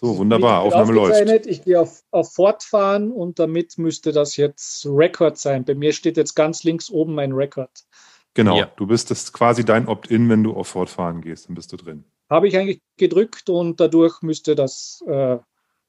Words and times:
So, 0.00 0.16
wunderbar, 0.16 0.62
Aufnahme 0.62 0.94
läuft. 0.94 1.46
Ich 1.46 1.62
gehe 1.62 1.78
auf, 1.78 2.02
auf 2.10 2.32
Fortfahren 2.32 3.12
und 3.12 3.38
damit 3.38 3.76
müsste 3.76 4.12
das 4.12 4.38
jetzt 4.38 4.86
Record 4.86 5.36
sein. 5.36 5.66
Bei 5.66 5.74
mir 5.74 5.92
steht 5.92 6.16
jetzt 6.16 6.34
ganz 6.34 6.64
links 6.64 6.88
oben 6.88 7.14
mein 7.14 7.32
Record. 7.32 7.84
Genau, 8.32 8.56
ja. 8.56 8.72
du 8.76 8.86
bist 8.86 9.10
das 9.10 9.30
quasi 9.30 9.62
dein 9.62 9.88
Opt-in, 9.88 10.30
wenn 10.30 10.42
du 10.42 10.54
auf 10.54 10.68
Fortfahren 10.68 11.20
gehst, 11.20 11.48
dann 11.48 11.54
bist 11.54 11.70
du 11.72 11.76
drin. 11.76 12.04
Habe 12.30 12.48
ich 12.48 12.56
eigentlich 12.56 12.80
gedrückt 12.96 13.50
und 13.50 13.78
dadurch 13.78 14.22
müsste 14.22 14.54
das 14.54 15.04
äh, 15.06 15.36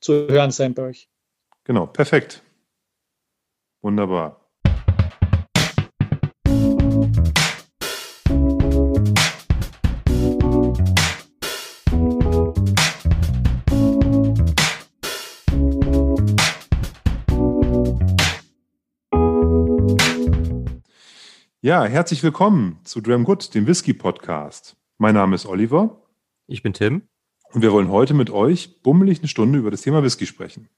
zu 0.01 0.27
hören 0.27 0.51
sein 0.51 0.73
bei 0.73 0.83
euch. 0.89 1.07
Genau, 1.63 1.85
perfekt. 1.85 2.43
Wunderbar. 3.81 4.40
Ja, 21.63 21.83
herzlich 21.85 22.23
willkommen 22.23 22.79
zu 22.85 23.01
Dram 23.01 23.23
Good, 23.23 23.53
dem 23.53 23.67
Whisky 23.67 23.93
Podcast. 23.93 24.77
Mein 24.97 25.13
Name 25.13 25.35
ist 25.35 25.45
Oliver. 25.45 26.01
Ich 26.47 26.63
bin 26.63 26.73
Tim. 26.73 27.07
Und 27.53 27.61
wir 27.61 27.71
wollen 27.71 27.89
heute 27.89 28.15
mit 28.15 28.31
euch 28.31 28.81
bummelig 28.81 29.19
eine 29.19 29.27
Stunde 29.27 29.59
über 29.59 29.69
das 29.69 29.83
Thema 29.83 30.01
Whisky 30.01 30.25
sprechen. 30.25 30.69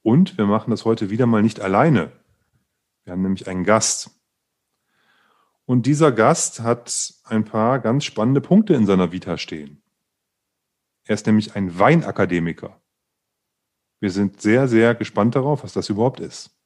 Und 0.00 0.38
wir 0.38 0.46
machen 0.46 0.70
das 0.70 0.86
heute 0.86 1.10
wieder 1.10 1.26
mal 1.26 1.42
nicht 1.42 1.60
alleine. 1.60 2.12
Wir 3.04 3.12
haben 3.12 3.20
nämlich 3.20 3.46
einen 3.46 3.62
Gast. 3.62 4.10
Und 5.66 5.84
dieser 5.84 6.12
Gast 6.12 6.60
hat 6.60 7.12
ein 7.24 7.44
paar 7.44 7.78
ganz 7.78 8.06
spannende 8.06 8.40
Punkte 8.40 8.72
in 8.72 8.86
seiner 8.86 9.12
Vita 9.12 9.36
stehen. 9.36 9.82
Er 11.04 11.12
ist 11.12 11.26
nämlich 11.26 11.56
ein 11.56 11.78
Weinakademiker. 11.78 12.80
Wir 14.00 14.10
sind 14.10 14.40
sehr, 14.40 14.66
sehr 14.66 14.94
gespannt 14.94 15.34
darauf, 15.34 15.62
was 15.62 15.74
das 15.74 15.90
überhaupt 15.90 16.20
ist. 16.20 16.58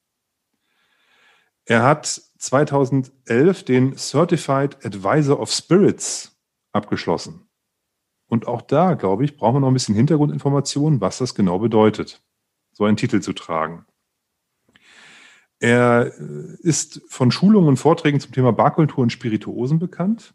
Er 1.65 1.83
hat 1.83 2.21
2011 2.37 3.63
den 3.63 3.97
Certified 3.97 4.85
Advisor 4.85 5.39
of 5.39 5.51
Spirits 5.51 6.37
abgeschlossen. 6.71 7.47
Und 8.27 8.47
auch 8.47 8.61
da, 8.61 8.93
glaube 8.93 9.25
ich, 9.25 9.35
brauchen 9.35 9.55
wir 9.55 9.59
noch 9.61 9.69
ein 9.69 9.73
bisschen 9.73 9.95
Hintergrundinformationen, 9.95 11.01
was 11.01 11.17
das 11.17 11.35
genau 11.35 11.59
bedeutet, 11.59 12.23
so 12.71 12.85
einen 12.85 12.97
Titel 12.97 13.21
zu 13.21 13.33
tragen. 13.33 13.85
Er 15.59 16.11
äh, 16.19 16.57
ist 16.59 17.01
von 17.07 17.31
Schulungen 17.31 17.69
und 17.69 17.77
Vorträgen 17.77 18.19
zum 18.19 18.31
Thema 18.31 18.51
Barkultur 18.51 18.99
und 18.99 19.11
Spirituosen 19.11 19.79
bekannt. 19.79 20.33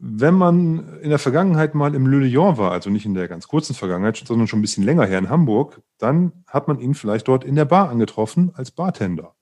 Wenn 0.00 0.34
man 0.34 1.00
in 1.00 1.10
der 1.10 1.18
Vergangenheit 1.18 1.74
mal 1.74 1.94
im 1.94 2.06
Le 2.06 2.20
Lion 2.20 2.56
war, 2.56 2.70
also 2.70 2.88
nicht 2.88 3.04
in 3.04 3.14
der 3.14 3.26
ganz 3.26 3.48
kurzen 3.48 3.74
Vergangenheit, 3.74 4.16
sondern 4.16 4.46
schon 4.46 4.60
ein 4.60 4.62
bisschen 4.62 4.84
länger 4.84 5.06
her 5.06 5.18
in 5.18 5.28
Hamburg, 5.28 5.82
dann 5.98 6.44
hat 6.46 6.68
man 6.68 6.78
ihn 6.78 6.94
vielleicht 6.94 7.26
dort 7.26 7.42
in 7.42 7.56
der 7.56 7.64
Bar 7.64 7.88
angetroffen 7.88 8.52
als 8.54 8.70
Bartender. 8.70 9.34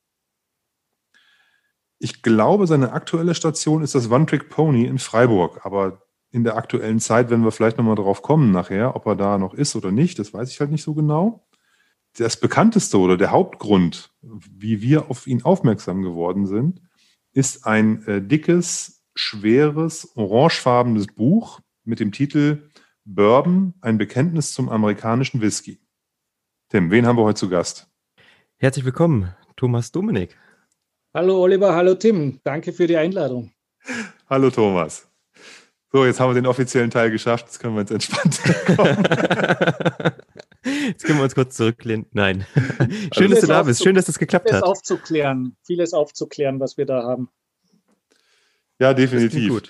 Ich 1.98 2.22
glaube, 2.22 2.66
seine 2.66 2.92
aktuelle 2.92 3.34
Station 3.34 3.82
ist 3.82 3.94
das 3.94 4.10
One 4.10 4.26
Trick 4.26 4.50
Pony 4.50 4.84
in 4.84 4.98
Freiburg. 4.98 5.64
Aber 5.64 6.02
in 6.30 6.44
der 6.44 6.56
aktuellen 6.56 7.00
Zeit, 7.00 7.30
wenn 7.30 7.44
wir 7.44 7.52
vielleicht 7.52 7.78
nochmal 7.78 7.94
drauf 7.94 8.22
kommen 8.22 8.50
nachher, 8.50 8.94
ob 8.94 9.06
er 9.06 9.16
da 9.16 9.38
noch 9.38 9.54
ist 9.54 9.74
oder 9.76 9.90
nicht, 9.90 10.18
das 10.18 10.34
weiß 10.34 10.50
ich 10.50 10.60
halt 10.60 10.70
nicht 10.70 10.82
so 10.82 10.94
genau. 10.94 11.48
Das 12.18 12.38
bekannteste 12.38 12.98
oder 12.98 13.16
der 13.16 13.30
Hauptgrund, 13.30 14.10
wie 14.20 14.80
wir 14.82 15.10
auf 15.10 15.26
ihn 15.26 15.42
aufmerksam 15.42 16.02
geworden 16.02 16.46
sind, 16.46 16.82
ist 17.32 17.66
ein 17.66 18.06
äh, 18.06 18.22
dickes, 18.22 19.04
schweres, 19.14 20.16
orangefarbenes 20.16 21.06
Buch 21.08 21.60
mit 21.84 22.00
dem 22.00 22.12
Titel 22.12 22.68
Bourbon, 23.04 23.74
ein 23.80 23.98
Bekenntnis 23.98 24.52
zum 24.52 24.68
amerikanischen 24.68 25.40
Whisky. 25.40 25.80
Tim, 26.68 26.90
wen 26.90 27.06
haben 27.06 27.16
wir 27.16 27.24
heute 27.24 27.38
zu 27.38 27.48
Gast? 27.48 27.88
Herzlich 28.56 28.84
willkommen, 28.84 29.34
Thomas 29.54 29.92
Dominik. 29.92 30.36
Hallo 31.16 31.40
Oliver, 31.40 31.74
hallo 31.74 31.94
Tim. 31.94 32.40
Danke 32.44 32.74
für 32.74 32.86
die 32.86 32.98
Einladung. 32.98 33.50
Hallo 34.28 34.50
Thomas. 34.50 35.08
So, 35.90 36.04
jetzt 36.04 36.20
haben 36.20 36.28
wir 36.28 36.34
den 36.34 36.44
offiziellen 36.44 36.90
Teil 36.90 37.10
geschafft. 37.10 37.46
Jetzt 37.46 37.58
können 37.58 37.74
wir 37.74 37.80
uns 37.80 37.90
entspannt 37.90 38.38
kommen. 38.76 39.02
Jetzt 40.62 41.04
können 41.04 41.18
wir 41.18 41.22
uns 41.22 41.34
kurz 41.34 41.56
zurücklehnen. 41.56 42.04
Nein. 42.12 42.46
Schön, 43.16 43.30
dass 43.30 43.40
du 43.40 43.46
da 43.46 43.62
bist. 43.62 43.82
Schön, 43.82 43.94
dass 43.94 44.04
das 44.04 44.18
geklappt 44.18 44.50
vieles 44.50 44.60
hat. 44.60 44.68
Aufzuklären. 44.68 45.56
Vieles 45.62 45.94
aufzuklären, 45.94 46.60
was 46.60 46.76
wir 46.76 46.84
da 46.84 47.02
haben. 47.04 47.30
Ja, 48.78 48.92
definitiv. 48.92 49.62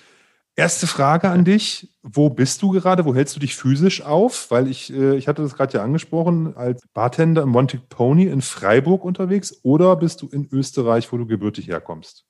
Erste 0.59 0.87
Frage 0.87 1.29
an 1.29 1.45
dich. 1.45 1.87
Wo 2.01 2.31
bist 2.31 2.63
du 2.63 2.71
gerade? 2.71 3.05
Wo 3.05 3.13
hältst 3.13 3.35
du 3.35 3.39
dich 3.39 3.55
physisch 3.55 4.01
auf? 4.01 4.49
Weil 4.49 4.67
ich, 4.67 4.91
äh, 4.91 5.15
ich 5.15 5.27
hatte 5.27 5.43
das 5.43 5.53
gerade 5.53 5.77
ja 5.77 5.83
angesprochen, 5.83 6.57
als 6.57 6.81
Bartender 6.95 7.43
im 7.43 7.49
Monty 7.49 7.77
Pony 7.77 8.23
in 8.23 8.41
Freiburg 8.41 9.05
unterwegs 9.05 9.59
oder 9.61 9.95
bist 9.95 10.23
du 10.23 10.27
in 10.29 10.49
Österreich, 10.51 11.13
wo 11.13 11.17
du 11.17 11.27
gebürtig 11.27 11.67
herkommst? 11.67 12.25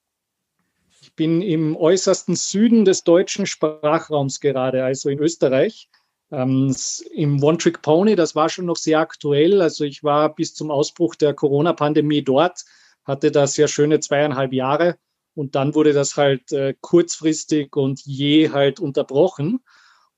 Ich 0.99 1.16
bin 1.16 1.41
im 1.41 1.77
äußersten 1.77 2.35
Süden 2.35 2.83
des 2.83 3.05
deutschen 3.05 3.45
Sprachraums 3.45 4.41
gerade, 4.41 4.83
also 4.83 5.07
in 5.07 5.19
Österreich. 5.19 5.89
Ähm, 6.29 6.75
Im 7.13 7.41
One 7.41 7.57
Trick 7.57 7.81
Pony, 7.81 8.17
das 8.17 8.35
war 8.35 8.49
schon 8.49 8.66
noch 8.66 8.75
sehr 8.75 8.99
aktuell. 8.99 9.61
Also 9.61 9.85
ich 9.85 10.03
war 10.03 10.35
bis 10.35 10.53
zum 10.53 10.69
Ausbruch 10.69 11.16
der 11.16 11.33
Corona-Pandemie 11.33 12.23
dort, 12.23 12.66
hatte 13.05 13.31
da 13.31 13.47
sehr 13.47 13.69
schöne 13.69 14.01
zweieinhalb 14.01 14.51
Jahre 14.51 14.97
und 15.37 15.53
dann 15.53 15.75
wurde 15.75 15.93
das 15.93 16.17
halt 16.17 16.51
äh, 16.51 16.73
kurzfristig 16.81 17.75
und 17.75 18.01
je 18.03 18.49
halt 18.49 18.79
unterbrochen. 18.79 19.59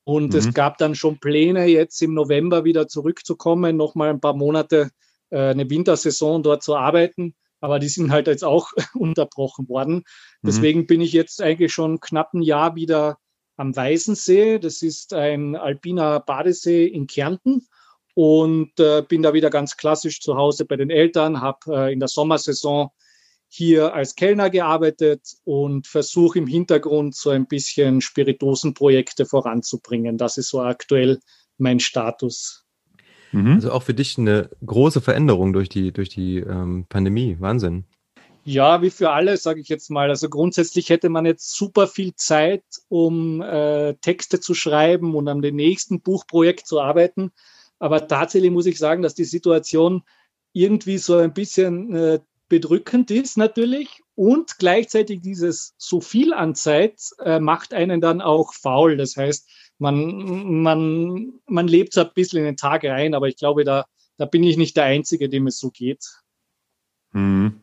Und 0.05 0.31
mhm. 0.31 0.39
es 0.39 0.53
gab 0.53 0.77
dann 0.77 0.95
schon 0.95 1.19
Pläne, 1.19 1.65
jetzt 1.65 2.01
im 2.01 2.13
November 2.13 2.63
wieder 2.63 2.87
zurückzukommen, 2.87 3.75
nochmal 3.75 4.11
ein 4.11 4.21
paar 4.21 4.33
Monate 4.33 4.91
äh, 5.29 5.49
eine 5.49 5.69
Wintersaison 5.69 6.41
dort 6.41 6.63
zu 6.63 6.77
arbeiten. 6.77 7.35
Aber 7.59 7.79
die 7.79 7.89
sind 7.89 8.11
halt 8.11 8.27
jetzt 8.27 8.45
auch 8.45 8.71
unterbrochen 8.95 9.67
worden. 9.67 9.95
Mhm. 9.95 10.03
Deswegen 10.47 10.87
bin 10.87 11.01
ich 11.01 11.11
jetzt 11.11 11.41
eigentlich 11.41 11.73
schon 11.73 11.99
knapp 11.99 12.33
ein 12.33 12.41
Jahr 12.41 12.75
wieder 12.75 13.17
am 13.57 13.75
Weißensee. 13.75 14.57
Das 14.57 14.81
ist 14.81 15.13
ein 15.13 15.57
alpiner 15.57 16.21
Badesee 16.21 16.85
in 16.85 17.07
Kärnten 17.07 17.67
und 18.15 18.79
äh, 18.79 19.03
bin 19.05 19.21
da 19.21 19.33
wieder 19.33 19.49
ganz 19.49 19.75
klassisch 19.75 20.21
zu 20.21 20.37
Hause 20.37 20.63
bei 20.63 20.77
den 20.77 20.89
Eltern, 20.89 21.41
habe 21.41 21.75
äh, 21.75 21.91
in 21.91 21.99
der 21.99 22.07
Sommersaison 22.07 22.91
hier 23.49 23.93
als 23.93 24.15
Kellner 24.15 24.49
gearbeitet 24.49 25.21
und 25.43 25.87
versuche 25.87 26.37
im 26.39 26.47
Hintergrund 26.47 27.15
so 27.15 27.31
ein 27.31 27.47
bisschen 27.47 27.99
Spiritosenprojekte 27.99 29.25
voranzubringen. 29.25 30.17
Das 30.17 30.37
ist 30.37 30.49
so 30.49 30.61
aktuell 30.61 31.19
mein 31.57 31.79
Status. 31.79 32.65
Mhm. 33.31 33.53
Also 33.55 33.71
auch 33.71 33.83
für 33.83 33.93
dich 33.93 34.17
eine 34.17 34.49
große 34.65 35.01
Veränderung 35.01 35.53
durch 35.53 35.67
die, 35.67 35.91
durch 35.91 36.09
die 36.09 36.37
ähm, 36.37 36.85
Pandemie. 36.87 37.37
Wahnsinn. 37.39 37.85
Ja, 38.45 38.81
wie 38.81 38.89
für 38.89 39.11
alle, 39.11 39.37
sage 39.37 39.59
ich 39.59 39.67
jetzt 39.67 39.89
mal. 39.89 40.09
Also 40.09 40.29
grundsätzlich 40.29 40.89
hätte 40.89 41.09
man 41.09 41.25
jetzt 41.25 41.55
super 41.55 41.87
viel 41.87 42.15
Zeit, 42.15 42.63
um 42.87 43.41
äh, 43.41 43.95
Texte 43.95 44.39
zu 44.39 44.53
schreiben 44.53 45.15
und 45.15 45.27
an 45.27 45.41
dem 45.41 45.55
nächsten 45.55 46.01
Buchprojekt 46.01 46.65
zu 46.65 46.79
arbeiten. 46.79 47.31
Aber 47.79 48.07
tatsächlich 48.07 48.51
muss 48.51 48.65
ich 48.65 48.77
sagen, 48.77 49.01
dass 49.01 49.15
die 49.15 49.25
Situation 49.25 50.03
irgendwie 50.53 50.97
so 50.97 51.17
ein 51.17 51.33
bisschen 51.33 51.93
äh, 51.95 52.19
bedrückend 52.49 53.11
ist 53.11 53.37
natürlich 53.37 54.01
und 54.15 54.57
gleichzeitig 54.57 55.21
dieses 55.21 55.75
so 55.77 56.01
viel 56.01 56.33
an 56.33 56.55
Zeit 56.55 56.99
äh, 57.23 57.39
macht 57.39 57.73
einen 57.73 58.01
dann 58.01 58.21
auch 58.21 58.53
faul. 58.53 58.97
Das 58.97 59.15
heißt, 59.15 59.47
man, 59.77 60.61
man, 60.61 61.33
man 61.47 61.67
lebt 61.67 61.93
so 61.93 62.01
ein 62.01 62.09
bisschen 62.13 62.39
in 62.39 62.45
den 62.45 62.57
Tag 62.57 62.83
rein, 62.83 63.13
aber 63.13 63.27
ich 63.27 63.37
glaube, 63.37 63.63
da, 63.63 63.85
da 64.17 64.25
bin 64.25 64.43
ich 64.43 64.57
nicht 64.57 64.75
der 64.75 64.85
Einzige, 64.85 65.29
dem 65.29 65.47
es 65.47 65.59
so 65.59 65.69
geht. 65.69 66.05
Mhm. 67.13 67.61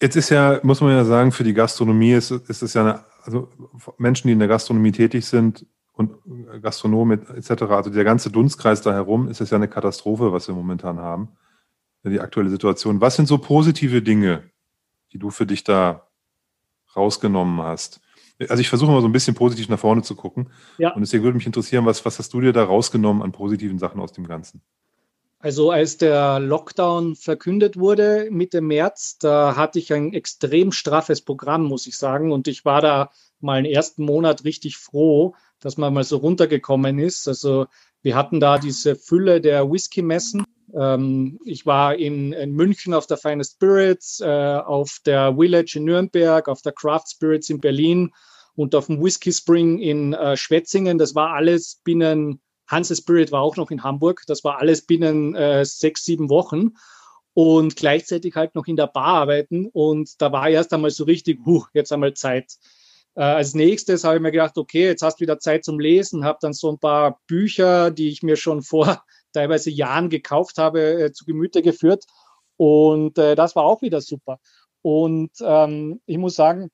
Jetzt 0.00 0.16
ist 0.16 0.30
ja, 0.30 0.60
muss 0.62 0.80
man 0.80 0.92
ja 0.92 1.04
sagen, 1.04 1.32
für 1.32 1.44
die 1.44 1.52
Gastronomie 1.52 2.12
ist, 2.12 2.30
ist 2.30 2.62
es 2.62 2.72
ja 2.72 2.80
eine, 2.80 3.04
also 3.24 3.50
Menschen, 3.98 4.28
die 4.28 4.32
in 4.32 4.38
der 4.38 4.48
Gastronomie 4.48 4.92
tätig 4.92 5.26
sind 5.26 5.66
und 5.92 6.14
Gastronomen 6.62 7.28
etc., 7.36 7.62
also 7.64 7.90
der 7.90 8.04
ganze 8.04 8.30
Dunstkreis 8.30 8.80
da 8.80 8.94
herum, 8.94 9.28
ist 9.28 9.42
es 9.42 9.50
ja 9.50 9.56
eine 9.56 9.68
Katastrophe, 9.68 10.32
was 10.32 10.48
wir 10.48 10.54
momentan 10.54 10.98
haben 10.98 11.28
die 12.04 12.20
aktuelle 12.20 12.50
Situation. 12.50 13.00
Was 13.00 13.16
sind 13.16 13.26
so 13.26 13.38
positive 13.38 14.02
Dinge, 14.02 14.50
die 15.12 15.18
du 15.18 15.30
für 15.30 15.46
dich 15.46 15.64
da 15.64 16.08
rausgenommen 16.96 17.62
hast? 17.62 18.00
Also 18.48 18.60
ich 18.60 18.70
versuche 18.70 18.90
mal 18.90 19.02
so 19.02 19.08
ein 19.08 19.12
bisschen 19.12 19.34
positiv 19.34 19.68
nach 19.68 19.78
vorne 19.78 20.02
zu 20.02 20.14
gucken. 20.14 20.50
Ja. 20.78 20.94
Und 20.94 21.02
deswegen 21.02 21.24
würde 21.24 21.36
mich 21.36 21.46
interessieren, 21.46 21.84
was, 21.84 22.04
was 22.06 22.18
hast 22.18 22.32
du 22.32 22.40
dir 22.40 22.52
da 22.52 22.64
rausgenommen 22.64 23.22
an 23.22 23.32
positiven 23.32 23.78
Sachen 23.78 24.00
aus 24.00 24.12
dem 24.12 24.26
Ganzen? 24.26 24.62
Also 25.42 25.70
als 25.70 25.96
der 25.96 26.38
Lockdown 26.38 27.16
verkündet 27.16 27.78
wurde 27.78 28.28
Mitte 28.30 28.60
März, 28.60 29.16
da 29.18 29.56
hatte 29.56 29.78
ich 29.78 29.92
ein 29.92 30.12
extrem 30.12 30.70
straffes 30.70 31.22
Programm, 31.22 31.64
muss 31.64 31.86
ich 31.86 31.96
sagen. 31.96 32.30
Und 32.30 32.46
ich 32.46 32.64
war 32.64 32.82
da 32.82 33.10
mal 33.40 33.54
einen 33.54 33.66
ersten 33.66 34.04
Monat 34.04 34.44
richtig 34.44 34.76
froh, 34.76 35.34
dass 35.58 35.78
man 35.78 35.94
mal 35.94 36.04
so 36.04 36.18
runtergekommen 36.18 36.98
ist. 36.98 37.26
Also 37.26 37.66
wir 38.02 38.16
hatten 38.16 38.40
da 38.40 38.58
diese 38.58 38.96
Fülle 38.96 39.40
der 39.40 39.70
Whisky-Messen 39.70 40.44
ähm, 40.74 41.40
ich 41.44 41.66
war 41.66 41.96
in, 41.96 42.32
in, 42.32 42.52
München 42.52 42.94
auf 42.94 43.06
der 43.06 43.16
Finest 43.16 43.54
Spirits, 43.54 44.20
äh, 44.20 44.26
auf 44.26 45.00
der 45.04 45.34
Village 45.36 45.74
in 45.76 45.84
Nürnberg, 45.84 46.48
auf 46.48 46.62
der 46.62 46.72
Craft 46.72 47.06
Spirits 47.10 47.50
in 47.50 47.60
Berlin 47.60 48.12
und 48.54 48.74
auf 48.74 48.86
dem 48.86 49.02
Whisky 49.02 49.32
Spring 49.32 49.78
in 49.78 50.12
äh, 50.12 50.36
Schwetzingen. 50.36 50.98
Das 50.98 51.14
war 51.14 51.34
alles 51.34 51.80
binnen 51.82 52.40
Hanse 52.68 52.94
Spirit 52.94 53.32
war 53.32 53.42
auch 53.42 53.56
noch 53.56 53.72
in 53.72 53.82
Hamburg. 53.82 54.22
Das 54.28 54.44
war 54.44 54.58
alles 54.58 54.86
binnen 54.86 55.34
äh, 55.34 55.64
sechs, 55.64 56.04
sieben 56.04 56.30
Wochen 56.30 56.74
und 57.34 57.74
gleichzeitig 57.74 58.36
halt 58.36 58.54
noch 58.54 58.66
in 58.66 58.76
der 58.76 58.86
Bar 58.86 59.06
arbeiten. 59.06 59.66
Und 59.66 60.22
da 60.22 60.30
war 60.30 60.48
erst 60.48 60.72
einmal 60.72 60.90
so 60.90 61.04
richtig, 61.04 61.40
huh, 61.44 61.64
jetzt 61.72 61.92
einmal 61.92 62.14
Zeit. 62.14 62.58
Äh, 63.14 63.22
als 63.22 63.54
nächstes 63.54 64.04
habe 64.04 64.16
ich 64.16 64.22
mir 64.22 64.30
gedacht, 64.30 64.56
okay, 64.56 64.86
jetzt 64.86 65.02
hast 65.02 65.20
du 65.20 65.22
wieder 65.22 65.38
Zeit 65.38 65.64
zum 65.64 65.80
Lesen, 65.80 66.24
habe 66.24 66.38
dann 66.40 66.52
so 66.52 66.70
ein 66.70 66.78
paar 66.78 67.20
Bücher, 67.26 67.90
die 67.90 68.08
ich 68.08 68.22
mir 68.22 68.36
schon 68.36 68.62
vor 68.62 69.02
teilweise 69.32 69.70
Jahren 69.70 70.10
gekauft 70.10 70.58
habe, 70.58 70.80
äh, 70.80 71.12
zu 71.12 71.24
Gemüte 71.24 71.62
geführt. 71.62 72.04
Und 72.56 73.18
äh, 73.18 73.34
das 73.34 73.56
war 73.56 73.64
auch 73.64 73.82
wieder 73.82 74.00
super. 74.00 74.38
Und 74.82 75.32
ähm, 75.40 76.00
ich 76.06 76.18
muss 76.18 76.36
sagen, 76.36 76.70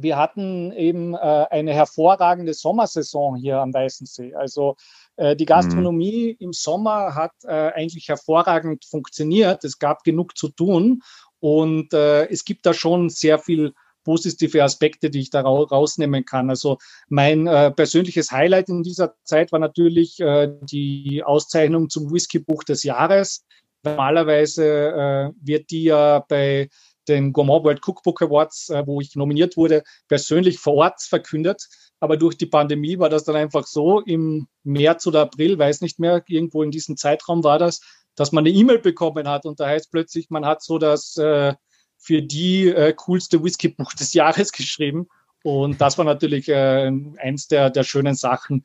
wir 0.00 0.16
hatten 0.16 0.70
eben 0.70 1.16
eine 1.16 1.74
hervorragende 1.74 2.54
Sommersaison 2.54 3.34
hier 3.34 3.58
am 3.58 3.74
Weißen 3.74 4.06
See. 4.06 4.32
Also 4.32 4.76
die 5.18 5.44
Gastronomie 5.44 6.36
mhm. 6.38 6.46
im 6.46 6.52
Sommer 6.52 7.16
hat 7.16 7.32
eigentlich 7.44 8.06
hervorragend 8.06 8.84
funktioniert. 8.84 9.64
Es 9.64 9.80
gab 9.80 10.04
genug 10.04 10.38
zu 10.38 10.50
tun 10.50 11.02
und 11.40 11.92
es 11.92 12.44
gibt 12.44 12.64
da 12.64 12.74
schon 12.74 13.10
sehr 13.10 13.40
viel 13.40 13.74
positive 14.08 14.64
Aspekte, 14.64 15.10
die 15.10 15.20
ich 15.20 15.28
da 15.28 15.42
rausnehmen 15.42 16.24
kann. 16.24 16.48
Also 16.48 16.78
mein 17.10 17.46
äh, 17.46 17.70
persönliches 17.70 18.32
Highlight 18.32 18.70
in 18.70 18.82
dieser 18.82 19.16
Zeit 19.22 19.52
war 19.52 19.58
natürlich 19.58 20.18
äh, 20.20 20.48
die 20.62 21.22
Auszeichnung 21.22 21.90
zum 21.90 22.10
Whisky-Buch 22.10 22.64
des 22.64 22.84
Jahres. 22.84 23.44
Normalerweise 23.82 24.64
äh, 24.64 25.30
wird 25.46 25.70
die 25.70 25.84
ja 25.84 26.24
bei 26.26 26.70
den 27.06 27.34
Gourmand 27.34 27.64
World 27.64 27.86
Cookbook 27.86 28.22
Awards, 28.22 28.70
äh, 28.70 28.82
wo 28.86 29.02
ich 29.02 29.14
nominiert 29.14 29.58
wurde, 29.58 29.82
persönlich 30.08 30.58
vor 30.58 30.72
Ort 30.76 31.02
verkündet. 31.02 31.68
Aber 32.00 32.16
durch 32.16 32.38
die 32.38 32.46
Pandemie 32.46 32.98
war 32.98 33.10
das 33.10 33.24
dann 33.24 33.36
einfach 33.36 33.66
so, 33.66 34.00
im 34.00 34.48
März 34.62 35.06
oder 35.06 35.20
April, 35.20 35.58
weiß 35.58 35.82
nicht 35.82 35.98
mehr, 35.98 36.24
irgendwo 36.28 36.62
in 36.62 36.70
diesem 36.70 36.96
Zeitraum 36.96 37.44
war 37.44 37.58
das, 37.58 37.82
dass 38.14 38.32
man 38.32 38.46
eine 38.46 38.56
E-Mail 38.56 38.78
bekommen 38.78 39.28
hat 39.28 39.44
und 39.44 39.60
da 39.60 39.66
heißt 39.66 39.90
plötzlich, 39.90 40.30
man 40.30 40.46
hat 40.46 40.62
so 40.62 40.78
das 40.78 41.18
äh, 41.18 41.52
für 41.98 42.22
die 42.22 42.68
äh, 42.68 42.94
coolste 42.96 43.42
Whisky-Buch 43.42 43.92
des 43.92 44.14
Jahres 44.14 44.52
geschrieben. 44.52 45.08
Und 45.42 45.80
das 45.80 45.98
war 45.98 46.04
natürlich 46.04 46.48
äh, 46.48 46.90
eins 47.18 47.48
der, 47.48 47.70
der 47.70 47.84
schönen 47.84 48.14
Sachen. 48.14 48.64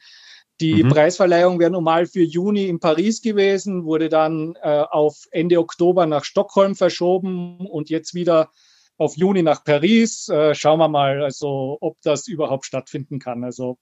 Die 0.62 0.84
mhm. 0.84 0.90
Preisverleihung 0.90 1.60
wäre 1.60 1.72
normal 1.72 2.06
für 2.06 2.22
Juni 2.22 2.68
in 2.68 2.80
Paris 2.80 3.22
gewesen, 3.22 3.86
wurde 3.86 4.10
dann 4.10 4.56
äh, 4.62 4.84
auf 4.90 5.24
Ende 5.32 5.60
Oktober 5.60 6.06
nach 6.06 6.24
Stockholm 6.24 6.76
verschoben 6.76 7.68
und 7.68 7.90
jetzt 7.90 8.14
wieder 8.14 8.52
auf 8.98 9.18
Juni 9.18 9.42
nach 9.42 9.64
Paris. 9.64 10.30
Äh, 10.30 10.54
schauen 10.54 10.80
wir 10.80 10.90
mal, 10.90 11.24
also 11.24 11.78
ob 11.82 11.98
das 12.04 12.28
überhaupt 12.28 12.66
stattfinden 12.66 13.20
kann. 13.20 13.44
Also, 13.44 13.78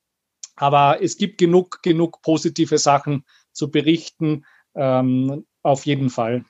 aber 0.56 1.02
es 1.02 1.18
gibt 1.18 1.38
genug, 1.38 1.82
genug 1.84 2.22
positive 2.22 2.78
Sachen 2.78 3.26
zu 3.52 3.70
berichten. 3.70 4.46
Ähm, 4.74 5.46
auf 5.64 5.86
jeden 5.86 6.10
Fall. 6.10 6.46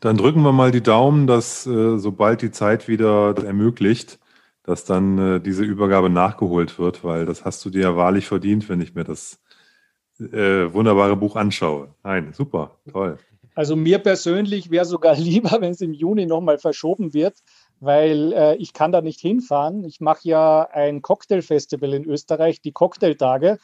Dann 0.00 0.16
drücken 0.16 0.42
wir 0.42 0.52
mal 0.52 0.70
die 0.70 0.82
Daumen, 0.82 1.26
dass 1.26 1.66
äh, 1.66 1.98
sobald 1.98 2.42
die 2.42 2.50
Zeit 2.50 2.88
wieder 2.88 3.34
ermöglicht, 3.44 4.18
dass 4.64 4.84
dann 4.84 5.18
äh, 5.18 5.40
diese 5.40 5.64
Übergabe 5.64 6.10
nachgeholt 6.10 6.78
wird, 6.78 7.04
weil 7.04 7.26
das 7.26 7.44
hast 7.44 7.64
du 7.64 7.70
dir 7.70 7.82
ja 7.82 7.96
wahrlich 7.96 8.26
verdient, 8.26 8.68
wenn 8.68 8.80
ich 8.80 8.94
mir 8.94 9.04
das 9.04 9.40
äh, 10.18 10.72
wunderbare 10.72 11.16
Buch 11.16 11.36
anschaue. 11.36 11.94
Nein, 12.02 12.32
super, 12.32 12.78
toll. 12.90 13.18
Also 13.54 13.76
mir 13.76 13.98
persönlich 13.98 14.70
wäre 14.70 14.84
sogar 14.84 15.14
lieber, 15.16 15.60
wenn 15.60 15.72
es 15.72 15.80
im 15.80 15.92
Juni 15.92 16.26
nochmal 16.26 16.58
verschoben 16.58 17.12
wird, 17.12 17.34
weil 17.80 18.32
äh, 18.32 18.56
ich 18.56 18.72
kann 18.72 18.92
da 18.92 19.00
nicht 19.00 19.20
hinfahren. 19.20 19.84
Ich 19.84 20.00
mache 20.00 20.28
ja 20.28 20.68
ein 20.72 21.02
Cocktailfestival 21.02 21.94
in 21.94 22.04
Österreich, 22.04 22.60
die 22.60 22.72
Cocktailtage 22.72 23.58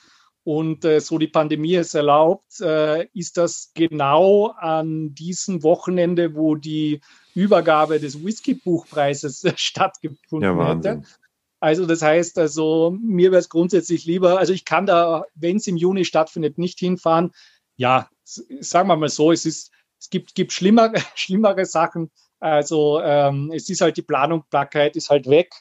und 0.48 0.82
äh, 0.86 0.98
so 0.98 1.18
die 1.18 1.28
Pandemie 1.28 1.74
es 1.74 1.92
erlaubt, 1.92 2.62
äh, 2.62 3.06
ist 3.12 3.36
das 3.36 3.70
genau 3.74 4.46
an 4.56 5.14
diesem 5.14 5.62
Wochenende, 5.62 6.34
wo 6.34 6.54
die 6.54 7.02
Übergabe 7.34 8.00
des 8.00 8.24
Whisky-Buchpreises 8.24 9.44
stattgefunden 9.56 10.58
ja, 10.58 10.74
hätte. 10.74 11.02
Also 11.60 11.84
das 11.84 12.00
heißt, 12.00 12.38
also 12.38 12.96
mir 12.98 13.30
wäre 13.30 13.40
es 13.40 13.50
grundsätzlich 13.50 14.06
lieber, 14.06 14.38
also 14.38 14.54
ich 14.54 14.64
kann 14.64 14.86
da, 14.86 15.24
wenn 15.34 15.58
es 15.58 15.66
im 15.66 15.76
Juni 15.76 16.06
stattfindet, 16.06 16.56
nicht 16.56 16.78
hinfahren. 16.78 17.32
Ja, 17.76 18.08
sagen 18.24 18.88
wir 18.88 18.96
mal 18.96 19.10
so, 19.10 19.32
es 19.32 19.44
ist, 19.44 19.70
es 20.00 20.08
gibt, 20.08 20.34
gibt 20.34 20.54
schlimmer, 20.54 20.94
schlimmere 21.14 21.66
Sachen. 21.66 22.10
Also 22.40 23.02
ähm, 23.02 23.52
es 23.54 23.68
ist 23.68 23.82
halt 23.82 23.98
die 23.98 24.02
Planungbarkeit 24.02 24.96
ist 24.96 25.10
halt 25.10 25.28
weg 25.28 25.52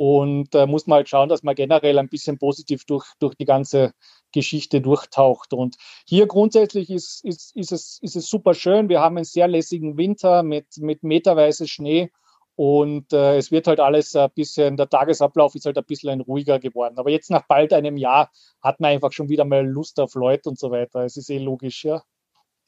und 0.00 0.54
da 0.54 0.62
äh, 0.62 0.66
muss 0.66 0.86
man 0.86 0.96
halt 0.96 1.10
schauen, 1.10 1.28
dass 1.28 1.42
man 1.42 1.54
generell 1.54 1.98
ein 1.98 2.08
bisschen 2.08 2.38
positiv 2.38 2.86
durch, 2.86 3.04
durch 3.18 3.34
die 3.34 3.44
ganze 3.44 3.92
Geschichte 4.32 4.80
durchtaucht. 4.80 5.52
Und 5.52 5.76
hier 6.06 6.26
grundsätzlich 6.26 6.90
ist, 6.90 7.24
ist, 7.24 7.54
ist, 7.56 7.72
es, 7.72 7.98
ist 8.00 8.16
es 8.16 8.28
super 8.28 8.54
schön. 8.54 8.88
Wir 8.88 9.00
haben 9.00 9.16
einen 9.16 9.24
sehr 9.24 9.48
lässigen 9.48 9.96
Winter 9.96 10.42
mit, 10.42 10.78
mit 10.78 11.02
meterweise 11.02 11.66
Schnee. 11.68 12.10
Und 12.56 13.12
äh, 13.12 13.38
es 13.38 13.50
wird 13.50 13.66
halt 13.66 13.80
alles 13.80 14.14
ein 14.14 14.30
bisschen, 14.34 14.76
der 14.76 14.88
Tagesablauf 14.88 15.54
ist 15.54 15.64
halt 15.64 15.78
ein 15.78 15.84
bisschen 15.84 16.20
ruhiger 16.20 16.58
geworden. 16.58 16.98
Aber 16.98 17.10
jetzt 17.10 17.30
nach 17.30 17.46
bald 17.46 17.72
einem 17.72 17.96
Jahr 17.96 18.30
hat 18.60 18.80
man 18.80 18.90
einfach 18.90 19.12
schon 19.12 19.30
wieder 19.30 19.44
mal 19.44 19.66
Lust 19.66 19.98
auf 19.98 20.14
Leute 20.14 20.50
und 20.50 20.58
so 20.58 20.70
weiter. 20.70 21.04
Es 21.04 21.16
ist 21.16 21.30
eh 21.30 21.38
logisch, 21.38 21.84
ja. 21.84 22.02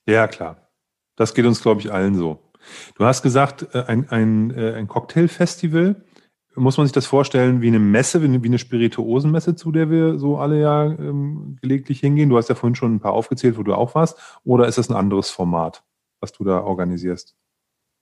Ja, 0.07 0.29
klar. 0.29 0.69
Das 1.17 1.35
geht 1.35 1.45
uns, 1.45 1.63
glaube 1.63 1.81
ich, 1.81 1.93
allen 1.93 2.15
so. 2.15 2.39
Du 2.97 3.05
hast 3.05 3.23
gesagt, 3.23 3.75
äh, 3.75 3.85
ein, 3.87 4.09
ein, 4.09 4.51
äh, 4.57 4.75
ein 4.75 4.89
Cocktailfestival 4.89 6.03
muss 6.55 6.77
man 6.77 6.87
sich 6.87 6.93
das 6.93 7.07
vorstellen 7.07 7.63
wie 7.63 7.69
eine 7.69 7.79
Messe, 7.79 8.23
wie 8.23 8.47
eine, 8.47 8.59
Spirituosenmesse, 8.59 9.55
zu 9.55 9.73
der 9.73 9.91
wir 9.91 10.19
so 10.19 10.37
alle 10.37 10.61
ja 10.61 10.85
ähm, 10.85 11.57
gelegentlich 11.61 12.01
hingehen? 12.01 12.29
Du 12.29 12.37
hast 12.37 12.49
ja 12.49 12.55
vorhin 12.55 12.75
schon 12.75 12.95
ein 12.95 13.01
paar 13.01 13.13
aufgezählt, 13.13 13.59
wo 13.59 13.63
du 13.63 13.75
auch 13.75 13.95
warst. 13.95 14.19
Oder 14.45 14.67
ist 14.67 14.79
das 14.79 14.91
ein 14.91 14.97
anderes 14.97 15.31
Format, 15.31 15.83
was 16.21 16.33
du 16.33 16.45
da 16.45 16.63
organisierst? 16.63 17.35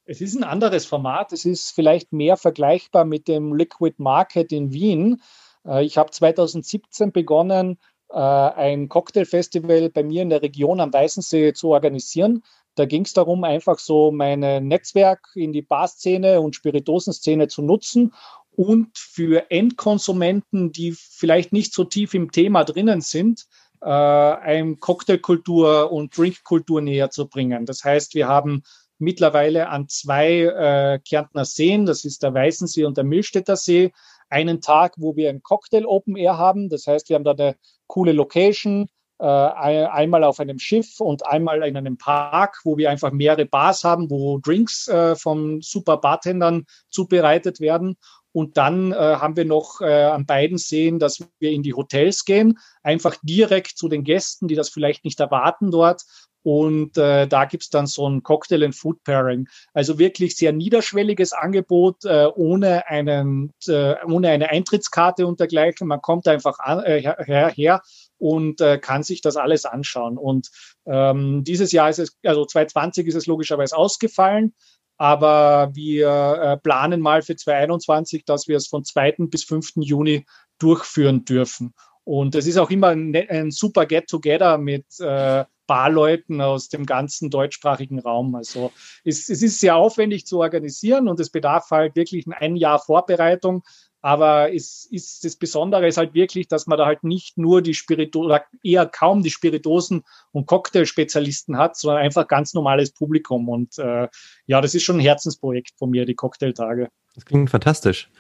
Es 0.05 0.21
ist 0.21 0.37
ein 0.37 0.45
anderes 0.45 0.87
Format. 0.87 1.33
Es 1.33 1.45
ist 1.45 1.71
vielleicht 1.71 2.13
mehr 2.13 2.37
vergleichbar 2.37 3.05
mit 3.05 3.29
dem 3.29 3.55
Liquid 3.55 3.95
Market 3.99 4.51
in 4.51 4.73
Wien. 4.73 5.23
Äh, 5.65 5.85
ich 5.85 5.99
habe 5.99 6.11
2017 6.11 7.13
begonnen, 7.13 7.79
äh, 8.09 8.19
ein 8.19 8.89
Cocktailfestival 8.89 9.91
bei 9.91 10.03
mir 10.03 10.23
in 10.23 10.31
der 10.31 10.43
Region 10.43 10.81
am 10.81 10.93
Weißensee 10.93 11.53
zu 11.53 11.69
organisieren. 11.69 12.43
Da 12.75 12.87
ging 12.87 13.05
es 13.05 13.13
darum, 13.13 13.45
einfach 13.45 13.79
so 13.79 14.11
mein 14.11 14.41
Netzwerk 14.41 15.29
in 15.35 15.53
die 15.53 15.61
Barszene 15.61 16.41
und 16.41 16.55
Spiritosenszene 16.55 17.49
zu 17.49 17.63
nutzen 17.63 18.15
und 18.61 18.99
für 18.99 19.51
Endkonsumenten, 19.51 20.71
die 20.71 20.93
vielleicht 20.93 21.51
nicht 21.51 21.73
so 21.73 21.85
tief 21.85 22.13
im 22.13 22.31
Thema 22.31 22.63
drinnen 22.65 23.01
sind, 23.01 23.47
äh, 23.81 23.87
eine 23.87 24.77
Cocktailkultur 24.77 25.91
und 25.91 26.15
Drinkkultur 26.15 26.83
näher 26.83 27.09
zu 27.09 27.27
bringen. 27.27 27.65
Das 27.65 27.85
heißt, 27.85 28.15
wir 28.15 28.29
haben 28.29 28.63
mittlerweile 28.99 29.71
an 29.71 29.89
zwei 29.89 30.43
äh, 30.43 30.99
Kärntner 30.99 31.47
Seen, 31.47 31.87
das 31.87 32.05
ist 32.05 32.23
der 32.23 32.35
Weißensee 32.35 32.85
und 32.85 32.99
der 32.99 33.05
Milstädter 33.05 33.57
See, 33.57 33.93
einen 34.29 34.61
Tag, 34.61 34.93
wo 34.99 35.17
wir 35.17 35.31
ein 35.31 35.43
Cocktail 35.43 35.87
Open 35.87 36.17
Air 36.17 36.37
haben. 36.37 36.69
Das 36.69 36.87
heißt, 36.87 37.09
wir 37.09 37.17
haben 37.17 37.25
da 37.25 37.31
eine 37.31 37.57
coole 37.87 38.13
Location, 38.13 38.91
äh, 39.21 39.25
einmal 39.25 40.25
auf 40.25 40.41
einem 40.41 40.59
Schiff 40.59 40.99
und 40.99 41.27
einmal 41.27 41.63
in 41.65 41.77
einem 41.77 41.99
Park, 41.99 42.61
wo 42.65 42.79
wir 42.79 42.91
einfach 42.91 43.13
mehrere 43.13 43.45
Bars 43.45 43.85
haben, 43.85 44.11
wo 44.11 44.39
Drinks 44.39 44.89
äh, 44.89 45.15
von 45.15 45.61
super 45.61 45.99
Bartendern 45.99 46.65
zubereitet 46.89 47.61
werden. 47.61 47.97
Und 48.33 48.57
dann 48.57 48.93
äh, 48.93 48.97
haben 48.97 49.37
wir 49.37 49.45
noch 49.45 49.81
äh, 49.81 50.05
an 50.05 50.27
beiden 50.27 50.59
Seen, 50.59 50.99
dass 50.99 51.25
wir 51.39 51.51
in 51.51 51.63
die 51.63 51.75
Hotels 51.75 52.25
gehen, 52.25 52.59
einfach 52.83 53.17
direkt 53.23 53.77
zu 53.77 53.89
den 53.89 54.05
Gästen, 54.05 54.49
die 54.49 54.55
das 54.55 54.69
vielleicht 54.69 55.05
nicht 55.05 55.21
erwarten 55.21 55.71
dort. 55.71 56.05
Und 56.43 56.97
äh, 56.97 57.27
da 57.27 57.45
gibt's 57.45 57.69
dann 57.69 57.87
so 57.87 58.09
ein 58.09 58.23
Cocktail 58.23 58.65
and 58.65 58.75
Food 58.75 59.03
Pairing. 59.05 59.47
Also 59.75 59.99
wirklich 59.99 60.37
sehr 60.37 60.53
niederschwelliges 60.53 61.33
Angebot, 61.33 62.05
äh, 62.05 62.29
ohne, 62.35 62.87
einen, 62.89 63.53
äh, 63.67 63.97
ohne 64.07 64.31
eine 64.31 64.49
Eintrittskarte 64.49 65.27
und 65.27 65.39
dergleichen. 65.39 65.87
Man 65.87 66.01
kommt 66.01 66.27
einfach 66.29 66.59
an, 66.59 66.83
äh, 66.85 67.03
her, 67.03 67.53
her 67.55 67.83
und 68.17 68.61
äh, 68.61 68.79
kann 68.79 69.03
sich 69.03 69.21
das 69.21 69.37
alles 69.37 69.67
anschauen. 69.67 70.17
Und 70.17 70.51
ähm, 70.87 71.45
dieses 71.45 71.73
Jahr 71.73 71.91
ist 71.91 71.99
es, 71.99 72.17
also 72.25 72.47
2020 72.47 73.07
ist 73.07 73.17
es 73.17 73.27
logischerweise 73.27 73.77
ausgefallen. 73.77 74.55
Aber 75.01 75.71
wir 75.73 76.09
äh, 76.43 76.57
planen 76.59 77.01
mal 77.01 77.23
für 77.23 77.35
2021, 77.35 78.27
dass 78.27 78.49
wir 78.49 78.59
es 78.59 78.67
von 78.67 78.85
2. 78.85 79.15
bis 79.31 79.45
5. 79.45 79.77
Juni 79.77 80.27
durchführen 80.59 81.25
dürfen. 81.25 81.73
Und 82.05 82.35
es 82.35 82.47
ist 82.47 82.59
auch 82.59 82.69
immer 82.69 82.89
ein, 82.89 83.17
ein 83.17 83.51
super 83.51 83.87
Get-Together 83.87 84.59
mit 84.59 84.85
äh, 85.01 85.47
Barleuten 85.67 86.43
aus 86.43 86.69
dem 86.69 86.85
ganzen 86.85 87.31
deutschsprachigen 87.31 87.99
Raum. 87.99 88.35
Also 88.35 88.73
es, 89.03 89.31
es 89.31 89.41
ist 89.41 89.61
sehr 89.61 89.77
aufwendig 89.77 90.27
zu 90.27 90.39
organisieren 90.39 91.09
und 91.09 91.19
es 91.19 91.31
bedarf 91.31 91.71
halt 91.71 91.97
wirklich 91.97 92.27
ein 92.31 92.57
Jahr 92.57 92.79
Vorbereitung. 92.79 93.63
Aber 94.03 94.53
es 94.55 94.87
ist 94.87 95.25
das 95.25 95.37
Besondere 95.37 95.87
ist 95.87 95.99
halt 95.99 96.15
wirklich, 96.15 96.49
dass 96.49 96.67
man 96.67 96.79
da 96.79 96.87
halt 96.87 97.05
nicht 97.05 97.37
nur 97.37 97.63
die 97.63 97.75
Spirito 97.75 98.31
eher 98.63 98.87
kaum 98.87 99.23
die 99.23 99.31
Spiritosen 99.31 100.03
und 100.33 100.47
Cocktailspezialisten 100.47 101.59
hat, 101.59 101.77
sondern 101.77 102.03
einfach 102.03 102.27
ganz 102.27 102.55
normales 102.55 102.93
Publikum. 102.93 103.49
Und 103.49 103.79
äh, 103.79 104.09
ja, 104.47 104.61
das 104.61 104.75
ist 104.75 104.85
schon 104.85 104.97
ein 104.97 105.01
Herzensprojekt 105.01 105.73
von 105.77 105.91
mir, 105.91 106.07
die 106.07 106.15
Cocktailtage. 106.15 106.89
Das 107.15 107.25
klingt 107.25 107.51
fantastisch. 107.51 108.11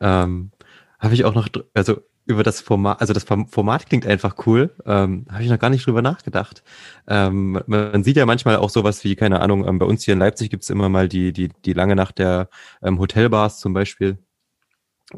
Ähm, 0.00 0.50
Habe 0.98 1.14
ich 1.14 1.24
auch 1.24 1.34
noch, 1.34 1.48
also 1.74 1.98
über 2.26 2.42
das 2.42 2.60
Format, 2.60 3.00
also 3.00 3.12
das 3.12 3.24
Format 3.24 3.86
klingt 3.86 4.06
einfach 4.06 4.46
cool. 4.46 4.74
Ähm, 4.86 5.26
Habe 5.30 5.42
ich 5.42 5.50
noch 5.50 5.58
gar 5.58 5.70
nicht 5.70 5.86
drüber 5.86 6.02
nachgedacht. 6.02 6.62
Ähm, 7.06 7.60
man 7.66 8.04
sieht 8.04 8.16
ja 8.16 8.26
manchmal 8.26 8.56
auch 8.56 8.70
sowas 8.70 9.04
wie, 9.04 9.16
keine 9.16 9.40
Ahnung, 9.40 9.66
ähm, 9.66 9.78
bei 9.78 9.86
uns 9.86 10.04
hier 10.04 10.14
in 10.14 10.20
Leipzig 10.20 10.50
gibt's 10.50 10.70
immer 10.70 10.88
mal 10.88 11.08
die, 11.08 11.32
die, 11.32 11.50
die 11.64 11.72
lange 11.72 11.96
Nacht 11.96 12.18
der 12.18 12.48
ähm, 12.82 12.98
Hotelbars 12.98 13.58
zum 13.60 13.72
Beispiel. 13.72 14.18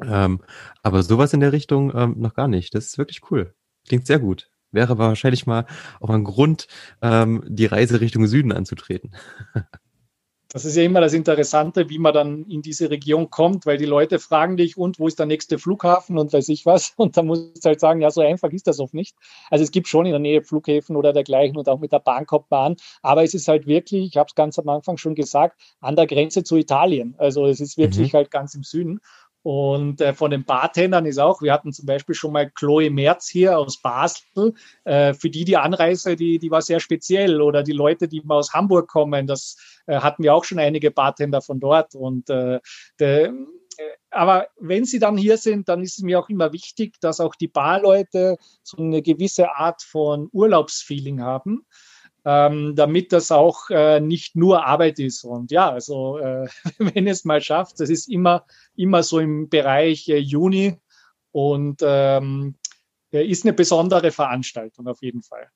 Ähm, 0.05 0.41
aber 0.83 1.03
sowas 1.03 1.33
in 1.33 1.41
der 1.41 1.53
Richtung 1.53 1.93
ähm, 1.95 2.15
noch 2.19 2.35
gar 2.35 2.49
nicht. 2.49 2.75
Das 2.75 2.87
ist 2.87 2.99
wirklich 2.99 3.21
cool. 3.31 3.55
Klingt 3.87 4.07
sehr 4.07 4.19
gut. 4.19 4.51
Wäre 4.71 4.97
wahrscheinlich 4.97 5.47
mal 5.47 5.67
auch 6.01 6.11
ein 6.11 6.25
Grund, 6.25 6.67
ähm, 7.03 7.45
die 7.47 7.67
Reise 7.67 8.01
Richtung 8.01 8.27
Süden 8.27 8.53
anzutreten. 8.53 9.15
Das 10.53 10.67
ist 10.67 10.77
ja 10.77 10.83
immer 10.83 11.01
das 11.01 11.15
Interessante, 11.15 11.89
wie 11.89 11.99
man 11.99 12.13
dann 12.13 12.45
in 12.45 12.61
diese 12.61 12.91
Region 12.91 13.31
kommt, 13.31 13.65
weil 13.65 13.79
die 13.79 13.87
Leute 13.87 14.19
fragen 14.19 14.59
dich, 14.59 14.77
und 14.77 14.99
wo 14.99 15.09
ist 15.09 15.19
der 15.19 15.25
nächste 15.25 15.59
Flughafen 15.59 16.19
und 16.19 16.35
weiß 16.35 16.51
ich 16.51 16.67
was. 16.67 16.93
Und 16.99 17.17
dann 17.17 17.27
musst 17.27 17.65
du 17.65 17.69
halt 17.69 17.81
sagen, 17.81 18.03
ja, 18.03 18.11
so 18.11 18.21
einfach 18.21 18.51
ist 18.51 18.67
das 18.67 18.79
oft 18.79 18.93
nicht. 18.93 19.17
Also 19.51 19.65
es 19.65 19.71
gibt 19.71 19.89
schon 19.89 20.05
in 20.05 20.13
der 20.13 20.21
Nähe 20.21 20.43
Flughäfen 20.43 20.95
oder 20.95 21.15
dergleichen 21.15 21.57
und 21.57 21.69
auch 21.69 21.81
mit 21.81 21.91
der 21.91 22.01
Bahn 22.01 22.27
kommt 22.27 22.51
man 22.51 22.73
an. 22.73 22.77
Aber 23.01 23.23
es 23.25 23.33
ist 23.33 23.49
halt 23.49 23.67
wirklich, 23.67 24.09
ich 24.09 24.17
habe 24.19 24.29
es 24.29 24.35
ganz 24.35 24.59
am 24.59 24.69
Anfang 24.69 24.99
schon 24.99 25.15
gesagt, 25.15 25.59
an 25.81 25.97
der 25.97 26.07
Grenze 26.07 26.45
zu 26.45 26.57
Italien. 26.57 27.15
Also 27.17 27.47
es 27.47 27.61
ist 27.61 27.79
wirklich 27.79 28.13
mhm. 28.13 28.17
halt 28.19 28.31
ganz 28.31 28.55
im 28.55 28.63
Süden. 28.63 29.01
Und 29.43 30.01
äh, 30.01 30.15
von 30.15 30.31
den 30.31 30.45
Bartendern 30.45 31.05
ist 31.05 31.19
auch, 31.19 31.43
wir 31.43 31.53
hatten 31.53 31.73
zum 31.73 31.87
Beispiel 31.87 32.15
schon 32.15 32.33
mal 32.33 32.51
Chloe 32.51 32.91
Merz 32.91 33.29
hier 33.29 33.59
aus 33.59 33.81
Basel. 33.81 34.55
Äh, 34.85 35.15
für 35.15 35.31
die 35.31 35.45
die 35.45 35.57
Anreise, 35.57 36.15
die, 36.15 36.39
die 36.39 36.51
war 36.51 36.63
sehr 36.63 36.79
speziell. 36.79 37.41
Oder 37.41 37.63
die 37.63 37.73
Leute, 37.73 38.07
die 38.07 38.21
mal 38.23 38.37
aus 38.37 38.53
Hamburg 38.53 38.89
kommen, 38.89 39.27
das 39.27 39.57
äh, 39.87 39.99
hatten 39.99 40.23
wir 40.23 40.35
auch 40.35 40.45
schon 40.45 40.61
einige 40.61 40.91
Bartender 40.91 41.43
von 41.43 41.59
dort. 41.59 41.95
Und 41.95 42.31
äh, 42.31 42.61
de, 43.01 43.27
äh, 43.27 43.33
aber 44.11 44.47
wenn 44.61 44.85
sie 44.85 44.99
dann 44.99 45.17
hier 45.17 45.39
sind, 45.39 45.69
dann 45.69 45.83
ist 45.83 45.99
es 45.99 46.05
mir 46.05 46.21
auch 46.21 46.29
immer 46.29 46.53
wichtig, 46.53 47.01
dass 47.01 47.19
auch 47.19 47.35
die 47.35 47.49
Barleute 47.49 48.37
so 48.63 48.77
eine 48.77 49.03
gewisse 49.03 49.57
Art 49.57 49.83
von 49.83 50.29
Urlaubsfeeling 50.33 51.21
haben 51.21 51.67
ähm, 52.25 52.75
damit 52.77 53.13
das 53.13 53.33
auch 53.33 53.71
äh, 53.71 54.01
nicht 54.01 54.37
nur 54.37 54.65
Arbeit 54.65 54.99
ist. 54.99 55.25
Und 55.25 55.51
ja, 55.51 55.71
also 55.71 56.19
äh, 56.19 56.49
wenn 56.79 57.07
es 57.07 57.25
mal 57.25 57.41
schafft, 57.41 57.81
das 57.81 57.91
ist 57.91 58.09
immer, 58.09 58.45
immer 58.77 59.03
so 59.03 59.19
im 59.19 59.49
Bereich 59.49 60.09
äh, 60.09 60.19
Juni 60.19 60.79
und 61.33 61.81
ähm, 61.83 62.55
ist 63.11 63.45
eine 63.45 63.53
besondere 63.53 64.11
Veranstaltung 64.11 64.87
auf 64.87 65.03
jeden 65.03 65.23
Fall. 65.23 65.49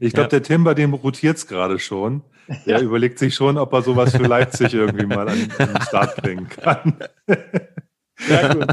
Ich 0.00 0.12
glaube, 0.12 0.26
ja. 0.26 0.28
der 0.28 0.42
Tim, 0.42 0.64
bei 0.64 0.74
dem 0.74 0.94
rotiert 0.94 1.36
es 1.36 1.46
gerade 1.46 1.78
schon. 1.78 2.22
Der 2.66 2.78
ja. 2.78 2.80
überlegt 2.80 3.18
sich 3.18 3.34
schon, 3.34 3.56
ob 3.56 3.72
er 3.72 3.82
sowas 3.82 4.16
für 4.16 4.22
Leipzig 4.22 4.74
irgendwie 4.74 5.06
mal 5.06 5.28
an, 5.28 5.48
an 5.58 5.74
den 5.74 5.82
Start 5.82 6.16
bringen 6.16 6.48
kann. 6.48 6.98
Ja, 8.28 8.54
gut. 8.54 8.66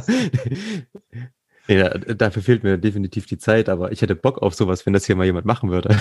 Ja, 1.68 1.90
dafür 1.98 2.44
fehlt 2.44 2.64
mir 2.64 2.78
definitiv 2.78 3.26
die 3.26 3.40
Zeit, 3.40 3.68
aber 3.68 3.92
ich 3.92 4.02
hätte 4.02 4.16
Bock 4.16 4.44
auf 4.44 4.54
sowas, 4.54 4.86
wenn 4.86 4.94
das 4.94 5.06
hier 5.06 5.16
mal 5.16 5.26
jemand 5.26 5.48
machen 5.48 5.72
würde. 5.72 5.98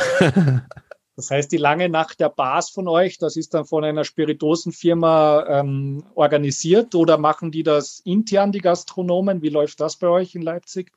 Das 1.19 1.33
heißt, 1.33 1.51
die 1.51 1.57
lange 1.57 1.89
Nacht 1.89 2.21
der 2.21 2.29
Bars 2.29 2.71
von 2.71 2.87
euch, 2.87 3.19
das 3.19 3.35
ist 3.35 3.53
dann 3.53 3.65
von 3.65 3.83
einer 3.83 4.05
Spiritosenfirma 4.05 5.47
ähm, 5.49 6.05
organisiert 6.15 6.95
oder 6.95 7.19
machen 7.19 7.51
die 7.51 7.65
das 7.65 8.01
intern, 8.05 8.53
die 8.53 8.61
Gastronomen? 8.61 9.43
Wie 9.43 9.49
läuft 9.49 9.81
das 9.81 9.97
bei 9.97 10.07
euch 10.07 10.37
in 10.37 10.43
Leipzig? 10.43 10.93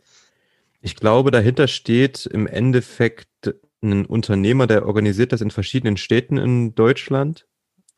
Ich 0.80 0.96
glaube, 0.96 1.32
dahinter 1.32 1.68
steht 1.68 2.28
im 2.28 2.46
Endeffekt 2.46 3.56
ein 3.82 4.06
Unternehmer, 4.06 4.68
der 4.68 4.86
organisiert 4.86 5.32
das 5.32 5.42
in 5.42 5.50
verschiedenen 5.50 5.98
Städten 5.98 6.38
in 6.38 6.76
Deutschland. 6.76 7.48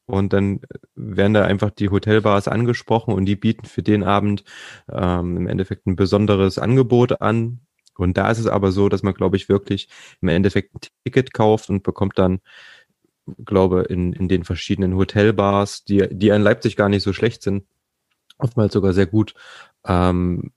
Und 0.06 0.32
dann 0.32 0.62
werden 0.96 1.34
da 1.34 1.44
einfach 1.44 1.72
die 1.72 1.90
Hotelbars 1.90 2.48
angesprochen 2.48 3.14
und 3.14 3.26
die 3.26 3.36
bieten 3.36 3.66
für 3.66 3.84
den 3.84 4.02
Abend 4.02 4.46
ähm, 4.90 5.36
im 5.36 5.48
Endeffekt 5.48 5.88
ein 5.88 5.98
besonderes 5.98 6.58
Angebot 6.58 7.20
an, 7.20 7.60
und 7.98 8.18
da 8.18 8.30
ist 8.30 8.40
es 8.40 8.48
aber 8.48 8.72
so, 8.72 8.90
dass 8.90 9.04
man, 9.04 9.14
glaube 9.14 9.38
ich, 9.38 9.50
wirklich 9.50 9.90
im 10.22 10.30
Endeffekt 10.30 10.76
ein 10.76 10.80
Ticket 11.06 11.34
kauft 11.34 11.70
und 11.70 11.84
bekommt 11.84 12.18
dann, 12.18 12.40
glaube 13.46 13.84
in, 13.84 14.14
in 14.14 14.28
den 14.28 14.44
verschiedenen 14.44 14.96
Hotelbars, 14.96 15.84
die, 15.86 16.08
die 16.12 16.30
in 16.30 16.42
Leipzig 16.42 16.76
gar 16.76 16.90
nicht 16.90 17.04
so 17.04 17.14
schlecht 17.14 17.42
sind, 17.42 17.66
oftmals 18.38 18.74
sogar 18.74 18.94
sehr 18.94 19.06
gut, 19.06 19.34
ähm, 19.86 20.52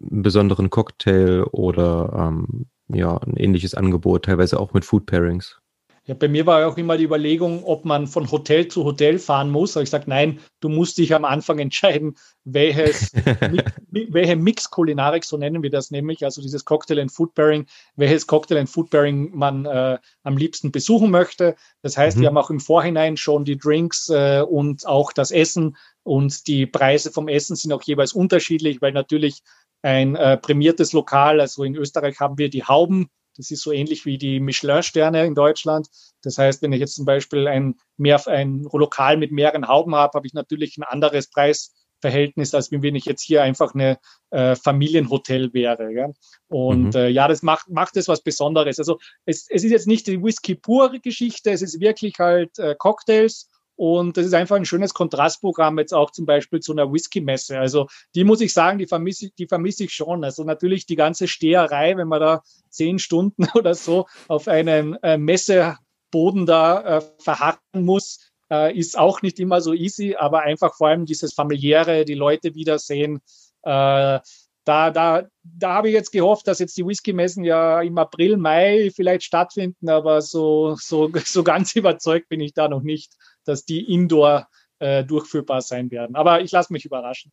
einen 0.00 0.22
besonderen 0.22 0.70
Cocktail 0.70 1.44
oder 1.52 2.12
ähm, 2.28 2.66
ja, 2.88 3.16
ein 3.16 3.36
ähnliches 3.36 3.74
Angebot, 3.74 4.24
teilweise 4.24 4.58
auch 4.58 4.72
mit 4.72 4.84
Food 4.84 5.06
Pairings. 5.06 5.60
Ja, 6.06 6.14
bei 6.14 6.28
mir 6.28 6.46
war 6.46 6.66
auch 6.66 6.78
immer 6.78 6.96
die 6.96 7.04
Überlegung, 7.04 7.62
ob 7.62 7.84
man 7.84 8.06
von 8.06 8.30
Hotel 8.30 8.68
zu 8.68 8.84
Hotel 8.84 9.18
fahren 9.18 9.50
muss. 9.50 9.76
Aber 9.76 9.82
ich 9.82 9.90
sage, 9.90 10.04
nein, 10.08 10.40
du 10.60 10.70
musst 10.70 10.96
dich 10.96 11.14
am 11.14 11.26
Anfang 11.26 11.58
entscheiden, 11.58 12.16
welches, 12.44 13.12
welche 13.90 14.36
Mix-Kulinarik, 14.36 15.24
so 15.24 15.36
nennen 15.36 15.62
wir 15.62 15.70
das 15.70 15.90
nämlich, 15.90 16.24
also 16.24 16.40
dieses 16.40 16.64
Cocktail 16.64 17.00
and 17.00 17.12
Food 17.12 17.34
Pairing, 17.34 17.66
welches 17.96 18.26
Cocktail 18.26 18.56
and 18.56 18.70
Food 18.70 18.90
Pairing 18.90 19.30
man 19.36 19.66
äh, 19.66 19.98
am 20.22 20.36
liebsten 20.38 20.72
besuchen 20.72 21.10
möchte. 21.10 21.54
Das 21.82 21.98
heißt, 21.98 22.16
mhm. 22.16 22.22
wir 22.22 22.28
haben 22.28 22.38
auch 22.38 22.50
im 22.50 22.60
Vorhinein 22.60 23.18
schon 23.18 23.44
die 23.44 23.58
Drinks 23.58 24.08
äh, 24.08 24.40
und 24.40 24.86
auch 24.86 25.12
das 25.12 25.30
Essen 25.30 25.76
und 26.02 26.46
die 26.46 26.66
Preise 26.66 27.12
vom 27.12 27.28
Essen 27.28 27.56
sind 27.56 27.72
auch 27.72 27.82
jeweils 27.82 28.14
unterschiedlich, 28.14 28.80
weil 28.80 28.92
natürlich 28.92 29.42
ein 29.82 30.16
äh, 30.16 30.38
prämiertes 30.38 30.92
Lokal, 30.92 31.40
also 31.40 31.62
in 31.62 31.76
Österreich 31.76 32.20
haben 32.20 32.38
wir 32.38 32.50
die 32.50 32.64
Hauben, 32.64 33.08
das 33.36 33.50
ist 33.50 33.62
so 33.62 33.72
ähnlich 33.72 34.06
wie 34.06 34.18
die 34.18 34.40
Michelin-Sterne 34.40 35.26
in 35.26 35.34
Deutschland. 35.34 35.88
Das 36.22 36.38
heißt, 36.38 36.62
wenn 36.62 36.72
ich 36.72 36.80
jetzt 36.80 36.96
zum 36.96 37.04
Beispiel 37.04 37.46
ein, 37.48 37.76
mehr, 37.96 38.26
ein 38.26 38.66
Lokal 38.72 39.16
mit 39.16 39.32
mehreren 39.32 39.68
Hauben 39.68 39.94
habe, 39.94 40.14
habe 40.14 40.26
ich 40.26 40.34
natürlich 40.34 40.76
ein 40.76 40.82
anderes 40.82 41.28
Preisverhältnis, 41.30 42.54
als 42.54 42.70
wenn 42.72 42.94
ich 42.94 43.04
jetzt 43.04 43.22
hier 43.22 43.42
einfach 43.42 43.74
eine 43.74 43.98
äh, 44.30 44.56
Familienhotel 44.56 45.52
wäre. 45.52 45.92
Ja? 45.92 46.08
Und 46.48 46.94
mhm. 46.94 47.00
äh, 47.00 47.08
ja, 47.08 47.28
das 47.28 47.42
macht, 47.42 47.68
macht 47.68 47.96
es 47.96 48.08
was 48.08 48.22
Besonderes. 48.22 48.78
Also 48.78 48.98
es, 49.26 49.46
es 49.48 49.64
ist 49.64 49.70
jetzt 49.70 49.86
nicht 49.86 50.06
die 50.06 50.22
Whisky-pure 50.22 51.00
Geschichte, 51.00 51.50
es 51.50 51.62
ist 51.62 51.80
wirklich 51.80 52.18
halt 52.18 52.58
äh, 52.58 52.74
Cocktails 52.78 53.49
und 53.80 54.18
das 54.18 54.26
ist 54.26 54.34
einfach 54.34 54.56
ein 54.56 54.66
schönes 54.66 54.92
Kontrastprogramm 54.92 55.78
jetzt 55.78 55.94
auch 55.94 56.10
zum 56.10 56.26
Beispiel 56.26 56.60
zu 56.60 56.72
einer 56.72 56.92
Whisky-Messe. 56.92 57.58
Also 57.58 57.86
die 58.14 58.24
muss 58.24 58.42
ich 58.42 58.52
sagen, 58.52 58.78
die 58.78 58.86
vermisse, 58.86 59.30
die 59.38 59.46
vermisse 59.46 59.84
ich 59.84 59.94
schon. 59.94 60.22
Also 60.22 60.44
natürlich 60.44 60.84
die 60.84 60.96
ganze 60.96 61.26
Steherei, 61.26 61.96
wenn 61.96 62.06
man 62.06 62.20
da 62.20 62.42
zehn 62.68 62.98
Stunden 62.98 63.46
oder 63.54 63.74
so 63.74 64.04
auf 64.28 64.48
einem 64.48 64.98
äh, 65.02 65.16
Messeboden 65.16 66.44
da 66.44 66.98
äh, 66.98 67.02
verharren 67.20 67.58
muss, 67.72 68.30
äh, 68.50 68.76
ist 68.78 68.98
auch 68.98 69.22
nicht 69.22 69.40
immer 69.40 69.62
so 69.62 69.72
easy, 69.72 70.14
aber 70.14 70.42
einfach 70.42 70.74
vor 70.74 70.88
allem 70.88 71.06
dieses 71.06 71.32
familiäre, 71.32 72.04
die 72.04 72.12
Leute 72.12 72.54
wiedersehen, 72.54 73.22
äh, 73.62 74.20
da, 74.64 74.90
da, 74.90 75.26
da 75.42 75.72
habe 75.72 75.88
ich 75.88 75.94
jetzt 75.94 76.12
gehofft, 76.12 76.46
dass 76.46 76.58
jetzt 76.58 76.76
die 76.76 76.86
Whisky-Messen 76.86 77.44
ja 77.44 77.80
im 77.80 77.96
April, 77.96 78.36
Mai 78.36 78.90
vielleicht 78.94 79.24
stattfinden, 79.24 79.88
aber 79.88 80.20
so, 80.20 80.76
so, 80.78 81.10
so 81.24 81.42
ganz 81.42 81.74
überzeugt 81.74 82.28
bin 82.28 82.40
ich 82.40 82.52
da 82.52 82.68
noch 82.68 82.82
nicht, 82.82 83.14
dass 83.50 83.64
die 83.64 83.92
indoor 83.92 84.48
äh, 84.78 85.04
durchführbar 85.04 85.60
sein 85.60 85.90
werden. 85.90 86.16
Aber 86.16 86.40
ich 86.40 86.52
lasse 86.52 86.72
mich 86.72 86.84
überraschen. 86.84 87.32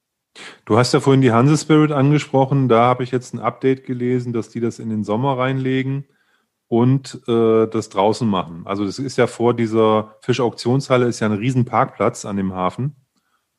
Du 0.66 0.78
hast 0.78 0.94
ja 0.94 1.00
vorhin 1.00 1.22
die 1.22 1.32
Hanse 1.32 1.58
Spirit 1.58 1.92
angesprochen. 1.92 2.68
Da 2.68 2.82
habe 2.82 3.04
ich 3.04 3.12
jetzt 3.12 3.34
ein 3.34 3.40
Update 3.40 3.86
gelesen, 3.86 4.34
dass 4.34 4.50
die 4.50 4.60
das 4.60 4.80
in 4.80 4.90
den 4.90 5.04
Sommer 5.04 5.38
reinlegen 5.38 6.06
und 6.68 7.22
äh, 7.28 7.68
das 7.68 7.90
draußen 7.90 8.28
machen. 8.28 8.64
Also 8.66 8.86
das 8.86 9.00
ist 9.00 9.18
ja 9.18 9.28
vor 9.28 9.54
dieser 9.54 10.18
Fischauktionshalle 10.22 11.08
ist 11.08 11.20
ja 11.20 11.28
ein 11.28 11.38
riesen 11.38 11.66
Parkplatz 11.66 12.26
an 12.26 12.38
dem 12.38 12.54
Hafen 12.54 12.96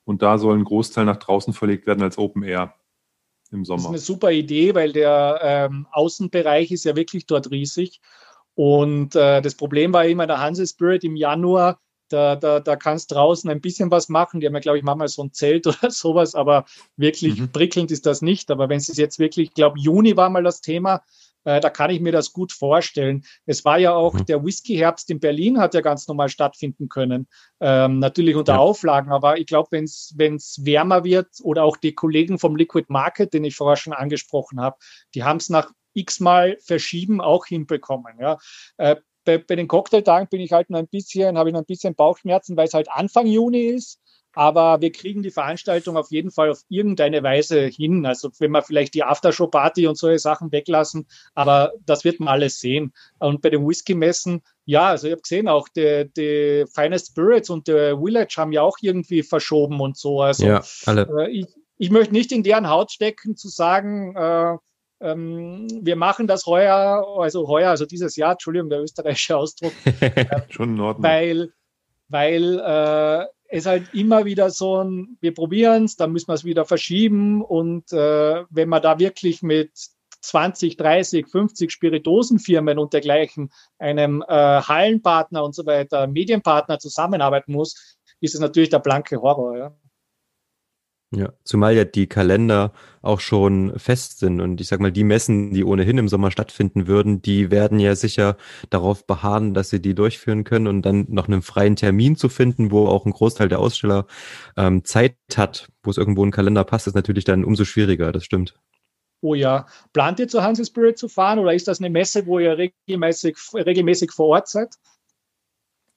und 0.05 0.23
da 0.23 0.39
soll 0.39 0.57
ein 0.57 0.65
Großteil 0.65 1.05
nach 1.05 1.17
draußen 1.17 1.53
verlegt 1.53 1.87
werden 1.87 2.03
als 2.03 2.19
Open 2.19 2.43
Air 2.43 2.75
im 3.51 3.65
Sommer. 3.65 3.77
Das 3.77 3.85
ist 3.85 3.91
eine 3.91 3.99
super 3.99 4.31
Idee, 4.31 4.75
weil 4.75 4.93
der 4.93 5.41
ähm, 5.43 5.87
Außenbereich 5.91 6.71
ist 6.71 6.85
ja 6.85 6.97
wirklich 6.97 7.27
dort 7.27 7.51
riesig. 7.51 8.01
Und 8.55 9.15
äh, 9.15 9.41
das 9.41 9.55
Problem 9.55 9.93
war 9.93 10.05
immer 10.05 10.27
der 10.27 10.41
Hanse 10.41 10.67
Spirit 10.67 11.05
im 11.05 11.17
Januar, 11.17 11.81
da, 12.09 12.37
da, 12.37 12.61
da 12.61 12.77
kannst 12.77 13.13
draußen 13.13 13.51
ein 13.51 13.61
bisschen 13.61 13.91
was 13.91 14.09
machen. 14.09 14.41
Die 14.41 14.47
haben 14.47 14.55
ja, 14.55 14.61
glaube 14.61 14.79
ich, 14.79 14.85
manchmal 14.85 15.09
so 15.09 15.23
ein 15.23 15.33
Zelt 15.33 15.67
oder 15.67 15.91
sowas, 15.91 16.35
aber 16.35 16.65
wirklich 16.97 17.41
mhm. 17.41 17.53
prickelnd 17.53 17.91
ist 17.91 18.07
das 18.07 18.23
nicht. 18.23 18.51
Aber 18.51 18.69
wenn 18.69 18.79
es 18.79 18.97
jetzt 18.97 19.19
wirklich, 19.19 19.49
ich 19.49 19.55
glaube, 19.55 19.79
Juni 19.79 20.17
war 20.17 20.31
mal 20.31 20.43
das 20.43 20.61
Thema, 20.61 21.03
äh, 21.45 21.61
da 21.61 21.71
kann 21.71 21.91
ich 21.91 22.01
mir 22.01 22.13
das 22.13 22.33
gut 22.33 22.53
vorstellen. 22.53 23.25
Es 23.47 23.65
war 23.65 23.79
ja 23.79 23.95
auch 23.95 24.15
mhm. 24.15 24.27
der 24.27 24.45
Whisky-Herbst 24.45 25.09
in 25.11 25.21
Berlin, 25.21 25.59
hat 25.59 25.75
ja 25.75 25.81
ganz 25.81 26.07
normal 26.09 26.29
stattfinden 26.29 26.89
können. 26.89 27.29
Ähm, 27.61 27.99
natürlich 27.99 28.37
unter 28.37 28.55
ja. 28.55 28.59
Auflagen, 28.59 29.13
aber 29.13 29.39
ich 29.39 29.47
glaube, 29.47 29.69
wenn 29.71 29.85
es 29.85 30.59
wärmer 30.63 31.05
wird 31.05 31.29
oder 31.43 31.65
auch 31.65 31.77
die 31.77 31.95
Kollegen 31.95 32.39
vom 32.39 32.57
Liquid 32.57 32.87
Market, 32.89 33.33
den 33.33 33.45
ich 33.45 33.57
vorher 33.57 33.77
schon 33.77 33.93
angesprochen 33.93 34.61
habe, 34.61 34.77
die 35.15 35.25
haben 35.25 35.39
es 35.39 35.49
nach 35.49 35.71
x-mal 35.95 36.59
verschieben 36.61 37.21
auch 37.21 37.47
hinbekommen. 37.47 38.15
Ja. 38.21 38.39
Äh, 38.77 38.97
bei, 39.29 39.37
bei, 39.37 39.57
den 39.57 39.69
Cocktailtagen 39.69 40.27
bin 40.29 40.41
ich 40.41 40.53
halt 40.53 40.71
noch 40.71 40.79
ein 40.79 40.89
bisschen, 40.89 41.37
habe 41.37 41.51
ich 41.51 41.53
noch 41.53 41.61
ein 41.61 41.67
bisschen 41.67 41.95
Bauchschmerzen, 41.95 42.57
weil 42.57 42.67
es 42.67 42.73
halt 42.73 42.91
Anfang 42.91 43.27
Juni 43.27 43.61
ist. 43.61 44.01
Aber 44.33 44.81
wir 44.81 44.91
kriegen 44.91 45.23
die 45.23 45.31
Veranstaltung 45.31 45.99
auf 45.99 46.11
jeden 46.11 46.31
Fall 46.31 46.51
auf 46.51 46.63
irgendeine 46.71 47.23
Weise 47.23 47.67
hin. 47.67 48.07
Also 48.07 48.31
wenn 48.39 48.53
wir 48.53 48.63
vielleicht 48.63 48.95
die 48.95 49.03
Aftershow-Party 49.03 49.87
und 49.87 49.99
solche 49.99 50.19
Sachen 50.19 50.51
weglassen, 50.51 51.07
aber 51.35 51.73
das 51.85 52.05
wird 52.05 52.21
man 52.21 52.29
alles 52.29 52.59
sehen. 52.59 52.95
Und 53.19 53.43
bei 53.43 53.51
den 53.51 53.67
Whisky-Messen, 53.67 54.41
ja, 54.65 54.89
also 54.89 55.09
ich 55.09 55.13
habe 55.13 55.23
gesehen, 55.23 55.49
auch 55.49 55.69
die, 55.69 56.11
die 56.17 56.65
Finest 56.73 57.09
Spirits 57.09 57.51
und 57.51 57.69
der 57.69 57.99
Village 57.99 58.35
haben 58.39 58.53
ja 58.53 58.63
auch 58.63 58.79
irgendwie 58.81 59.23
verschoben 59.23 59.81
und 59.81 59.99
so. 59.99 60.23
Also 60.23 60.47
ja, 60.47 60.65
alle. 60.87 61.07
Äh, 61.19 61.31
ich, 61.31 61.47
ich 61.77 61.91
möchte 61.91 62.15
nicht 62.15 62.33
in 62.33 62.43
deren 62.43 62.71
Haut 62.71 62.93
stecken, 62.93 63.37
zu 63.37 63.49
sagen, 63.49 64.15
äh, 64.17 64.57
wir 65.01 65.97
machen 65.97 66.27
das 66.27 66.47
heuer, 66.47 67.07
also 67.19 67.47
heuer, 67.47 67.71
also 67.71 67.87
dieses 67.87 68.17
Jahr, 68.17 68.33
Entschuldigung, 68.33 68.69
der 68.69 68.83
österreichische 68.83 69.37
Ausdruck, 69.37 69.73
Schon 70.49 70.75
in 70.75 70.81
Ordnung. 70.81 71.05
weil, 71.05 71.53
weil 72.09 72.59
äh, 72.59 73.27
es 73.49 73.67
halt 73.67 73.95
immer 73.95 74.25
wieder 74.25 74.51
so 74.51 74.83
ein, 74.83 75.17
wir 75.21 75.35
probieren 75.35 75.85
es, 75.85 75.97
dann 75.97 76.13
müssen 76.13 76.29
wir 76.29 76.35
es 76.35 76.45
wieder 76.45 76.65
verschieben 76.65 77.43
und 77.43 77.93
äh, 77.93 78.45
wenn 78.51 78.69
man 78.69 78.83
da 78.83 78.99
wirklich 78.99 79.43
mit 79.43 79.71
20, 80.21 80.77
30, 80.77 81.29
50 81.29 81.71
Spiritosenfirmen 81.71 82.79
und 82.79 82.93
dergleichen, 82.93 83.51
einem 83.79 84.23
äh, 84.27 84.35
Hallenpartner 84.35 85.45
und 85.45 85.55
so 85.55 85.65
weiter, 85.65 86.07
Medienpartner 86.07 86.79
zusammenarbeiten 86.79 87.53
muss, 87.53 87.97
ist 88.21 88.35
es 88.35 88.41
natürlich 88.41 88.71
der 88.71 88.81
blanke 88.81 89.21
Horror. 89.23 89.57
Ja. 89.57 89.77
Ja, 91.11 91.33
zumal 91.43 91.75
ja 91.75 91.85
die 91.85 92.07
Kalender 92.07 92.73
auch 93.09 93.21
schon 93.21 93.77
fest 93.79 94.19
sind 94.19 94.41
und 94.41 94.61
ich 94.61 94.69
sag 94.69 94.81
mal, 94.81 94.93
die 94.93 95.03
Messen, 95.03 95.53
die 95.53 95.65
ohnehin 95.65 95.99
im 95.99 96.09
Sommer 96.09 96.31
stattfinden 96.31 96.87
würden, 96.87 97.23
die 97.23 97.51
werden 97.51 97.81
ja 97.81 97.97
sicher 97.97 98.37
darauf 98.71 99.07
beharren, 99.07 99.55
dass 99.55 99.71
sie 99.71 99.81
die 99.81 99.95
durchführen 99.95 100.45
können 100.45 100.67
und 100.67 100.83
dann 100.83 101.07
noch 101.09 101.27
einen 101.27 101.43
freien 101.43 101.75
Termin 101.75 102.17
zu 102.17 102.29
finden, 102.29 102.71
wo 102.71 102.87
auch 102.87 103.07
ein 103.07 103.13
Großteil 103.13 103.49
der 103.49 103.59
Aussteller 103.59 104.07
ähm, 104.57 104.85
Zeit 104.85 105.17
hat, 105.37 105.69
wo 105.83 105.91
es 105.91 105.97
irgendwo 105.97 106.23
in 106.23 106.31
Kalender 106.31 106.65
passt, 106.65 106.87
ist 106.87 106.95
natürlich 106.95 107.25
dann 107.25 107.45
umso 107.45 107.65
schwieriger, 107.65 108.13
das 108.13 108.25
stimmt. 108.25 108.55
Oh 109.21 109.35
ja, 109.35 109.67
plant 109.93 110.21
ihr 110.21 110.29
zur 110.29 110.45
Hanse 110.45 110.65
Spirit 110.65 110.99
zu 110.99 111.09
fahren 111.09 111.39
oder 111.39 111.53
ist 111.53 111.67
das 111.67 111.81
eine 111.81 111.91
Messe, 111.91 112.27
wo 112.27 112.39
ihr 112.39 112.57
regelmäßig, 112.57 113.37
regelmäßig 113.55 114.13
vor 114.13 114.29
Ort 114.29 114.49
seid? 114.49 114.75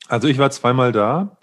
Also 0.08 0.28
ich 0.28 0.38
war 0.40 0.50
zweimal 0.50 0.92
da. 0.92 1.38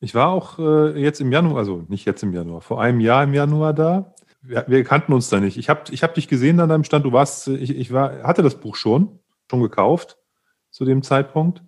Ich 0.00 0.16
war 0.16 0.28
auch 0.28 0.58
äh, 0.58 1.00
jetzt 1.00 1.20
im 1.20 1.30
Januar, 1.30 1.58
also 1.58 1.84
nicht 1.88 2.04
jetzt 2.06 2.24
im 2.24 2.32
Januar, 2.32 2.60
vor 2.60 2.82
einem 2.82 3.00
Jahr 3.00 3.22
im 3.22 3.34
Januar 3.34 3.72
da. 3.72 4.11
Wir, 4.42 4.64
wir 4.68 4.84
kannten 4.84 5.12
uns 5.12 5.28
da 5.28 5.40
nicht. 5.40 5.56
Ich 5.56 5.68
habe 5.68 5.82
ich 5.90 6.02
hab 6.02 6.14
dich 6.14 6.28
gesehen 6.28 6.60
an 6.60 6.68
deinem 6.68 6.84
Stand. 6.84 7.04
Du 7.04 7.12
warst, 7.12 7.48
ich, 7.48 7.70
ich 7.76 7.92
war, 7.92 8.22
hatte 8.22 8.42
das 8.42 8.60
Buch 8.60 8.76
schon, 8.76 9.20
schon 9.50 9.60
gekauft 9.60 10.18
zu 10.70 10.84
dem 10.84 11.02
Zeitpunkt, 11.02 11.62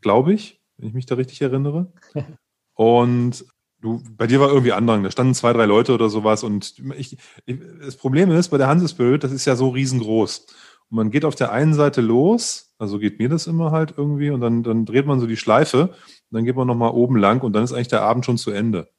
glaube 0.00 0.32
ich, 0.34 0.60
wenn 0.76 0.88
ich 0.88 0.94
mich 0.94 1.06
da 1.06 1.14
richtig 1.14 1.40
erinnere. 1.42 1.92
Und 2.74 3.46
du, 3.80 4.02
bei 4.10 4.26
dir 4.26 4.40
war 4.40 4.48
irgendwie 4.48 4.72
Andrang. 4.72 5.02
Da 5.02 5.10
standen 5.10 5.34
zwei, 5.34 5.52
drei 5.52 5.64
Leute 5.64 5.94
oder 5.94 6.10
sowas. 6.10 6.44
Und 6.44 6.74
ich, 6.96 7.16
ich, 7.46 7.58
das 7.80 7.96
Problem 7.96 8.30
ist, 8.30 8.48
bei 8.48 8.58
der 8.58 8.68
Hansespirit, 8.68 9.24
das 9.24 9.32
ist 9.32 9.46
ja 9.46 9.56
so 9.56 9.70
riesengroß. 9.70 10.46
Und 10.88 10.96
man 10.96 11.10
geht 11.10 11.24
auf 11.24 11.34
der 11.34 11.52
einen 11.52 11.74
Seite 11.74 12.00
los, 12.00 12.74
also 12.78 12.98
geht 12.98 13.18
mir 13.18 13.28
das 13.28 13.46
immer 13.46 13.72
halt 13.72 13.94
irgendwie, 13.96 14.30
und 14.30 14.40
dann, 14.40 14.62
dann 14.62 14.84
dreht 14.84 15.06
man 15.06 15.18
so 15.18 15.26
die 15.26 15.36
Schleife 15.36 15.94
dann 16.30 16.44
geht 16.44 16.56
man 16.56 16.66
nochmal 16.66 16.90
oben 16.90 17.16
lang 17.16 17.42
und 17.42 17.52
dann 17.52 17.64
ist 17.64 17.72
eigentlich 17.72 17.88
der 17.88 18.02
Abend 18.02 18.24
schon 18.24 18.38
zu 18.38 18.50
Ende. 18.50 18.90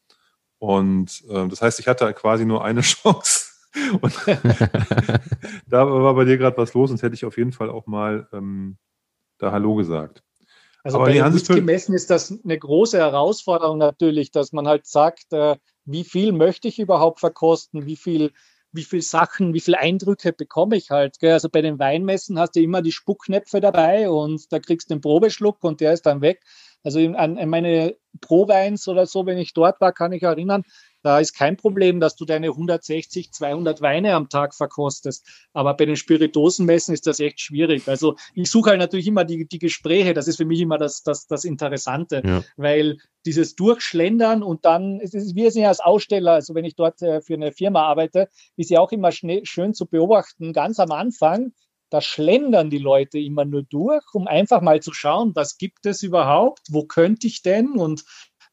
Und 0.59 1.23
äh, 1.29 1.47
das 1.47 1.61
heißt, 1.61 1.79
ich 1.79 1.87
hatte 1.87 2.11
quasi 2.13 2.45
nur 2.45 2.63
eine 2.63 2.81
Chance. 2.81 3.45
Und 4.01 4.13
da 5.67 5.89
war 5.89 6.13
bei 6.15 6.25
dir 6.25 6.37
gerade 6.37 6.57
was 6.57 6.73
los, 6.73 6.89
sonst 6.89 7.03
hätte 7.03 7.15
ich 7.15 7.25
auf 7.25 7.37
jeden 7.37 7.51
Fall 7.51 7.69
auch 7.69 7.85
mal 7.85 8.27
ähm, 8.33 8.77
da 9.37 9.51
Hallo 9.51 9.75
gesagt. 9.75 10.23
Also 10.83 10.97
Aber 10.97 11.07
bei 11.07 11.13
den 11.13 11.33
Whisky-Messen 11.33 11.93
ist 11.93 12.09
das 12.09 12.33
eine 12.43 12.57
große 12.57 12.97
Herausforderung 12.97 13.77
natürlich, 13.77 14.31
dass 14.31 14.53
man 14.53 14.67
halt 14.67 14.87
sagt, 14.87 15.33
äh, 15.33 15.57
wie 15.85 16.05
viel 16.05 16.31
möchte 16.31 16.67
ich 16.69 16.79
überhaupt 16.79 17.19
verkosten, 17.19 17.85
wie 17.85 17.97
viel, 17.97 18.31
wie 18.71 18.83
viel 18.83 19.01
Sachen, 19.01 19.53
wie 19.53 19.59
viele 19.59 19.79
Eindrücke 19.79 20.33
bekomme 20.33 20.77
ich 20.77 20.89
halt. 20.89 21.19
Gell? 21.19 21.33
Also 21.33 21.49
bei 21.49 21.61
den 21.61 21.77
Weinmessen 21.77 22.39
hast 22.39 22.55
du 22.55 22.61
immer 22.61 22.81
die 22.81 22.91
Spucknäpfe 22.93 23.59
dabei 23.59 24.09
und 24.09 24.51
da 24.51 24.59
kriegst 24.59 24.89
du 24.89 24.95
den 24.95 25.01
Probeschluck 25.01 25.63
und 25.63 25.81
der 25.81 25.93
ist 25.93 26.05
dann 26.05 26.21
weg. 26.21 26.41
Also 26.87 27.01
an, 27.01 27.37
meine 27.49 27.97
Pro-Weins 28.21 28.87
oder 28.87 29.05
so, 29.07 29.25
wenn 29.25 29.37
ich 29.37 29.53
dort 29.53 29.81
war, 29.81 29.91
kann 29.91 30.13
ich 30.13 30.23
erinnern, 30.23 30.63
da 31.03 31.19
ist 31.19 31.33
kein 31.33 31.57
Problem, 31.57 31.99
dass 31.99 32.15
du 32.15 32.23
deine 32.23 32.47
160, 32.47 33.33
200 33.33 33.81
Weine 33.81 34.13
am 34.13 34.29
Tag 34.29 34.55
verkostest. 34.55 35.27
Aber 35.51 35.73
bei 35.73 35.85
den 35.85 35.97
Spiritosenmessen 35.97 36.93
ist 36.93 37.05
das 37.05 37.19
echt 37.19 37.41
schwierig. 37.41 37.89
Also 37.89 38.15
ich 38.35 38.49
suche 38.49 38.69
halt 38.69 38.79
natürlich 38.79 39.07
immer 39.07 39.25
die, 39.25 39.45
die 39.45 39.59
Gespräche. 39.59 40.13
Das 40.13 40.29
ist 40.29 40.37
für 40.37 40.45
mich 40.45 40.61
immer 40.61 40.77
das, 40.77 41.03
das, 41.03 41.27
das 41.27 41.43
Interessante, 41.43 42.21
ja. 42.25 42.41
weil 42.55 42.99
dieses 43.25 43.55
Durchschlendern 43.55 44.41
und 44.41 44.63
dann, 44.63 45.01
es 45.01 45.13
ist, 45.13 45.35
wir 45.35 45.51
sind 45.51 45.63
ja 45.63 45.67
als 45.67 45.81
Aussteller, 45.81 46.31
also 46.31 46.55
wenn 46.55 46.63
ich 46.63 46.75
dort 46.75 47.01
äh, 47.01 47.19
für 47.19 47.33
eine 47.33 47.51
Firma 47.51 47.81
arbeite, 47.81 48.29
ist 48.55 48.69
ja 48.69 48.79
auch 48.79 48.93
immer 48.93 49.11
schön 49.11 49.73
zu 49.73 49.87
beobachten, 49.87 50.53
ganz 50.53 50.79
am 50.79 50.91
Anfang, 50.93 51.51
da 51.89 52.01
schlendern 52.01 52.69
die 52.69 52.77
Leute 52.77 53.19
immer 53.19 53.45
nur 53.45 53.63
durch, 53.63 54.03
um 54.13 54.27
einfach 54.27 54.61
mal 54.61 54.81
zu 54.81 54.93
schauen, 54.93 55.31
was 55.35 55.57
gibt 55.57 55.85
es 55.85 56.03
überhaupt, 56.03 56.67
wo 56.69 56.85
könnte 56.85 57.27
ich 57.27 57.41
denn? 57.41 57.71
Und 57.71 58.03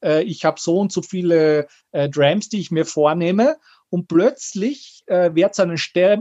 äh, 0.03 0.23
ich 0.23 0.45
habe 0.45 0.61
so 0.61 0.79
und 0.79 0.93
so 0.93 1.03
viele 1.03 1.67
äh, 1.93 2.09
Drams, 2.09 2.49
die 2.49 2.61
ich 2.61 2.71
mir 2.71 2.85
vornehme. 2.85 3.57
Und 3.91 4.09
plötzlich 4.09 5.03
äh, 5.07 5.35
wird 5.35 5.53
es 5.53 5.61
an, 5.61 5.71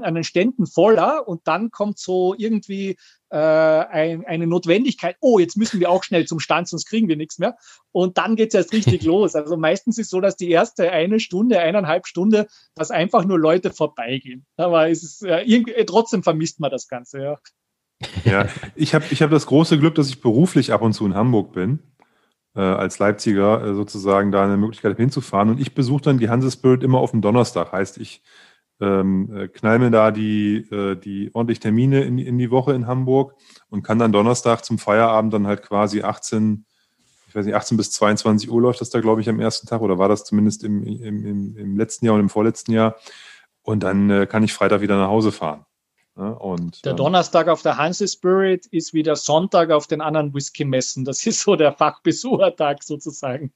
an 0.03 0.15
den 0.15 0.23
Ständen 0.23 0.67
voller 0.67 1.27
und 1.27 1.47
dann 1.47 1.71
kommt 1.71 1.97
so 1.97 2.35
irgendwie 2.37 2.97
äh, 3.33 3.35
ein, 3.35 4.25
eine 4.25 4.45
Notwendigkeit, 4.45 5.17
oh, 5.19 5.39
jetzt 5.39 5.57
müssen 5.57 5.79
wir 5.79 5.89
auch 5.89 6.03
schnell 6.03 6.25
zum 6.25 6.39
Stand, 6.39 6.67
sonst 6.67 6.85
kriegen 6.85 7.07
wir 7.07 7.17
nichts 7.17 7.39
mehr. 7.39 7.57
Und 7.91 8.19
dann 8.19 8.35
geht 8.35 8.49
es 8.49 8.53
erst 8.53 8.73
richtig 8.73 9.01
los. 9.03 9.35
Also 9.35 9.57
meistens 9.57 9.97
ist 9.97 10.05
es 10.05 10.11
so, 10.11 10.21
dass 10.21 10.35
die 10.35 10.51
erste 10.51 10.91
eine 10.91 11.19
Stunde, 11.19 11.59
eineinhalb 11.59 12.05
Stunde, 12.05 12.47
dass 12.75 12.91
einfach 12.91 13.25
nur 13.25 13.39
Leute 13.39 13.71
vorbeigehen. 13.71 14.45
Aber 14.55 14.87
es 14.87 15.01
ist, 15.01 15.23
äh, 15.23 15.41
irgendwie, 15.41 15.73
trotzdem 15.85 16.21
vermisst 16.21 16.59
man 16.59 16.69
das 16.69 16.87
Ganze, 16.87 17.23
ja. 17.23 17.39
Ja, 18.23 18.47
ich 18.75 18.93
habe 18.93 19.05
ich 19.09 19.21
hab 19.21 19.31
das 19.31 19.47
große 19.47 19.79
Glück, 19.79 19.95
dass 19.95 20.09
ich 20.09 20.21
beruflich 20.21 20.71
ab 20.71 20.81
und 20.81 20.93
zu 20.93 21.05
in 21.05 21.15
Hamburg 21.15 21.53
bin 21.53 21.79
äh, 22.55 22.61
als 22.61 22.99
Leipziger 22.99 23.63
äh, 23.63 23.73
sozusagen 23.73 24.31
da 24.31 24.43
eine 24.43 24.57
Möglichkeit 24.57 24.97
hinzufahren. 24.97 25.49
Und 25.49 25.59
ich 25.59 25.73
besuche 25.73 26.03
dann 26.03 26.19
die 26.19 26.29
Hanse 26.29 26.51
Spirit 26.51 26.83
immer 26.83 26.99
auf 26.99 27.11
dem 27.11 27.21
Donnerstag. 27.21 27.71
Heißt, 27.71 27.97
ich 27.97 28.21
ähm, 28.79 29.35
äh, 29.35 29.47
knall 29.47 29.79
mir 29.79 29.91
da 29.91 30.11
die, 30.11 30.57
äh, 30.71 30.95
die 30.95 31.31
ordentlich 31.33 31.59
Termine 31.59 32.03
in, 32.03 32.17
in 32.17 32.37
die 32.37 32.51
Woche 32.51 32.73
in 32.73 32.87
Hamburg 32.87 33.35
und 33.69 33.83
kann 33.83 33.99
dann 33.99 34.11
Donnerstag 34.11 34.65
zum 34.65 34.79
Feierabend 34.79 35.33
dann 35.33 35.47
halt 35.47 35.61
quasi 35.61 36.01
18, 36.01 36.65
ich 37.27 37.35
weiß 37.35 37.45
nicht, 37.45 37.55
18 37.55 37.77
bis 37.77 37.91
22 37.91 38.49
Uhr 38.49 38.61
läuft 38.61 38.81
das 38.81 38.89
da, 38.89 38.99
glaube 38.99 39.21
ich, 39.21 39.29
am 39.29 39.39
ersten 39.39 39.67
Tag 39.67 39.81
oder 39.81 39.97
war 39.97 40.09
das 40.09 40.23
zumindest 40.23 40.63
im, 40.63 40.83
im, 40.83 41.25
im, 41.25 41.57
im 41.57 41.77
letzten 41.77 42.05
Jahr 42.05 42.15
und 42.15 42.21
im 42.21 42.29
vorletzten 42.29 42.71
Jahr. 42.71 42.95
Und 43.61 43.83
dann 43.83 44.09
äh, 44.09 44.27
kann 44.27 44.43
ich 44.43 44.53
Freitag 44.53 44.81
wieder 44.81 44.97
nach 44.97 45.07
Hause 45.07 45.31
fahren. 45.31 45.65
Und, 46.15 46.85
der 46.85 46.91
ähm, 46.91 46.97
Donnerstag 46.97 47.47
auf 47.47 47.63
der 47.63 47.77
Hanse 47.77 48.07
Spirit 48.07 48.67
ist 48.67 48.93
wie 48.93 49.01
der 49.01 49.15
Sonntag 49.15 49.71
auf 49.71 49.87
den 49.87 49.99
anderen 49.99 50.31
Whisky-Messen. 50.31 51.05
Das 51.05 51.25
ist 51.25 51.39
so 51.39 51.55
der 51.55 51.71
Fachbesuchertag 51.71 52.83
sozusagen. 52.83 53.51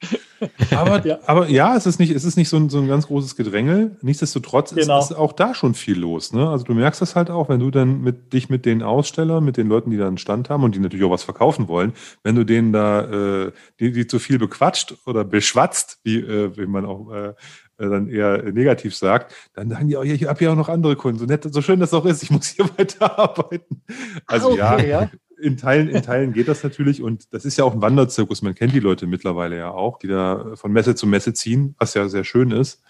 Aber 0.75 1.05
ja. 1.05 1.19
aber 1.27 1.49
ja, 1.49 1.75
es 1.75 1.85
ist 1.85 1.99
nicht, 1.99 2.09
es 2.09 2.23
ist 2.23 2.35
nicht 2.35 2.49
so 2.49 2.57
ein, 2.57 2.69
so 2.69 2.79
ein 2.79 2.87
ganz 2.87 3.05
großes 3.05 3.35
Gedrängel. 3.35 3.97
Nichtsdestotrotz 4.01 4.73
genau. 4.73 4.97
ist, 4.97 5.11
ist, 5.11 5.17
auch 5.17 5.33
da 5.33 5.53
schon 5.53 5.75
viel 5.75 5.99
los. 5.99 6.33
Ne? 6.33 6.49
Also 6.49 6.65
du 6.65 6.73
merkst 6.73 6.99
das 6.99 7.15
halt 7.15 7.29
auch, 7.29 7.47
wenn 7.47 7.59
du 7.59 7.69
dann 7.69 8.01
mit 8.01 8.33
dich 8.33 8.49
mit 8.49 8.65
den 8.65 8.81
Ausstellern, 8.81 9.45
mit 9.45 9.57
den 9.57 9.67
Leuten, 9.67 9.91
die 9.91 9.97
da 9.97 10.07
einen 10.07 10.17
Stand 10.17 10.49
haben 10.49 10.63
und 10.63 10.73
die 10.73 10.79
natürlich 10.79 11.05
auch 11.05 11.11
was 11.11 11.23
verkaufen 11.23 11.67
wollen, 11.67 11.93
wenn 12.23 12.33
du 12.33 12.43
denen 12.43 12.73
da 12.73 13.45
äh, 13.45 13.51
die, 13.79 13.91
die 13.91 14.07
zu 14.07 14.17
viel 14.17 14.39
bequatscht 14.39 14.95
oder 15.05 15.23
beschwatzt, 15.23 15.99
wie, 16.03 16.17
äh, 16.17 16.57
wie 16.57 16.65
man 16.65 16.85
auch 16.87 17.11
äh, 17.11 17.33
dann 17.77 18.09
eher 18.09 18.51
negativ 18.51 18.95
sagt, 18.95 19.33
dann 19.53 19.69
sagen 19.69 19.87
die, 19.87 19.95
oh, 19.95 20.01
ich 20.01 20.25
habe 20.25 20.43
ja 20.43 20.51
auch 20.51 20.55
noch 20.55 20.69
andere 20.69 20.95
Kunden. 20.95 21.19
So 21.19 21.25
nett, 21.25 21.47
so 21.51 21.61
schön 21.61 21.79
das 21.79 21.93
auch 21.93 22.05
ist, 22.05 22.23
ich 22.23 22.31
muss 22.31 22.47
hier 22.47 22.65
weiterarbeiten. 22.77 23.83
Also 24.25 24.49
okay, 24.51 24.57
ja, 24.57 24.81
ja, 24.81 25.11
in 25.39 25.57
Teilen, 25.57 25.89
in 25.89 26.01
Teilen 26.01 26.33
geht 26.33 26.47
das 26.47 26.63
natürlich 26.63 27.01
und 27.01 27.33
das 27.33 27.45
ist 27.45 27.57
ja 27.57 27.63
auch 27.63 27.73
ein 27.73 27.81
Wanderzirkus. 27.81 28.41
Man 28.41 28.55
kennt 28.55 28.73
die 28.73 28.79
Leute 28.79 29.05
mittlerweile 29.05 29.57
ja 29.57 29.71
auch, 29.71 29.99
die 29.99 30.07
da 30.07 30.55
von 30.55 30.71
Messe 30.71 30.95
zu 30.95 31.05
Messe 31.05 31.33
ziehen, 31.33 31.75
was 31.77 31.93
ja 31.93 32.07
sehr 32.09 32.23
schön 32.23 32.51
ist. 32.51 32.81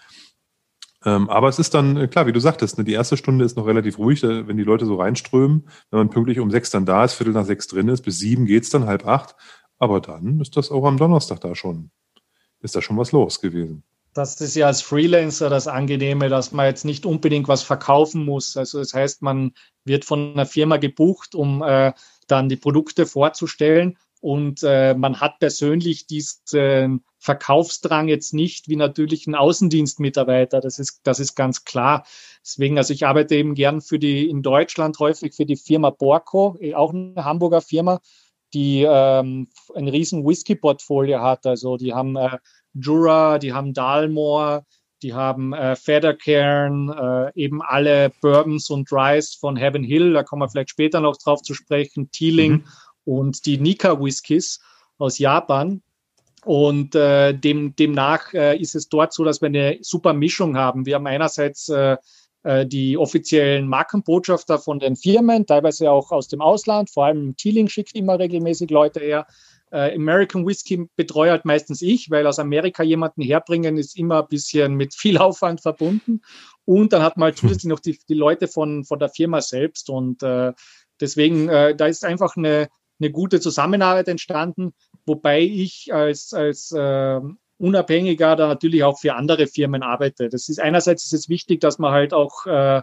Ähm, 1.04 1.28
aber 1.28 1.48
es 1.48 1.58
ist 1.58 1.74
dann, 1.74 1.96
äh, 1.96 2.08
klar, 2.08 2.26
wie 2.26 2.32
du 2.32 2.40
sagtest, 2.40 2.78
ne, 2.78 2.84
die 2.84 2.92
erste 2.92 3.16
Stunde 3.16 3.44
ist 3.44 3.56
noch 3.56 3.66
relativ 3.66 3.98
ruhig, 3.98 4.22
wenn 4.22 4.56
die 4.56 4.64
Leute 4.64 4.84
so 4.84 4.96
reinströmen. 4.96 5.68
Wenn 5.90 5.98
man 5.98 6.10
pünktlich 6.10 6.40
um 6.40 6.50
sechs 6.50 6.70
dann 6.70 6.86
da 6.86 7.04
ist, 7.04 7.14
Viertel 7.14 7.34
nach 7.34 7.44
sechs 7.44 7.68
drin 7.68 7.88
ist, 7.88 8.02
bis 8.02 8.18
sieben 8.18 8.46
geht's 8.46 8.70
dann, 8.70 8.86
halb 8.86 9.06
acht. 9.06 9.36
Aber 9.78 10.00
dann 10.00 10.40
ist 10.40 10.56
das 10.56 10.72
auch 10.72 10.84
am 10.86 10.96
Donnerstag 10.96 11.40
da 11.40 11.54
schon, 11.54 11.90
ist 12.60 12.74
da 12.74 12.82
schon 12.82 12.96
was 12.96 13.12
los 13.12 13.40
gewesen 13.40 13.84
das 14.18 14.40
ist 14.40 14.56
ja 14.56 14.66
als 14.66 14.82
Freelancer 14.82 15.48
das 15.48 15.68
Angenehme, 15.68 16.28
dass 16.28 16.52
man 16.52 16.66
jetzt 16.66 16.84
nicht 16.84 17.06
unbedingt 17.06 17.48
was 17.48 17.62
verkaufen 17.62 18.24
muss. 18.24 18.56
Also 18.56 18.78
das 18.78 18.92
heißt, 18.92 19.22
man 19.22 19.52
wird 19.84 20.04
von 20.04 20.32
einer 20.32 20.46
Firma 20.46 20.76
gebucht, 20.76 21.34
um 21.34 21.62
äh, 21.62 21.92
dann 22.26 22.48
die 22.48 22.56
Produkte 22.56 23.06
vorzustellen 23.06 23.96
und 24.20 24.62
äh, 24.64 24.94
man 24.94 25.20
hat 25.20 25.38
persönlich 25.38 26.06
diesen 26.06 27.04
Verkaufsdrang 27.18 28.08
jetzt 28.08 28.34
nicht 28.34 28.68
wie 28.68 28.76
natürlich 28.76 29.26
ein 29.26 29.34
Außendienstmitarbeiter. 29.34 30.60
Das 30.60 30.78
ist, 30.78 31.00
das 31.04 31.20
ist 31.20 31.34
ganz 31.34 31.64
klar. 31.64 32.04
Deswegen, 32.42 32.78
also 32.78 32.92
ich 32.92 33.06
arbeite 33.06 33.36
eben 33.36 33.54
gern 33.54 33.80
für 33.80 33.98
die, 33.98 34.28
in 34.28 34.42
Deutschland 34.42 34.98
häufig 34.98 35.34
für 35.34 35.46
die 35.46 35.56
Firma 35.56 35.90
Borco, 35.90 36.56
eh 36.60 36.74
auch 36.74 36.92
eine 36.92 37.24
Hamburger 37.24 37.60
Firma, 37.60 38.00
die 38.54 38.82
ähm, 38.88 39.48
ein 39.74 39.88
riesen 39.88 40.26
Whisky-Portfolio 40.26 41.20
hat. 41.20 41.46
Also 41.46 41.76
die 41.76 41.92
haben 41.94 42.16
äh, 42.16 42.38
Jura, 42.80 43.38
die 43.38 43.52
haben 43.52 43.74
Dalmore, 43.74 44.64
die 45.02 45.14
haben 45.14 45.52
äh, 45.52 45.76
Feathercairn, 45.76 46.88
äh, 46.90 47.32
eben 47.34 47.62
alle 47.62 48.10
Bourbons 48.20 48.68
und 48.70 48.90
Dries 48.90 49.34
von 49.34 49.56
Heaven 49.56 49.84
Hill, 49.84 50.12
da 50.12 50.22
kommen 50.22 50.42
wir 50.42 50.48
vielleicht 50.48 50.70
später 50.70 51.00
noch 51.00 51.16
drauf 51.16 51.42
zu 51.42 51.54
sprechen, 51.54 52.10
Teeling 52.10 52.52
mhm. 52.52 52.64
und 53.04 53.46
die 53.46 53.58
Nika 53.58 54.00
Whiskys 54.00 54.60
aus 54.98 55.18
Japan. 55.18 55.82
Und 56.44 56.94
äh, 56.94 57.34
dem, 57.34 57.74
demnach 57.76 58.32
äh, 58.32 58.56
ist 58.56 58.74
es 58.74 58.88
dort 58.88 59.12
so, 59.12 59.24
dass 59.24 59.40
wir 59.42 59.48
eine 59.48 59.78
super 59.82 60.12
Mischung 60.12 60.56
haben. 60.56 60.86
Wir 60.86 60.94
haben 60.94 61.06
einerseits 61.06 61.68
äh, 61.68 61.96
äh, 62.44 62.66
die 62.66 62.96
offiziellen 62.96 63.68
Markenbotschafter 63.68 64.58
von 64.58 64.78
den 64.78 64.96
Firmen, 64.96 65.46
teilweise 65.46 65.90
auch 65.90 66.12
aus 66.12 66.28
dem 66.28 66.40
Ausland, 66.40 66.90
vor 66.90 67.06
allem 67.06 67.36
Teeling 67.36 67.68
schickt 67.68 67.94
immer 67.94 68.18
regelmäßig 68.18 68.70
Leute 68.70 69.00
her. 69.00 69.26
Äh, 69.70 69.94
American 69.94 70.46
Whisky 70.46 70.88
betreue 70.96 71.30
halt 71.30 71.44
meistens 71.44 71.82
ich, 71.82 72.10
weil 72.10 72.26
aus 72.26 72.38
Amerika 72.38 72.82
jemanden 72.82 73.22
herbringen 73.22 73.76
ist 73.76 73.96
immer 73.96 74.22
ein 74.22 74.28
bisschen 74.28 74.74
mit 74.74 74.94
viel 74.94 75.18
Aufwand 75.18 75.60
verbunden. 75.60 76.22
Und 76.64 76.92
dann 76.92 77.02
hat 77.02 77.16
man 77.16 77.26
halt 77.26 77.36
zusätzlich 77.38 77.70
noch 77.70 77.80
die, 77.80 77.98
die 78.08 78.14
Leute 78.14 78.48
von, 78.48 78.84
von 78.84 78.98
der 78.98 79.08
Firma 79.08 79.40
selbst. 79.40 79.90
Und 79.90 80.22
äh, 80.22 80.52
deswegen, 81.00 81.48
äh, 81.48 81.74
da 81.74 81.86
ist 81.86 82.04
einfach 82.04 82.36
eine, 82.36 82.68
eine 83.00 83.10
gute 83.10 83.40
Zusammenarbeit 83.40 84.08
entstanden, 84.08 84.72
wobei 85.06 85.40
ich 85.42 85.92
als, 85.92 86.32
als 86.32 86.72
äh, 86.72 87.20
Unabhängiger 87.58 88.36
da 88.36 88.46
natürlich 88.46 88.84
auch 88.84 88.98
für 88.98 89.14
andere 89.14 89.46
Firmen 89.46 89.82
arbeite. 89.82 90.28
Das 90.28 90.48
ist 90.48 90.60
einerseits 90.60 91.04
ist 91.04 91.12
es 91.12 91.28
wichtig, 91.28 91.60
dass 91.60 91.78
man 91.78 91.92
halt 91.92 92.14
auch 92.14 92.46
äh, 92.46 92.82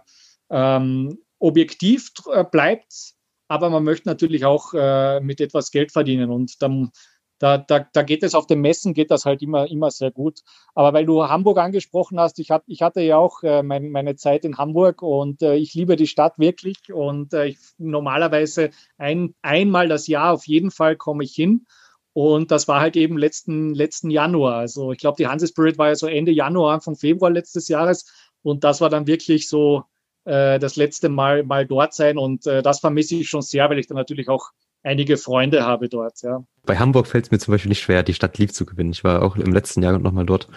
ähm, 0.49 1.17
objektiv 1.39 2.11
äh, 2.31 2.43
bleibt, 2.43 3.14
aber 3.47 3.69
man 3.69 3.83
möchte 3.83 4.07
natürlich 4.07 4.45
auch 4.45 4.73
äh, 4.73 5.19
mit 5.19 5.41
etwas 5.41 5.71
Geld 5.71 5.91
verdienen 5.91 6.31
und 6.31 6.61
dann 6.61 6.91
da, 7.39 7.57
da, 7.57 7.85
da 7.91 8.03
geht 8.03 8.23
es 8.23 8.33
auf 8.33 8.47
den 8.47 8.61
Messen, 8.61 8.93
geht 8.93 9.11
das 9.11 9.25
halt 9.25 9.41
immer, 9.41 9.69
immer 9.69 9.91
sehr 9.91 10.11
gut. 10.11 10.39
Aber 10.73 10.93
weil 10.93 11.05
du 11.05 11.27
Hamburg 11.27 11.57
angesprochen 11.57 12.19
hast, 12.19 12.39
ich, 12.39 12.51
hat, 12.51 12.63
ich 12.65 12.81
hatte 12.81 13.01
ja 13.01 13.17
auch 13.17 13.43
äh, 13.43 13.61
mein, 13.61 13.89
meine 13.89 14.15
Zeit 14.15 14.45
in 14.45 14.57
Hamburg 14.57 15.01
und 15.01 15.41
äh, 15.41 15.55
ich 15.55 15.73
liebe 15.73 15.97
die 15.97 16.07
Stadt 16.07 16.39
wirklich 16.39 16.93
und 16.93 17.33
äh, 17.33 17.47
ich, 17.47 17.57
normalerweise 17.77 18.69
ein, 18.97 19.35
einmal 19.41 19.89
das 19.89 20.07
Jahr 20.07 20.33
auf 20.33 20.47
jeden 20.47 20.71
Fall 20.71 20.95
komme 20.95 21.23
ich 21.23 21.33
hin. 21.35 21.65
Und 22.13 22.51
das 22.51 22.69
war 22.69 22.79
halt 22.79 22.95
eben 22.95 23.17
letzten, 23.17 23.73
letzten 23.73 24.09
Januar. 24.09 24.55
Also 24.55 24.93
ich 24.93 24.99
glaube, 24.99 25.17
die 25.17 25.27
Hanse 25.27 25.47
Spirit 25.47 25.77
war 25.77 25.89
ja 25.89 25.95
so 25.95 26.07
Ende 26.07 26.31
Januar, 26.31 26.75
Anfang 26.75 26.95
Februar 26.95 27.29
letztes 27.29 27.67
Jahres. 27.67 28.05
Und 28.41 28.63
das 28.63 28.79
war 28.79 28.89
dann 28.89 29.07
wirklich 29.07 29.49
so 29.49 29.83
äh, 30.25 30.59
das 30.59 30.75
letzte 30.75 31.09
Mal, 31.09 31.43
mal 31.43 31.65
dort 31.65 31.93
sein. 31.93 32.17
Und 32.17 32.45
äh, 32.47 32.61
das 32.61 32.79
vermisse 32.79 33.15
ich 33.15 33.29
schon 33.29 33.41
sehr, 33.41 33.69
weil 33.69 33.79
ich 33.79 33.87
dann 33.87 33.97
natürlich 33.97 34.29
auch 34.29 34.51
einige 34.83 35.17
Freunde 35.17 35.65
habe 35.65 35.89
dort. 35.89 36.21
Ja. 36.21 36.43
Bei 36.65 36.77
Hamburg 36.77 37.07
fällt 37.07 37.25
es 37.25 37.31
mir 37.31 37.39
zum 37.39 37.53
Beispiel 37.53 37.69
nicht 37.69 37.81
schwer, 37.81 38.03
die 38.03 38.13
Stadt 38.13 38.37
lieb 38.37 38.53
zu 38.53 38.65
gewinnen. 38.65 38.91
Ich 38.91 39.03
war 39.03 39.23
auch 39.23 39.35
im 39.35 39.53
letzten 39.53 39.81
Jahr 39.81 39.97
nochmal 39.97 40.25
dort. 40.25 40.47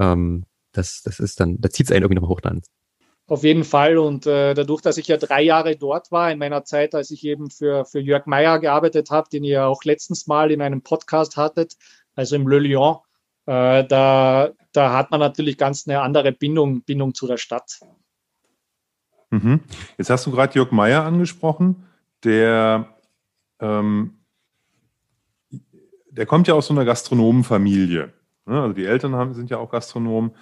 Ähm, 0.00 0.44
das, 0.72 1.02
das 1.02 1.20
ist 1.20 1.40
dann, 1.40 1.60
da 1.60 1.70
zieht 1.70 1.86
es 1.86 1.92
einen 1.92 2.02
irgendwie 2.02 2.16
nochmal 2.16 2.30
hoch 2.30 2.40
dann. 2.40 2.62
Auf 3.28 3.42
jeden 3.42 3.64
Fall. 3.64 3.98
Und 3.98 4.26
äh, 4.26 4.54
dadurch, 4.54 4.82
dass 4.82 4.98
ich 4.98 5.08
ja 5.08 5.16
drei 5.16 5.42
Jahre 5.42 5.76
dort 5.76 6.12
war, 6.12 6.30
in 6.30 6.38
meiner 6.38 6.64
Zeit, 6.64 6.94
als 6.94 7.10
ich 7.10 7.24
eben 7.24 7.50
für, 7.50 7.84
für 7.84 7.98
Jörg 7.98 8.26
Meyer 8.26 8.60
gearbeitet 8.60 9.10
habe, 9.10 9.28
den 9.32 9.42
ihr 9.42 9.66
auch 9.66 9.82
letztens 9.84 10.26
mal 10.28 10.52
in 10.52 10.62
einem 10.62 10.82
Podcast 10.82 11.36
hattet, 11.36 11.76
also 12.14 12.36
im 12.36 12.46
Le 12.46 12.60
Lyon, 12.60 12.98
äh, 13.46 13.84
da, 13.84 14.50
da 14.72 14.92
hat 14.92 15.10
man 15.10 15.20
natürlich 15.20 15.58
ganz 15.58 15.88
eine 15.88 16.02
andere 16.02 16.30
Bindung, 16.30 16.82
Bindung 16.82 17.14
zu 17.14 17.26
der 17.26 17.36
Stadt. 17.36 17.80
Mhm. 19.30 19.60
Jetzt 19.98 20.10
hast 20.10 20.26
du 20.26 20.30
gerade 20.30 20.54
Jörg 20.54 20.70
Meyer 20.70 21.04
angesprochen, 21.04 21.84
der, 22.24 22.96
ähm, 23.60 24.18
der 26.10 26.26
kommt 26.26 26.48
ja 26.48 26.54
aus 26.54 26.68
so 26.68 26.74
einer 26.74 26.84
Gastronomenfamilie. 26.84 28.12
Ne? 28.46 28.62
Also 28.62 28.72
die 28.72 28.86
Eltern 28.86 29.14
haben, 29.14 29.34
sind 29.34 29.50
ja 29.50 29.58
auch 29.58 29.70
Gastronomen. 29.70 30.32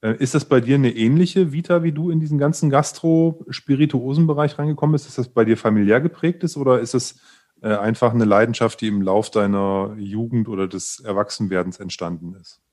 Äh, 0.00 0.16
ist 0.16 0.34
das 0.34 0.44
bei 0.44 0.60
dir 0.60 0.76
eine 0.76 0.94
ähnliche 0.94 1.52
Vita, 1.52 1.82
wie 1.82 1.92
du 1.92 2.10
in 2.10 2.20
diesen 2.20 2.38
ganzen 2.38 2.70
Gastro-Spirituosen-Bereich 2.70 4.58
reingekommen 4.58 4.92
bist? 4.92 5.08
Ist 5.08 5.18
das 5.18 5.28
bei 5.28 5.44
dir 5.44 5.56
familiär 5.56 6.00
geprägt 6.00 6.44
ist 6.44 6.56
oder 6.56 6.80
ist 6.80 6.94
es 6.94 7.20
äh, 7.62 7.74
einfach 7.74 8.12
eine 8.12 8.26
Leidenschaft, 8.26 8.80
die 8.82 8.88
im 8.88 9.00
Lauf 9.02 9.30
deiner 9.30 9.94
Jugend 9.98 10.48
oder 10.48 10.68
des 10.68 11.00
Erwachsenwerdens 11.00 11.80
entstanden 11.80 12.34
ist? 12.34 12.63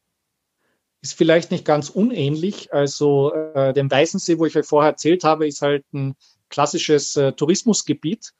Ist 1.01 1.13
vielleicht 1.13 1.51
nicht 1.51 1.65
ganz 1.65 1.89
unähnlich. 1.89 2.73
Also 2.73 3.33
äh, 3.33 3.73
dem 3.73 3.89
Weißensee, 3.89 4.37
wo 4.37 4.45
ich 4.45 4.55
euch 4.55 4.65
vorher 4.65 4.91
erzählt 4.91 5.23
habe, 5.23 5.47
ist 5.47 5.61
halt 5.61 5.83
ein 5.93 6.15
klassisches 6.49 7.15
äh, 7.15 7.33
Tourismusgebiet. 7.33 8.33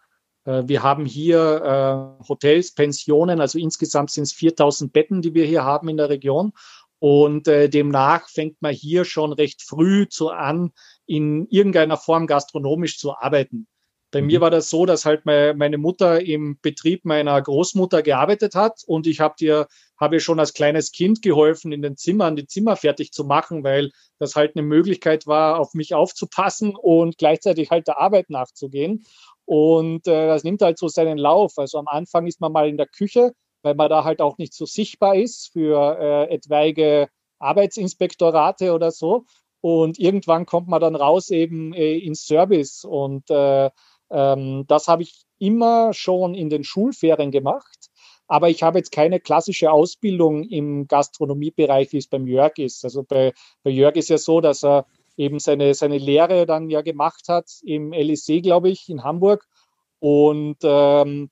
Äh, 0.46 0.64
wir 0.68 0.84
haben 0.84 1.06
hier 1.06 2.20
äh, 2.22 2.28
Hotels, 2.28 2.74
Pensionen, 2.74 3.42
also 3.42 3.58
insgesamt 3.58 4.12
sind 4.12 4.24
es 4.24 4.34
4000 4.34 4.94
Betten, 4.94 5.22
die 5.22 5.34
wir 5.34 5.46
hier 5.46 5.64
haben 5.64 5.90
in 5.90 5.98
der 5.98 6.10
Region. 6.10 6.54
Und 7.00 7.48
äh, 7.48 7.68
demnach 7.68 8.30
fängt 8.30 8.62
man 8.62 8.74
hier 8.74 9.06
schon 9.06 9.34
recht 9.34 9.64
früh 9.64 10.08
zu 10.08 10.30
an, 10.30 10.72
in 11.08 11.48
irgendeiner 11.50 11.98
Form 11.98 12.28
gastronomisch 12.28 13.00
zu 13.00 13.16
arbeiten. 13.16 13.68
Bei 14.12 14.22
mhm. 14.22 14.28
mir 14.28 14.42
war 14.42 14.52
das 14.52 14.70
so, 14.70 14.86
dass 14.86 15.06
halt 15.06 15.26
meine 15.26 15.78
Mutter 15.80 16.22
im 16.22 16.60
Betrieb 16.62 17.06
meiner 17.06 17.42
Großmutter 17.42 18.04
gearbeitet 18.04 18.54
hat 18.54 18.84
und 18.86 19.08
ich 19.08 19.20
habe 19.20 19.34
dir 19.40 19.68
habe 20.02 20.16
ihr 20.16 20.20
schon 20.20 20.40
als 20.40 20.54
kleines 20.54 20.92
Kind 20.92 21.22
geholfen, 21.22 21.72
in 21.72 21.82
den 21.82 21.96
Zimmern 21.96 22.36
die 22.36 22.48
Zimmer 22.48 22.76
fertig 22.76 23.12
zu 23.12 23.24
machen, 23.24 23.64
weil 23.64 23.92
das 24.20 24.36
halt 24.36 24.56
eine 24.56 24.64
Möglichkeit 24.64 25.28
war, 25.28 25.60
auf 25.60 25.74
mich 25.74 25.94
aufzupassen 25.94 26.76
und 26.76 27.18
gleichzeitig 27.18 27.70
halt 27.70 27.88
der 27.88 28.02
Arbeit 28.02 28.30
nachzugehen. 28.30 29.06
Und 29.46 30.08
äh, 30.08 30.28
das 30.28 30.44
nimmt 30.44 30.62
halt 30.62 30.80
so 30.80 30.88
seinen 30.88 31.18
Lauf. 31.18 31.54
Also 31.58 31.78
am 31.78 31.88
Anfang 31.88 32.26
ist 32.28 32.42
man 32.42 32.52
mal 32.52 32.68
in 32.68 32.78
der 32.78 32.88
Küche, 32.88 33.34
weil 33.62 33.76
man 33.76 33.90
da 33.90 34.04
halt 34.04 34.22
auch 34.22 34.38
nicht 34.38 34.54
so 34.54 34.66
sichtbar 34.66 35.16
ist 35.16 35.52
für 35.54 35.98
äh, 36.00 36.34
etwaige 36.34 37.08
Arbeitsinspektorate 37.40 38.74
oder 38.74 38.92
so. 38.92 39.26
Und 39.62 40.00
irgendwann 40.00 40.48
kommt 40.48 40.68
man 40.68 40.82
dann 40.82 40.96
raus 40.96 41.30
eben 41.30 41.74
äh, 41.74 41.98
ins 41.98 42.26
Service. 42.26 42.84
Und 42.84 43.30
äh, 43.30 43.70
ähm, 44.10 44.66
das 44.68 44.88
habe 44.88 45.04
ich 45.04 45.26
immer 45.38 45.94
schon 45.94 46.34
in 46.34 46.50
den 46.50 46.64
Schulferien 46.64 47.32
gemacht. 47.32 47.91
Aber 48.32 48.48
ich 48.48 48.64
habe 48.64 48.78
jetzt 48.78 48.94
keine 48.94 49.20
klassische 49.20 49.74
Ausbildung 49.74 50.46
im 50.46 50.88
Gastronomiebereich, 50.88 51.92
wie 51.92 51.98
es 51.98 52.08
beim 52.08 52.28
Jörg 52.28 52.58
ist. 52.60 52.86
Also 52.86 53.04
bei, 53.04 53.34
bei 53.62 53.72
Jörg 53.72 53.98
ist 53.98 54.08
ja 54.08 54.18
so, 54.18 54.40
dass 54.40 54.64
er 54.64 54.86
eben 55.18 55.40
seine, 55.40 55.74
seine 55.74 55.98
Lehre 55.98 56.46
dann 56.46 56.70
ja 56.70 56.82
gemacht 56.82 57.28
hat 57.28 57.52
im 57.66 57.92
LEC, 57.92 58.42
glaube 58.42 58.70
ich, 58.70 58.88
in 58.88 59.04
Hamburg. 59.04 59.50
Und 60.00 60.60
ähm, 60.64 61.30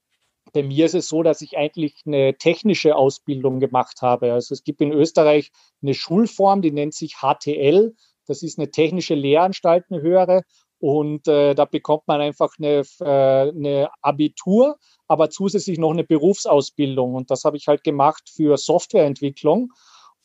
bei 0.51 0.61
mir 0.61 0.87
ist 0.87 0.93
es 0.93 1.07
so, 1.07 1.23
dass 1.23 1.39
ich 1.39 1.57
eigentlich 1.57 2.01
eine 2.05 2.35
technische 2.37 2.97
Ausbildung 2.97 3.61
gemacht 3.61 4.01
habe. 4.01 4.33
Also 4.33 4.53
es 4.53 4.65
gibt 4.65 4.81
in 4.81 4.91
Österreich 4.91 5.53
eine 5.81 5.93
Schulform, 5.93 6.61
die 6.61 6.71
nennt 6.71 6.93
sich 6.93 7.19
HTL. 7.21 7.95
Das 8.25 8.43
ist 8.43 8.59
eine 8.59 8.71
technische 8.71 9.15
Lehranstalt, 9.15 9.85
eine 9.89 10.01
höhere. 10.01 10.43
Und 10.79 11.27
äh, 11.27 11.55
da 11.55 11.65
bekommt 11.65 12.07
man 12.07 12.21
einfach 12.21 12.53
eine, 12.57 12.83
äh, 13.01 13.49
eine 13.49 13.89
Abitur, 14.01 14.77
aber 15.07 15.29
zusätzlich 15.29 15.77
noch 15.77 15.91
eine 15.91 16.05
Berufsausbildung. 16.05 17.15
Und 17.15 17.31
das 17.31 17.43
habe 17.43 17.57
ich 17.57 17.67
halt 17.67 17.83
gemacht 17.83 18.29
für 18.33 18.57
Softwareentwicklung 18.57 19.73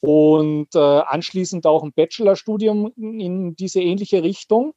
und 0.01 0.75
äh, 0.75 0.79
anschließend 0.79 1.67
auch 1.67 1.83
ein 1.83 1.93
Bachelorstudium 1.93 2.93
in 2.97 3.57
diese 3.57 3.81
ähnliche 3.81 4.23
Richtung. 4.23 4.75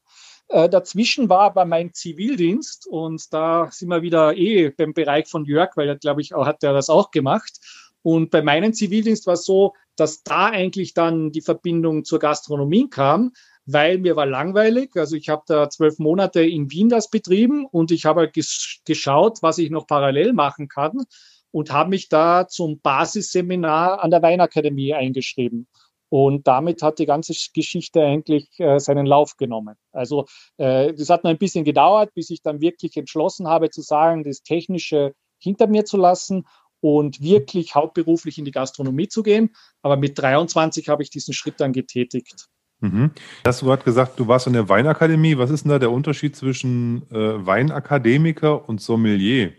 Äh, 0.47 0.69
dazwischen 0.69 1.27
war 1.27 1.41
aber 1.41 1.65
mein 1.65 1.93
Zivildienst 1.93 2.87
und 2.87 3.33
da 3.33 3.69
sind 3.69 3.89
wir 3.89 4.01
wieder 4.01 4.37
eh 4.37 4.69
beim 4.69 4.93
Bereich 4.93 5.27
von 5.27 5.43
Jörg, 5.43 5.75
weil 5.75 5.89
er, 5.89 5.97
glaube 5.97 6.21
ich, 6.21 6.33
auch, 6.33 6.45
hat 6.45 6.63
er 6.63 6.73
das 6.73 6.89
auch 6.89 7.11
gemacht. 7.11 7.59
Und 8.01 8.31
bei 8.31 8.41
meinem 8.41 8.73
Zivildienst 8.73 9.27
war 9.27 9.33
es 9.33 9.43
so, 9.43 9.73
dass 9.97 10.23
da 10.23 10.45
eigentlich 10.45 10.93
dann 10.93 11.31
die 11.31 11.41
Verbindung 11.41 12.05
zur 12.05 12.19
Gastronomie 12.19 12.89
kam, 12.89 13.33
weil 13.67 13.99
mir 13.99 14.15
war 14.15 14.25
langweilig. 14.25 14.95
Also 14.95 15.15
ich 15.15 15.29
habe 15.29 15.43
da 15.45 15.69
zwölf 15.69 15.99
Monate 15.99 16.41
in 16.41 16.71
Wien 16.71 16.89
das 16.89 17.09
betrieben 17.09 17.65
und 17.65 17.91
ich 17.91 18.05
habe 18.05 18.21
halt 18.21 18.33
ges 18.33 18.79
geschaut, 18.85 19.39
was 19.41 19.57
ich 19.59 19.69
noch 19.69 19.85
parallel 19.85 20.33
machen 20.33 20.69
kann 20.69 21.03
und 21.51 21.71
habe 21.71 21.89
mich 21.89 22.09
da 22.09 22.47
zum 22.47 22.79
Basisseminar 22.79 24.01
an 24.03 24.09
der 24.09 24.21
Weinakademie 24.21 24.93
eingeschrieben. 24.93 25.67
Und 26.09 26.47
damit 26.47 26.81
hat 26.81 26.99
die 26.99 27.05
ganze 27.05 27.33
Geschichte 27.53 28.01
eigentlich 28.01 28.47
äh, 28.59 28.79
seinen 28.79 29.05
Lauf 29.05 29.35
genommen. 29.35 29.75
Also 29.91 30.25
äh, 30.55 30.93
das 30.93 31.09
hat 31.09 31.25
noch 31.25 31.31
ein 31.31 31.37
bisschen 31.37 31.65
gedauert, 31.65 32.13
bis 32.13 32.29
ich 32.29 32.41
dann 32.41 32.61
wirklich 32.61 32.95
entschlossen 32.95 33.47
habe 33.47 33.69
zu 33.69 33.81
sagen, 33.81 34.23
das 34.23 34.41
Technische 34.41 35.13
hinter 35.37 35.67
mir 35.67 35.83
zu 35.83 35.97
lassen 35.97 36.45
und 36.79 37.21
wirklich 37.21 37.75
hauptberuflich 37.75 38.37
in 38.37 38.45
die 38.45 38.51
Gastronomie 38.51 39.09
zu 39.09 39.21
gehen. 39.21 39.53
Aber 39.81 39.97
mit 39.97 40.17
23 40.17 40.87
habe 40.87 41.03
ich 41.03 41.09
diesen 41.09 41.33
Schritt 41.33 41.59
dann 41.59 41.73
getätigt. 41.73 42.47
Mhm. 42.79 43.11
Hast 43.45 43.61
du 43.61 43.65
gerade 43.65 43.83
gesagt, 43.83 44.19
du 44.19 44.27
warst 44.27 44.47
in 44.47 44.53
der 44.53 44.69
Weinakademie. 44.69 45.37
Was 45.37 45.49
ist 45.49 45.63
denn 45.63 45.71
da 45.71 45.79
der 45.79 45.91
Unterschied 45.91 46.35
zwischen 46.35 47.09
äh, 47.11 47.45
Weinakademiker 47.45 48.67
und 48.69 48.81
Sommelier 48.81 49.53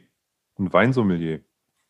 und 0.54 0.72
Weinsommelier? 0.72 1.40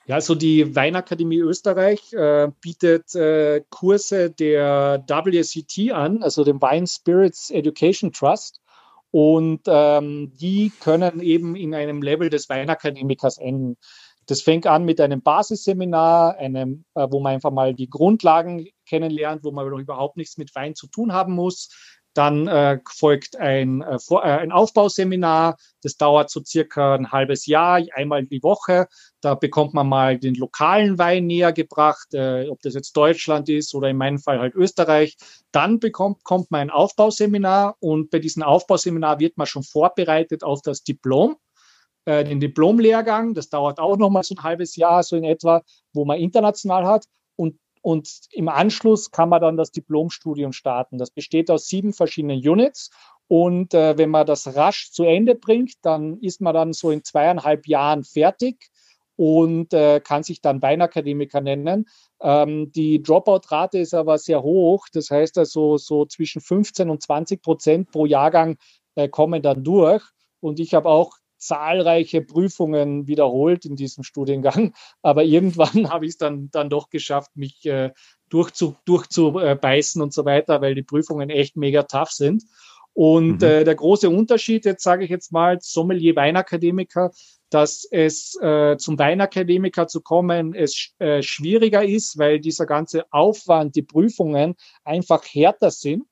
Ja, 0.07 0.14
also 0.14 0.35
die 0.35 0.75
Weinakademie 0.75 1.41
Österreich 1.41 2.14
äh, 2.14 2.49
bietet 2.62 3.14
äh, 3.14 3.62
Kurse 3.69 4.31
der 4.31 5.05
WCT 5.07 5.93
an, 5.93 6.23
also 6.23 6.45
dem 6.45 6.62
Wine 6.62 6.87
Spirits 6.87 7.51
Education 7.51 8.11
Trust. 8.11 8.62
Und 9.11 9.62
ähm, 9.67 10.33
die 10.35 10.73
können 10.81 11.21
eben 11.21 11.57
in 11.57 11.75
einem 11.75 12.01
Level 12.01 12.31
des 12.31 12.49
Weinakademikers 12.49 13.37
enden. 13.38 13.77
Das 14.29 14.43
fängt 14.43 14.67
an 14.67 14.85
mit 14.85 15.01
einem 15.01 15.23
Basisseminar, 15.23 16.37
einem, 16.37 16.85
äh, 16.95 17.07
wo 17.11 17.19
man 17.19 17.33
einfach 17.33 17.51
mal 17.51 17.75
die 17.75 17.88
Grundlagen 17.88 18.69
kennenlernt, 18.87 19.43
wo 19.43 19.53
man 19.53 19.67
überhaupt 19.79 20.19
nichts 20.19 20.37
mit 20.37 20.55
Wein 20.55 20.75
zu 20.75 20.87
tun 20.87 21.14
haben 21.14 21.33
muss. 21.33 21.71
Dann 22.12 22.47
äh, 22.47 22.79
folgt 22.91 23.37
ein, 23.37 23.81
äh, 23.81 23.97
äh, 24.11 24.19
ein 24.19 24.53
Aufbauseminar. 24.53 25.57
Das 25.83 25.97
dauert 25.97 26.29
so 26.29 26.43
circa 26.45 26.95
ein 26.95 27.11
halbes 27.11 27.47
Jahr, 27.47 27.81
einmal 27.95 28.27
die 28.27 28.43
Woche. 28.43 28.88
Da 29.23 29.35
bekommt 29.35 29.73
man 29.73 29.88
mal 29.88 30.19
den 30.19 30.35
lokalen 30.35 30.99
Wein 30.99 31.27
näher 31.27 31.55
gebracht, 31.55 32.12
äh, 32.12 32.49
ob 32.49 32.61
das 32.61 32.75
jetzt 32.75 32.95
Deutschland 32.99 33.49
ist 33.49 33.75
oder 33.75 33.88
in 33.88 33.97
meinem 33.97 34.19
Fall 34.19 34.41
halt 34.41 34.55
Österreich. 34.55 35.17
Dann 35.53 35.79
bekommt, 35.79 36.23
kommt 36.23 36.51
man 36.51 36.62
ein 36.62 36.71
Aufbauseminar 36.71 37.77
und 37.81 38.11
bei 38.11 38.19
diesem 38.19 38.43
Aufbauseminar 38.43 39.21
wird 39.21 39.38
man 39.38 39.47
schon 39.47 39.62
vorbereitet 39.62 40.45
auf 40.45 40.61
das 40.61 40.83
Diplom 40.83 41.37
äh, 42.09 42.25
den 42.25 42.40
Diplomlehrgang. 42.40 43.35
Das 43.35 43.51
dauert 43.51 43.79
auch 43.79 43.99
noch 43.99 44.09
mal 44.09 44.23
so 44.23 44.35
ein 44.35 44.42
halbes 44.42 44.77
Jahr, 44.77 45.03
so 45.03 45.14
in 45.14 45.25
etwa, 45.25 45.62
wo 45.92 46.07
man 46.07 46.18
international 46.18 46.87
hat. 46.87 47.05
Und 47.37 47.59
und 47.81 48.11
im 48.33 48.49
Anschluss 48.49 49.11
kann 49.11 49.29
man 49.29 49.40
dann 49.40 49.57
das 49.57 49.71
Diplomstudium 49.71 50.53
starten. 50.53 50.99
Das 50.99 51.11
besteht 51.11 51.51
aus 51.51 51.66
sieben 51.66 51.92
verschiedenen 51.92 52.38
Units. 52.38 52.90
Und 53.29 53.73
äh, 53.73 53.97
wenn 53.97 54.11
man 54.11 54.27
das 54.27 54.57
rasch 54.57 54.90
zu 54.90 55.05
Ende 55.05 55.35
bringt, 55.35 55.75
dann 55.83 56.18
ist 56.18 56.40
man 56.40 56.55
dann 56.55 56.73
so 56.73 56.90
in 56.90 57.05
zweieinhalb 57.05 57.66
Jahren 57.66 58.05
fertig 58.05 58.71
und 59.16 59.73
äh, 59.75 60.01
kann 60.01 60.23
sich 60.23 60.40
dann 60.40 60.61
Weinakademiker 60.61 61.40
nennen. 61.40 61.87
Ähm, 62.21 62.73
die 62.73 63.03
Dropout-Rate 63.03 63.79
ist 63.79 63.94
aber 63.94 64.18
sehr 64.18 64.42
hoch. 64.42 64.87
Das 64.92 65.11
heißt 65.11 65.38
also, 65.38 65.77
so 65.77 66.05
zwischen 66.07 66.40
15 66.40 66.90
und 66.90 67.03
20 67.03 67.42
Prozent 67.42 67.90
pro 67.90 68.07
Jahrgang 68.07 68.57
äh, 68.97 69.09
kommen 69.09 69.42
dann 69.42 69.62
durch. 69.62 70.03
Und 70.40 70.59
ich 70.59 70.75
habe 70.75 70.88
auch 70.88 71.12
zahlreiche 71.38 72.20
Prüfungen 72.22 73.07
wiederholt 73.07 73.64
in 73.64 73.77
diesem 73.77 74.05
Studiengang, 74.05 74.74
aber 75.03 75.24
irgendwann 75.24 75.90
habe 75.90 76.05
ich 76.05 76.12
es 76.12 76.18
dann, 76.18 76.51
dann 76.51 76.68
doch 76.68 76.90
geschafft, 76.90 77.31
mich 77.37 77.64
äh, 77.66 77.92
durchzu, 78.29 78.77
durchzubeißen 78.85 80.03
und 80.03 80.12
so 80.12 80.24
weiter, 80.24 80.61
weil 80.61 80.74
die 80.74 80.83
Prüfungen 80.83 81.31
echt 81.31 81.57
mega 81.57 81.85
tough 81.85 82.11
sind. 82.11 82.44
Und 82.92 83.42
mhm. 83.42 83.48
äh, 83.48 83.64
der 83.64 83.77
große 83.77 84.11
Unterschied, 84.11 84.64
jetzt 84.64 84.83
sage 84.83 85.05
ich 85.05 85.11
jetzt 85.11 85.31
mal, 85.31 85.59
Sommelier 85.61 86.16
Weinakademiker, 86.16 87.12
dass 87.51 87.87
es 87.90 88.37
äh, 88.42 88.77
zum 88.77 88.98
Weinakademiker 88.98 89.87
zu 89.87 90.01
kommen, 90.01 90.55
es 90.55 90.90
äh, 90.98 91.22
schwieriger 91.22 91.85
ist, 91.85 92.18
weil 92.18 92.40
dieser 92.40 92.66
ganze 92.66 93.05
Aufwand, 93.12 93.77
die 93.77 93.83
Prüfungen 93.83 94.57
einfach 94.85 95.24
härter 95.24 95.70
sind. 95.70 96.07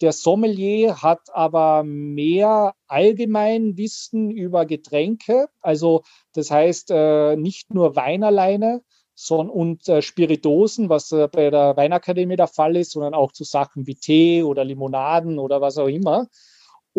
Der 0.00 0.12
Sommelier 0.12 1.02
hat 1.02 1.28
aber 1.32 1.82
mehr 1.84 2.74
Allgemeinwissen 2.86 4.30
über 4.30 4.64
Getränke, 4.64 5.48
also 5.60 6.02
das 6.32 6.50
heißt 6.50 6.90
äh, 6.90 7.36
nicht 7.36 7.74
nur 7.74 7.96
Wein 7.96 8.24
alleine 8.24 8.82
und 9.28 9.86
äh, 9.88 10.00
Spiritosen, 10.00 10.88
was 10.88 11.12
äh, 11.12 11.28
bei 11.30 11.50
der 11.50 11.76
Weinakademie 11.76 12.36
der 12.36 12.46
Fall 12.46 12.76
ist, 12.76 12.92
sondern 12.92 13.12
auch 13.12 13.32
zu 13.32 13.44
Sachen 13.44 13.86
wie 13.86 13.96
Tee 13.96 14.42
oder 14.42 14.64
Limonaden 14.64 15.38
oder 15.38 15.60
was 15.60 15.76
auch 15.76 15.88
immer. 15.88 16.28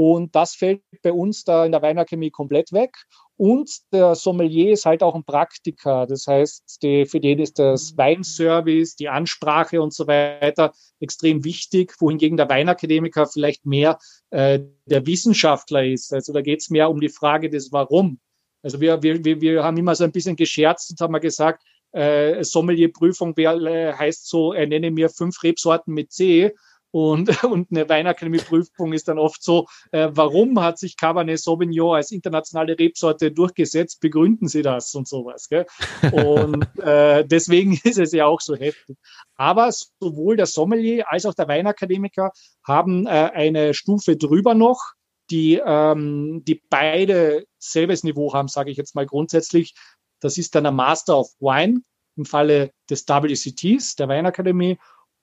Und 0.04 0.36
das 0.36 0.56
fällt 0.56 0.82
bei 1.04 1.12
uns 1.12 1.44
da 1.44 1.64
in 1.64 1.72
der 1.72 1.84
Weinakademie 1.84 2.32
komplett 2.32 2.74
weg. 2.74 2.98
Und 3.38 3.70
der 3.94 4.16
Sommelier 4.16 4.72
ist 4.72 4.88
halt 4.88 5.04
auch 5.04 5.14
ein 5.14 5.24
Praktiker. 5.24 6.08
Das 6.08 6.26
heißt, 6.26 6.82
die, 6.82 7.06
für 7.06 7.20
den 7.20 7.38
ist 7.38 7.60
das 7.60 7.96
Weinservice, 7.96 8.96
die 8.96 9.10
Ansprache 9.10 9.80
und 9.80 9.94
so 9.94 10.08
weiter 10.08 10.74
extrem 11.00 11.44
wichtig, 11.44 11.94
wohingegen 12.00 12.36
der 12.36 12.50
Weinakademiker 12.50 13.28
vielleicht 13.28 13.68
mehr 13.68 14.00
äh, 14.32 14.62
der 14.88 15.06
Wissenschaftler 15.06 15.86
ist. 15.86 16.12
Also 16.12 16.34
da 16.34 16.42
geht 16.42 16.62
es 16.62 16.72
mehr 16.72 16.90
um 16.90 17.00
die 17.00 17.10
Frage 17.10 17.52
des 17.52 17.72
Warum. 17.72 18.20
Also 18.64 18.82
wir, 18.82 19.04
wir, 19.04 19.24
wir 19.24 19.64
haben 19.64 19.78
immer 19.78 19.94
so 19.94 20.04
ein 20.04 20.12
bisschen 20.12 20.36
gescherzt 20.36 20.90
und 20.90 21.00
haben 21.00 21.12
mal 21.12 21.20
gesagt, 21.20 21.62
äh, 21.92 22.44
Sommelierprüfung 22.44 23.38
äh, 23.38 23.94
heißt 23.94 24.28
so, 24.28 24.54
er 24.54 24.66
nenne 24.66 24.90
mir 24.90 25.10
fünf 25.10 25.44
Rebsorten 25.44 25.94
mit 25.94 26.12
C 26.12 26.56
und, 26.92 27.30
und 27.44 27.72
eine 27.72 27.88
Weinakademie-Prüfung 27.88 28.94
ist 28.94 29.08
dann 29.08 29.18
oft 29.18 29.42
so, 29.42 29.68
äh, 29.92 30.10
warum 30.12 30.60
hat 30.62 30.78
sich 30.78 30.98
Cabernet 30.98 31.40
Sauvignon 31.40 31.96
als 31.96 32.12
internationale 32.12 32.78
Rebsorte 32.78 33.32
durchgesetzt? 33.32 34.00
Begründen 34.02 34.48
Sie 34.48 34.62
das 34.62 34.94
und 34.94 35.08
sowas. 35.08 35.48
Gell? 35.50 35.66
Und 36.12 36.68
äh, 36.80 37.26
deswegen 37.26 37.80
ist 37.84 37.98
es 37.98 38.12
ja 38.12 38.26
auch 38.26 38.42
so 38.42 38.56
heftig. 38.56 38.98
Aber 39.36 39.72
sowohl 39.72 40.36
der 40.36 40.46
Sommelier 40.46 41.06
als 41.10 41.26
auch 41.26 41.34
der 41.34 41.48
Weinakademiker 41.48 42.32
haben 42.68 43.08
äh, 43.08 43.10
eine 43.10 43.74
Stufe 43.74 44.18
drüber 44.18 44.54
noch, 44.54 44.94
die, 45.30 45.62
ähm, 45.66 46.44
die 46.46 46.62
beide 46.70 47.46
selbes 47.58 48.04
Niveau 48.04 48.34
haben, 48.34 48.50
sage 48.50 48.70
ich 48.70 48.78
jetzt 48.78 48.96
mal 48.96 49.06
grundsätzlich. 49.06 49.74
Das 50.20 50.38
ist 50.38 50.54
dann 50.56 50.66
ein 50.66 50.76
Master 50.76 51.18
of 51.18 51.30
Wine 51.40 51.82
im 52.18 52.26
Falle 52.26 52.72
des 52.90 53.08
WCTs, 53.08 53.96
der 53.96 54.10
Weinakademie, 54.10 54.78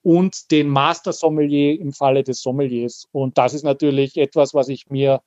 und 0.09 0.49
den 0.49 0.69
Master 0.69 1.13
Sommelier 1.13 1.79
im 1.79 1.93
Falle 1.93 2.23
des 2.23 2.41
Sommeliers. 2.41 3.07
Und 3.11 3.37
das 3.37 3.53
ist 3.53 3.61
natürlich 3.61 4.17
etwas, 4.17 4.55
was 4.55 4.67
ich 4.67 4.89
mir 4.89 5.21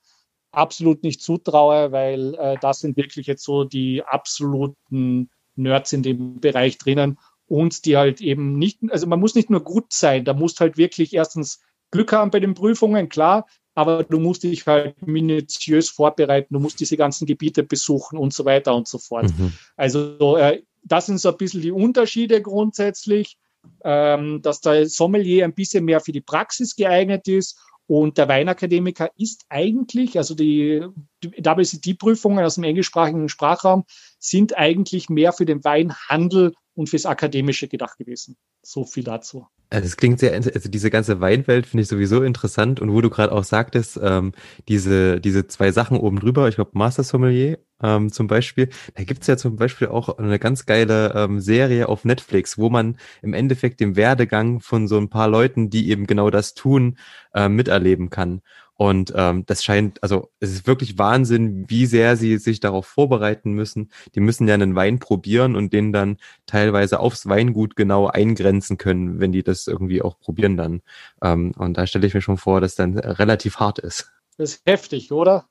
absolut 0.51 1.05
nicht 1.05 1.23
zutraue, 1.23 1.93
weil 1.93 2.35
äh, 2.35 2.57
das 2.61 2.81
sind 2.81 2.97
wirklich 2.97 3.29
jetzt 3.29 3.45
so 3.45 3.63
die 3.63 4.03
absoluten 4.03 5.31
Nerds 5.55 5.93
in 5.93 6.03
dem 6.03 6.41
Bereich 6.41 6.79
drinnen 6.79 7.21
und 7.47 7.85
die 7.85 7.97
halt 7.97 8.21
eben 8.21 8.59
nicht, 8.59 8.81
also 8.89 9.07
man 9.07 9.21
muss 9.21 9.37
nicht 9.37 9.51
nur 9.51 9.63
gut 9.63 9.93
sein, 9.93 10.25
da 10.25 10.35
musst 10.35 10.59
halt 10.59 10.77
wirklich 10.77 11.15
erstens 11.15 11.61
Glück 11.93 12.13
haben 12.13 12.33
bei 12.33 12.41
den 12.41 12.55
Prüfungen, 12.55 13.09
klar, 13.09 13.47
aber 13.77 14.03
du 14.03 14.19
musst 14.19 14.43
dich 14.43 14.67
halt 14.67 15.01
minutiös 15.07 15.91
vorbereiten, 15.91 16.55
du 16.55 16.59
musst 16.59 16.81
diese 16.81 16.97
ganzen 16.97 17.25
Gebiete 17.25 17.63
besuchen 17.63 18.19
und 18.19 18.35
so 18.35 18.45
weiter 18.45 18.75
und 18.75 18.89
so 18.89 18.99
fort. 18.99 19.31
Mhm. 19.39 19.53
Also 19.77 20.39
äh, 20.39 20.65
das 20.83 21.07
sind 21.07 21.19
so 21.19 21.29
ein 21.29 21.37
bisschen 21.37 21.63
die 21.63 21.71
Unterschiede 21.71 22.43
grundsätzlich 22.43 23.39
ähm, 23.85 24.43
dass 24.43 24.61
der 24.61 24.87
Sommelier 24.87 25.45
ein 25.45 25.55
bisschen 25.55 25.85
mehr 25.85 26.01
für 26.01 26.13
die 26.13 26.21
Praxis 26.21 26.77
geeignet 26.77 27.29
ist 27.29 27.59
und 27.87 28.17
der 28.17 28.29
Weinakademiker 28.29 29.11
ist 29.19 29.45
eigentlich, 29.49 30.17
also 30.17 30.35
die 30.35 30.83
WCT-Prüfungen 31.21 32.45
aus 32.45 32.55
dem 32.55 32.65
englischsprachigen 32.65 33.29
Sprachraum 33.29 33.85
sind 34.19 34.57
eigentlich 34.57 35.09
mehr 35.09 35.33
für 35.33 35.45
den 35.45 35.63
Weinhandel 35.65 36.55
und 36.75 36.89
fürs 36.89 37.07
Akademische 37.07 37.69
gedacht 37.69 37.99
gewesen. 37.99 38.37
So 38.63 38.85
viel 38.85 39.05
dazu. 39.05 39.47
Also 39.69 39.87
es 39.87 39.97
klingt 39.97 40.21
sehr, 40.21 40.33
also 40.33 40.69
diese 40.69 40.91
ganze 40.91 41.21
Weinwelt 41.21 41.67
finde 41.67 41.83
ich 41.83 41.89
sowieso 41.89 42.23
interessant 42.23 42.81
und 42.81 42.93
wo 42.93 43.01
du 43.01 43.11
gerade 43.11 43.33
auch 43.33 43.45
sagtest, 43.45 44.01
ähm, 44.03 44.33
diese, 44.69 45.21
diese 45.21 45.47
zwei 45.47 45.73
Sachen 45.73 45.99
oben 45.99 46.21
drüber, 46.21 46.49
ich 46.49 46.55
glaube 46.55 46.71
Master 46.75 47.03
Sommelier 47.03 47.59
ähm, 47.83 48.13
zum 48.13 48.27
Beispiel, 48.27 48.69
da 48.95 49.05
gibt's 49.05 49.27
ja 49.27 49.37
zum 49.37 49.57
Beispiel 49.57 49.89
auch 49.89 50.19
eine 50.19 50.39
ganz 50.39 50.67
geile 50.67 51.13
ähm, 51.15 51.41
Serie 51.41 51.89
auf 51.89 52.05
Netflix, 52.05 52.59
wo 52.59 52.71
man 52.71 52.97
im 53.23 53.35
Endeffekt 53.35 53.81
den 53.81 53.97
Werdegang 53.97 54.61
von 54.61 54.89
so 54.89 54.99
ein 54.99 55.09
paar 55.09 55.29
Leuten, 55.29 55.71
die 55.71 55.91
eben 55.91 56.07
genau 56.07 56.31
das 56.31 56.55
tun, 56.55 56.99
äh, 57.35 57.49
miterleben 57.49 58.11
kann. 58.11 58.43
Und 58.75 59.13
ähm, 59.15 59.45
das 59.47 59.63
scheint, 59.63 60.03
also 60.03 60.33
es 60.41 60.51
ist 60.51 60.67
wirklich 60.67 60.99
Wahnsinn, 60.99 61.67
wie 61.69 61.87
sehr 61.87 62.17
sie 62.17 62.39
sich 62.39 62.59
darauf 62.59 62.87
vorbereiten 62.87 63.53
müssen. 63.53 63.93
Die 64.15 64.21
müssen 64.21 64.49
ja 64.49 64.55
einen 64.55 64.75
Wein 64.75 64.99
probieren 64.99 65.55
und 65.55 65.73
den 65.73 65.93
dann 65.93 66.17
teilweise 66.47 66.99
aufs 66.99 67.29
Weingut 67.29 67.77
genau 67.77 68.09
eingrenzen 68.09 68.79
können, 68.79 69.21
wenn 69.21 69.31
die 69.31 69.45
das 69.45 69.69
irgendwie 69.69 70.03
auch 70.03 70.19
probieren 70.19 70.57
dann. 70.57 70.83
Ähm, 71.23 71.53
und 71.57 71.77
da 71.77 71.87
stelle 71.87 72.07
ich 72.07 72.15
mir 72.15 72.23
schon 72.23 72.39
vor, 72.39 72.61
dass 72.61 72.75
dann 72.75 72.99
relativ 72.99 73.61
hart 73.61 73.79
ist. 73.79 74.11
Das 74.37 74.55
ist 74.55 74.63
heftig, 74.67 75.13
oder? 75.13 75.47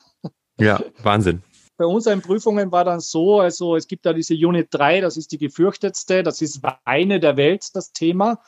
Ja, 0.59 0.81
Wahnsinn. 1.01 1.41
Bei 1.81 1.87
unseren 1.87 2.21
Prüfungen 2.21 2.71
war 2.71 2.85
dann 2.85 2.99
so, 2.99 3.39
also 3.39 3.75
es 3.75 3.87
gibt 3.87 4.05
da 4.05 4.13
diese 4.13 4.35
Unit 4.35 4.67
3, 4.69 5.01
das 5.01 5.17
ist 5.17 5.31
die 5.31 5.39
gefürchtetste, 5.39 6.21
das 6.21 6.39
ist 6.39 6.61
Weine 6.85 7.19
der 7.19 7.37
Welt, 7.37 7.69
das 7.73 7.91
Thema. 7.91 8.39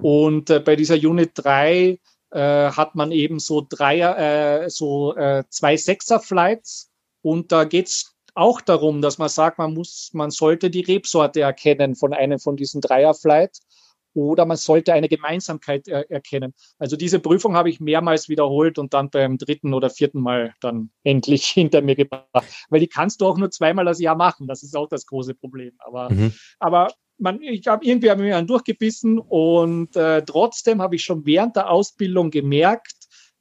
Und 0.00 0.48
äh, 0.48 0.58
bei 0.58 0.74
dieser 0.74 0.94
Unit 0.94 1.32
3 1.34 2.00
äh, 2.30 2.40
hat 2.40 2.94
man 2.94 3.12
eben 3.12 3.40
so 3.40 3.66
Dreier, 3.68 4.16
äh, 4.62 4.70
so 4.70 5.14
äh, 5.16 5.44
zwei 5.50 5.76
Sechser-Flights 5.76 6.90
und 7.20 7.52
da 7.52 7.64
geht's 7.64 8.16
auch 8.34 8.62
darum, 8.62 9.02
dass 9.02 9.18
man 9.18 9.28
sagt, 9.28 9.58
man 9.58 9.74
muss, 9.74 10.08
man 10.14 10.30
sollte 10.30 10.70
die 10.70 10.80
Rebsorte 10.80 11.42
erkennen 11.42 11.94
von 11.94 12.14
einem 12.14 12.38
von 12.38 12.56
diesen 12.56 12.80
Dreier-Flights 12.80 13.60
oder 14.18 14.46
man 14.46 14.56
sollte 14.56 14.92
eine 14.92 15.08
Gemeinsamkeit 15.08 15.86
er 15.86 16.10
erkennen. 16.10 16.52
Also 16.78 16.96
diese 16.96 17.20
Prüfung 17.20 17.54
habe 17.54 17.70
ich 17.70 17.78
mehrmals 17.78 18.28
wiederholt 18.28 18.78
und 18.78 18.92
dann 18.92 19.10
beim 19.10 19.38
dritten 19.38 19.74
oder 19.74 19.90
vierten 19.90 20.20
Mal 20.20 20.54
dann 20.60 20.90
endlich 21.04 21.46
hinter 21.46 21.82
mir 21.82 21.94
gebracht. 21.94 22.26
Weil 22.68 22.80
die 22.80 22.88
kannst 22.88 23.20
du 23.20 23.26
auch 23.26 23.38
nur 23.38 23.50
zweimal 23.50 23.84
das 23.84 24.00
Jahr 24.00 24.16
machen. 24.16 24.48
Das 24.48 24.62
ist 24.62 24.76
auch 24.76 24.88
das 24.88 25.06
große 25.06 25.34
Problem. 25.34 25.72
Aber, 25.78 26.10
mhm. 26.12 26.32
aber 26.58 26.88
man, 27.18 27.40
ich 27.42 27.66
habe 27.68 27.84
irgendwie 27.84 28.10
hab 28.10 28.18
mir 28.18 28.36
einen 28.36 28.48
durchgebissen 28.48 29.18
und 29.18 29.94
äh, 29.94 30.24
trotzdem 30.24 30.82
habe 30.82 30.96
ich 30.96 31.04
schon 31.04 31.24
während 31.24 31.54
der 31.54 31.70
Ausbildung 31.70 32.30
gemerkt, 32.30 32.94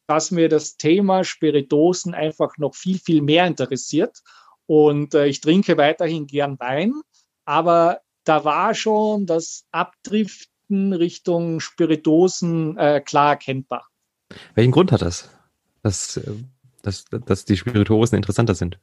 dass 0.07 0.31
mir 0.31 0.47
das 0.47 0.77
Thema 0.77 1.23
Spiritosen 1.23 2.13
einfach 2.13 2.57
noch 2.57 2.75
viel, 2.75 2.99
viel 2.99 3.21
mehr 3.21 3.45
interessiert. 3.45 4.19
Und 4.67 5.15
äh, 5.15 5.25
ich 5.27 5.41
trinke 5.41 5.77
weiterhin 5.77 6.27
gern 6.27 6.59
Wein, 6.59 6.93
aber 7.45 8.01
da 8.23 8.43
war 8.43 8.75
schon 8.75 9.25
das 9.25 9.65
Abdriften 9.71 10.56
Richtung 10.69 11.59
Spiritosen 11.59 12.77
äh, 12.77 13.01
klar 13.01 13.31
erkennbar. 13.31 13.87
Welchen 14.55 14.71
Grund 14.71 14.91
hat 14.91 15.01
das, 15.01 15.29
dass, 15.83 16.17
äh, 16.17 16.31
dass, 16.81 17.05
dass 17.05 17.45
die 17.45 17.57
Spiritosen 17.57 18.17
interessanter 18.17 18.55
sind? 18.55 18.79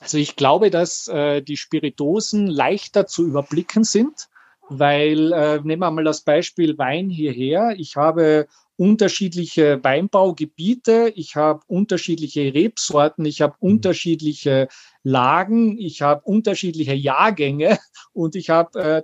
Also 0.00 0.18
ich 0.18 0.36
glaube, 0.36 0.70
dass 0.70 1.08
äh, 1.08 1.40
die 1.40 1.56
Spiritosen 1.56 2.46
leichter 2.46 3.06
zu 3.06 3.26
überblicken 3.26 3.84
sind. 3.84 4.28
weil 4.68 5.32
äh, 5.32 5.60
nehmen 5.62 5.80
wir 5.80 5.90
mal 5.90 6.04
das 6.04 6.22
Beispiel 6.22 6.76
Wein 6.78 7.08
hierher. 7.08 7.74
Ich 7.78 7.96
habe 7.96 8.46
unterschiedliche 8.76 9.82
Weinbaugebiete, 9.82 11.12
ich 11.14 11.36
habe 11.36 11.60
unterschiedliche 11.66 12.52
Rebsorten, 12.52 13.24
ich 13.24 13.40
habe 13.40 13.54
mhm. 13.60 13.70
unterschiedliche 13.70 14.68
Lagen, 15.02 15.78
ich 15.78 16.02
habe 16.02 16.22
unterschiedliche 16.24 16.94
Jahrgänge 16.94 17.78
und 18.12 18.34
ich 18.34 18.50
habe 18.50 18.78
äh, 18.78 19.02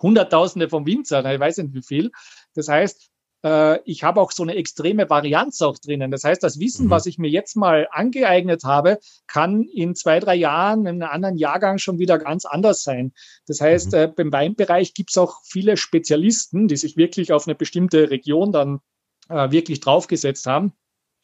Hunderttausende 0.00 0.68
von 0.68 0.86
Winzern, 0.86 1.26
ich 1.26 1.40
weiß 1.40 1.58
nicht 1.58 1.74
wie 1.74 1.82
viel. 1.82 2.10
Das 2.54 2.68
heißt, 2.68 3.10
äh, 3.44 3.80
ich 3.84 4.02
habe 4.04 4.20
auch 4.20 4.32
so 4.32 4.42
eine 4.42 4.56
extreme 4.56 5.08
Varianz 5.08 5.62
auch 5.62 5.78
drinnen. 5.78 6.10
Das 6.10 6.24
heißt, 6.24 6.42
das 6.42 6.58
Wissen, 6.58 6.86
mhm. 6.86 6.90
was 6.90 7.06
ich 7.06 7.18
mir 7.18 7.30
jetzt 7.30 7.56
mal 7.56 7.88
angeeignet 7.90 8.64
habe, 8.64 8.98
kann 9.26 9.62
in 9.62 9.94
zwei, 9.94 10.20
drei 10.20 10.34
Jahren 10.34 10.86
in 10.86 11.02
einem 11.02 11.10
anderen 11.10 11.36
Jahrgang 11.36 11.78
schon 11.78 11.98
wieder 11.98 12.18
ganz 12.18 12.44
anders 12.44 12.82
sein. 12.82 13.12
Das 13.46 13.60
heißt, 13.60 13.92
mhm. 13.92 13.98
äh, 13.98 14.08
beim 14.08 14.32
Weinbereich 14.32 14.94
gibt 14.94 15.10
es 15.10 15.18
auch 15.18 15.40
viele 15.44 15.76
Spezialisten, 15.76 16.68
die 16.68 16.76
sich 16.76 16.96
wirklich 16.96 17.32
auf 17.32 17.46
eine 17.46 17.54
bestimmte 17.54 18.10
Region 18.10 18.52
dann 18.52 18.80
äh, 19.28 19.50
wirklich 19.50 19.80
draufgesetzt 19.80 20.46
haben. 20.46 20.72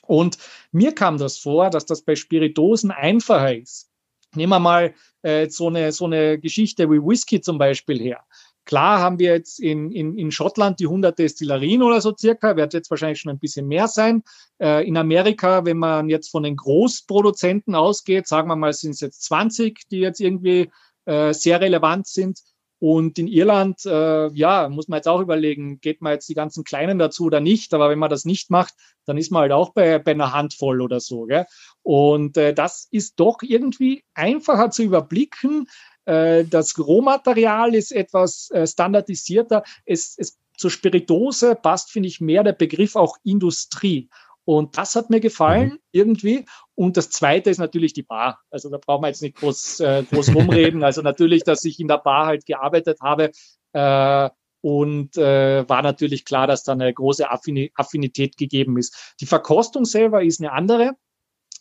Und 0.07 0.39
mir 0.71 0.95
kam 0.95 1.19
das 1.19 1.39
vor, 1.39 1.71
dass 1.71 1.87
das 1.87 2.03
bei 2.03 2.15
Spiritosen 2.15 2.91
einfacher 2.91 3.57
ist. 3.57 3.91
Nehmen 4.35 4.51
wir 4.51 4.59
mal 4.59 4.95
äh, 5.23 5.49
so, 5.49 5.69
eine, 5.69 5.93
so 5.93 6.05
eine 6.05 6.39
Geschichte 6.39 6.91
wie 6.91 6.99
Whisky 6.99 7.41
zum 7.41 7.57
Beispiel 7.57 7.99
her. 8.01 8.25
Klar 8.65 9.01
haben 9.01 9.19
wir 9.19 9.33
jetzt 9.33 9.61
in, 9.61 9.91
in, 9.91 10.17
in 10.17 10.31
Schottland 10.31 10.81
die 10.81 10.87
100 10.87 11.19
Destillerien 11.19 11.83
oder 11.83 12.01
so 12.01 12.15
circa, 12.17 12.57
wird 12.57 12.73
jetzt 12.73 12.91
wahrscheinlich 12.91 13.21
schon 13.21 13.33
ein 13.33 13.39
bisschen 13.39 13.67
mehr 13.67 13.89
sein. 13.89 14.23
Äh, 14.59 14.87
in 14.87 14.97
Amerika, 14.97 15.65
wenn 15.65 15.79
man 15.79 16.09
jetzt 16.09 16.31
von 16.31 16.43
den 16.43 16.57
Großproduzenten 16.57 17.75
ausgeht, 17.75 18.27
sagen 18.27 18.49
wir 18.49 18.57
mal, 18.57 18.73
sind 18.73 18.93
es 18.93 19.01
jetzt 19.01 19.23
20, 19.25 19.89
die 19.91 19.99
jetzt 19.99 20.21
irgendwie 20.21 20.71
äh, 21.05 21.35
sehr 21.35 21.61
relevant 21.61 22.07
sind. 22.07 22.41
Und 22.81 23.19
in 23.19 23.29
Irland, 23.29 23.87
äh, 23.87 24.29
ja, 24.35 24.69
muss 24.69 24.89
man 24.89 24.99
jetzt 24.99 25.09
auch 25.09 25.21
überlegen, 25.21 25.81
geht 25.81 26.03
man 26.03 26.13
jetzt 26.13 26.29
die 26.29 26.35
ganzen 26.35 26.65
Kleinen 26.65 26.99
dazu 26.99 27.25
oder 27.25 27.41
nicht. 27.41 27.73
Aber 27.73 27.89
wenn 27.89 27.99
man 27.99 28.11
das 28.11 28.27
nicht 28.27 28.51
macht, 28.51 28.75
dann 29.07 29.17
ist 29.17 29.33
man 29.33 29.43
halt 29.43 29.53
auch 29.53 29.73
bei, 29.73 29.99
bei 29.99 30.11
einer 30.11 30.35
Handvoll 30.35 30.83
oder 30.83 31.01
so. 31.01 31.25
Gell? 31.25 31.47
Und 31.83 32.37
äh, 32.37 32.53
das 32.53 32.89
ist 32.91 33.15
doch 33.17 33.39
irgendwie 33.41 34.05
einfacher 34.13 34.71
zu 34.71 34.83
überblicken. 34.83 35.67
Äh, 36.05 36.45
das 36.45 36.79
Rohmaterial 36.79 37.75
ist 37.75 37.93
etwas 37.93 38.51
äh, 38.51 38.67
standardisierter. 38.67 39.63
Es, 39.85 40.17
es, 40.19 40.39
zur 40.57 40.71
Spiritose 40.71 41.57
passt, 41.57 41.91
finde 41.91 42.09
ich, 42.09 42.21
mehr 42.21 42.43
der 42.45 42.53
Begriff 42.53 42.97
auch 42.97 43.17
Industrie. 43.25 44.09
Und 44.45 44.77
das 44.77 44.95
hat 44.95 45.11
mir 45.11 45.21
gefallen 45.21 45.71
mhm. 45.71 45.79
irgendwie. 45.93 46.45
Und 46.75 46.97
das 46.97 47.11
Zweite 47.11 47.51
ist 47.51 47.59
natürlich 47.59 47.93
die 47.93 48.03
Bar. 48.03 48.41
Also 48.51 48.69
da 48.69 48.79
brauchen 48.79 49.03
wir 49.03 49.09
jetzt 49.09 49.23
nicht 49.23 49.37
groß, 49.37 49.81
äh, 49.81 50.05
groß 50.11 50.35
rumreden. 50.35 50.85
Also 50.85 51.03
natürlich, 51.03 51.45
dass 51.45 51.65
ich 51.65 51.81
in 51.81 51.89
der 51.89 51.99
Bar 51.99 52.27
halt 52.27 52.47
gearbeitet 52.47 52.99
habe. 53.01 53.31
Äh, 53.73 54.31
und 54.61 55.19
äh, 55.19 55.69
war 55.69 55.83
natürlich 55.83 56.25
klar, 56.25 56.47
dass 56.47 56.63
da 56.63 56.73
eine 56.73 56.93
große 56.93 57.31
Affinität 57.31 58.39
gegeben 58.39 58.79
ist. 58.79 59.15
Die 59.21 59.27
Verkostung 59.27 59.85
selber 59.85 60.23
ist 60.23 60.41
eine 60.41 60.53
andere, 60.53 60.93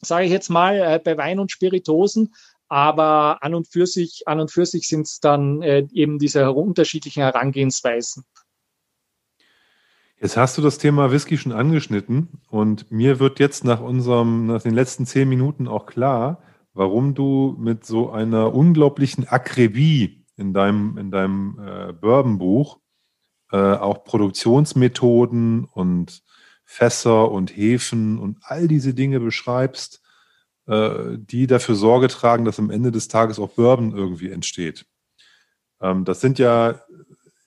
sage 0.01 0.25
ich 0.25 0.31
jetzt 0.31 0.49
mal, 0.49 0.77
äh, 0.77 0.99
bei 1.03 1.17
Wein 1.17 1.39
und 1.39 1.51
Spiritosen. 1.51 2.33
Aber 2.73 3.43
an 3.43 3.53
und 3.53 3.67
für 3.67 3.85
sich, 3.85 4.23
an 4.25 4.39
und 4.39 4.49
für 4.49 4.65
sich 4.65 4.87
sind 4.87 5.05
es 5.05 5.19
dann 5.19 5.61
äh, 5.61 5.85
eben 5.93 6.17
diese 6.17 6.51
unterschiedlichen 6.51 7.21
Herangehensweisen. 7.21 8.23
Jetzt 10.19 10.37
hast 10.37 10.57
du 10.57 10.63
das 10.63 10.79
Thema 10.79 11.11
Whisky 11.11 11.37
schon 11.37 11.51
angeschnitten 11.51 12.41
und 12.49 12.91
mir 12.91 13.19
wird 13.19 13.39
jetzt 13.39 13.63
nach 13.63 13.79
unserem, 13.79 14.47
nach 14.47 14.63
den 14.63 14.73
letzten 14.73 15.05
zehn 15.05 15.29
Minuten 15.29 15.67
auch 15.67 15.85
klar, 15.85 16.41
warum 16.73 17.13
du 17.13 17.55
mit 17.59 17.85
so 17.85 18.09
einer 18.09 18.55
unglaublichen 18.55 19.27
Akribie 19.27 20.25
in 20.35 20.51
deinem, 20.51 20.97
in 20.97 21.11
deinem 21.11 21.59
äh, 21.63 21.93
Bourbon-Buch 21.93 22.79
äh, 23.51 23.57
auch 23.57 24.03
Produktionsmethoden 24.03 25.65
und 25.65 26.23
Fässer 26.65 27.29
und 27.29 27.55
Hefen 27.55 28.17
und 28.17 28.39
all 28.41 28.67
diese 28.67 28.95
Dinge 28.95 29.19
beschreibst, 29.19 30.02
die 30.67 31.47
dafür 31.47 31.75
Sorge 31.75 32.07
tragen, 32.07 32.45
dass 32.45 32.59
am 32.59 32.69
Ende 32.69 32.91
des 32.91 33.09
Tages 33.09 33.37
auch 33.37 33.49
Bourbon 33.49 33.95
irgendwie 33.95 34.31
entsteht. 34.31 34.85
Ähm, 35.81 36.05
das 36.05 36.21
sind 36.21 36.39
ja 36.39 36.79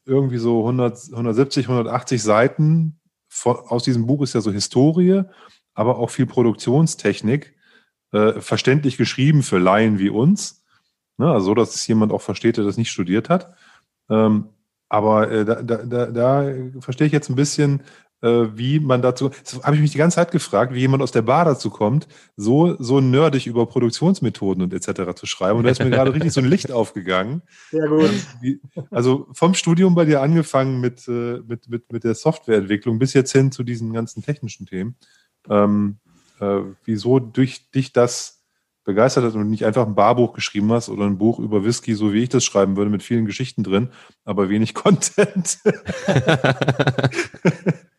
irgendwie 0.04 0.38
so 0.38 0.60
100, 0.60 1.10
170, 1.10 1.66
180 1.66 2.22
Seiten. 2.22 3.00
aus 3.44 3.84
diesem 3.84 4.06
Buch 4.06 4.22
ist 4.22 4.34
ja 4.34 4.40
so 4.40 4.52
Historie, 4.52 5.22
aber 5.74 5.98
auch 5.98 6.10
viel 6.10 6.26
Produktionstechnik, 6.26 7.56
äh, 8.12 8.40
verständlich 8.40 8.96
geschrieben 8.96 9.42
für 9.42 9.58
Laien 9.58 9.98
wie 9.98 10.10
uns. 10.10 10.64
Ne, 11.18 11.30
also 11.32 11.46
so, 11.46 11.54
dass 11.54 11.74
es 11.74 11.86
jemand 11.86 12.12
auch 12.12 12.20
versteht, 12.20 12.58
der 12.58 12.64
das 12.64 12.76
nicht 12.76 12.90
studiert 12.90 13.30
hat. 13.30 13.54
Ähm, 14.10 14.50
aber 14.88 15.30
äh, 15.30 15.44
da, 15.44 15.62
da, 15.62 15.84
da, 15.84 16.06
da 16.06 16.52
verstehe 16.80 17.06
ich 17.06 17.12
jetzt 17.12 17.30
ein 17.30 17.36
bisschen, 17.36 17.80
äh, 17.80 17.84
wie 18.22 18.80
man 18.80 19.02
dazu, 19.02 19.30
das 19.44 19.62
habe 19.62 19.76
ich 19.76 19.82
mich 19.82 19.92
die 19.92 19.98
ganze 19.98 20.16
Zeit 20.16 20.30
gefragt, 20.30 20.72
wie 20.72 20.80
jemand 20.80 21.02
aus 21.02 21.12
der 21.12 21.22
Bar 21.22 21.44
dazu 21.44 21.70
kommt, 21.70 22.08
so, 22.36 22.74
so 22.82 23.00
nerdig 23.00 23.46
über 23.46 23.66
Produktionsmethoden 23.66 24.62
und 24.62 24.72
etc. 24.72 25.14
zu 25.14 25.26
schreiben. 25.26 25.58
Und 25.58 25.64
da 25.64 25.70
ist 25.70 25.82
mir 25.82 25.90
gerade 25.90 26.14
richtig 26.14 26.32
so 26.32 26.40
ein 26.40 26.46
Licht 26.46 26.72
aufgegangen. 26.72 27.42
Sehr 27.70 27.88
gut. 27.88 28.10
Ähm, 28.42 28.60
also 28.90 29.28
vom 29.32 29.54
Studium 29.54 29.94
bei 29.94 30.06
dir 30.06 30.22
angefangen 30.22 30.80
mit, 30.80 31.06
äh, 31.08 31.40
mit, 31.46 31.68
mit, 31.68 31.92
mit 31.92 32.04
der 32.04 32.14
Softwareentwicklung 32.14 32.98
bis 32.98 33.12
jetzt 33.12 33.32
hin 33.32 33.52
zu 33.52 33.62
diesen 33.62 33.92
ganzen 33.92 34.22
technischen 34.22 34.66
Themen. 34.66 34.96
Ähm, 35.48 35.98
äh, 36.40 36.60
wieso 36.84 37.18
durch 37.18 37.70
dich 37.70 37.92
das 37.92 38.36
begeistert 38.84 39.24
hat 39.24 39.34
und 39.34 39.50
nicht 39.50 39.66
einfach 39.66 39.84
ein 39.86 39.94
Barbuch 39.94 40.32
geschrieben 40.32 40.72
hast 40.72 40.88
oder 40.88 41.04
ein 41.04 41.18
Buch 41.18 41.38
über 41.40 41.64
Whisky, 41.64 41.94
so 41.94 42.12
wie 42.12 42.22
ich 42.22 42.28
das 42.28 42.44
schreiben 42.44 42.76
würde, 42.76 42.90
mit 42.90 43.02
vielen 43.02 43.26
Geschichten 43.26 43.62
drin, 43.64 43.90
aber 44.24 44.48
wenig 44.48 44.74
Content. 44.74 45.58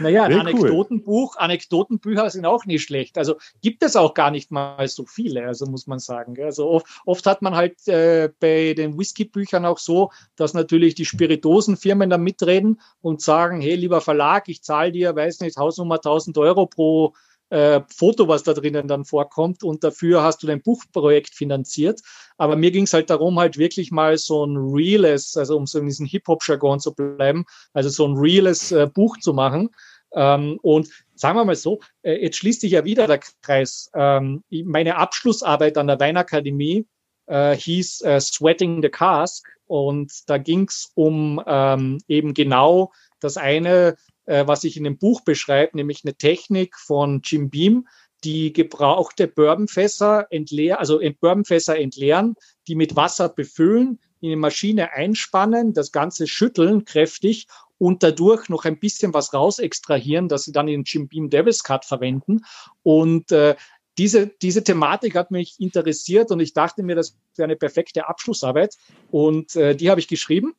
Naja, 0.00 0.24
ein 0.24 0.40
Anekdotenbuch, 0.40 1.34
cool. 1.36 1.42
Anekdotenbücher 1.42 2.30
sind 2.30 2.46
auch 2.46 2.64
nicht 2.64 2.82
schlecht. 2.82 3.18
Also 3.18 3.36
gibt 3.62 3.82
es 3.82 3.96
auch 3.96 4.14
gar 4.14 4.30
nicht 4.30 4.50
mal 4.50 4.88
so 4.88 5.06
viele, 5.06 5.46
also 5.46 5.66
muss 5.66 5.86
man 5.86 5.98
sagen. 5.98 6.36
Also 6.42 6.68
oft, 6.68 6.86
oft 7.06 7.26
hat 7.26 7.42
man 7.42 7.54
halt 7.54 7.86
äh, 7.88 8.30
bei 8.40 8.74
den 8.74 8.98
Whiskybüchern 8.98 9.64
auch 9.64 9.78
so, 9.78 10.10
dass 10.36 10.54
natürlich 10.54 10.94
die 10.94 11.04
Spiritosenfirmen 11.04 12.10
da 12.10 12.18
mitreden 12.18 12.80
und 13.00 13.20
sagen, 13.20 13.60
hey, 13.60 13.74
lieber 13.74 14.00
Verlag, 14.00 14.48
ich 14.48 14.62
zahle 14.62 14.92
dir, 14.92 15.14
weiß 15.14 15.40
nicht, 15.40 15.56
Hausnummer 15.56 15.96
1000 15.96 16.38
Euro 16.38 16.66
pro 16.66 17.14
äh, 17.50 17.80
Foto, 17.94 18.28
was 18.28 18.44
da 18.44 18.54
drinnen 18.54 18.88
dann 18.88 19.04
vorkommt 19.04 19.62
und 19.62 19.84
dafür 19.84 20.22
hast 20.22 20.42
du 20.42 20.46
dein 20.46 20.62
Buchprojekt 20.62 21.34
finanziert. 21.34 22.00
Aber 22.38 22.56
mir 22.56 22.70
ging 22.70 22.84
es 22.84 22.92
halt 22.92 23.10
darum, 23.10 23.38
halt 23.38 23.58
wirklich 23.58 23.90
mal 23.90 24.16
so 24.16 24.46
ein 24.46 24.56
reales, 24.56 25.36
also 25.36 25.56
um 25.56 25.66
so 25.66 25.80
in 25.80 25.86
diesem 25.86 26.06
Hip-Hop-Jargon 26.06 26.80
zu 26.80 26.94
bleiben, 26.94 27.44
also 27.72 27.88
so 27.88 28.06
ein 28.06 28.16
reales 28.16 28.72
äh, 28.72 28.86
Buch 28.86 29.18
zu 29.18 29.34
machen. 29.34 29.70
Ähm, 30.14 30.58
und 30.62 30.88
sagen 31.14 31.38
wir 31.38 31.44
mal 31.44 31.56
so, 31.56 31.80
äh, 32.02 32.22
jetzt 32.22 32.36
schließt 32.36 32.60
sich 32.60 32.72
ja 32.72 32.84
wieder 32.84 33.06
der 33.06 33.20
Kreis. 33.42 33.90
Ähm, 33.94 34.42
meine 34.50 34.96
Abschlussarbeit 34.96 35.78
an 35.78 35.86
der 35.86 36.00
Weinakademie 36.00 36.86
äh, 37.26 37.56
hieß 37.56 38.02
äh, 38.02 38.20
Sweating 38.20 38.82
the 38.82 38.88
Cask 38.88 39.46
und 39.66 40.28
da 40.28 40.38
ging 40.38 40.66
es 40.68 40.90
um 40.94 41.40
ähm, 41.46 41.98
eben 42.08 42.34
genau 42.34 42.92
das 43.20 43.36
eine, 43.36 43.96
äh, 44.24 44.46
was 44.46 44.64
ich 44.64 44.76
in 44.76 44.84
dem 44.84 44.98
Buch 44.98 45.20
beschreibe, 45.20 45.76
nämlich 45.76 46.04
eine 46.04 46.14
Technik 46.14 46.76
von 46.76 47.20
Jim 47.22 47.50
Beam, 47.50 47.86
die 48.24 48.52
gebrauchte 48.52 49.28
Bourbonfässer 49.28 50.26
entleeren, 50.30 50.78
also 50.78 51.00
Bourbonfässer 51.20 51.78
entleeren, 51.78 52.34
die 52.66 52.74
mit 52.74 52.96
Wasser 52.96 53.28
befüllen, 53.28 54.00
in 54.20 54.30
eine 54.30 54.36
Maschine 54.36 54.92
einspannen, 54.92 55.72
das 55.72 55.92
Ganze 55.92 56.26
schütteln 56.26 56.84
kräftig 56.84 57.46
und 57.80 58.02
dadurch 58.02 58.50
noch 58.50 58.66
ein 58.66 58.78
bisschen 58.78 59.14
was 59.14 59.32
raus 59.32 59.58
extrahieren, 59.58 60.28
dass 60.28 60.44
sie 60.44 60.52
dann 60.52 60.68
in 60.68 60.84
Jim 60.84 61.08
Beam 61.08 61.30
Devil's 61.30 61.64
Cut 61.64 61.86
verwenden. 61.86 62.42
Und 62.82 63.32
äh, 63.32 63.56
diese, 63.96 64.26
diese 64.26 64.62
Thematik 64.62 65.14
hat 65.14 65.30
mich 65.30 65.58
interessiert 65.58 66.30
und 66.30 66.40
ich 66.40 66.52
dachte 66.52 66.82
mir, 66.82 66.94
das 66.94 67.16
wäre 67.36 67.46
eine 67.46 67.56
perfekte 67.56 68.06
Abschlussarbeit. 68.06 68.76
Und 69.10 69.56
äh, 69.56 69.74
die 69.74 69.88
habe 69.88 69.98
ich 69.98 70.08
geschrieben. 70.08 70.54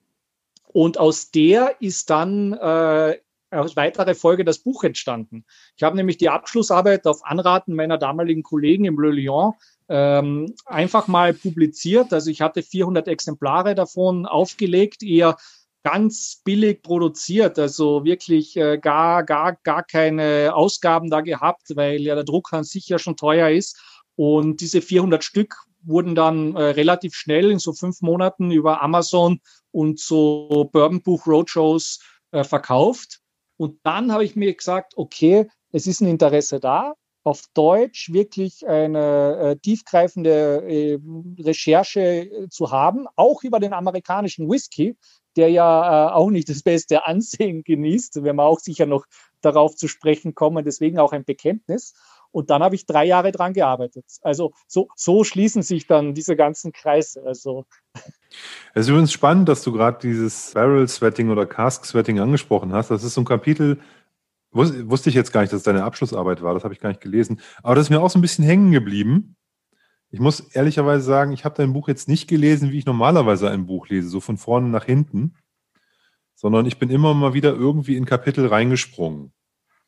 Und 0.73 0.97
aus 0.97 1.29
der 1.29 1.75
ist 1.79 2.09
dann 2.09 2.53
äh, 2.53 3.19
als 3.51 3.75
weitere 3.75 4.15
Folge 4.15 4.43
das 4.43 4.57
Buch 4.57 4.83
entstanden. 4.83 5.45
Ich 5.77 5.83
habe 5.83 5.97
nämlich 5.97 6.17
die 6.17 6.29
Abschlussarbeit 6.29 7.05
auf 7.05 7.23
Anraten 7.23 7.75
meiner 7.75 7.99
damaligen 7.99 8.41
Kollegen 8.41 8.85
im 8.85 8.99
Le 8.99 9.11
Lyon 9.11 9.53
ähm, 9.89 10.55
einfach 10.65 11.07
mal 11.07 11.35
publiziert. 11.35 12.13
Also 12.13 12.31
ich 12.31 12.41
hatte 12.41 12.63
400 12.63 13.07
Exemplare 13.07 13.75
davon 13.75 14.25
aufgelegt, 14.25 15.03
eher 15.03 15.37
ganz 15.83 16.41
billig 16.43 16.83
produziert, 16.83 17.57
also 17.57 18.03
wirklich 18.05 18.55
äh, 18.57 18.77
gar, 18.77 19.23
gar, 19.23 19.57
gar 19.63 19.83
keine 19.83 20.51
Ausgaben 20.53 21.09
da 21.09 21.21
gehabt, 21.21 21.75
weil 21.75 22.01
ja 22.01 22.15
der 22.15 22.23
Druck 22.23 22.53
an 22.53 22.63
sich 22.63 22.87
ja 22.87 22.99
schon 22.99 23.17
teuer 23.17 23.49
ist. 23.49 23.81
Und 24.15 24.61
diese 24.61 24.81
400 24.81 25.23
Stück 25.23 25.55
wurden 25.83 26.15
dann 26.15 26.55
äh, 26.55 26.61
relativ 26.61 27.15
schnell 27.15 27.49
in 27.49 27.59
so 27.59 27.73
fünf 27.73 28.01
Monaten 28.01 28.51
über 28.51 28.81
Amazon 28.81 29.39
und 29.71 29.99
so 29.99 30.69
Bourbon 30.71 31.01
Buch 31.01 31.25
Roadshows 31.25 31.99
äh, 32.31 32.43
verkauft. 32.43 33.19
Und 33.57 33.79
dann 33.83 34.11
habe 34.11 34.23
ich 34.23 34.35
mir 34.35 34.53
gesagt, 34.53 34.93
okay, 34.95 35.47
es 35.71 35.87
ist 35.87 36.01
ein 36.01 36.07
Interesse 36.07 36.59
da. 36.59 36.93
auf 37.23 37.43
Deutsch 37.53 38.11
wirklich 38.11 38.67
eine 38.67 39.37
äh, 39.37 39.55
tiefgreifende 39.57 40.63
äh, 40.67 40.99
Recherche 41.39 42.01
äh, 42.01 42.49
zu 42.49 42.71
haben, 42.71 43.05
auch 43.15 43.43
über 43.43 43.59
den 43.59 43.73
amerikanischen 43.73 44.49
Whisky, 44.49 44.97
der 45.35 45.49
ja 45.49 46.09
äh, 46.09 46.13
auch 46.13 46.29
nicht 46.29 46.49
das 46.49 46.63
beste 46.63 47.05
Ansehen 47.07 47.63
genießt. 47.63 48.23
wenn 48.23 48.35
wir 48.35 48.43
auch 48.43 48.59
sicher 48.59 48.85
noch 48.85 49.05
darauf 49.41 49.75
zu 49.75 49.87
sprechen 49.87 50.35
kommen, 50.35 50.63
deswegen 50.63 50.99
auch 50.99 51.13
ein 51.13 51.25
Bekenntnis. 51.25 51.93
Und 52.31 52.49
dann 52.49 52.63
habe 52.63 52.75
ich 52.75 52.85
drei 52.85 53.05
Jahre 53.05 53.31
dran 53.31 53.53
gearbeitet. 53.53 54.05
Also 54.21 54.53
so, 54.67 54.87
so 54.95 55.23
schließen 55.23 55.63
sich 55.63 55.85
dann 55.85 56.13
diese 56.13 56.37
ganzen 56.37 56.71
Kreise. 56.71 57.23
Also 57.25 57.65
es 58.73 58.85
ist 58.85 58.89
übrigens 58.89 59.11
spannend, 59.11 59.49
dass 59.49 59.63
du 59.63 59.73
gerade 59.73 59.99
dieses 60.01 60.51
Barrel 60.53 60.87
Sweating 60.87 61.29
oder 61.29 61.45
Cask 61.45 61.85
Sweating 61.85 62.19
angesprochen 62.19 62.71
hast. 62.71 62.89
Das 62.89 63.03
ist 63.03 63.15
so 63.15 63.21
ein 63.21 63.25
Kapitel, 63.25 63.79
wusste 64.51 65.09
ich 65.09 65.15
jetzt 65.15 65.33
gar 65.33 65.41
nicht, 65.41 65.51
dass 65.51 65.59
es 65.59 65.65
deine 65.65 65.83
Abschlussarbeit 65.83 66.41
war. 66.41 66.53
Das 66.53 66.63
habe 66.63 66.73
ich 66.73 66.79
gar 66.79 66.89
nicht 66.89 67.01
gelesen. 67.01 67.41
Aber 67.63 67.75
das 67.75 67.85
ist 67.85 67.89
mir 67.89 68.01
auch 68.01 68.09
so 68.09 68.17
ein 68.17 68.21
bisschen 68.21 68.45
hängen 68.45 68.71
geblieben. 68.71 69.35
Ich 70.11 70.19
muss 70.19 70.41
ehrlicherweise 70.41 71.03
sagen, 71.03 71.31
ich 71.31 71.45
habe 71.45 71.55
dein 71.55 71.73
Buch 71.73 71.87
jetzt 71.87 72.09
nicht 72.09 72.27
gelesen, 72.27 72.71
wie 72.71 72.77
ich 72.77 72.85
normalerweise 72.85 73.49
ein 73.49 73.65
Buch 73.65 73.87
lese, 73.87 74.09
so 74.09 74.19
von 74.19 74.37
vorne 74.37 74.67
nach 74.67 74.83
hinten, 74.83 75.35
sondern 76.35 76.65
ich 76.65 76.77
bin 76.77 76.89
immer 76.89 77.13
mal 77.13 77.33
wieder 77.33 77.53
irgendwie 77.53 77.95
in 77.95 78.05
Kapitel 78.05 78.47
reingesprungen. 78.47 79.31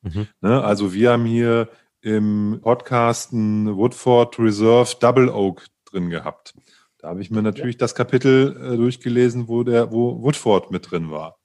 Mhm. 0.02 0.28
Ne? 0.42 0.64
Also 0.64 0.94
wir 0.94 1.12
haben 1.12 1.26
hier 1.26 1.70
im 2.02 2.60
Podcast 2.62 3.34
ein 3.34 3.76
Woodford 3.76 4.40
Reserve 4.40 4.96
Double 5.00 5.30
Oak 5.30 5.66
drin 5.86 6.10
gehabt. 6.10 6.54
Da 7.00 7.10
habe 7.10 7.22
ich 7.22 7.30
mir 7.30 7.42
natürlich 7.42 7.76
ja. 7.76 7.80
das 7.80 7.96
Kapitel 7.96 8.56
äh, 8.56 8.78
durchgelesen, 8.78 9.50
wo 9.50 9.64
der, 9.64 9.92
wo 9.92 10.22
Woodford 10.22 10.72
mit 10.72 10.90
drin 10.90 11.12
war. 11.12 11.38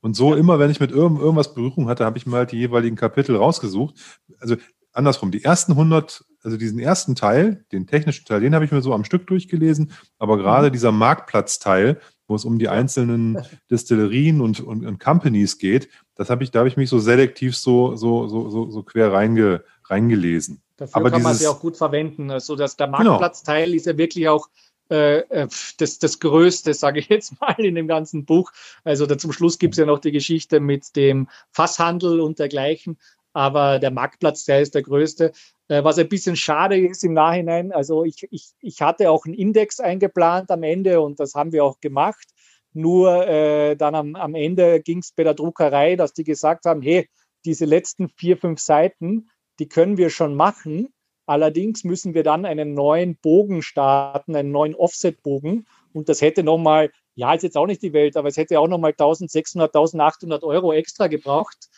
Und 0.00 0.16
so 0.16 0.32
ja. 0.32 0.38
immer, 0.38 0.58
wenn 0.58 0.70
ich 0.70 0.80
mit 0.80 0.90
irgend, 0.90 1.20
irgendwas 1.20 1.54
Berührung 1.54 1.88
hatte, 1.88 2.06
habe 2.06 2.16
ich 2.16 2.26
mir 2.26 2.36
halt 2.36 2.52
die 2.52 2.58
jeweiligen 2.58 2.96
Kapitel 2.96 3.36
rausgesucht. 3.36 3.94
Also 4.38 4.56
andersrum, 4.92 5.30
die 5.30 5.44
ersten 5.44 5.72
100, 5.72 6.24
also 6.42 6.56
diesen 6.56 6.78
ersten 6.78 7.14
Teil, 7.14 7.64
den 7.72 7.86
technischen 7.86 8.24
Teil, 8.24 8.40
den 8.40 8.54
habe 8.54 8.64
ich 8.64 8.72
mir 8.72 8.82
so 8.82 8.92
am 8.92 9.04
Stück 9.04 9.26
durchgelesen. 9.26 9.92
Aber 10.18 10.36
gerade 10.36 10.68
mhm. 10.68 10.72
dieser 10.72 10.92
Marktplatzteil, 10.92 12.00
wo 12.26 12.34
es 12.34 12.44
um 12.44 12.58
die 12.58 12.68
einzelnen 12.68 13.38
Destillerien 13.70 14.40
und, 14.40 14.60
und, 14.60 14.84
und 14.84 14.98
Companies 14.98 15.58
geht, 15.58 15.88
das 16.14 16.30
habe 16.30 16.44
ich, 16.44 16.50
da 16.50 16.60
habe 16.60 16.68
ich 16.68 16.76
mich 16.76 16.90
so 16.90 16.98
selektiv 16.98 17.56
so, 17.56 17.96
so, 17.96 18.28
so, 18.28 18.50
so, 18.50 18.70
so 18.70 18.82
quer 18.82 19.12
reinge, 19.12 19.64
reingelesen. 19.84 20.62
Dafür 20.76 20.96
Aber 20.96 21.10
kann 21.10 21.20
dieses, 21.20 21.24
man 21.24 21.34
sie 21.36 21.46
auch 21.46 21.60
gut 21.60 21.76
verwenden. 21.76 22.30
Also 22.30 22.56
dass 22.56 22.76
der 22.76 22.88
genau. 22.88 22.98
Marktplatzteil 22.98 23.66
genau. 23.66 23.76
ist 23.76 23.86
ja 23.86 23.96
wirklich 23.96 24.28
auch 24.28 24.48
äh, 24.90 25.18
äh 25.18 25.48
das, 25.78 25.98
das 25.98 26.18
Größte, 26.18 26.74
sage 26.74 27.00
ich 27.00 27.08
jetzt 27.08 27.40
mal, 27.40 27.54
in 27.58 27.76
dem 27.76 27.86
ganzen 27.86 28.24
Buch. 28.24 28.50
Also 28.82 29.06
da 29.06 29.16
zum 29.16 29.32
Schluss 29.32 29.58
gibt 29.58 29.74
es 29.74 29.78
ja 29.78 29.86
noch 29.86 30.00
die 30.00 30.12
Geschichte 30.12 30.58
mit 30.58 30.96
dem 30.96 31.28
Fasshandel 31.52 32.20
und 32.20 32.38
dergleichen. 32.38 32.98
Aber 33.32 33.78
der 33.78 33.90
Marktplatzteil 33.90 34.62
ist 34.62 34.74
der 34.74 34.82
größte. 34.82 35.32
Äh, 35.68 35.84
was 35.84 35.98
ein 35.98 36.08
bisschen 36.08 36.36
schade 36.36 36.78
ist 36.78 37.02
im 37.04 37.14
Nachhinein, 37.14 37.72
also 37.72 38.04
ich, 38.04 38.26
ich, 38.30 38.50
ich 38.60 38.82
hatte 38.82 39.10
auch 39.10 39.24
einen 39.24 39.34
Index 39.34 39.80
eingeplant 39.80 40.50
am 40.50 40.62
Ende 40.62 41.00
und 41.00 41.18
das 41.18 41.34
haben 41.34 41.52
wir 41.52 41.64
auch 41.64 41.80
gemacht. 41.80 42.28
Nur 42.74 43.26
äh, 43.26 43.76
dann 43.76 43.94
am, 43.94 44.14
am 44.14 44.34
Ende 44.34 44.80
ging 44.80 44.98
es 44.98 45.12
bei 45.12 45.24
der 45.24 45.34
Druckerei, 45.34 45.96
dass 45.96 46.12
die 46.12 46.24
gesagt 46.24 46.64
haben, 46.64 46.82
hey, 46.82 47.08
diese 47.44 47.64
letzten 47.64 48.08
vier, 48.08 48.36
fünf 48.36 48.60
Seiten, 48.60 49.28
die 49.58 49.68
können 49.68 49.96
wir 49.96 50.10
schon 50.10 50.34
machen. 50.34 50.92
Allerdings 51.26 51.84
müssen 51.84 52.14
wir 52.14 52.22
dann 52.22 52.44
einen 52.44 52.74
neuen 52.74 53.16
Bogen 53.16 53.62
starten, 53.62 54.34
einen 54.34 54.50
neuen 54.50 54.74
Offset-Bogen. 54.74 55.66
Und 55.92 56.08
das 56.08 56.20
hätte 56.20 56.42
nochmal, 56.42 56.90
ja, 57.14 57.32
ist 57.34 57.42
jetzt 57.42 57.56
auch 57.56 57.66
nicht 57.66 57.82
die 57.82 57.92
Welt, 57.92 58.16
aber 58.16 58.28
es 58.28 58.36
hätte 58.36 58.58
auch 58.58 58.68
nochmal 58.68 58.92
1600, 58.92 59.74
1800 59.74 60.42
Euro 60.42 60.72
extra 60.72 61.06
gebraucht. 61.06 61.68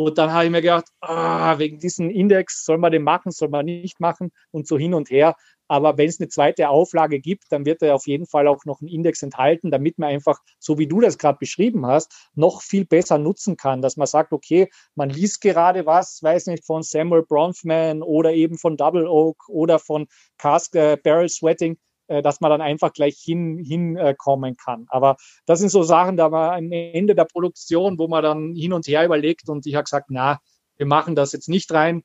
Und 0.00 0.16
dann 0.16 0.32
habe 0.32 0.46
ich 0.46 0.50
mir 0.50 0.62
gedacht, 0.62 0.86
ah, 1.02 1.58
wegen 1.58 1.78
diesem 1.78 2.08
Index, 2.08 2.64
soll 2.64 2.78
man 2.78 2.90
den 2.90 3.02
machen, 3.02 3.32
soll 3.32 3.50
man 3.50 3.66
nicht 3.66 4.00
machen 4.00 4.32
und 4.50 4.66
so 4.66 4.78
hin 4.78 4.94
und 4.94 5.10
her. 5.10 5.36
Aber 5.68 5.98
wenn 5.98 6.08
es 6.08 6.18
eine 6.18 6.30
zweite 6.30 6.70
Auflage 6.70 7.20
gibt, 7.20 7.44
dann 7.50 7.66
wird 7.66 7.82
er 7.82 7.94
auf 7.94 8.06
jeden 8.06 8.24
Fall 8.24 8.48
auch 8.48 8.64
noch 8.64 8.80
einen 8.80 8.88
Index 8.88 9.22
enthalten, 9.22 9.70
damit 9.70 9.98
man 9.98 10.08
einfach, 10.08 10.38
so 10.58 10.78
wie 10.78 10.86
du 10.86 11.02
das 11.02 11.18
gerade 11.18 11.36
beschrieben 11.38 11.84
hast, 11.84 12.30
noch 12.34 12.62
viel 12.62 12.86
besser 12.86 13.18
nutzen 13.18 13.58
kann. 13.58 13.82
Dass 13.82 13.98
man 13.98 14.06
sagt, 14.06 14.32
okay, 14.32 14.70
man 14.94 15.10
liest 15.10 15.42
gerade 15.42 15.84
was, 15.84 16.22
weiß 16.22 16.46
nicht, 16.46 16.64
von 16.64 16.82
Samuel 16.82 17.22
Bronfman 17.22 18.02
oder 18.02 18.32
eben 18.32 18.56
von 18.56 18.78
Double 18.78 19.06
Oak 19.06 19.50
oder 19.50 19.78
von 19.78 20.06
Cask 20.38 20.74
äh, 20.76 20.96
Barrel 20.96 21.28
Sweating 21.28 21.76
dass 22.22 22.40
man 22.40 22.50
dann 22.50 22.60
einfach 22.60 22.92
gleich 22.92 23.18
hin 23.18 23.58
hinkommen 23.58 24.54
äh, 24.54 24.56
kann. 24.56 24.86
Aber 24.88 25.16
das 25.46 25.60
sind 25.60 25.70
so 25.70 25.82
Sachen, 25.82 26.16
da 26.16 26.32
war 26.32 26.54
am 26.54 26.72
Ende 26.72 27.14
der 27.14 27.24
Produktion, 27.24 27.98
wo 27.98 28.08
man 28.08 28.22
dann 28.22 28.54
hin 28.54 28.72
und 28.72 28.86
her 28.86 29.04
überlegt 29.04 29.48
und 29.48 29.66
ich 29.66 29.74
habe 29.74 29.84
gesagt, 29.84 30.06
na, 30.10 30.40
wir 30.76 30.86
machen 30.86 31.14
das 31.14 31.32
jetzt 31.32 31.48
nicht 31.48 31.72
rein 31.72 32.02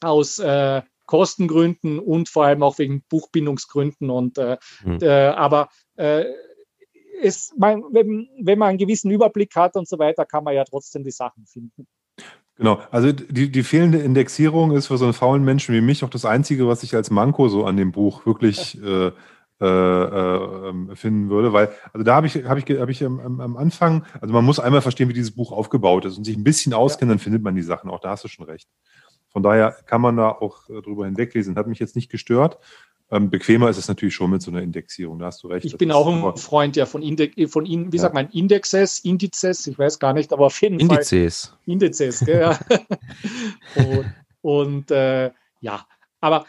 aus 0.00 0.38
äh, 0.38 0.82
Kostengründen 1.06 1.98
und 1.98 2.28
vor 2.28 2.44
allem 2.46 2.62
auch 2.62 2.78
wegen 2.78 3.02
Buchbindungsgründen. 3.08 4.10
Und 4.10 4.38
äh, 4.38 4.56
mhm. 4.84 4.98
äh, 5.02 5.26
aber 5.28 5.68
äh, 5.96 6.24
es, 7.22 7.52
man, 7.56 7.82
wenn, 7.90 8.28
wenn 8.40 8.58
man 8.58 8.70
einen 8.70 8.78
gewissen 8.78 9.10
Überblick 9.10 9.54
hat 9.56 9.76
und 9.76 9.88
so 9.88 9.98
weiter, 9.98 10.24
kann 10.24 10.44
man 10.44 10.54
ja 10.54 10.64
trotzdem 10.64 11.04
die 11.04 11.10
Sachen 11.10 11.46
finden. 11.46 11.86
Genau, 12.56 12.80
also 12.90 13.10
die, 13.12 13.50
die 13.50 13.62
fehlende 13.64 13.98
Indexierung 13.98 14.70
ist 14.72 14.86
für 14.86 14.96
so 14.96 15.04
einen 15.04 15.14
faulen 15.14 15.44
Menschen 15.44 15.74
wie 15.74 15.80
mich 15.80 16.04
auch 16.04 16.10
das 16.10 16.24
Einzige, 16.24 16.68
was 16.68 16.84
ich 16.84 16.94
als 16.94 17.10
Manko 17.10 17.48
so 17.48 17.64
an 17.64 17.76
dem 17.76 17.90
Buch 17.90 18.26
wirklich 18.26 18.80
äh, 18.80 19.10
äh, 19.60 19.66
äh, 19.66 20.68
ähm, 20.68 20.94
finden 20.94 21.30
würde, 21.30 21.52
weil 21.52 21.70
also 21.92 22.04
da 22.04 22.16
habe 22.16 22.26
ich 22.26 22.44
habe 22.44 22.60
ich 22.60 22.78
habe 22.78 22.90
ich 22.90 23.04
am, 23.04 23.40
am, 23.40 23.56
Anfang, 23.56 24.04
also 24.20 24.34
man 24.34 24.44
muss 24.44 24.58
einmal 24.58 24.82
verstehen, 24.82 25.08
wie 25.08 25.14
dieses 25.14 25.34
Buch 25.34 25.52
aufgebaut 25.52 26.04
ist 26.04 26.18
und 26.18 26.24
sich 26.24 26.36
ein 26.36 26.44
bisschen 26.44 26.74
auskennen, 26.74 27.10
dann 27.10 27.18
findet 27.18 27.42
man 27.42 27.54
die 27.54 27.62
Sachen 27.62 27.88
auch. 27.88 28.00
Da 28.00 28.10
hast 28.10 28.24
du 28.24 28.28
schon 28.28 28.46
recht. 28.46 28.68
Von 29.30 29.42
daher 29.42 29.76
kann 29.86 30.00
man 30.00 30.16
da 30.16 30.28
auch 30.28 30.68
äh, 30.68 30.80
drüber 30.80 31.06
hinweglesen. 31.06 31.56
Hat 31.56 31.66
mich 31.66 31.80
jetzt 31.80 31.96
nicht 31.96 32.10
gestört. 32.10 32.58
Ähm, 33.14 33.30
bequemer 33.30 33.70
ist 33.70 33.76
es 33.76 33.86
natürlich 33.86 34.14
schon 34.14 34.30
mit 34.30 34.42
so 34.42 34.50
einer 34.50 34.60
Indexierung, 34.60 35.20
da 35.20 35.26
hast 35.26 35.42
du 35.44 35.48
recht. 35.48 35.64
Ich 35.64 35.76
bin 35.78 35.92
auch 35.92 36.06
ein 36.08 36.36
Freund 36.36 36.74
ja 36.74 36.84
von, 36.84 37.00
Inde 37.00 37.30
von 37.46 37.64
in, 37.64 37.92
wie 37.92 37.96
ja. 37.96 38.02
sagt 38.02 38.14
man, 38.14 38.28
Indexes, 38.30 38.98
Indizes, 39.00 39.66
ich 39.68 39.78
weiß 39.78 40.00
gar 40.00 40.12
nicht, 40.12 40.32
aber 40.32 40.46
auf 40.46 40.60
jeden 40.60 40.80
Indizes. 40.80 41.46
Fall. 41.46 41.58
Indizes. 41.66 42.18
Indizes, 42.18 42.26
ja. 42.26 42.58
und, 43.76 44.14
und 44.40 44.90
äh, 44.90 45.30
ja, 45.60 45.86
aber 46.20 46.44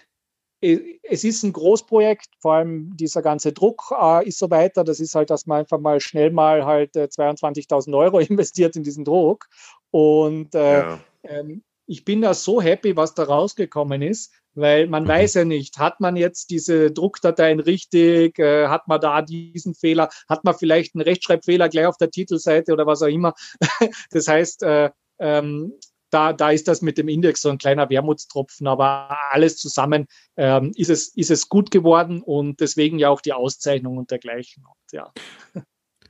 es 0.59 1.23
ist 1.23 1.43
ein 1.43 1.53
Großprojekt, 1.53 2.27
vor 2.39 2.55
allem 2.55 2.97
dieser 2.97 3.21
ganze 3.21 3.53
Druck 3.53 3.91
äh, 3.91 4.27
ist 4.27 4.39
so 4.39 4.49
weiter. 4.49 4.83
Das 4.83 4.99
ist 4.99 5.13
halt, 5.13 5.29
dass 5.29 5.45
man 5.45 5.59
einfach 5.59 5.79
mal 5.79 5.99
schnell 5.99 6.31
mal 6.31 6.65
halt 6.65 6.95
äh, 6.95 7.03
22.000 7.03 7.95
Euro 7.95 8.19
investiert 8.21 8.75
in 8.75 8.81
diesen 8.81 9.05
Druck. 9.05 9.45
Und 9.91 10.55
äh, 10.55 10.79
ja. 10.79 10.99
ähm, 11.23 11.63
ich 11.85 12.03
bin 12.03 12.21
da 12.21 12.33
so 12.33 12.61
happy, 12.61 12.97
was 12.97 13.13
da 13.13 13.23
rausgekommen 13.23 14.01
ist, 14.01 14.31
weil 14.55 14.87
man 14.87 15.03
mhm. 15.03 15.07
weiß 15.09 15.35
ja 15.35 15.45
nicht, 15.45 15.77
hat 15.77 15.99
man 15.99 16.15
jetzt 16.15 16.49
diese 16.49 16.91
Druckdateien 16.91 17.59
richtig, 17.59 18.39
äh, 18.39 18.67
hat 18.67 18.87
man 18.87 18.99
da 19.01 19.21
diesen 19.21 19.75
Fehler, 19.75 20.09
hat 20.27 20.43
man 20.43 20.55
vielleicht 20.55 20.95
einen 20.95 21.03
Rechtschreibfehler 21.03 21.69
gleich 21.69 21.85
auf 21.85 21.97
der 21.97 22.11
Titelseite 22.11 22.73
oder 22.73 22.85
was 22.85 23.01
auch 23.01 23.07
immer. 23.07 23.33
das 24.11 24.27
heißt, 24.27 24.63
äh, 24.63 24.89
ähm, 25.19 25.73
da, 26.09 26.33
da 26.33 26.51
ist 26.51 26.67
das 26.67 26.81
mit 26.81 26.97
dem 26.97 27.09
Index 27.09 27.41
so 27.41 27.49
ein 27.49 27.57
kleiner 27.57 27.89
Wermutstropfen, 27.89 28.67
aber 28.67 29.17
alles 29.31 29.57
zusammen 29.57 30.07
ähm, 30.37 30.71
ist, 30.75 30.89
es, 30.89 31.09
ist 31.09 31.31
es 31.31 31.49
gut 31.49 31.71
geworden 31.71 32.21
und 32.21 32.61
deswegen 32.61 32.99
ja 32.99 33.09
auch 33.09 33.21
die 33.21 33.33
Auszeichnung 33.33 33.97
und 33.97 34.11
dergleichen. 34.11 34.63
Und, 34.65 34.91
ja. 34.93 35.11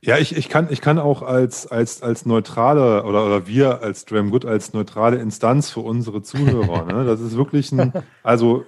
Ja, 0.06 0.18
ich, 0.18 0.36
ich, 0.36 0.48
kann, 0.48 0.68
ich 0.70 0.80
kann 0.80 1.00
auch 1.00 1.22
als, 1.22 1.66
als, 1.66 2.00
als 2.00 2.26
neutrale 2.26 3.02
oder, 3.02 3.26
oder 3.26 3.48
wir 3.48 3.82
als 3.82 4.04
Dram 4.04 4.30
Good 4.30 4.44
als 4.44 4.72
neutrale 4.72 5.16
Instanz 5.16 5.70
für 5.70 5.80
unsere 5.80 6.22
Zuhörer, 6.22 6.84
ne? 6.84 7.04
das 7.04 7.20
ist 7.20 7.36
wirklich 7.36 7.72
ein, 7.72 7.92
also 8.22 8.64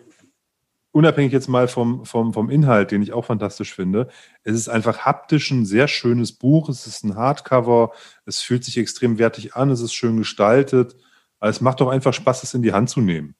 unabhängig 0.90 1.32
jetzt 1.32 1.48
mal 1.48 1.68
vom, 1.68 2.04
vom, 2.04 2.32
vom 2.34 2.50
Inhalt, 2.50 2.90
den 2.90 3.02
ich 3.02 3.12
auch 3.12 3.24
fantastisch 3.24 3.72
finde, 3.72 4.08
es 4.42 4.56
ist 4.56 4.68
einfach 4.68 5.06
haptisch 5.06 5.52
ein 5.52 5.64
sehr 5.64 5.86
schönes 5.86 6.32
Buch, 6.32 6.68
es 6.68 6.88
ist 6.88 7.04
ein 7.04 7.14
Hardcover, 7.14 7.92
es 8.24 8.40
fühlt 8.40 8.64
sich 8.64 8.76
extrem 8.76 9.20
wertig 9.20 9.54
an, 9.54 9.70
es 9.70 9.80
ist 9.80 9.94
schön 9.94 10.16
gestaltet, 10.16 10.96
es 11.38 11.60
macht 11.60 11.80
doch 11.80 11.88
einfach 11.88 12.14
Spaß, 12.14 12.42
es 12.42 12.54
in 12.54 12.62
die 12.62 12.72
Hand 12.72 12.90
zu 12.90 13.00
nehmen. 13.00 13.36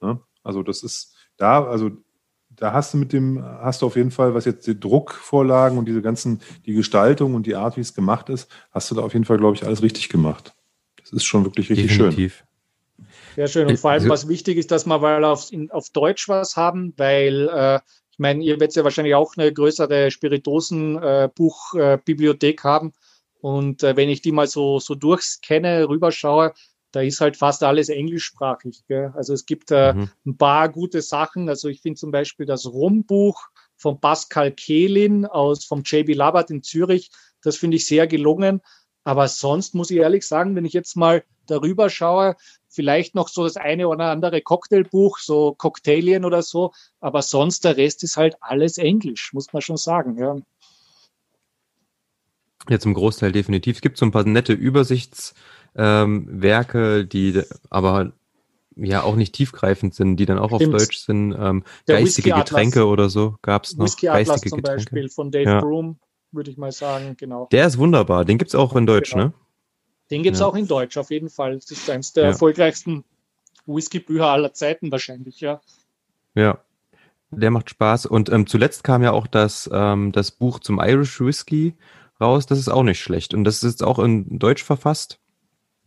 Ne? 0.00 0.20
Also 0.42 0.64
das 0.64 0.82
ist 0.82 1.14
da, 1.36 1.64
also 1.64 1.92
da 2.62 2.72
hast 2.72 2.94
du 2.94 2.98
mit 2.98 3.12
dem, 3.12 3.42
hast 3.42 3.82
du 3.82 3.86
auf 3.86 3.96
jeden 3.96 4.12
Fall, 4.12 4.34
was 4.34 4.44
jetzt 4.44 4.68
die 4.68 4.78
Druckvorlagen 4.78 5.78
und 5.78 5.86
diese 5.86 6.00
ganzen, 6.00 6.40
die 6.64 6.74
Gestaltung 6.74 7.34
und 7.34 7.44
die 7.44 7.56
Art, 7.56 7.76
wie 7.76 7.80
es 7.80 7.92
gemacht 7.92 8.28
ist, 8.28 8.48
hast 8.70 8.88
du 8.88 8.94
da 8.94 9.02
auf 9.02 9.14
jeden 9.14 9.24
Fall, 9.24 9.38
glaube 9.38 9.56
ich, 9.56 9.64
alles 9.64 9.82
richtig 9.82 10.08
gemacht. 10.08 10.54
Das 11.00 11.12
ist 11.12 11.24
schon 11.24 11.44
wirklich 11.44 11.70
richtig 11.70 11.88
Definitiv. 11.88 12.36
schön. 12.36 12.46
Sehr 13.34 13.48
schön. 13.48 13.66
Und 13.66 13.80
vor 13.80 13.90
allem, 13.90 14.08
was 14.08 14.28
wichtig 14.28 14.58
ist, 14.58 14.70
dass 14.70 14.86
wir 14.86 15.00
mal 15.00 15.24
auf, 15.24 15.50
in, 15.50 15.72
auf 15.72 15.90
Deutsch 15.90 16.28
was 16.28 16.54
haben, 16.54 16.94
weil 16.96 17.48
äh, 17.52 17.80
ich 18.12 18.20
meine, 18.20 18.44
ihr 18.44 18.60
werdet 18.60 18.76
ja 18.76 18.84
wahrscheinlich 18.84 19.16
auch 19.16 19.36
eine 19.36 19.52
größere 19.52 20.12
Spiritosen-Buchbibliothek 20.12 22.60
äh, 22.60 22.62
haben. 22.62 22.92
Und 23.40 23.82
äh, 23.82 23.96
wenn 23.96 24.08
ich 24.08 24.22
die 24.22 24.30
mal 24.30 24.46
so, 24.46 24.78
so 24.78 24.94
durchscanne, 24.94 25.88
rüberschaue, 25.88 26.52
da 26.92 27.00
ist 27.00 27.20
halt 27.20 27.36
fast 27.36 27.62
alles 27.62 27.88
englischsprachig. 27.88 28.84
Gell? 28.86 29.12
Also 29.16 29.32
es 29.32 29.46
gibt 29.46 29.70
äh, 29.70 29.94
mhm. 29.94 30.10
ein 30.26 30.36
paar 30.36 30.68
gute 30.68 31.02
Sachen. 31.02 31.48
Also 31.48 31.68
ich 31.68 31.80
finde 31.80 31.98
zum 31.98 32.10
Beispiel 32.10 32.46
das 32.46 32.66
Rumbuch 32.66 33.48
von 33.76 34.00
Pascal 34.00 34.52
Kehlin 34.52 35.26
aus 35.26 35.64
vom 35.64 35.82
JB 35.84 36.14
Labert 36.14 36.50
in 36.50 36.62
Zürich. 36.62 37.10
Das 37.42 37.56
finde 37.56 37.78
ich 37.78 37.86
sehr 37.86 38.06
gelungen. 38.06 38.60
Aber 39.04 39.26
sonst 39.26 39.74
muss 39.74 39.90
ich 39.90 39.98
ehrlich 39.98 40.26
sagen, 40.26 40.54
wenn 40.54 40.64
ich 40.64 40.74
jetzt 40.74 40.96
mal 40.96 41.24
darüber 41.46 41.90
schaue. 41.90 42.36
Vielleicht 42.68 43.14
noch 43.14 43.28
so 43.28 43.44
das 43.44 43.56
eine 43.56 43.88
oder 43.88 44.06
andere 44.06 44.40
Cocktailbuch, 44.40 45.18
so 45.18 45.54
Cocktailien 45.54 46.24
oder 46.24 46.42
so. 46.42 46.72
Aber 47.00 47.22
sonst 47.22 47.64
der 47.64 47.76
Rest 47.76 48.02
ist 48.04 48.16
halt 48.16 48.36
alles 48.40 48.78
Englisch, 48.78 49.32
muss 49.32 49.52
man 49.52 49.62
schon 49.62 49.76
sagen. 49.76 50.16
Ja. 50.18 50.36
Ja, 52.68 52.78
zum 52.78 52.94
Großteil 52.94 53.32
definitiv. 53.32 53.76
Es 53.76 53.82
gibt 53.82 53.98
so 53.98 54.06
ein 54.06 54.12
paar 54.12 54.24
nette 54.24 54.52
Übersichtswerke, 54.52 55.34
ähm, 55.76 56.40
die 56.40 57.42
aber 57.70 58.12
ja 58.76 59.02
auch 59.02 59.16
nicht 59.16 59.34
tiefgreifend 59.34 59.94
sind, 59.94 60.16
die 60.16 60.26
dann 60.26 60.38
auch 60.38 60.54
Stimmt. 60.54 60.74
auf 60.74 60.80
Deutsch 60.80 60.98
sind. 60.98 61.34
Ähm, 61.38 61.64
geistige 61.86 62.32
Getränke 62.32 62.86
oder 62.86 63.08
so 63.08 63.36
gab 63.42 63.64
es 63.64 63.76
noch. 63.76 63.84
Whisky 63.84 64.08
Atlas 64.08 64.28
geistige 64.28 64.50
zum 64.50 64.56
Getränke. 64.58 64.84
Beispiel 64.84 65.08
von 65.08 65.30
Dave 65.30 65.50
ja. 65.50 65.60
Broom, 65.60 65.98
würde 66.30 66.50
ich 66.50 66.56
mal 66.56 66.72
sagen, 66.72 67.16
genau. 67.18 67.48
Der 67.52 67.66
ist 67.66 67.78
wunderbar, 67.78 68.24
den 68.24 68.38
gibt 68.38 68.50
es 68.50 68.54
auch 68.54 68.74
in 68.76 68.86
Deutsch, 68.86 69.12
genau. 69.12 69.24
ne? 69.24 69.32
Den 70.10 70.22
gibt 70.22 70.34
es 70.34 70.40
ja. 70.40 70.46
auch 70.46 70.54
in 70.54 70.66
Deutsch, 70.66 70.96
auf 70.98 71.10
jeden 71.10 71.30
Fall. 71.30 71.54
Das 71.54 71.70
ist 71.70 71.88
eines 71.88 72.12
der 72.12 72.24
ja. 72.24 72.30
erfolgreichsten 72.30 73.04
Whisky-Bücher 73.66 74.26
aller 74.26 74.52
Zeiten 74.52 74.90
wahrscheinlich, 74.92 75.40
ja. 75.40 75.60
Ja, 76.34 76.58
der 77.30 77.50
macht 77.50 77.70
Spaß. 77.70 78.06
Und 78.06 78.30
ähm, 78.30 78.46
zuletzt 78.46 78.84
kam 78.84 79.02
ja 79.02 79.12
auch 79.12 79.26
das, 79.26 79.70
ähm, 79.72 80.12
das 80.12 80.30
Buch 80.30 80.60
zum 80.60 80.80
Irish 80.80 81.20
Whisky 81.20 81.74
raus. 82.20 82.46
Das 82.46 82.58
ist 82.58 82.68
auch 82.68 82.82
nicht 82.82 83.00
schlecht. 83.00 83.32
Und 83.32 83.44
das 83.44 83.62
ist 83.62 83.82
auch 83.82 83.98
in 83.98 84.38
Deutsch 84.38 84.62
verfasst. 84.62 85.18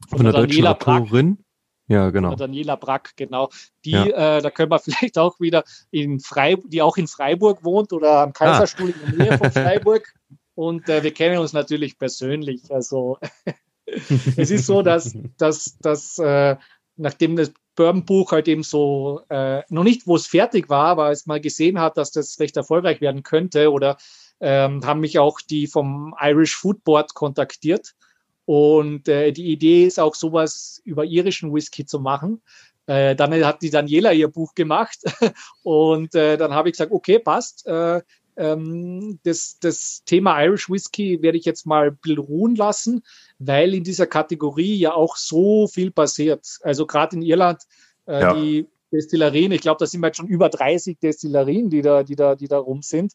Von, 0.09 0.17
von 0.17 0.25
der 0.25 0.33
deutschen 0.33 0.67
Autorin. 0.67 1.45
Ja, 1.87 2.09
genau. 2.09 2.35
Daniela 2.35 2.75
Brack, 2.75 3.13
genau. 3.15 3.49
Die, 3.83 3.91
ja. 3.91 4.37
äh, 4.37 4.41
da 4.41 4.49
können 4.49 4.71
wir 4.71 4.79
vielleicht 4.83 5.17
auch 5.17 5.39
wieder 5.39 5.63
in 5.91 6.19
Freiburg, 6.19 6.69
die 6.69 6.81
auch 6.81 6.97
in 6.97 7.07
Freiburg 7.07 7.63
wohnt 7.63 7.93
oder 7.93 8.21
am 8.21 8.33
Kaiserstuhl 8.33 8.93
ah. 8.93 9.09
in 9.09 9.17
der 9.17 9.27
Nähe 9.27 9.37
von 9.37 9.51
Freiburg. 9.51 10.13
Und 10.55 10.89
äh, 10.89 11.03
wir 11.03 11.13
kennen 11.13 11.37
uns 11.37 11.53
natürlich 11.53 11.97
persönlich. 11.97 12.63
Also 12.71 13.19
es 13.85 14.51
ist 14.51 14.65
so, 14.65 14.81
dass, 14.81 15.15
dass, 15.37 15.77
dass 15.79 16.17
äh, 16.17 16.55
nachdem 16.95 17.35
das 17.35 17.51
Bourbon-Buch 17.75 18.31
halt 18.31 18.47
eben 18.47 18.63
so, 18.63 19.21
äh, 19.29 19.61
noch 19.69 19.83
nicht, 19.83 20.07
wo 20.07 20.15
es 20.15 20.27
fertig 20.27 20.69
war, 20.69 20.87
aber 20.87 21.05
als 21.05 21.25
man 21.25 21.41
gesehen 21.41 21.79
hat, 21.79 21.97
dass 21.97 22.11
das 22.11 22.39
recht 22.39 22.55
erfolgreich 22.55 23.01
werden 23.01 23.21
könnte 23.21 23.69
oder 23.71 23.97
ähm, 24.39 24.85
haben 24.85 25.01
mich 25.01 25.19
auch 25.19 25.41
die 25.41 25.67
vom 25.67 26.15
Irish 26.21 26.55
Food 26.55 26.83
Board 26.83 27.13
kontaktiert 27.13 27.95
und 28.45 29.07
äh, 29.07 29.31
die 29.31 29.51
Idee 29.51 29.85
ist 29.85 29.99
auch 29.99 30.15
sowas 30.15 30.81
über 30.85 31.03
irischen 31.03 31.53
Whisky 31.53 31.85
zu 31.85 31.99
machen. 31.99 32.41
Äh, 32.87 33.15
dann 33.15 33.33
hat 33.43 33.61
die 33.61 33.71
Daniela 33.71 34.13
ihr 34.13 34.27
Buch 34.27 34.53
gemacht 34.53 34.99
und 35.63 36.13
äh, 36.13 36.37
dann 36.37 36.53
habe 36.53 36.69
ich 36.69 36.73
gesagt, 36.73 36.91
okay, 36.91 37.19
passt. 37.19 37.65
Äh, 37.65 38.01
ähm, 38.37 39.19
das, 39.23 39.59
das 39.59 40.03
Thema 40.05 40.43
Irish 40.43 40.69
Whisky 40.69 41.21
werde 41.21 41.37
ich 41.37 41.45
jetzt 41.45 41.65
mal 41.65 41.97
ruhen 42.05 42.55
lassen, 42.55 43.03
weil 43.39 43.73
in 43.73 43.83
dieser 43.83 44.07
Kategorie 44.07 44.75
ja 44.75 44.93
auch 44.93 45.15
so 45.15 45.67
viel 45.67 45.91
passiert. 45.91 46.59
Also 46.61 46.85
gerade 46.85 47.15
in 47.15 47.21
Irland, 47.21 47.63
äh, 48.05 48.21
ja. 48.21 48.33
die 48.33 48.67
Destillerien, 48.91 49.51
ich 49.51 49.61
glaube, 49.61 49.79
da 49.79 49.85
sind 49.85 50.01
wir 50.01 50.07
jetzt 50.07 50.17
schon 50.17 50.27
über 50.27 50.49
30 50.49 50.99
Destillerien, 50.99 51.69
die 51.69 51.81
da, 51.81 52.03
die 52.03 52.15
da, 52.15 52.35
die 52.35 52.47
da 52.47 52.57
rum 52.57 52.81
sind. 52.81 53.13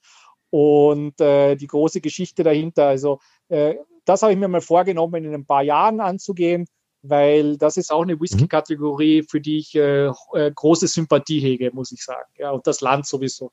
Und 0.51 1.21
äh, 1.21 1.55
die 1.55 1.69
große 1.69 2.01
Geschichte 2.01 2.43
dahinter. 2.43 2.87
Also 2.87 3.21
äh, 3.49 3.77
das 4.05 4.23
habe 4.23 4.33
ich 4.33 4.39
mir 4.39 4.49
mal 4.49 4.61
vorgenommen, 4.61 5.25
in 5.25 5.35
ein 5.35 5.45
paar 5.45 5.63
Jahren 5.63 6.01
anzugehen, 6.01 6.67
weil 7.03 7.57
das 7.57 7.77
ist 7.77 7.93
auch 7.93 8.03
eine 8.03 8.17
mhm. 8.17 8.21
Whisky-Kategorie, 8.21 9.25
für 9.29 9.41
die 9.41 9.59
ich 9.59 9.75
äh, 9.75 10.07
äh, 10.07 10.53
große 10.55 10.87
Sympathie 10.87 11.41
hege, 11.41 11.71
muss 11.73 11.93
ich 11.93 12.05
sagen. 12.05 12.29
Ja, 12.39 12.51
und 12.51 12.67
das 12.67 12.81
Land 12.81 13.07
sowieso. 13.07 13.51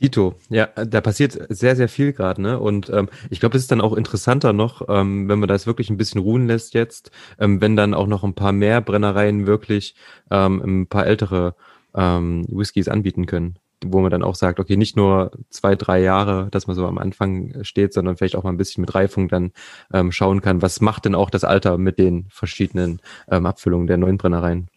Dito, 0.00 0.34
ja, 0.50 0.66
da 0.66 1.00
passiert 1.00 1.38
sehr, 1.48 1.74
sehr 1.74 1.88
viel 1.88 2.12
gerade, 2.12 2.42
ne? 2.42 2.60
Und 2.60 2.90
ähm, 2.90 3.08
ich 3.30 3.40
glaube, 3.40 3.56
es 3.56 3.62
ist 3.62 3.72
dann 3.72 3.80
auch 3.80 3.94
interessanter 3.94 4.52
noch, 4.52 4.82
ähm, 4.88 5.26
wenn 5.26 5.38
man 5.38 5.48
das 5.48 5.66
wirklich 5.66 5.88
ein 5.88 5.96
bisschen 5.96 6.20
ruhen 6.20 6.46
lässt 6.46 6.74
jetzt, 6.74 7.10
ähm, 7.38 7.62
wenn 7.62 7.76
dann 7.76 7.94
auch 7.94 8.06
noch 8.06 8.22
ein 8.22 8.34
paar 8.34 8.52
mehr 8.52 8.82
Brennereien 8.82 9.46
wirklich 9.46 9.94
ähm, 10.30 10.60
ein 10.62 10.86
paar 10.86 11.06
ältere 11.06 11.54
ähm, 11.94 12.44
Whiskys 12.48 12.88
anbieten 12.88 13.24
können 13.24 13.58
wo 13.92 14.00
man 14.00 14.10
dann 14.10 14.22
auch 14.22 14.34
sagt, 14.34 14.60
okay, 14.60 14.76
nicht 14.76 14.96
nur 14.96 15.30
zwei, 15.50 15.74
drei 15.74 16.00
Jahre, 16.00 16.48
dass 16.50 16.66
man 16.66 16.76
so 16.76 16.86
am 16.86 16.98
Anfang 16.98 17.62
steht, 17.62 17.92
sondern 17.92 18.16
vielleicht 18.16 18.36
auch 18.36 18.44
mal 18.44 18.50
ein 18.50 18.56
bisschen 18.56 18.82
mit 18.82 18.94
Reifung 18.94 19.28
dann 19.28 19.52
ähm, 19.92 20.12
schauen 20.12 20.40
kann, 20.40 20.62
was 20.62 20.80
macht 20.80 21.04
denn 21.04 21.14
auch 21.14 21.30
das 21.30 21.44
Alter 21.44 21.78
mit 21.78 21.98
den 21.98 22.26
verschiedenen 22.30 23.00
ähm, 23.30 23.46
Abfüllungen 23.46 23.86
der 23.86 23.96
neuen 23.96 24.18
Brennereien. 24.18 24.68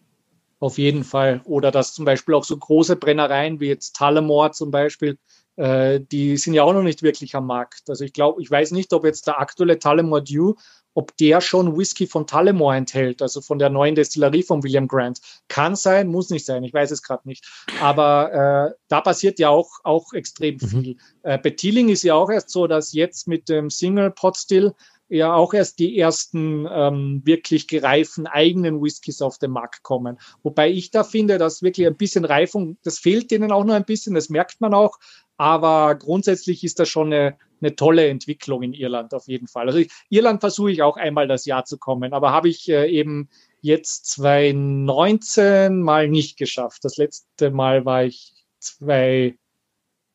Auf 0.60 0.76
jeden 0.76 1.04
Fall. 1.04 1.40
Oder 1.44 1.70
dass 1.70 1.94
zum 1.94 2.04
Beispiel 2.04 2.34
auch 2.34 2.44
so 2.44 2.56
große 2.56 2.96
Brennereien 2.96 3.60
wie 3.60 3.68
jetzt 3.68 3.96
Tullamore 3.96 4.50
zum 4.50 4.70
Beispiel, 4.70 5.18
äh, 5.56 6.00
die 6.00 6.36
sind 6.36 6.52
ja 6.52 6.64
auch 6.64 6.74
noch 6.74 6.82
nicht 6.82 7.02
wirklich 7.02 7.34
am 7.34 7.46
Markt. 7.46 7.88
Also 7.88 8.04
ich 8.04 8.12
glaube, 8.12 8.42
ich 8.42 8.50
weiß 8.50 8.72
nicht, 8.72 8.92
ob 8.92 9.04
jetzt 9.04 9.26
der 9.26 9.40
aktuelle 9.40 9.78
Tullamore 9.78 10.22
Dew 10.22 10.54
ob 10.94 11.16
der 11.16 11.40
schon 11.40 11.76
Whisky 11.76 12.06
von 12.06 12.26
Tullamore 12.26 12.76
enthält, 12.76 13.22
also 13.22 13.40
von 13.40 13.58
der 13.58 13.70
neuen 13.70 13.94
Destillerie 13.94 14.42
von 14.42 14.62
William 14.62 14.88
Grant. 14.88 15.20
Kann 15.48 15.76
sein, 15.76 16.08
muss 16.08 16.30
nicht 16.30 16.44
sein, 16.44 16.64
ich 16.64 16.74
weiß 16.74 16.90
es 16.90 17.02
gerade 17.02 17.28
nicht. 17.28 17.46
Aber 17.80 18.72
äh, 18.72 18.74
da 18.88 19.00
passiert 19.00 19.38
ja 19.38 19.50
auch, 19.50 19.70
auch 19.84 20.12
extrem 20.12 20.56
mhm. 20.56 20.68
viel. 20.68 20.96
Äh, 21.22 21.38
bei 21.38 21.50
Teeling 21.50 21.88
ist 21.88 22.02
ja 22.02 22.14
auch 22.14 22.30
erst 22.30 22.50
so, 22.50 22.66
dass 22.66 22.92
jetzt 22.92 23.28
mit 23.28 23.48
dem 23.48 23.70
Single 23.70 24.10
Pot 24.10 24.36
Still 24.36 24.74
ja 25.10 25.34
auch 25.34 25.52
erst 25.52 25.78
die 25.80 25.98
ersten 25.98 26.68
ähm, 26.70 27.22
wirklich 27.24 27.66
gereifen 27.66 28.26
eigenen 28.26 28.80
Whiskys 28.80 29.20
auf 29.20 29.38
den 29.38 29.50
Markt 29.50 29.82
kommen. 29.82 30.18
Wobei 30.42 30.70
ich 30.70 30.92
da 30.92 31.02
finde, 31.02 31.36
dass 31.36 31.62
wirklich 31.62 31.86
ein 31.86 31.96
bisschen 31.96 32.24
Reifung, 32.24 32.78
das 32.84 32.98
fehlt 32.98 33.30
denen 33.30 33.50
auch 33.50 33.64
noch 33.64 33.74
ein 33.74 33.84
bisschen, 33.84 34.14
das 34.14 34.28
merkt 34.28 34.60
man 34.60 34.72
auch. 34.72 34.98
Aber 35.36 35.96
grundsätzlich 35.96 36.62
ist 36.64 36.78
das 36.78 36.88
schon 36.88 37.12
eine, 37.12 37.36
eine 37.60 37.76
tolle 37.76 38.08
Entwicklung 38.08 38.62
in 38.62 38.72
Irland 38.72 39.14
auf 39.14 39.26
jeden 39.26 39.46
Fall. 39.46 39.66
Also 39.66 39.78
ich, 39.78 39.90
Irland 40.08 40.40
versuche 40.40 40.70
ich 40.70 40.82
auch 40.82 40.96
einmal 40.96 41.28
das 41.28 41.44
Jahr 41.44 41.64
zu 41.64 41.78
kommen, 41.78 42.12
aber 42.12 42.30
habe 42.32 42.48
ich 42.48 42.68
äh, 42.68 42.86
eben 42.90 43.28
jetzt 43.60 44.06
2019 44.10 45.80
mal 45.80 46.08
nicht 46.08 46.38
geschafft. 46.38 46.84
Das 46.84 46.96
letzte 46.96 47.50
Mal 47.50 47.84
war 47.84 48.04
ich 48.04 48.34
zwei, 48.58 49.36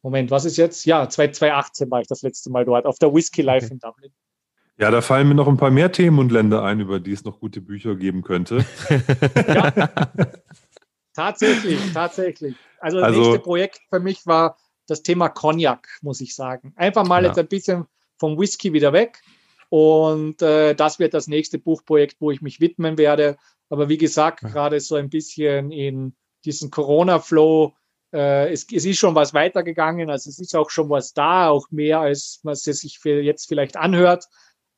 Moment, 0.02 0.32
was 0.32 0.46
ist 0.46 0.58
jetzt? 0.58 0.86
Ja, 0.86 1.08
2018 1.10 1.89
war 1.91 2.02
ich 2.02 2.08
das 2.08 2.22
letzte 2.22 2.50
Mal 2.50 2.66
dort 2.66 2.86
auf 2.86 3.00
der 3.00 3.14
Whisky 3.14 3.41
Life 3.41 3.72
in 3.72 3.80
Dublin. 3.80 4.12
Ja, 4.78 4.91
da 4.91 5.02
fallen 5.02 5.28
mir 5.28 5.36
noch 5.36 5.48
ein 5.48 5.58
paar 5.58 5.72
mehr 5.72 5.91
Themen 5.91 6.20
und 6.20 6.32
Länder 6.32 6.64
ein, 6.64 6.82
über 6.82 7.00
die 7.00 7.14
es 7.14 7.24
noch 7.24 7.39
gute 7.39 7.62
Bücher 7.62 7.96
geben 7.96 8.24
könnte. 8.24 8.66
ja, 9.48 9.72
tatsächlich, 11.14 11.80
tatsächlich. 11.93 12.56
Also 12.80 13.00
das 13.00 13.08
also, 13.08 13.22
nächste 13.22 13.39
Projekt 13.39 13.80
für 13.89 14.02
mich 14.02 14.26
war 14.26 14.58
das 14.88 15.04
Thema 15.04 15.30
Cognac, 15.30 15.88
muss 16.02 16.22
ich 16.22 16.36
sagen. 16.36 16.74
Einfach 16.76 17.06
mal 17.06 17.24
ja. 17.24 17.30
jetzt 17.30 17.40
ein 17.40 17.48
bisschen 17.48 17.86
vom 18.18 18.38
Whisky 18.38 18.74
wieder 18.74 18.94
weg. 18.94 19.22
Und 19.70 20.42
äh, 20.42 20.74
das 20.76 21.00
wird 21.00 21.14
das 21.14 21.28
nächste 21.28 21.60
Buchprojekt, 21.60 22.18
wo 22.20 22.32
ich 22.32 22.42
mich 22.42 22.60
widmen 22.60 22.98
werde. 22.98 23.38
Aber 23.70 23.90
wie 23.90 23.98
gesagt, 23.98 24.44
ja. 24.44 24.50
gerade 24.50 24.80
so 24.80 24.96
ein 24.96 25.10
bisschen 25.10 25.72
in 25.72 26.16
diesen 26.46 26.70
Corona-Flow. 26.70 27.74
Äh, 28.14 28.52
es, 28.54 28.68
es, 28.72 28.86
ist 28.86 29.00
schon 29.00 29.16
was 29.16 29.34
weitergegangen, 29.34 30.10
also 30.10 30.30
es 30.30 30.40
ist 30.40 30.56
auch 30.56 30.70
schon 30.70 30.90
was 30.90 31.14
da, 31.14 31.50
auch 31.50 31.70
mehr 31.72 32.00
als 32.00 32.40
was 32.44 32.66
es 32.68 32.82
sich 32.82 33.00
jetzt 33.04 33.48
vielleicht 33.48 33.76
anhört. 33.76 34.26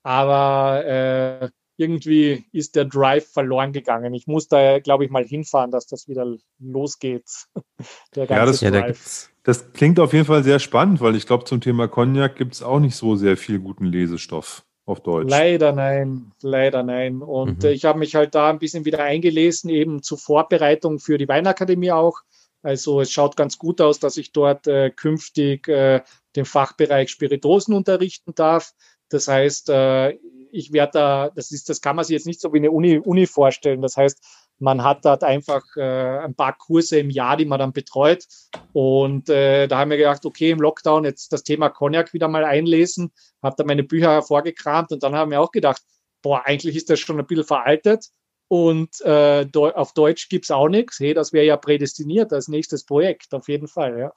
Aber 0.03 0.85
äh, 0.85 1.49
irgendwie 1.75 2.45
ist 2.51 2.75
der 2.75 2.85
Drive 2.85 3.31
verloren 3.31 3.71
gegangen. 3.71 4.13
Ich 4.13 4.25
muss 4.25 4.47
da, 4.47 4.79
glaube 4.79 5.05
ich, 5.05 5.11
mal 5.11 5.25
hinfahren, 5.25 5.69
dass 5.69 5.85
das 5.85 6.07
wieder 6.07 6.35
losgeht. 6.59 7.29
der 8.15 8.25
ganze 8.25 8.65
ja, 8.65 8.71
das, 8.71 8.81
Drive. 8.81 9.29
Das 9.47 9.71
klingt 9.71 9.97
auf 9.97 10.11
jeden 10.11 10.25
Fall 10.25 10.43
sehr 10.43 10.59
spannend, 10.59 10.99
weil 10.99 11.15
ich 11.15 11.25
glaube, 11.25 11.45
zum 11.45 11.61
Thema 11.61 11.87
Cognac 11.87 12.35
gibt 12.35 12.53
es 12.53 12.61
auch 12.61 12.81
nicht 12.81 12.97
so 12.97 13.15
sehr 13.15 13.37
viel 13.37 13.59
guten 13.59 13.85
Lesestoff 13.85 14.65
auf 14.85 14.99
Deutsch. 14.99 15.29
Leider 15.29 15.71
nein, 15.71 16.33
leider 16.41 16.83
nein. 16.83 17.21
Und 17.21 17.63
mhm. 17.63 17.69
äh, 17.69 17.71
ich 17.71 17.85
habe 17.85 17.97
mich 17.97 18.13
halt 18.13 18.35
da 18.35 18.49
ein 18.49 18.59
bisschen 18.59 18.83
wieder 18.83 19.01
eingelesen, 19.01 19.69
eben 19.69 20.03
zur 20.03 20.17
Vorbereitung 20.17 20.99
für 20.99 21.17
die 21.17 21.29
Weinakademie 21.29 21.93
auch. 21.93 22.23
Also 22.61 22.99
es 22.99 23.09
schaut 23.09 23.37
ganz 23.37 23.57
gut 23.57 23.79
aus, 23.79 23.99
dass 23.99 24.17
ich 24.17 24.33
dort 24.33 24.67
äh, 24.67 24.89
künftig 24.89 25.69
äh, 25.69 26.01
den 26.35 26.43
Fachbereich 26.43 27.09
Spiritosen 27.09 27.73
unterrichten 27.73 28.35
darf. 28.35 28.73
Das 29.07 29.29
heißt, 29.29 29.69
äh, 29.69 30.17
ich 30.51 30.73
werde 30.73 30.91
da, 30.91 31.29
das 31.33 31.51
ist, 31.51 31.69
das 31.69 31.79
kann 31.79 31.95
man 31.95 32.03
sich 32.03 32.15
jetzt 32.15 32.27
nicht 32.27 32.41
so 32.41 32.51
wie 32.51 32.57
eine 32.57 32.71
Uni, 32.71 32.97
Uni 32.97 33.27
vorstellen. 33.27 33.81
Das 33.81 33.95
heißt, 33.95 34.21
man 34.59 34.83
hat 34.83 35.05
dort 35.05 35.23
einfach 35.23 35.63
äh, 35.75 36.19
ein 36.19 36.35
paar 36.35 36.57
Kurse 36.57 36.99
im 36.99 37.09
Jahr, 37.09 37.37
die 37.37 37.45
man 37.45 37.59
dann 37.59 37.73
betreut. 37.73 38.25
Und 38.73 39.29
äh, 39.29 39.67
da 39.67 39.79
haben 39.79 39.91
wir 39.91 39.97
gedacht, 39.97 40.25
okay, 40.25 40.51
im 40.51 40.59
Lockdown 40.59 41.03
jetzt 41.03 41.31
das 41.31 41.43
Thema 41.43 41.69
Cognac 41.69 42.13
wieder 42.13 42.27
mal 42.27 42.45
einlesen, 42.45 43.11
habe 43.43 43.55
da 43.57 43.63
meine 43.63 43.83
Bücher 43.83 44.11
hervorgekramt 44.11 44.91
und 44.91 45.03
dann 45.03 45.15
haben 45.15 45.31
wir 45.31 45.41
auch 45.41 45.51
gedacht, 45.51 45.81
boah, 46.21 46.43
eigentlich 46.45 46.75
ist 46.75 46.89
das 46.89 46.99
schon 46.99 47.19
ein 47.19 47.27
bisschen 47.27 47.45
veraltet 47.45 48.07
und 48.47 49.01
äh, 49.01 49.47
auf 49.53 49.93
Deutsch 49.93 50.29
gibt's 50.29 50.51
auch 50.51 50.69
nichts. 50.69 50.99
Hey, 50.99 51.13
das 51.13 51.33
wäre 51.33 51.45
ja 51.45 51.57
prädestiniert 51.57 52.33
als 52.33 52.47
nächstes 52.47 52.85
Projekt, 52.85 53.33
auf 53.33 53.47
jeden 53.47 53.67
Fall, 53.67 53.99
ja. 53.99 54.13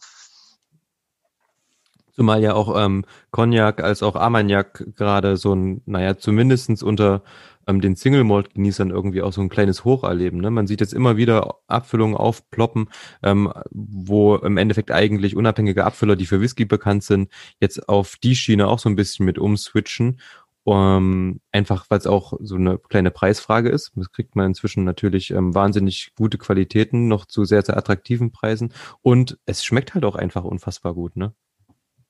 Zumal 2.12 2.42
ja 2.42 2.54
auch 2.54 2.76
ähm, 2.76 3.04
Cognac 3.30 3.82
als 3.82 4.02
auch 4.02 4.14
Armagnac 4.16 4.84
gerade 4.96 5.36
so 5.36 5.54
ein, 5.54 5.82
naja, 5.86 6.18
zumindestens 6.18 6.82
unter 6.82 7.22
ähm, 7.70 7.80
den 7.80 7.96
Single 7.96 8.24
Malt 8.24 8.52
Genießern 8.54 8.90
irgendwie 8.90 9.22
auch 9.22 9.32
so 9.32 9.40
ein 9.40 9.48
kleines 9.48 9.84
Hoch 9.84 10.04
erleben. 10.04 10.38
Ne? 10.40 10.50
Man 10.50 10.66
sieht 10.66 10.80
jetzt 10.80 10.92
immer 10.92 11.16
wieder 11.16 11.56
Abfüllungen 11.68 12.16
aufploppen, 12.16 12.88
ähm, 13.22 13.52
wo 13.70 14.36
im 14.36 14.56
Endeffekt 14.56 14.90
eigentlich 14.90 15.36
unabhängige 15.36 15.84
Abfüller, 15.84 16.16
die 16.16 16.26
für 16.26 16.40
Whisky 16.40 16.64
bekannt 16.64 17.04
sind, 17.04 17.30
jetzt 17.60 17.88
auf 17.88 18.16
die 18.16 18.34
Schiene 18.34 18.66
auch 18.68 18.78
so 18.78 18.88
ein 18.88 18.96
bisschen 18.96 19.24
mit 19.24 19.38
umswitchen. 19.38 20.20
Um, 20.62 21.40
einfach, 21.52 21.86
weil 21.88 21.98
es 21.98 22.06
auch 22.06 22.34
so 22.38 22.56
eine 22.56 22.76
kleine 22.78 23.10
Preisfrage 23.10 23.70
ist. 23.70 23.92
Das 23.96 24.12
kriegt 24.12 24.36
man 24.36 24.48
inzwischen 24.48 24.84
natürlich 24.84 25.30
ähm, 25.30 25.54
wahnsinnig 25.54 26.12
gute 26.16 26.36
Qualitäten, 26.36 27.08
noch 27.08 27.24
zu 27.24 27.46
sehr, 27.46 27.62
sehr 27.62 27.78
attraktiven 27.78 28.30
Preisen. 28.30 28.74
Und 29.00 29.38
es 29.46 29.64
schmeckt 29.64 29.94
halt 29.94 30.04
auch 30.04 30.16
einfach 30.16 30.44
unfassbar 30.44 30.92
gut, 30.92 31.16
ne? 31.16 31.32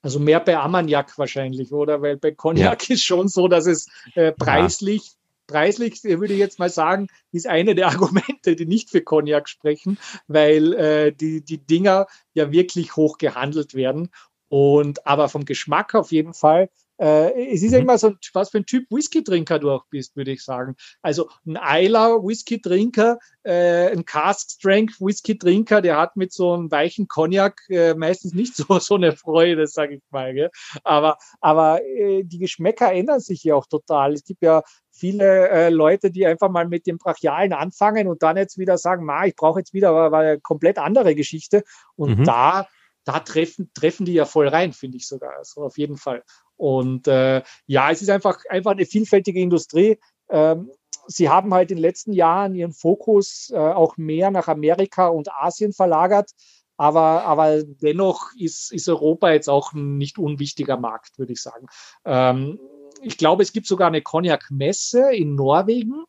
Also 0.03 0.19
mehr 0.19 0.41
bei 0.41 0.59
Armagnac 0.59 1.17
wahrscheinlich, 1.19 1.73
oder? 1.73 2.03
Weil 2.03 2.17
bei 2.17 2.33
Cognac 2.33 2.89
ja. 2.89 2.95
ist 2.95 3.05
schon 3.05 3.29
so, 3.29 3.49
dass 3.49 3.67
es 3.67 3.87
äh, 4.15 4.33
preislich. 4.33 5.13
Preislich, 5.51 6.03
würde 6.05 6.33
ich 6.33 6.39
jetzt 6.39 6.59
mal 6.59 6.71
sagen, 6.71 7.09
ist 7.33 7.47
eine 7.47 7.75
der 7.75 7.87
Argumente, 7.89 8.57
die 8.57 8.67
nicht 8.67 8.91
für 8.91 9.03
Cognac 9.03 9.49
sprechen, 9.49 9.99
weil 10.29 10.73
äh, 10.75 11.13
die, 11.13 11.45
die 11.45 11.59
Dinger 11.59 12.07
ja 12.35 12.53
wirklich 12.53 12.97
hoch 12.97 13.19
gehandelt 13.19 13.75
werden. 13.75 14.11
Und 14.49 15.07
aber 15.07 15.29
vom 15.29 15.45
Geschmack 15.45 15.95
auf 15.95 16.11
jeden 16.11 16.35
Fall 16.35 16.71
äh, 17.01 17.53
es 17.53 17.63
ist 17.63 17.73
ja 17.73 17.79
mhm. 17.79 17.85
immer 17.85 17.99
so, 17.99 18.13
was 18.35 18.51
für 18.51 18.59
ein 18.59 18.67
Typ 18.67 18.85
Whisky-Trinker 18.91 19.59
du 19.59 19.71
auch 19.71 19.87
bist, 19.89 20.17
würde 20.17 20.33
ich 20.33 20.45
sagen. 20.45 20.77
Also 21.01 21.31
ein 21.47 21.57
Eiler 21.57 22.23
Whisky-Trinker, 22.23 23.19
äh, 23.43 23.91
ein 23.91 24.05
Cask-Strength 24.05 25.01
Whisky-Trinker, 25.01 25.81
der 25.81 25.97
hat 25.97 26.17
mit 26.17 26.33
so 26.33 26.53
einem 26.53 26.71
weichen 26.71 27.09
Cognac 27.09 27.63
äh, 27.71 27.95
meistens 27.95 28.35
nicht 28.35 28.55
so, 28.57 28.79
so 28.79 28.97
eine 28.97 29.13
Freude, 29.13 29.67
sage 29.67 29.95
ich 29.95 30.03
mal. 30.11 30.35
Gell? 30.35 30.51
Aber, 30.85 31.17
aber 31.41 31.83
äh, 31.83 32.23
die 32.23 32.39
Geschmäcker 32.39 32.93
ändern 32.93 33.21
sich 33.21 33.43
ja 33.45 33.55
auch 33.55 33.67
total. 33.67 34.13
Es 34.13 34.25
gibt 34.25 34.43
ja 34.43 34.63
viele 34.91 35.49
äh, 35.49 35.71
Leute, 35.71 36.11
die 36.11 36.27
einfach 36.27 36.51
mal 36.51 36.69
mit 36.69 36.87
dem 36.87 36.99
Brachialen 36.99 37.55
anfangen 37.55 38.09
und 38.09 38.23
dann 38.23 38.37
jetzt 38.37 38.59
wieder 38.59 38.77
sagen, 38.77 39.07
ma, 39.07 39.25
ich 39.25 39.37
brauche 39.37 39.61
jetzt 39.61 39.73
wieder 39.73 39.91
aber, 39.91 40.19
eine 40.19 40.41
komplett 40.41 40.77
andere 40.77 41.15
Geschichte. 41.15 41.65
Und 41.97 42.19
mhm. 42.19 42.25
da 42.25 42.69
da 43.05 43.21
treffen, 43.21 43.71
treffen 43.75 44.05
die 44.05 44.13
ja 44.13 44.25
voll 44.25 44.49
rein, 44.49 44.73
finde 44.73 44.99
ich 44.99 45.09
sogar. 45.09 45.37
Also 45.37 45.63
auf 45.63 45.79
jeden 45.79 45.97
Fall. 45.97 46.23
Und 46.61 47.09
äh, 47.09 47.43
ja, 47.67 47.91
es 47.91 48.03
ist 48.03 48.11
einfach, 48.11 48.39
einfach 48.51 48.73
eine 48.73 48.85
vielfältige 48.85 49.41
Industrie. 49.41 49.99
Ähm, 50.29 50.71
sie 51.07 51.31
haben 51.31 51.55
halt 51.55 51.71
in 51.71 51.79
den 51.79 51.83
letzten 51.83 52.13
Jahren 52.13 52.55
ihren 52.55 52.75
Fokus 52.75 53.51
äh, 53.51 53.57
auch 53.57 53.97
mehr 53.97 54.31
nach 54.31 54.47
Amerika 54.47 55.09
und 55.09 55.33
Asien 55.33 55.73
verlagert. 55.73 56.31
Aber, 56.77 57.25
aber 57.25 57.63
dennoch 57.63 58.33
ist, 58.39 58.73
ist 58.73 58.91
Europa 58.91 59.33
jetzt 59.33 59.49
auch 59.49 59.73
ein 59.73 59.97
nicht 59.97 60.19
unwichtiger 60.19 60.77
Markt, 60.77 61.19
würde 61.19 61.33
ich 61.33 61.41
sagen. 61.41 61.67
Ähm, 62.05 62.59
ich 63.01 63.17
glaube, 63.17 63.43
es 63.43 63.55
gibt 63.55 63.67
sogar 63.67 63.89
eine 63.89 64.03
Cognac-Messe 64.03 65.15
in 65.15 65.37
Norwegen, 65.37 66.05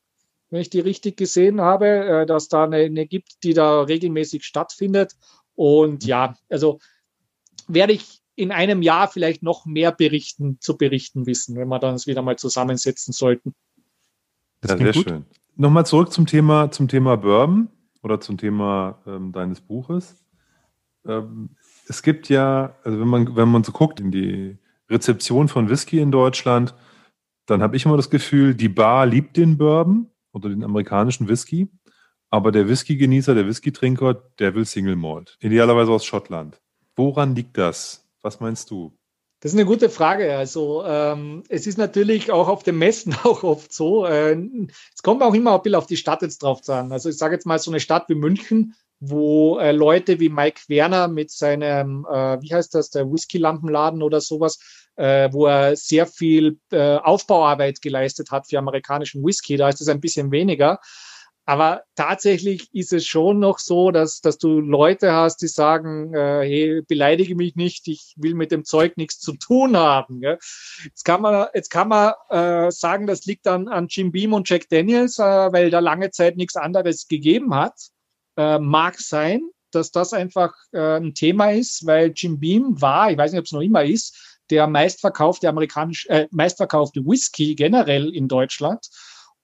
wenn 0.49 0.59
ich 0.59 0.69
die 0.69 0.81
richtig 0.81 1.15
gesehen 1.15 1.61
habe, 1.61 1.87
äh, 1.87 2.25
dass 2.25 2.49
da 2.49 2.65
eine, 2.65 2.77
eine 2.77 3.07
gibt, 3.07 3.43
die 3.43 3.53
da 3.53 3.83
regelmäßig 3.83 4.43
stattfindet. 4.43 5.13
Und 5.55 6.05
ja, 6.05 6.35
also 6.49 6.79
werde 7.67 7.93
ich 7.93 8.20
in 8.41 8.51
einem 8.51 8.81
Jahr 8.81 9.07
vielleicht 9.07 9.43
noch 9.43 9.67
mehr 9.67 9.91
berichten, 9.91 10.57
zu 10.59 10.75
berichten 10.75 11.27
wissen, 11.27 11.55
wenn 11.55 11.67
wir 11.67 11.77
dann 11.77 11.93
uns 11.93 12.07
wieder 12.07 12.23
mal 12.23 12.37
zusammensetzen 12.37 13.13
sollten. 13.13 13.53
Das 14.61 14.71
ja, 14.71 14.77
sehr 14.77 14.93
gut. 14.93 15.03
schön. 15.03 15.25
Nochmal 15.55 15.85
zurück 15.85 16.11
zum 16.11 16.25
Thema, 16.25 16.71
zum 16.71 16.87
Thema 16.87 17.17
Bourbon 17.17 17.69
oder 18.01 18.19
zum 18.19 18.39
Thema 18.39 18.99
ähm, 19.05 19.31
deines 19.31 19.61
Buches. 19.61 20.17
Ähm, 21.05 21.51
es 21.87 22.01
gibt 22.01 22.29
ja, 22.29 22.75
also 22.83 22.99
wenn 22.99 23.07
man, 23.07 23.35
wenn 23.35 23.49
man 23.49 23.63
so 23.63 23.71
guckt 23.71 23.99
in 23.99 24.09
die 24.09 24.57
Rezeption 24.89 25.47
von 25.47 25.69
Whisky 25.69 25.99
in 25.99 26.11
Deutschland, 26.11 26.73
dann 27.45 27.61
habe 27.61 27.75
ich 27.75 27.85
immer 27.85 27.97
das 27.97 28.09
Gefühl, 28.09 28.55
die 28.55 28.69
Bar 28.69 29.05
liebt 29.05 29.37
den 29.37 29.59
Bourbon 29.59 30.09
oder 30.31 30.49
den 30.49 30.63
amerikanischen 30.63 31.27
Whisky, 31.27 31.69
aber 32.31 32.51
der 32.51 32.67
Whisky-Genießer, 32.67 33.35
der 33.35 33.45
Whisky-Trinker, 33.45 34.15
der 34.39 34.55
will 34.55 34.65
Single 34.65 34.95
Malt. 34.95 35.37
Idealerweise 35.41 35.91
aus 35.91 36.05
Schottland. 36.05 36.59
Woran 36.95 37.35
liegt 37.35 37.57
das? 37.57 38.01
Was 38.21 38.39
meinst 38.39 38.69
du? 38.71 38.97
Das 39.41 39.53
ist 39.53 39.57
eine 39.57 39.65
gute 39.65 39.89
Frage. 39.89 40.37
Also 40.37 40.83
ähm, 40.85 41.43
es 41.49 41.65
ist 41.65 41.77
natürlich 41.77 42.31
auch 42.31 42.47
auf 42.47 42.61
den 42.61 42.77
Messen 42.77 43.15
auch 43.23 43.43
oft 43.43 43.73
so. 43.73 44.05
Äh, 44.05 44.37
es 44.95 45.01
kommt 45.01 45.23
auch 45.23 45.33
immer 45.33 45.55
ein 45.55 45.61
bisschen 45.61 45.75
auf 45.75 45.87
die 45.87 45.97
Stadt 45.97 46.21
jetzt 46.21 46.43
drauf 46.43 46.67
an. 46.69 46.91
Also 46.91 47.09
ich 47.09 47.17
sage 47.17 47.33
jetzt 47.33 47.47
mal 47.47 47.57
so 47.57 47.71
eine 47.71 47.79
Stadt 47.79 48.07
wie 48.07 48.15
München, 48.15 48.75
wo 48.99 49.57
äh, 49.57 49.71
Leute 49.71 50.19
wie 50.19 50.29
Mike 50.29 50.61
Werner 50.67 51.07
mit 51.07 51.31
seinem, 51.31 52.05
äh, 52.05 52.39
wie 52.41 52.53
heißt 52.53 52.75
das, 52.75 52.91
der 52.91 53.11
Whisky-Lampenladen 53.11 54.03
oder 54.03 54.21
sowas, 54.21 54.59
äh, 54.95 55.29
wo 55.31 55.47
er 55.47 55.75
sehr 55.75 56.05
viel 56.05 56.59
äh, 56.71 56.97
Aufbauarbeit 56.97 57.81
geleistet 57.81 58.29
hat 58.29 58.47
für 58.47 58.59
amerikanischen 58.59 59.23
Whisky, 59.23 59.57
da 59.57 59.69
ist 59.69 59.81
es 59.81 59.87
ein 59.87 60.01
bisschen 60.01 60.29
weniger. 60.31 60.79
Aber 61.51 61.83
tatsächlich 61.95 62.73
ist 62.73 62.93
es 62.93 63.05
schon 63.05 63.39
noch 63.39 63.59
so, 63.59 63.91
dass, 63.91 64.21
dass 64.21 64.37
du 64.37 64.61
Leute 64.61 65.11
hast, 65.11 65.41
die 65.41 65.49
sagen, 65.49 66.13
äh, 66.13 66.43
hey, 66.45 66.81
beleidige 66.87 67.35
mich 67.35 67.57
nicht, 67.57 67.89
ich 67.89 68.13
will 68.15 68.35
mit 68.35 68.53
dem 68.53 68.63
Zeug 68.63 68.95
nichts 68.95 69.19
zu 69.19 69.33
tun 69.33 69.75
haben. 69.75 70.21
Gell? 70.21 70.39
Jetzt 70.85 71.03
kann 71.03 71.21
man, 71.21 71.47
jetzt 71.53 71.69
kann 71.69 71.89
man 71.89 72.13
äh, 72.29 72.71
sagen, 72.71 73.05
das 73.05 73.25
liegt 73.25 73.47
an, 73.47 73.67
an 73.67 73.87
Jim 73.89 74.13
Beam 74.13 74.31
und 74.31 74.49
Jack 74.49 74.69
Daniels, 74.69 75.19
äh, 75.19 75.23
weil 75.23 75.69
da 75.69 75.79
lange 75.79 76.09
Zeit 76.11 76.37
nichts 76.37 76.55
anderes 76.55 77.09
gegeben 77.09 77.53
hat. 77.53 77.73
Äh, 78.37 78.57
mag 78.57 78.97
sein, 79.01 79.41
dass 79.71 79.91
das 79.91 80.13
einfach 80.13 80.53
äh, 80.71 81.01
ein 81.01 81.13
Thema 81.15 81.51
ist, 81.51 81.85
weil 81.85 82.13
Jim 82.15 82.39
Beam 82.39 82.81
war, 82.81 83.11
ich 83.11 83.17
weiß 83.17 83.33
nicht, 83.33 83.39
ob 83.39 83.45
es 83.47 83.51
noch 83.51 83.59
immer 83.59 83.83
ist, 83.83 84.39
der 84.51 84.67
meistverkaufte 84.67 85.49
amerikanisch, 85.49 86.05
äh, 86.05 86.29
meistverkaufte 86.31 87.05
Whisky 87.05 87.55
generell 87.55 88.15
in 88.15 88.29
Deutschland 88.29 88.87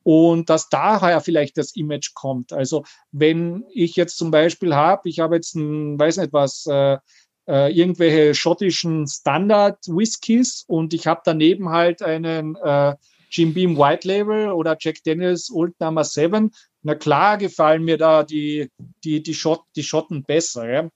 und 0.08 0.50
dass 0.50 0.70
daher 0.70 1.20
vielleicht 1.20 1.58
das 1.58 1.76
Image 1.76 2.14
kommt. 2.14 2.54
Also 2.54 2.86
wenn 3.12 3.66
ich 3.74 3.98
jetzt 3.98 4.16
zum 4.16 4.32
Beispiel 4.32 4.74
habe, 4.74 5.10
ich 5.10 5.20
habe 5.20 5.36
jetzt 5.36 5.54
ein, 5.54 6.00
weiß 6.00 6.16
nicht 6.16 6.32
was, 6.32 6.66
äh, 6.66 6.98
äh, 7.46 7.74
irgendwelche 7.74 8.34
schottischen 8.34 9.06
Standard-Whiskys 9.06 10.64
und 10.66 10.94
ich 10.94 11.08
habe 11.08 11.24
daneben 11.26 11.72
halt 11.72 12.02
einen 12.02 12.56
äh, 12.56 12.96
Jim 13.32 13.54
Beam 13.54 13.78
White 13.78 14.08
Label 14.08 14.54
oder 14.54 14.78
Jack 14.80 15.04
Daniels 15.04 15.52
Old 15.52 15.78
Number 15.82 16.06
7. 16.06 16.52
Na 16.84 16.96
klar 16.96 17.38
gefallen 17.38 17.84
mir 17.84 17.98
da 17.98 18.24
die, 18.24 18.72
die, 19.04 19.22
die, 19.22 19.34
Schott, 19.34 19.64
die 19.76 19.84
Schotten 19.84 20.24
besser. 20.24 20.72
Ja. 20.72 20.90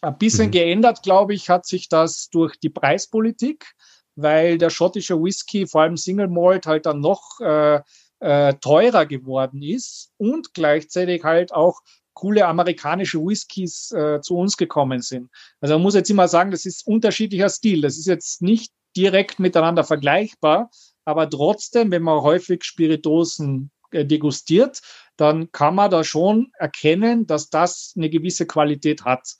Ein 0.00 0.18
bisschen 0.18 0.46
mhm. 0.46 0.52
geändert, 0.52 1.02
glaube 1.02 1.34
ich, 1.34 1.50
hat 1.50 1.66
sich 1.66 1.88
das 1.88 2.28
durch 2.30 2.56
die 2.60 2.70
Preispolitik, 2.70 3.74
weil 4.14 4.58
der 4.58 4.70
schottische 4.70 5.20
Whisky, 5.20 5.66
vor 5.66 5.80
allem 5.80 5.96
Single 5.96 6.28
Malt, 6.28 6.66
halt 6.66 6.86
dann 6.86 7.00
noch 7.00 7.40
äh, 7.40 7.80
äh, 8.20 8.54
teurer 8.54 9.06
geworden 9.06 9.62
ist 9.62 10.12
und 10.16 10.54
gleichzeitig 10.54 11.24
halt 11.24 11.52
auch 11.52 11.80
coole 12.14 12.46
amerikanische 12.46 13.18
Whiskys 13.18 13.90
äh, 13.92 14.20
zu 14.20 14.36
uns 14.36 14.56
gekommen 14.56 15.02
sind. 15.02 15.30
Also 15.60 15.74
man 15.74 15.82
muss 15.82 15.94
jetzt 15.94 16.10
immer 16.10 16.28
sagen, 16.28 16.50
das 16.50 16.64
ist 16.64 16.86
unterschiedlicher 16.86 17.48
Stil. 17.48 17.80
Das 17.82 17.98
ist 17.98 18.06
jetzt 18.06 18.40
nicht 18.40 18.72
direkt 18.96 19.40
miteinander 19.40 19.82
vergleichbar, 19.82 20.70
aber 21.04 21.28
trotzdem, 21.28 21.90
wenn 21.90 22.02
man 22.02 22.22
häufig 22.22 22.64
Spiritosen 22.64 23.70
äh, 23.90 24.06
degustiert, 24.06 24.80
dann 25.16 25.50
kann 25.52 25.74
man 25.74 25.90
da 25.90 26.04
schon 26.04 26.52
erkennen, 26.58 27.26
dass 27.26 27.50
das 27.50 27.92
eine 27.96 28.10
gewisse 28.10 28.46
Qualität 28.46 29.04
hat. 29.04 29.34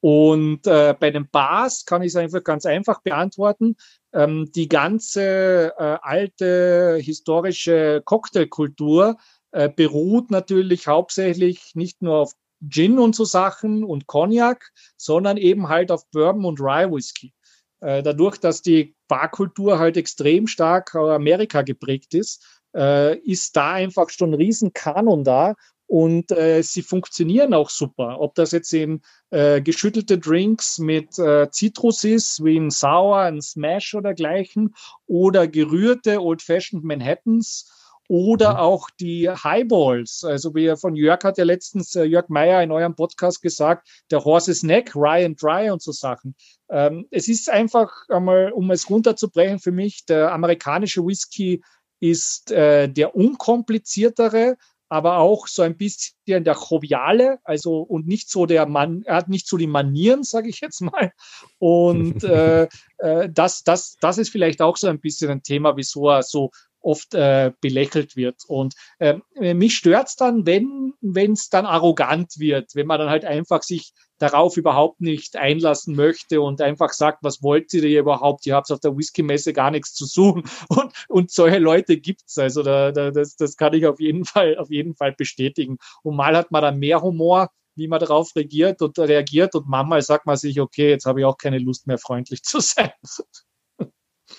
Und 0.00 0.66
äh, 0.66 0.96
bei 0.98 1.10
den 1.10 1.28
Bars 1.28 1.84
kann 1.84 2.02
ich 2.02 2.08
es 2.08 2.16
einfach 2.16 2.42
ganz 2.42 2.66
einfach 2.66 3.02
beantworten. 3.02 3.76
Ähm, 4.12 4.50
die 4.54 4.68
ganze 4.68 5.72
äh, 5.78 5.98
alte 6.02 6.98
historische 7.00 8.02
Cocktailkultur 8.04 9.16
äh, 9.52 9.68
beruht 9.68 10.30
natürlich 10.30 10.86
hauptsächlich 10.86 11.74
nicht 11.74 12.02
nur 12.02 12.16
auf 12.16 12.32
Gin 12.68 12.98
und 12.98 13.16
so 13.16 13.24
Sachen 13.24 13.84
und 13.84 14.06
Cognac, 14.06 14.70
sondern 14.96 15.36
eben 15.36 15.68
halt 15.68 15.90
auf 15.90 16.08
Bourbon 16.10 16.44
und 16.44 16.60
Rye 16.60 16.90
Whisky. 16.90 17.32
Äh, 17.80 18.02
dadurch, 18.02 18.38
dass 18.38 18.62
die 18.62 18.94
Barkultur 19.08 19.78
halt 19.78 19.96
extrem 19.96 20.46
stark 20.46 20.94
Amerika 20.94 21.62
geprägt 21.62 22.14
ist, 22.14 22.62
äh, 22.74 23.18
ist 23.18 23.56
da 23.56 23.72
einfach 23.72 24.08
schon 24.10 24.30
ein 24.30 24.34
Riesenkanon 24.34 25.24
da 25.24 25.54
und 25.92 26.32
äh, 26.32 26.62
sie 26.62 26.80
funktionieren 26.80 27.52
auch 27.52 27.68
super. 27.68 28.18
Ob 28.18 28.34
das 28.34 28.52
jetzt 28.52 28.72
in 28.72 29.02
äh, 29.28 29.60
geschüttelte 29.60 30.16
Drinks 30.16 30.78
mit 30.78 31.18
äh, 31.18 31.50
Zitrus 31.50 32.02
ist, 32.02 32.42
wie 32.42 32.56
ein 32.56 32.70
Sour, 32.70 33.18
ein 33.18 33.42
Smash 33.42 33.94
oder 33.94 34.14
gleichen, 34.14 34.74
oder 35.06 35.46
gerührte 35.46 36.22
Old-Fashioned 36.22 36.82
Manhattans 36.82 37.70
oder 38.08 38.52
mhm. 38.52 38.56
auch 38.56 38.88
die 39.00 39.28
Highballs. 39.28 40.24
Also 40.24 40.54
wie 40.54 40.74
von 40.78 40.96
Jörg 40.96 41.24
hat 41.24 41.36
ja 41.36 41.44
letztens 41.44 41.94
äh, 41.94 42.04
Jörg 42.04 42.30
Meyer 42.30 42.62
in 42.62 42.72
eurem 42.72 42.96
Podcast 42.96 43.42
gesagt, 43.42 43.86
der 44.10 44.24
Horse's 44.24 44.62
Neck, 44.62 44.96
Rye 44.96 45.26
and 45.26 45.42
Dry 45.42 45.70
und 45.70 45.82
so 45.82 45.92
Sachen. 45.92 46.34
Ähm, 46.70 47.06
es 47.10 47.28
ist 47.28 47.50
einfach 47.50 47.92
einmal, 48.08 48.52
um 48.52 48.70
es 48.70 48.88
runterzubrechen 48.88 49.58
für 49.58 49.72
mich, 49.72 50.06
der 50.06 50.32
amerikanische 50.32 51.04
Whisky 51.04 51.62
ist 52.00 52.50
äh, 52.50 52.88
der 52.88 53.14
unkompliziertere, 53.14 54.56
aber 54.92 55.16
auch 55.16 55.46
so 55.46 55.62
ein 55.62 55.78
bisschen 55.78 56.44
der 56.44 56.54
joviale, 56.70 57.38
also 57.44 57.80
und 57.80 58.06
nicht 58.06 58.28
so 58.28 58.44
der 58.44 58.66
Mann, 58.66 59.04
er 59.06 59.16
hat 59.16 59.28
nicht 59.30 59.48
so 59.48 59.56
die 59.56 59.66
Manieren, 59.66 60.22
sage 60.22 60.50
ich 60.50 60.60
jetzt 60.60 60.82
mal. 60.82 61.12
Und 61.58 62.22
äh, 62.24 62.68
äh, 62.98 63.30
das, 63.32 63.62
das, 63.62 63.96
das 64.02 64.18
ist 64.18 64.28
vielleicht 64.28 64.60
auch 64.60 64.76
so 64.76 64.88
ein 64.88 65.00
bisschen 65.00 65.30
ein 65.30 65.42
Thema, 65.42 65.78
wieso 65.78 66.10
er 66.10 66.22
so 66.22 66.50
oft 66.82 67.14
äh, 67.14 67.52
belächelt 67.60 68.16
wird. 68.16 68.42
Und 68.46 68.74
äh, 68.98 69.18
mich 69.54 69.76
stört's 69.76 70.16
dann, 70.16 70.46
wenn 70.46 71.32
es 71.32 71.48
dann 71.48 71.66
arrogant 71.66 72.38
wird, 72.38 72.74
wenn 72.74 72.86
man 72.86 72.98
dann 72.98 73.10
halt 73.10 73.24
einfach 73.24 73.62
sich 73.62 73.92
darauf 74.18 74.56
überhaupt 74.56 75.00
nicht 75.00 75.36
einlassen 75.36 75.96
möchte 75.96 76.40
und 76.40 76.60
einfach 76.60 76.92
sagt, 76.92 77.18
was 77.22 77.42
wollt 77.42 77.74
ihr 77.74 77.82
hier 77.82 78.00
überhaupt? 78.00 78.46
Ihr 78.46 78.54
habt 78.54 78.70
auf 78.70 78.78
der 78.78 78.96
Whisky-Messe 78.96 79.52
gar 79.52 79.70
nichts 79.72 79.94
zu 79.94 80.06
suchen. 80.06 80.44
Und, 80.68 80.92
und 81.08 81.30
solche 81.30 81.58
Leute 81.58 81.98
gibt's. 81.98 82.38
Also 82.38 82.62
da, 82.62 82.92
da, 82.92 83.10
das, 83.10 83.36
das 83.36 83.56
kann 83.56 83.74
ich 83.74 83.86
auf 83.86 84.00
jeden 84.00 84.24
Fall, 84.24 84.56
auf 84.56 84.70
jeden 84.70 84.94
Fall 84.94 85.12
bestätigen. 85.12 85.76
Und 86.02 86.16
mal 86.16 86.36
hat 86.36 86.50
man 86.50 86.62
dann 86.62 86.78
mehr 86.78 87.02
Humor, 87.02 87.50
wie 87.74 87.88
man 87.88 88.00
darauf 88.00 88.34
reagiert 88.36 88.80
und 88.80 88.98
reagiert 88.98 89.54
und 89.54 89.66
manchmal 89.66 90.02
sagt 90.02 90.26
man 90.26 90.36
sich, 90.36 90.60
okay, 90.60 90.90
jetzt 90.90 91.06
habe 91.06 91.20
ich 91.20 91.26
auch 91.26 91.36
keine 91.36 91.58
Lust 91.58 91.86
mehr 91.86 91.98
freundlich 91.98 92.42
zu 92.42 92.60
sein. 92.60 92.92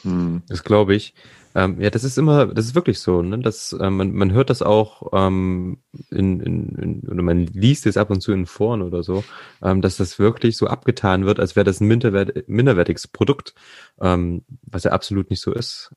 Hm, 0.02 0.44
das 0.48 0.64
glaube 0.64 0.96
ich. 0.96 1.14
Ähm, 1.56 1.80
ja, 1.80 1.90
das 1.90 2.04
ist 2.04 2.18
immer, 2.18 2.48
das 2.48 2.66
ist 2.66 2.76
wirklich 2.76 3.00
so, 3.00 3.22
ne? 3.22 3.40
Das, 3.40 3.76
ähm, 3.80 3.98
man, 3.98 4.12
man 4.12 4.32
hört 4.32 4.50
das 4.50 4.62
auch 4.62 5.12
ähm, 5.14 5.84
in, 6.10 6.40
in, 6.40 6.76
in, 6.76 7.10
oder 7.10 7.22
man 7.22 7.46
liest 7.48 7.86
es 7.86 7.98
ab 7.98 8.10
und 8.10 8.22
zu 8.22 8.32
in 8.32 8.48
Foren 8.48 8.82
oder 8.82 9.04
so, 9.04 9.24
ähm, 9.62 9.82
dass 9.82 9.98
das 9.98 10.18
wirklich 10.18 10.58
so 10.58 10.68
abgetan 10.68 11.26
wird, 11.26 11.40
als 11.40 11.56
wäre 11.56 11.64
das 11.64 11.80
ein 11.80 11.88
minderwert, 11.88 12.48
minderwertiges 12.48 13.08
Produkt, 13.08 13.54
ähm, 14.02 14.44
was 14.64 14.84
ja 14.84 14.92
absolut 14.92 15.30
nicht 15.30 15.42
so 15.42 15.54
ist. 15.54 15.92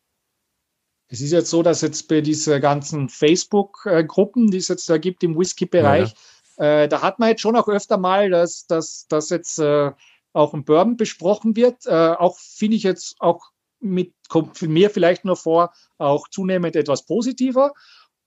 Es 1.08 1.20
ist 1.20 1.32
jetzt 1.32 1.50
so, 1.50 1.62
dass 1.62 1.80
jetzt 1.80 2.08
bei 2.08 2.20
diesen 2.20 2.60
ganzen 2.60 3.08
Facebook-Gruppen, 3.08 4.50
die 4.50 4.58
es 4.58 4.68
jetzt 4.68 4.90
da 4.90 4.98
gibt 4.98 5.22
im 5.22 5.38
Whisky-Bereich, 5.38 6.14
ja, 6.58 6.64
ja. 6.64 6.82
äh, 6.82 6.88
da 6.88 7.00
hat 7.00 7.18
man 7.18 7.30
jetzt 7.30 7.40
schon 7.40 7.56
auch 7.56 7.68
öfter 7.68 7.96
mal, 7.96 8.28
dass, 8.28 8.66
dass, 8.66 9.06
dass 9.08 9.30
jetzt 9.30 9.58
äh, 9.58 9.92
auch 10.32 10.52
ein 10.52 10.64
Bourbon 10.64 10.96
besprochen 10.96 11.56
wird. 11.56 11.86
Äh, 11.86 12.10
auch 12.10 12.36
finde 12.38 12.76
ich 12.76 12.82
jetzt 12.82 13.16
auch 13.20 13.52
mit, 13.80 14.12
kommt 14.28 14.58
für 14.58 14.68
mir 14.68 14.90
vielleicht 14.90 15.24
nur 15.24 15.36
vor, 15.36 15.72
auch 15.98 16.28
zunehmend 16.28 16.76
etwas 16.76 17.06
positiver. 17.06 17.72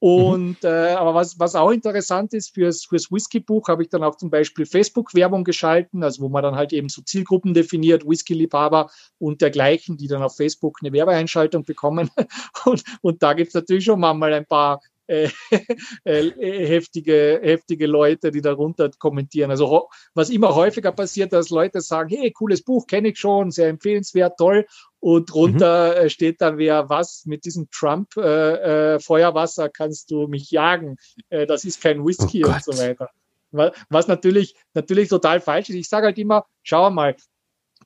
Und 0.02 0.64
mhm. 0.64 0.70
äh, 0.70 0.94
aber 0.94 1.14
was, 1.14 1.40
was 1.40 1.56
auch 1.56 1.72
interessant 1.72 2.34
ist, 2.34 2.54
fürs, 2.54 2.86
fürs 2.86 3.12
Whisky-Buch 3.12 3.68
habe 3.68 3.84
ich 3.84 3.90
dann 3.90 4.04
auch 4.04 4.16
zum 4.16 4.30
Beispiel 4.30 4.66
Facebook-Werbung 4.66 5.44
geschalten, 5.44 6.04
also 6.04 6.24
wo 6.24 6.30
man 6.30 6.42
dann 6.42 6.56
halt 6.56 6.72
eben 6.72 6.88
so 6.88 7.02
Zielgruppen 7.02 7.54
definiert, 7.54 8.08
Whisky-Liebhaber 8.08 8.90
und 9.18 9.42
dergleichen, 9.42 9.98
die 9.98 10.08
dann 10.08 10.24
auf 10.24 10.38
Facebook 10.38 10.78
eine 10.82 10.94
Werbeeinschaltung 10.94 11.66
bekommen. 11.66 12.10
Und, 12.66 12.84
und 13.02 13.24
da 13.24 13.34
gibt 13.34 13.50
es 13.50 13.54
natürlich 13.54 13.86
schon 13.86 14.00
mal 14.00 14.34
ein 14.34 14.46
paar 14.46 14.82
äh, 15.10 15.30
äh, 16.04 16.68
heftige, 16.68 17.40
heftige 17.42 17.88
Leute, 17.88 18.32
die 18.32 18.42
darunter 18.42 18.92
kommentieren. 19.00 19.50
Also 19.50 19.90
was 20.14 20.30
immer 20.30 20.54
häufiger 20.54 20.92
passiert, 20.92 21.34
dass 21.34 21.50
Leute 21.50 21.82
sagen, 21.82 22.10
hey, 22.10 22.32
cooles 22.32 22.62
Buch, 22.62 22.86
kenne 22.86 23.10
ich 23.10 23.20
schon, 23.20 23.50
sehr 23.52 23.70
empfehlenswert, 23.70 24.38
toll. 24.38 24.68
Und 25.00 25.34
drunter 25.34 26.04
mhm. 26.04 26.10
steht 26.10 26.42
dann 26.42 26.58
wer, 26.58 26.90
was 26.90 27.26
mit 27.26 27.46
diesem 27.46 27.70
Trump 27.72 28.16
äh, 28.18 28.96
äh, 28.96 29.00
Feuerwasser 29.00 29.70
kannst 29.70 30.12
du 30.12 30.28
mich 30.28 30.52
jagen. 30.52 30.98
Äh, 31.30 31.48
das 31.48 31.66
ist 31.66 31.82
kein 31.82 32.06
Whisky 32.06 32.46
oh 32.46 32.50
und 32.50 32.64
so 32.64 32.78
weiter. 32.78 33.10
Was 33.52 34.08
natürlich, 34.08 34.56
natürlich 34.76 35.10
total 35.10 35.42
falsch 35.42 35.70
ist. 35.70 35.76
Ich 35.76 35.90
sage 35.90 36.06
halt 36.06 36.20
immer, 36.20 36.46
schau 36.62 36.92
mal, 36.92 37.16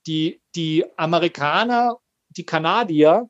die, 0.05 0.41
die 0.55 0.83
Amerikaner, 0.97 1.99
die 2.31 2.45
Kanadier, 2.45 3.29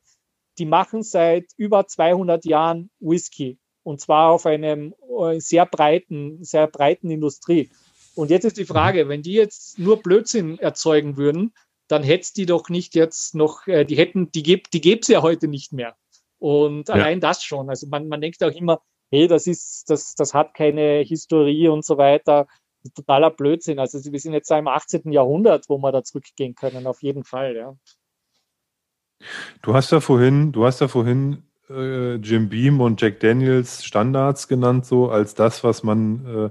die 0.58 0.66
machen 0.66 1.04
seit 1.04 1.46
über 1.58 1.86
200 1.86 2.44
Jahren 2.46 2.90
Whisky 3.00 3.60
und 3.84 4.00
zwar 4.00 4.32
auf 4.32 4.46
einem 4.46 4.96
äh, 5.20 5.40
sehr 5.40 5.66
breiten, 5.66 6.44
sehr 6.44 6.68
breiten 6.68 7.12
Industrie. 7.12 7.70
Und 8.16 8.30
jetzt 8.30 8.46
ist 8.46 8.58
die 8.58 8.66
Frage, 8.66 9.10
wenn 9.10 9.22
die 9.22 9.34
jetzt 9.34 9.80
nur 9.80 10.02
Blödsinn 10.02 10.60
erzeugen 10.60 11.18
würden, 11.18 11.54
dann 11.88 12.04
hätte 12.04 12.34
die 12.34 12.46
doch 12.46 12.70
nicht 12.70 12.96
jetzt 12.96 13.36
noch, 13.36 13.68
äh, 13.68 13.86
die 13.86 13.98
hätten, 13.98 14.32
die 14.32 14.44
gibt, 14.44 14.74
die 14.74 14.82
gäbe 14.82 15.02
es 15.02 15.08
ja 15.08 15.22
heute 15.22 15.48
nicht 15.48 15.74
mehr. 15.74 15.96
Und 16.40 16.90
ja. 16.90 16.96
allein 16.96 17.20
das 17.20 17.44
schon. 17.44 17.70
Also 17.70 17.88
man, 17.88 18.08
man 18.08 18.22
denkt 18.22 18.44
auch 18.44 18.52
immer, 18.52 18.82
hey, 19.12 19.28
das 19.28 19.48
ist, 19.48 19.90
das, 19.90 20.16
das 20.16 20.34
hat 20.34 20.54
keine 20.54 21.02
Historie 21.02 21.68
und 21.68 21.86
so 21.86 21.98
weiter. 21.98 22.48
Totaler 22.96 23.32
Blödsinn. 23.32 23.80
Also 23.80 24.00
wir 24.12 24.20
sind 24.20 24.34
jetzt 24.34 24.52
im 24.52 24.68
18. 24.68 25.12
Jahrhundert, 25.12 25.70
wo 25.70 25.78
wir 25.78 25.92
da 25.92 26.04
zurückgehen 26.04 26.56
können, 26.56 26.86
auf 26.88 27.02
jeden 27.02 27.24
Fall, 27.24 27.56
ja. 27.56 27.76
Du 29.62 29.74
hast 29.74 29.92
ja 29.92 30.02
vorhin, 30.02 30.52
du 30.52 30.66
hast 30.66 30.82
ja 30.82 30.90
vorhin 30.90 31.44
äh, 31.70 32.16
Jim 32.16 32.50
Beam 32.50 32.82
und 32.82 33.02
Jack 33.02 33.20
Daniels 33.20 33.84
Standards 33.84 34.48
genannt, 34.48 34.86
so 34.86 35.10
als 35.10 35.36
das, 35.36 35.64
was 35.64 35.84
man, 35.84 36.26
äh, 36.26 36.50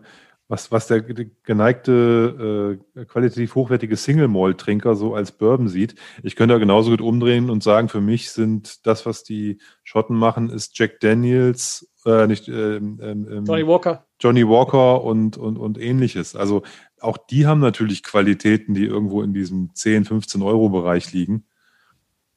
was, 0.48 0.70
was 0.70 0.86
der 0.86 1.00
geneigte, 1.00 2.78
äh, 2.94 3.04
qualitativ 3.04 3.54
hochwertige 3.54 3.96
Single 3.96 4.28
Malt 4.28 4.58
Trinker 4.58 4.96
so 4.96 5.14
als 5.14 5.32
Bourbon 5.32 5.68
sieht. 5.68 5.94
Ich 6.22 6.36
könnte 6.36 6.54
da 6.54 6.58
genauso 6.58 6.90
gut 6.90 7.00
umdrehen 7.00 7.48
und 7.50 7.62
sagen, 7.62 7.88
für 7.88 8.00
mich 8.00 8.30
sind 8.30 8.86
das, 8.86 9.06
was 9.06 9.24
die 9.24 9.58
Schotten 9.82 10.16
machen, 10.16 10.50
ist 10.50 10.78
Jack 10.78 11.00
Daniels, 11.00 11.88
äh, 12.04 12.26
nicht 12.26 12.48
ähm, 12.48 13.00
ähm, 13.02 13.28
ähm 13.30 13.44
Johnny 13.44 13.66
Walker. 13.66 14.06
Johnny 14.20 14.46
Walker 14.46 15.02
und, 15.02 15.36
und, 15.36 15.56
und 15.56 15.78
ähnliches. 15.78 16.36
Also 16.36 16.62
auch 17.00 17.16
die 17.16 17.46
haben 17.46 17.60
natürlich 17.60 18.02
Qualitäten, 18.02 18.74
die 18.74 18.84
irgendwo 18.84 19.22
in 19.22 19.32
diesem 19.32 19.74
10, 19.74 20.04
15 20.04 20.42
Euro 20.42 20.68
Bereich 20.68 21.12
liegen. 21.12 21.46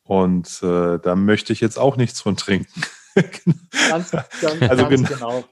Und 0.05 0.61
äh, 0.61 0.99
da 0.99 1.15
möchte 1.15 1.51
ich 1.51 1.61
jetzt 1.61 1.77
auch 1.77 1.97
nichts 1.97 2.21
von 2.21 2.37
trinken. 2.37 2.81
ganz, 3.89 4.11
ganz, 4.11 4.61
also 4.61 4.87
ganz 4.87 5.09
genau. 5.09 5.43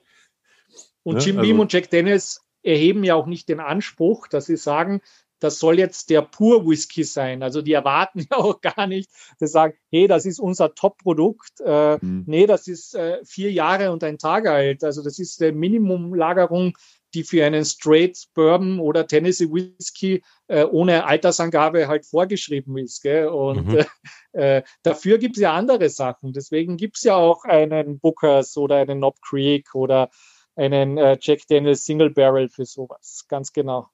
Und 1.01 1.18
ne, 1.18 1.24
Jim 1.24 1.36
Beam 1.38 1.51
also, 1.51 1.62
und 1.64 1.74
Jack 1.74 1.89
Dennis 1.89 2.41
erheben 2.62 3.04
ja 3.04 3.16
auch 3.16 3.26
nicht 3.26 3.49
den 3.49 3.60
Anspruch, 3.60 4.28
dass 4.28 4.45
sie 4.45 4.56
sagen, 4.56 5.01
das 5.39 5.60
soll 5.60 5.78
jetzt 5.78 6.10
der 6.10 6.22
pur 6.22 6.66
Whisky 6.66 7.04
sein. 7.04 7.43
Also 7.43 7.62
die 7.62 7.74
erwarten 7.74 8.20
ja 8.32 8.38
auch 8.38 8.62
gar 8.62 8.88
nicht, 8.88 9.10
dass 9.39 9.49
sie 9.49 9.54
sagen, 9.54 9.74
hey, 9.89 10.08
das 10.08 10.26
ist 10.26 10.39
unser 10.39 10.76
Top-Produkt. 10.76 11.60
Äh, 11.66 11.97
mhm. 11.99 12.24
Nee, 12.28 12.45
das 12.45 12.68
ist 12.68 12.95
äh, 12.95 13.20
vier 13.26 13.51
Jahre 13.51 13.91
und 13.91 14.04
ein 14.04 14.18
Tag 14.18 14.47
alt. 14.47 14.84
Also 14.84 15.04
das 15.04 15.20
ist 15.20 15.41
eine 15.41 15.51
Minimumlagerung 15.51 16.78
die 17.14 17.24
für 17.24 17.45
einen 17.45 17.66
Straight 17.66 18.18
Bourbon 18.34 18.80
oder 18.80 19.07
Tennessee 19.07 19.49
Whisky 19.49 20.24
äh, 20.47 20.64
ohne 20.64 21.05
Altersangabe 21.05 21.88
halt 21.88 22.05
vorgeschrieben 22.05 22.78
ist. 22.78 23.01
Gell? 23.01 23.28
Und 23.28 23.68
mhm. 23.68 23.86
äh 24.34 24.64
dafür 24.84 25.18
gibt 25.18 25.38
es 25.38 25.41
ja 25.41 25.53
andere 25.53 25.89
Sachen. 25.89 26.34
Deswegen 26.34 26.78
gibt 26.78 26.97
es 26.97 27.03
ja 27.03 27.16
auch 27.16 27.43
einen 27.45 27.99
Bookers 27.99 28.57
oder 28.57 28.78
einen 28.78 28.99
Knob 28.99 29.22
Creek 29.22 29.76
oder 29.76 30.09
einen 30.55 30.97
äh, 30.97 31.18
Jack 31.20 31.47
Daniels 31.47 31.84
Single 31.86 32.11
Barrel 32.11 32.49
für 32.49 32.66
sowas. 32.66 33.26
Ganz 33.28 33.53
genau. 33.53 33.89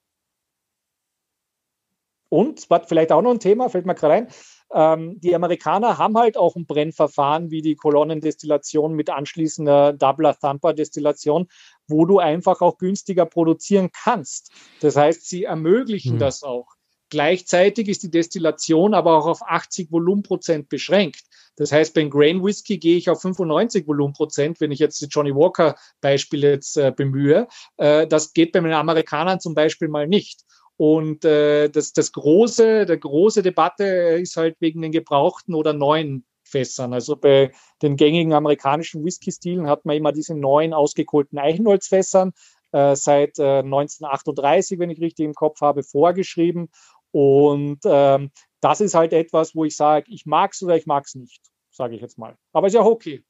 Und, 2.29 2.69
was 2.69 2.87
vielleicht 2.87 3.11
auch 3.11 3.23
noch 3.23 3.31
ein 3.31 3.39
Thema, 3.39 3.69
fällt 3.69 3.87
mir 3.87 3.95
gerade 3.95 4.13
ein, 4.13 4.27
ähm, 4.73 5.19
die 5.19 5.35
Amerikaner 5.35 5.97
haben 5.97 6.17
halt 6.17 6.37
auch 6.37 6.55
ein 6.55 6.65
Brennverfahren 6.65 7.51
wie 7.51 7.61
die 7.61 7.75
Kolonnendestillation 7.75 8.93
mit 8.93 9.09
anschließender 9.09 9.93
Doubler 9.93 10.37
Thumper 10.37 10.73
Destillation, 10.73 11.47
wo 11.87 12.05
du 12.05 12.19
einfach 12.19 12.61
auch 12.61 12.77
günstiger 12.77 13.25
produzieren 13.25 13.89
kannst. 13.91 14.51
Das 14.81 14.95
heißt, 14.95 15.27
sie 15.27 15.45
ermöglichen 15.45 16.13
hm. 16.13 16.19
das 16.19 16.43
auch. 16.43 16.67
Gleichzeitig 17.09 17.87
ist 17.89 18.03
die 18.03 18.11
Destillation 18.11 18.93
aber 18.93 19.17
auch 19.17 19.25
auf 19.25 19.41
80 19.41 19.91
Volumenprozent 19.91 20.69
beschränkt. 20.69 21.23
Das 21.55 21.71
heißt, 21.71 21.95
beim 21.95 22.09
Grain 22.11 22.43
Whisky 22.43 22.77
gehe 22.77 22.97
ich 22.97 23.09
auf 23.09 23.21
95 23.21 23.87
Volumenprozent, 23.87 24.61
wenn 24.61 24.71
ich 24.71 24.79
jetzt 24.79 25.01
die 25.01 25.07
Johnny 25.07 25.33
Walker 25.35 25.75
Beispiel 26.01 26.43
jetzt 26.43 26.77
äh, 26.77 26.93
bemühe. 26.95 27.47
Äh, 27.77 28.07
das 28.07 28.33
geht 28.33 28.51
bei 28.51 28.59
den 28.59 28.73
Amerikanern 28.73 29.39
zum 29.39 29.55
Beispiel 29.55 29.87
mal 29.87 30.07
nicht. 30.07 30.45
Und 30.79 31.25
äh, 31.25 31.67
das, 31.67 31.91
das 31.91 32.13
große, 32.13 32.85
der 32.85 32.97
große 32.97 33.43
Debatte 33.43 33.83
ist 33.83 34.37
halt 34.37 34.55
wegen 34.61 34.81
den 34.81 34.93
gebrauchten 34.93 35.53
oder 35.53 35.73
neuen 35.73 36.25
Fässern. 36.45 36.93
Also 36.93 37.17
bei 37.17 37.51
den 37.81 37.97
gängigen 37.97 38.31
amerikanischen 38.31 39.03
Whisky-Stilen 39.03 39.67
hat 39.67 39.83
man 39.83 39.97
immer 39.97 40.13
diese 40.13 40.35
neuen 40.35 40.73
ausgekohlten 40.73 41.37
Eichenholzfässern 41.37 42.31
äh, 42.71 42.95
seit 42.95 43.39
äh, 43.39 43.59
1938, 43.59 44.79
wenn 44.79 44.89
ich 44.89 45.01
richtig 45.01 45.25
im 45.25 45.33
Kopf 45.33 45.59
habe, 45.59 45.83
vorgeschrieben. 45.83 46.69
Und 47.11 47.79
ähm, 47.83 48.31
das 48.61 48.79
ist 48.79 48.95
halt 48.95 49.11
etwas, 49.11 49.55
wo 49.55 49.65
ich 49.65 49.75
sage, 49.75 50.05
ich 50.07 50.25
mag 50.25 50.53
es 50.53 50.63
oder 50.63 50.77
ich 50.77 50.85
mag 50.85 51.03
es 51.05 51.13
nicht, 51.13 51.41
sage 51.71 51.95
ich 51.95 52.01
jetzt 52.01 52.17
mal. 52.17 52.37
Aber 52.53 52.67
ist 52.67 52.73
ja 52.73 52.85
okay. 52.85 53.25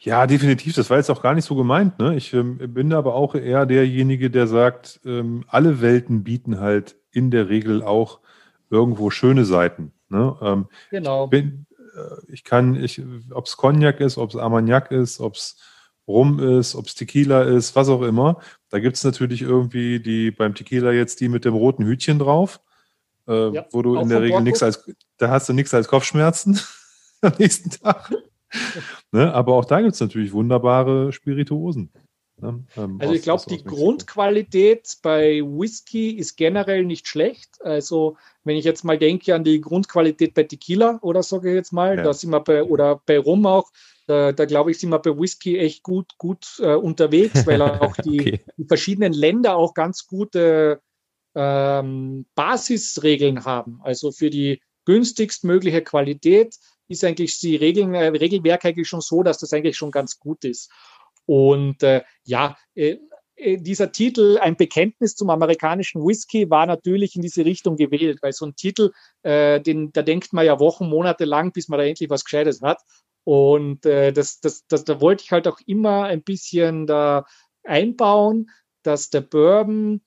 Ja, 0.00 0.26
definitiv. 0.26 0.74
Das 0.74 0.90
war 0.90 0.98
jetzt 0.98 1.10
auch 1.10 1.22
gar 1.22 1.34
nicht 1.34 1.44
so 1.44 1.54
gemeint. 1.54 1.98
Ne? 1.98 2.16
Ich 2.16 2.32
ähm, 2.32 2.58
bin 2.58 2.92
aber 2.92 3.14
auch 3.14 3.34
eher 3.34 3.66
derjenige, 3.66 4.30
der 4.30 4.46
sagt, 4.46 5.00
ähm, 5.04 5.44
alle 5.46 5.80
Welten 5.80 6.24
bieten 6.24 6.60
halt 6.60 6.96
in 7.10 7.30
der 7.30 7.48
Regel 7.48 7.82
auch 7.82 8.20
irgendwo 8.70 9.10
schöne 9.10 9.44
Seiten. 9.44 9.92
Ne? 10.08 10.36
Ähm, 10.40 10.66
genau. 10.90 11.24
Ich, 11.24 11.30
bin, 11.30 11.66
äh, 11.96 12.32
ich 12.32 12.44
kann, 12.44 12.74
ich, 12.82 13.02
ob 13.32 13.46
es 13.46 13.56
Cognac 13.56 14.00
ist, 14.00 14.18
ob 14.18 14.30
es 14.30 14.36
Armagnac 14.36 14.90
ist, 14.90 15.20
ob 15.20 15.34
es 15.34 15.56
Rum 16.08 16.40
ist, 16.40 16.74
ob 16.74 16.86
es 16.86 16.94
Tequila 16.94 17.42
ist, 17.42 17.76
was 17.76 17.88
auch 17.88 18.02
immer. 18.02 18.40
Da 18.70 18.80
gibt 18.80 18.96
es 18.96 19.04
natürlich 19.04 19.42
irgendwie 19.42 20.00
die 20.00 20.30
beim 20.30 20.54
Tequila 20.54 20.92
jetzt 20.92 21.20
die 21.20 21.28
mit 21.28 21.44
dem 21.44 21.54
roten 21.54 21.84
Hütchen 21.84 22.18
drauf, 22.18 22.60
äh, 23.28 23.54
ja, 23.54 23.66
wo 23.70 23.82
du 23.82 23.96
in 23.96 24.08
der 24.08 24.20
Regel 24.20 24.40
nichts 24.40 24.62
als, 24.62 24.84
da 25.18 25.30
hast 25.30 25.48
du 25.48 25.52
nichts 25.52 25.72
als 25.72 25.88
Kopfschmerzen 25.88 26.58
am 27.20 27.32
nächsten 27.38 27.70
Tag. 27.70 28.12
Ne? 29.12 29.32
Aber 29.32 29.54
auch 29.54 29.64
da 29.64 29.80
gibt 29.80 29.94
es 29.94 30.00
natürlich 30.00 30.32
wunderbare 30.32 31.12
Spirituosen. 31.12 31.92
Ne? 32.42 32.64
Ähm, 32.76 32.98
also 33.00 33.14
ich 33.14 33.22
glaube, 33.22 33.44
die 33.48 33.62
Grundqualität 33.62 34.96
bei 35.02 35.40
Whisky 35.42 36.10
ist 36.10 36.36
generell 36.36 36.84
nicht 36.84 37.06
schlecht. 37.06 37.62
Also 37.62 38.16
wenn 38.44 38.56
ich 38.56 38.64
jetzt 38.64 38.84
mal 38.84 38.98
denke 38.98 39.34
an 39.34 39.44
die 39.44 39.60
Grundqualität 39.60 40.34
bei 40.34 40.42
Tequila 40.42 40.98
oder 41.02 41.22
sage 41.22 41.50
ich 41.50 41.54
jetzt 41.54 41.72
mal, 41.72 41.96
ja. 41.96 42.02
da 42.02 42.12
sind 42.12 42.30
wir 42.30 42.40
bei, 42.40 42.64
oder 42.64 43.00
bei 43.06 43.18
Rum 43.18 43.46
auch, 43.46 43.70
da, 44.06 44.32
da 44.32 44.44
glaube 44.44 44.72
ich, 44.72 44.80
sind 44.80 44.90
wir 44.90 44.98
bei 44.98 45.16
Whisky 45.16 45.58
echt 45.58 45.82
gut, 45.84 46.18
gut 46.18 46.46
äh, 46.58 46.74
unterwegs, 46.74 47.46
weil 47.46 47.62
auch 47.62 47.96
die, 47.96 48.20
okay. 48.20 48.40
die, 48.56 48.64
verschiedenen 48.64 49.12
Länder 49.12 49.56
auch 49.56 49.74
ganz 49.74 50.06
gute 50.06 50.80
ähm, 51.36 52.26
Basisregeln 52.34 53.44
haben. 53.44 53.80
Also 53.82 54.10
für 54.10 54.30
die 54.30 54.60
günstigst 54.84 55.44
mögliche 55.44 55.82
Qualität 55.82 56.56
ist 56.88 57.04
eigentlich 57.04 57.38
die 57.40 57.56
Regeln, 57.56 57.94
äh, 57.94 58.08
Regelwerk 58.08 58.64
eigentlich 58.64 58.88
schon 58.88 59.00
so, 59.00 59.22
dass 59.22 59.38
das 59.38 59.52
eigentlich 59.52 59.76
schon 59.76 59.90
ganz 59.90 60.18
gut 60.18 60.44
ist. 60.44 60.70
Und 61.26 61.82
äh, 61.82 62.02
ja, 62.24 62.56
äh, 62.74 62.98
äh, 63.36 63.58
dieser 63.58 63.92
Titel, 63.92 64.38
ein 64.40 64.56
Bekenntnis 64.56 65.14
zum 65.14 65.30
amerikanischen 65.30 66.04
Whisky, 66.04 66.50
war 66.50 66.66
natürlich 66.66 67.16
in 67.16 67.22
diese 67.22 67.44
Richtung 67.44 67.76
gewählt, 67.76 68.18
weil 68.22 68.32
so 68.32 68.46
ein 68.46 68.56
Titel, 68.56 68.92
äh, 69.22 69.60
den, 69.60 69.92
da 69.92 70.02
denkt 70.02 70.32
man 70.32 70.46
ja 70.46 70.60
Wochen, 70.60 70.88
Monate 70.88 71.24
lang, 71.24 71.52
bis 71.52 71.68
man 71.68 71.78
da 71.78 71.84
endlich 71.84 72.10
was 72.10 72.24
Gescheites 72.24 72.62
hat. 72.62 72.78
Und 73.24 73.86
äh, 73.86 74.12
das, 74.12 74.40
das, 74.40 74.66
das, 74.68 74.84
da 74.84 75.00
wollte 75.00 75.24
ich 75.24 75.32
halt 75.32 75.46
auch 75.48 75.58
immer 75.66 76.04
ein 76.04 76.22
bisschen 76.22 76.86
da 76.86 77.24
einbauen, 77.64 78.50
dass 78.82 79.10
der 79.10 79.20
Bourbon, 79.20 80.02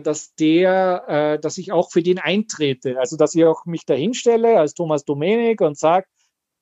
dass 0.00 0.34
der, 0.34 1.04
äh, 1.08 1.38
dass 1.38 1.58
ich 1.58 1.72
auch 1.72 1.90
für 1.90 2.02
den 2.02 2.18
eintrete. 2.18 2.98
Also 2.98 3.16
dass 3.16 3.34
ich 3.34 3.44
auch 3.44 3.66
mich 3.66 3.86
dahinstelle 3.86 4.58
als 4.58 4.74
Thomas 4.74 5.04
Domenik 5.04 5.60
und 5.60 5.78
sage, 5.78 6.06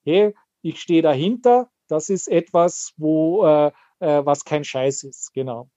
hey, 0.04 0.34
ich 0.62 0.80
stehe 0.80 1.02
dahinter. 1.02 1.68
Das 1.88 2.08
ist 2.08 2.28
etwas, 2.28 2.94
wo 2.96 3.44
äh, 3.44 3.72
äh, 4.02 4.26
was 4.26 4.44
kein 4.44 4.64
Scheiß 4.64 5.04
ist, 5.04 5.32
genau. 5.32 5.70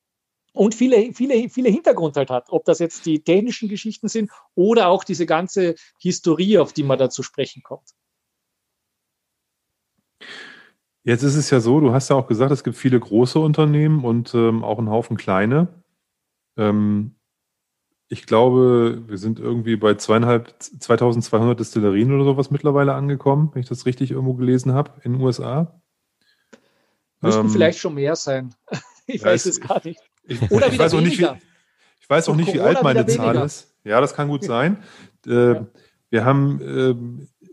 Und 0.51 0.73
viele, 0.73 1.13
viele, 1.13 1.49
viele 1.49 1.69
Hintergrund 1.69 2.15
halt 2.15 2.29
hat, 2.29 2.45
ob 2.49 2.65
das 2.65 2.79
jetzt 2.79 3.05
die 3.05 3.23
technischen 3.23 3.69
Geschichten 3.69 4.07
sind 4.07 4.31
oder 4.55 4.87
auch 4.87 5.03
diese 5.03 5.25
ganze 5.25 5.75
Historie, 5.99 6.57
auf 6.57 6.73
die 6.73 6.83
man 6.83 6.97
da 6.97 7.09
zu 7.09 7.23
sprechen 7.23 7.61
kommt. 7.61 7.93
Jetzt 11.03 11.23
ist 11.23 11.35
es 11.35 11.49
ja 11.49 11.59
so, 11.59 11.81
du 11.81 11.91
hast 11.93 12.09
ja 12.09 12.15
auch 12.15 12.27
gesagt, 12.27 12.51
es 12.51 12.63
gibt 12.63 12.77
viele 12.77 12.99
große 12.99 13.37
Unternehmen 13.37 14.05
und 14.05 14.33
ähm, 14.33 14.63
auch 14.63 14.79
einen 14.79 14.89
Haufen 14.89 15.17
kleine. 15.17 15.67
Ähm, 16.57 17.14
ich 18.07 18.25
glaube, 18.25 19.03
wir 19.07 19.17
sind 19.17 19.39
irgendwie 19.39 19.75
bei 19.77 19.95
zweieinhalb, 19.95 20.53
2200 20.59 21.59
Destillerien 21.59 22.13
oder 22.13 22.23
sowas 22.23 22.51
mittlerweile 22.51 22.93
angekommen, 22.93 23.49
wenn 23.53 23.61
ich 23.61 23.69
das 23.69 23.85
richtig 23.85 24.11
irgendwo 24.11 24.35
gelesen 24.35 24.73
habe, 24.73 24.91
in 25.03 25.13
den 25.13 25.21
USA. 25.21 25.81
Müssten 27.21 27.41
ähm, 27.41 27.49
vielleicht 27.49 27.79
schon 27.79 27.95
mehr 27.95 28.15
sein. 28.15 28.53
Ich 29.07 29.21
ja, 29.21 29.27
weiß 29.27 29.45
es 29.45 29.61
gar 29.61 29.85
nicht. 29.85 29.99
Ich, 30.27 30.41
oder 30.49 30.65
ich 30.65 30.79
weiß 30.79 30.95
auch 30.95 31.01
nicht, 31.01 31.19
wie, 31.19 31.27
ich 32.01 32.09
weiß 32.09 32.29
auch 32.29 32.35
nicht, 32.35 32.51
wie 32.51 32.59
alt 32.59 32.81
meine 32.81 33.05
Zahl 33.05 33.35
ist. 33.35 33.75
Ja, 33.83 34.01
das 34.01 34.15
kann 34.15 34.27
gut 34.27 34.43
sein. 34.43 34.81
Äh, 35.27 35.29
ja. 35.53 35.67
Wir 36.09 36.25
haben 36.25 36.59
äh, 36.61 37.47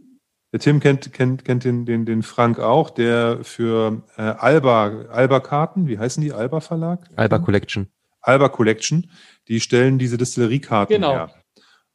der 0.52 0.60
Tim 0.60 0.80
kennt, 0.80 1.12
kennt, 1.12 1.44
kennt 1.44 1.64
den, 1.64 1.84
den, 1.84 2.06
den 2.06 2.22
Frank 2.22 2.58
auch, 2.58 2.88
der 2.88 3.44
für 3.44 4.02
äh, 4.16 4.22
Alba, 4.22 5.06
Alba-Karten, 5.10 5.86
wie 5.86 5.98
heißen 5.98 6.22
die? 6.22 6.32
Alba 6.32 6.60
Verlag? 6.60 7.10
Alba 7.14 7.40
Collection. 7.40 7.88
Alba 8.22 8.48
Collection, 8.48 9.10
die 9.48 9.60
stellen 9.60 9.98
diese 9.98 10.16
Distilleriekarten 10.16 10.96
genau. 10.96 11.12
her. 11.12 11.34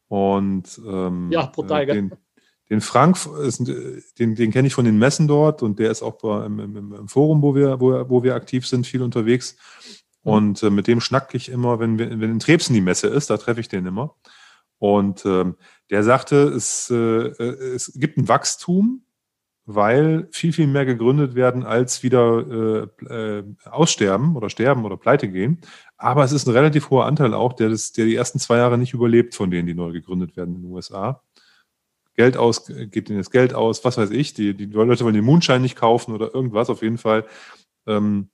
Und 0.07 0.80
ähm, 0.86 1.30
ja, 1.32 1.45
brutal, 1.47 1.86
den, 1.86 2.11
den 2.69 2.82
Frank, 2.82 3.17
den, 4.19 4.36
den 4.36 4.51
kenne 4.51 4.67
ich 4.67 4.73
von 4.73 4.86
den 4.86 4.99
Messen 4.99 5.28
dort 5.28 5.63
und 5.63 5.80
der 5.80 5.91
ist 5.91 6.03
auch 6.03 6.21
im, 6.45 6.59
im, 6.59 6.93
im, 6.93 7.07
Forum, 7.07 7.41
wo 7.41 7.55
wir, 7.55 7.80
wo, 7.80 8.09
wo 8.09 8.23
wir 8.23 8.36
aktiv 8.36 8.67
sind, 8.67 8.86
viel 8.86 9.01
unterwegs. 9.01 9.57
Mhm. 10.23 10.32
Und 10.32 10.63
äh, 10.63 10.69
mit 10.69 10.88
dem 10.88 11.01
schnacke 11.01 11.38
ich 11.38 11.49
immer, 11.49 11.80
wenn, 11.80 11.97
wir, 11.99 12.09
wenn 12.09 12.32
in 12.32 12.39
Trebsen 12.39 12.73
die 12.73 12.82
Messe 12.82 13.07
ist, 13.07 13.30
da 13.30 13.38
treffe 13.38 13.61
ich 13.61 13.69
den 13.69 13.86
immer. 13.86 14.15
Und 14.80 15.25
ähm, 15.25 15.55
der 15.89 16.03
sagte, 16.03 16.36
es, 16.43 16.89
äh, 16.89 16.95
es 16.95 17.93
gibt 17.95 18.17
ein 18.17 18.28
Wachstum, 18.28 19.03
weil 19.65 20.30
viel, 20.32 20.53
viel 20.53 20.67
mehr 20.67 20.86
gegründet 20.86 21.36
werden, 21.36 21.63
als 21.63 22.01
wieder 22.01 22.88
äh, 23.01 23.05
äh, 23.05 23.43
aussterben 23.65 24.36
oder 24.36 24.49
sterben 24.49 24.86
oder 24.86 24.95
pleite 24.97 25.28
gehen. 25.28 25.59
Aber 25.97 26.23
es 26.23 26.31
ist 26.31 26.47
ein 26.47 26.53
relativ 26.53 26.89
hoher 26.89 27.05
Anteil 27.05 27.33
auch, 27.33 27.53
der, 27.53 27.69
das, 27.69 27.91
der 27.91 28.05
die 28.05 28.15
ersten 28.15 28.39
zwei 28.39 28.57
Jahre 28.57 28.77
nicht 28.77 28.93
überlebt, 28.93 29.33
von 29.33 29.49
denen, 29.49 29.67
die 29.67 29.73
neu 29.73 29.91
gegründet 29.91 30.37
werden 30.37 30.55
in 30.55 30.61
den 30.61 30.71
USA. 30.71 31.23
Geld 32.15 32.37
aus, 32.37 32.65
geht 32.65 33.09
ihnen 33.09 33.19
das 33.19 33.31
Geld 33.31 33.53
aus, 33.53 33.83
was 33.83 33.97
weiß 33.97 34.11
ich, 34.11 34.33
die, 34.33 34.53
die 34.53 34.65
Leute 34.65 35.03
wollen 35.03 35.13
den 35.13 35.25
Mondschein 35.25 35.61
nicht 35.61 35.75
kaufen 35.75 36.13
oder 36.13 36.33
irgendwas. 36.33 36.69
Auf 36.69 36.81
jeden 36.81 36.97
Fall 36.97 37.25
ähm, 37.87 38.29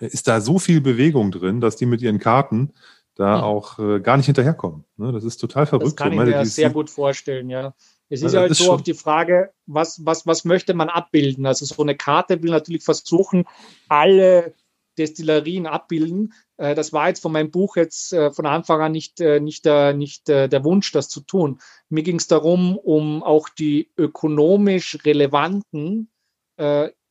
ist 0.00 0.28
da 0.28 0.40
so 0.40 0.58
viel 0.58 0.80
Bewegung 0.80 1.30
drin, 1.30 1.60
dass 1.60 1.76
die 1.76 1.86
mit 1.86 2.02
ihren 2.02 2.18
Karten 2.18 2.72
da 3.14 3.38
hm. 3.38 3.44
auch 3.44 3.78
äh, 3.78 4.00
gar 4.00 4.16
nicht 4.16 4.26
hinterherkommen. 4.26 4.84
Ne? 4.96 5.12
Das 5.12 5.24
ist 5.24 5.38
total 5.38 5.66
verrückt. 5.66 5.86
Das 5.86 5.96
kann 5.96 6.12
ich 6.12 6.18
mir 6.18 6.46
sehr 6.46 6.70
gut 6.70 6.90
vorstellen, 6.90 7.50
ja. 7.50 7.74
Es 8.08 8.20
ist 8.20 8.26
also 8.26 8.36
ja 8.36 8.42
halt 8.42 8.54
so 8.54 8.72
auch 8.72 8.80
die 8.80 8.94
Frage, 8.94 9.50
was, 9.66 10.04
was, 10.06 10.26
was 10.26 10.44
möchte 10.44 10.72
man 10.72 10.88
abbilden? 10.88 11.44
Also 11.44 11.66
so 11.66 11.82
eine 11.82 11.94
Karte 11.94 12.42
will 12.42 12.50
natürlich 12.50 12.82
versuchen, 12.82 13.44
alle 13.88 14.54
Destillerien 14.98 15.66
abbilden. 15.66 16.34
Äh, 16.56 16.74
das 16.74 16.92
war 16.92 17.08
jetzt 17.08 17.22
von 17.22 17.32
meinem 17.32 17.50
Buch 17.50 17.76
jetzt 17.76 18.12
äh, 18.12 18.30
von 18.30 18.46
Anfang 18.46 18.80
an 18.80 18.92
nicht, 18.92 19.20
äh, 19.20 19.40
nicht, 19.40 19.64
der, 19.64 19.94
nicht 19.94 20.28
der 20.28 20.64
Wunsch, 20.64 20.92
das 20.92 21.08
zu 21.08 21.20
tun. 21.20 21.60
Mir 21.88 22.02
ging 22.02 22.16
es 22.16 22.26
darum, 22.26 22.76
um 22.76 23.22
auch 23.22 23.48
die 23.48 23.90
ökonomisch 23.96 24.98
relevanten 25.04 26.10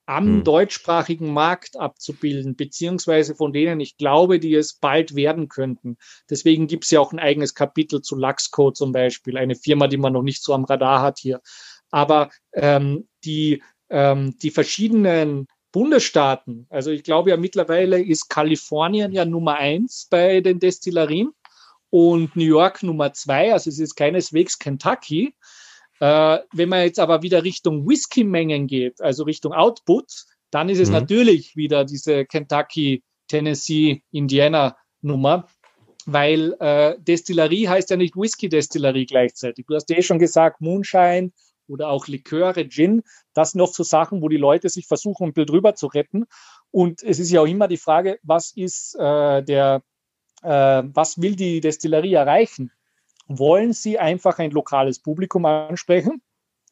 am 0.07 0.25
hm. 0.25 0.43
deutschsprachigen 0.43 1.31
Markt 1.31 1.77
abzubilden, 1.77 2.55
beziehungsweise 2.55 3.35
von 3.35 3.53
denen 3.53 3.79
ich 3.79 3.97
glaube, 3.97 4.39
die 4.39 4.55
es 4.55 4.73
bald 4.73 5.15
werden 5.15 5.49
könnten. 5.49 5.97
Deswegen 6.29 6.67
gibt 6.67 6.85
es 6.85 6.91
ja 6.91 7.01
auch 7.01 7.11
ein 7.11 7.19
eigenes 7.19 7.53
Kapitel 7.53 8.01
zu 8.01 8.15
Luxco 8.15 8.71
zum 8.71 8.93
Beispiel, 8.93 9.37
eine 9.37 9.55
Firma, 9.55 9.87
die 9.87 9.97
man 9.97 10.13
noch 10.13 10.23
nicht 10.23 10.43
so 10.43 10.53
am 10.53 10.63
Radar 10.63 11.01
hat 11.01 11.19
hier. 11.19 11.41
Aber 11.91 12.29
ähm, 12.53 13.07
die, 13.25 13.61
ähm, 13.89 14.37
die 14.41 14.51
verschiedenen 14.51 15.47
Bundesstaaten, 15.77 16.65
also 16.71 16.89
ich 16.89 17.03
glaube 17.03 17.29
ja 17.29 17.37
mittlerweile 17.37 18.01
ist 18.01 18.29
Kalifornien 18.29 19.11
ja 19.11 19.25
Nummer 19.25 19.57
eins 19.57 20.07
bei 20.09 20.41
den 20.41 20.57
Destillerien 20.57 21.33
und 21.91 22.35
New 22.35 22.45
York 22.45 22.81
Nummer 22.81 23.13
zwei, 23.13 23.53
also 23.53 23.69
es 23.69 23.77
ist 23.77 23.93
keineswegs 23.93 24.57
Kentucky. 24.57 25.35
Äh, 25.99 26.39
wenn 26.51 26.69
man 26.69 26.81
jetzt 26.81 26.99
aber 26.99 27.21
wieder 27.21 27.43
Richtung 27.43 27.87
Whisky-Mengen 27.87 28.65
geht, 28.65 28.99
also 29.01 29.23
Richtung 29.23 29.53
Output, 29.53 30.25
dann 30.49 30.69
ist 30.69 30.79
es 30.79 30.87
mhm. 30.87 30.95
natürlich 30.95 31.55
wieder 31.55 31.85
diese 31.85 32.25
Kentucky, 32.25 33.03
Tennessee, 33.27 34.01
Indiana 34.09 34.75
Nummer, 35.01 35.47
weil 36.07 36.55
äh, 36.59 36.95
Destillerie 36.97 37.67
heißt 37.67 37.91
ja 37.91 37.97
nicht 37.97 38.15
Whisky-Destillerie 38.15 39.05
gleichzeitig. 39.05 39.67
Du 39.67 39.75
hast 39.75 39.87
ja 39.91 39.97
eh 39.97 40.01
schon 40.01 40.17
gesagt, 40.17 40.59
Moonshine 40.59 41.31
oder 41.67 41.89
auch 41.89 42.07
Liköre, 42.07 42.67
Gin, 42.67 43.03
das 43.33 43.55
noch 43.55 43.73
so 43.73 43.83
Sachen, 43.83 44.21
wo 44.21 44.29
die 44.29 44.37
Leute 44.37 44.69
sich 44.69 44.87
versuchen, 44.87 45.27
ein 45.27 45.33
bisschen 45.33 45.47
drüber 45.47 45.75
zu 45.75 45.87
retten. 45.87 46.25
Und 46.71 47.03
es 47.03 47.19
ist 47.19 47.31
ja 47.31 47.41
auch 47.41 47.47
immer 47.47 47.67
die 47.67 47.77
Frage, 47.77 48.19
was 48.23 48.51
ist 48.51 48.95
äh, 48.95 49.43
der, 49.43 49.83
äh, 50.43 50.83
was 50.85 51.21
will 51.21 51.35
die 51.35 51.61
Destillerie 51.61 52.13
erreichen? 52.13 52.71
Wollen 53.27 53.73
Sie 53.73 53.99
einfach 53.99 54.39
ein 54.39 54.51
lokales 54.51 54.99
Publikum 54.99 55.45
ansprechen? 55.45 56.21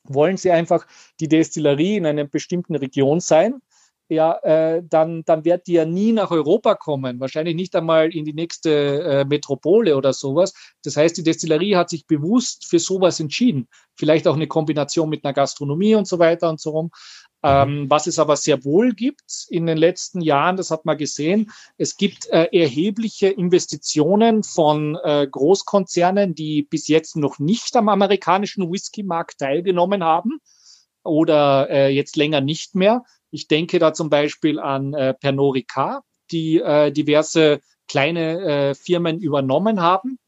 Wollen 0.03 0.37
Sie 0.37 0.51
einfach 0.51 0.87
die 1.19 1.27
Destillerie 1.27 1.97
in 1.97 2.05
einer 2.05 2.25
bestimmten 2.25 2.75
Region 2.75 3.19
sein? 3.19 3.61
Ja, 4.07 4.37
äh, 4.43 4.83
dann, 4.87 5.23
dann 5.25 5.45
wird 5.45 5.65
die 5.65 5.73
ja 5.73 5.85
nie 5.85 6.11
nach 6.11 6.29
Europa 6.29 6.75
kommen, 6.75 7.19
wahrscheinlich 7.19 7.55
nicht 7.55 7.75
einmal 7.75 8.13
in 8.13 8.23
die 8.23 8.33
nächste 8.33 9.01
äh, 9.01 9.25
Metropole 9.25 9.97
oder 9.97 10.13
sowas. 10.13 10.53
Das 10.83 10.95
heißt, 10.95 11.17
die 11.17 11.23
Destillerie 11.23 11.75
hat 11.75 11.89
sich 11.89 12.05
bewusst 12.05 12.67
für 12.67 12.77
sowas 12.77 13.19
entschieden. 13.19 13.67
Vielleicht 13.95 14.27
auch 14.27 14.35
eine 14.35 14.47
Kombination 14.47 15.09
mit 15.09 15.25
einer 15.25 15.33
Gastronomie 15.33 15.95
und 15.95 16.07
so 16.07 16.19
weiter 16.19 16.49
und 16.49 16.59
so 16.59 16.69
rum. 16.69 16.91
Mhm. 17.45 17.49
Ähm, 17.49 17.85
was 17.89 18.07
es 18.07 18.19
aber 18.19 18.37
sehr 18.37 18.63
wohl 18.63 18.93
gibt 18.93 19.45
in 19.49 19.65
den 19.65 19.77
letzten 19.77 20.21
Jahren, 20.21 20.57
das 20.57 20.71
hat 20.71 20.85
man 20.85 20.97
gesehen, 20.97 21.51
es 21.77 21.97
gibt 21.97 22.27
äh, 22.27 22.47
erhebliche 22.51 23.27
Investitionen 23.27 24.43
von 24.43 24.97
äh, 25.03 25.27
Großkonzernen, 25.29 26.33
die 26.33 26.63
bis 26.63 26.87
jetzt 26.87 27.15
noch 27.15 27.39
nicht 27.39 27.75
am 27.75 27.89
amerikanischen 27.89 28.71
Whisky-Markt 28.71 29.39
teilgenommen 29.39 30.03
haben 30.03 30.39
oder 31.03 31.69
äh, 31.69 31.89
jetzt 31.89 32.15
länger 32.15 32.41
nicht 32.41 32.73
mehr. 32.73 33.03
Ich 33.35 33.49
denke 33.49 33.79
da 33.79 33.93
zum 33.93 34.09
Beispiel 34.09 34.59
an 34.59 34.93
äh, 34.93 35.13
Pernod 35.13 35.55
Ricard, 35.55 36.03
die 36.31 36.61
äh, 36.61 36.89
diverse 36.89 37.59
kleine 37.85 38.39
äh, 38.39 38.75
Firmen 38.75 39.19
übernommen 39.19 39.81
haben. 39.81 40.19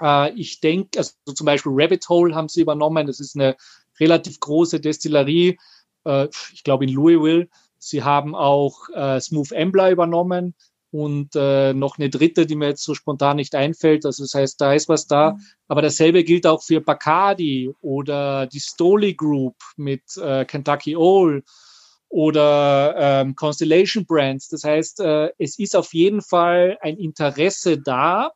Äh, 0.00 0.32
ich 0.34 0.60
denke, 0.60 0.98
also 0.98 1.12
zum 1.34 1.44
Beispiel 1.44 1.72
Rabbit 1.74 2.08
Hole 2.08 2.36
haben 2.36 2.48
sie 2.48 2.60
übernommen. 2.60 3.08
Das 3.08 3.18
ist 3.18 3.34
eine 3.34 3.56
relativ 3.98 4.38
große 4.38 4.78
Destillerie, 4.78 5.58
äh, 6.04 6.28
ich 6.54 6.62
glaube 6.62 6.84
in 6.84 6.92
Louisville. 6.92 7.48
Sie 7.78 8.04
haben 8.04 8.36
auch 8.36 8.88
äh, 8.94 9.20
Smooth 9.20 9.52
Ambler 9.52 9.90
übernommen 9.90 10.54
und 10.92 11.34
äh, 11.34 11.74
noch 11.74 11.98
eine 11.98 12.10
dritte, 12.10 12.46
die 12.46 12.54
mir 12.54 12.68
jetzt 12.68 12.84
so 12.84 12.94
spontan 12.94 13.38
nicht 13.38 13.56
einfällt. 13.56 14.06
Also 14.06 14.22
das 14.22 14.34
heißt, 14.34 14.60
da 14.60 14.72
ist 14.72 14.88
was 14.88 15.08
da. 15.08 15.32
Mhm. 15.32 15.40
Aber 15.66 15.82
dasselbe 15.82 16.22
gilt 16.22 16.46
auch 16.46 16.62
für 16.62 16.80
Bacardi 16.80 17.74
oder 17.80 18.46
die 18.46 18.60
Stoli 18.60 19.14
Group 19.14 19.56
mit 19.76 20.16
äh, 20.16 20.44
Kentucky 20.44 20.96
Owl 20.96 21.42
oder 22.08 22.94
ähm, 22.96 23.34
Constellation 23.34 24.06
Brands. 24.06 24.48
Das 24.48 24.64
heißt, 24.64 25.00
äh, 25.00 25.30
es 25.38 25.58
ist 25.58 25.76
auf 25.76 25.92
jeden 25.92 26.22
Fall 26.22 26.78
ein 26.80 26.96
Interesse 26.96 27.78
da 27.78 28.32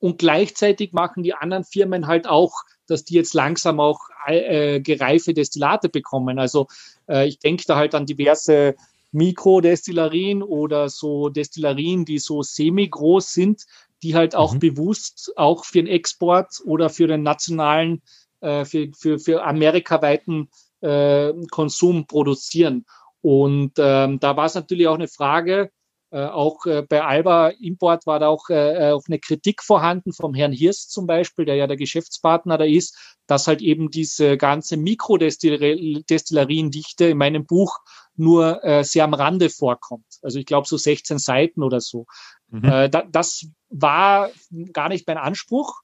und 0.00 0.18
gleichzeitig 0.18 0.92
machen 0.92 1.22
die 1.22 1.34
anderen 1.34 1.64
Firmen 1.64 2.06
halt 2.06 2.26
auch, 2.26 2.54
dass 2.86 3.04
die 3.04 3.14
jetzt 3.14 3.34
langsam 3.34 3.78
auch 3.78 4.00
äh, 4.26 4.80
gereife 4.80 5.34
Destillate 5.34 5.88
bekommen. 5.88 6.38
Also 6.38 6.66
äh, 7.08 7.28
ich 7.28 7.38
denke 7.38 7.64
da 7.66 7.76
halt 7.76 7.94
an 7.94 8.06
diverse 8.06 8.74
Mikrodestillerien 9.12 10.42
oder 10.42 10.88
so 10.88 11.28
Destillerien, 11.28 12.04
die 12.04 12.18
so 12.18 12.42
semi-groß 12.42 13.32
sind, 13.32 13.64
die 14.02 14.14
halt 14.14 14.34
auch 14.34 14.54
mhm. 14.54 14.60
bewusst 14.60 15.32
auch 15.36 15.64
für 15.64 15.78
den 15.78 15.86
Export 15.86 16.60
oder 16.64 16.88
für 16.90 17.06
den 17.06 17.22
nationalen, 17.22 18.02
äh, 18.40 18.64
für, 18.64 18.88
für, 18.96 19.18
für 19.18 19.44
amerikaweiten 19.44 20.48
äh, 20.80 21.32
Konsum 21.50 22.06
produzieren. 22.06 22.84
Und 23.22 23.72
ähm, 23.78 24.18
da 24.18 24.36
war 24.36 24.46
es 24.46 24.54
natürlich 24.54 24.88
auch 24.88 24.94
eine 24.94 25.08
Frage, 25.08 25.70
äh, 26.12 26.24
auch 26.24 26.66
äh, 26.66 26.82
bei 26.82 27.04
Alba 27.04 27.50
Import 27.50 28.04
war 28.04 28.18
da 28.18 28.26
auch, 28.26 28.50
äh, 28.50 28.90
auch 28.90 29.04
eine 29.06 29.20
Kritik 29.20 29.62
vorhanden 29.62 30.12
vom 30.12 30.34
Herrn 30.34 30.50
Hirst 30.52 30.90
zum 30.90 31.06
Beispiel, 31.06 31.44
der 31.44 31.54
ja 31.54 31.68
der 31.68 31.76
Geschäftspartner 31.76 32.58
da 32.58 32.64
ist, 32.64 33.16
dass 33.28 33.46
halt 33.46 33.62
eben 33.62 33.90
diese 33.90 34.36
ganze 34.36 34.76
Mikrodestilleriendichte 34.76 37.04
in 37.04 37.16
meinem 37.16 37.46
Buch 37.46 37.78
nur 38.16 38.64
äh, 38.64 38.82
sehr 38.82 39.04
am 39.04 39.14
Rande 39.14 39.50
vorkommt. 39.50 40.18
Also 40.22 40.40
ich 40.40 40.46
glaube 40.46 40.66
so 40.66 40.76
16 40.76 41.18
Seiten 41.18 41.62
oder 41.62 41.80
so. 41.80 42.06
Mhm. 42.48 42.64
Äh, 42.64 42.90
da, 42.90 43.02
das 43.02 43.46
war 43.68 44.30
gar 44.72 44.88
nicht 44.88 45.06
mein 45.06 45.18
Anspruch. 45.18 45.82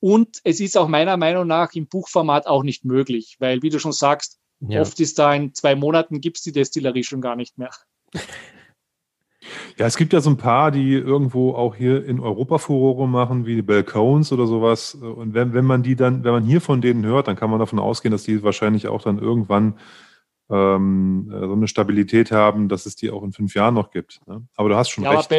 Und 0.00 0.38
es 0.44 0.60
ist 0.60 0.76
auch 0.78 0.88
meiner 0.88 1.16
Meinung 1.16 1.46
nach 1.46 1.72
im 1.74 1.86
Buchformat 1.86 2.46
auch 2.46 2.62
nicht 2.62 2.84
möglich, 2.84 3.36
weil, 3.38 3.62
wie 3.62 3.70
du 3.70 3.78
schon 3.78 3.92
sagst, 3.92 4.38
ja. 4.60 4.80
oft 4.80 4.98
ist 5.00 5.18
da 5.18 5.34
in 5.34 5.54
zwei 5.54 5.74
Monaten 5.74 6.20
gibt's 6.20 6.42
die 6.42 6.52
Destillerie 6.52 7.04
schon 7.04 7.20
gar 7.20 7.36
nicht 7.36 7.58
mehr. 7.58 7.70
Ja, 9.78 9.86
es 9.86 9.96
gibt 9.96 10.12
ja 10.12 10.20
so 10.20 10.28
ein 10.28 10.36
paar, 10.36 10.70
die 10.70 10.92
irgendwo 10.92 11.54
auch 11.54 11.74
hier 11.74 12.04
in 12.04 12.20
Europa 12.20 12.58
Furore 12.58 13.08
machen, 13.08 13.46
wie 13.46 13.54
die 13.54 13.62
Balcones 13.62 14.32
oder 14.32 14.46
sowas. 14.46 14.94
Und 14.94 15.32
wenn, 15.32 15.54
wenn 15.54 15.64
man 15.64 15.82
die 15.82 15.96
dann, 15.96 16.24
wenn 16.24 16.32
man 16.32 16.44
hier 16.44 16.60
von 16.60 16.82
denen 16.82 17.06
hört, 17.06 17.28
dann 17.28 17.36
kann 17.36 17.48
man 17.48 17.58
davon 17.58 17.78
ausgehen, 17.78 18.12
dass 18.12 18.24
die 18.24 18.42
wahrscheinlich 18.42 18.88
auch 18.88 19.02
dann 19.02 19.18
irgendwann 19.18 19.78
ähm, 20.50 21.28
so 21.30 21.52
eine 21.52 21.68
Stabilität 21.68 22.30
haben, 22.30 22.68
dass 22.68 22.84
es 22.84 22.96
die 22.96 23.10
auch 23.10 23.22
in 23.22 23.32
fünf 23.32 23.54
Jahren 23.54 23.74
noch 23.74 23.90
gibt. 23.90 24.20
Ne? 24.26 24.46
Aber 24.56 24.68
du 24.68 24.76
hast 24.76 24.90
schon 24.90 25.04
ja, 25.04 25.12
recht. 25.12 25.30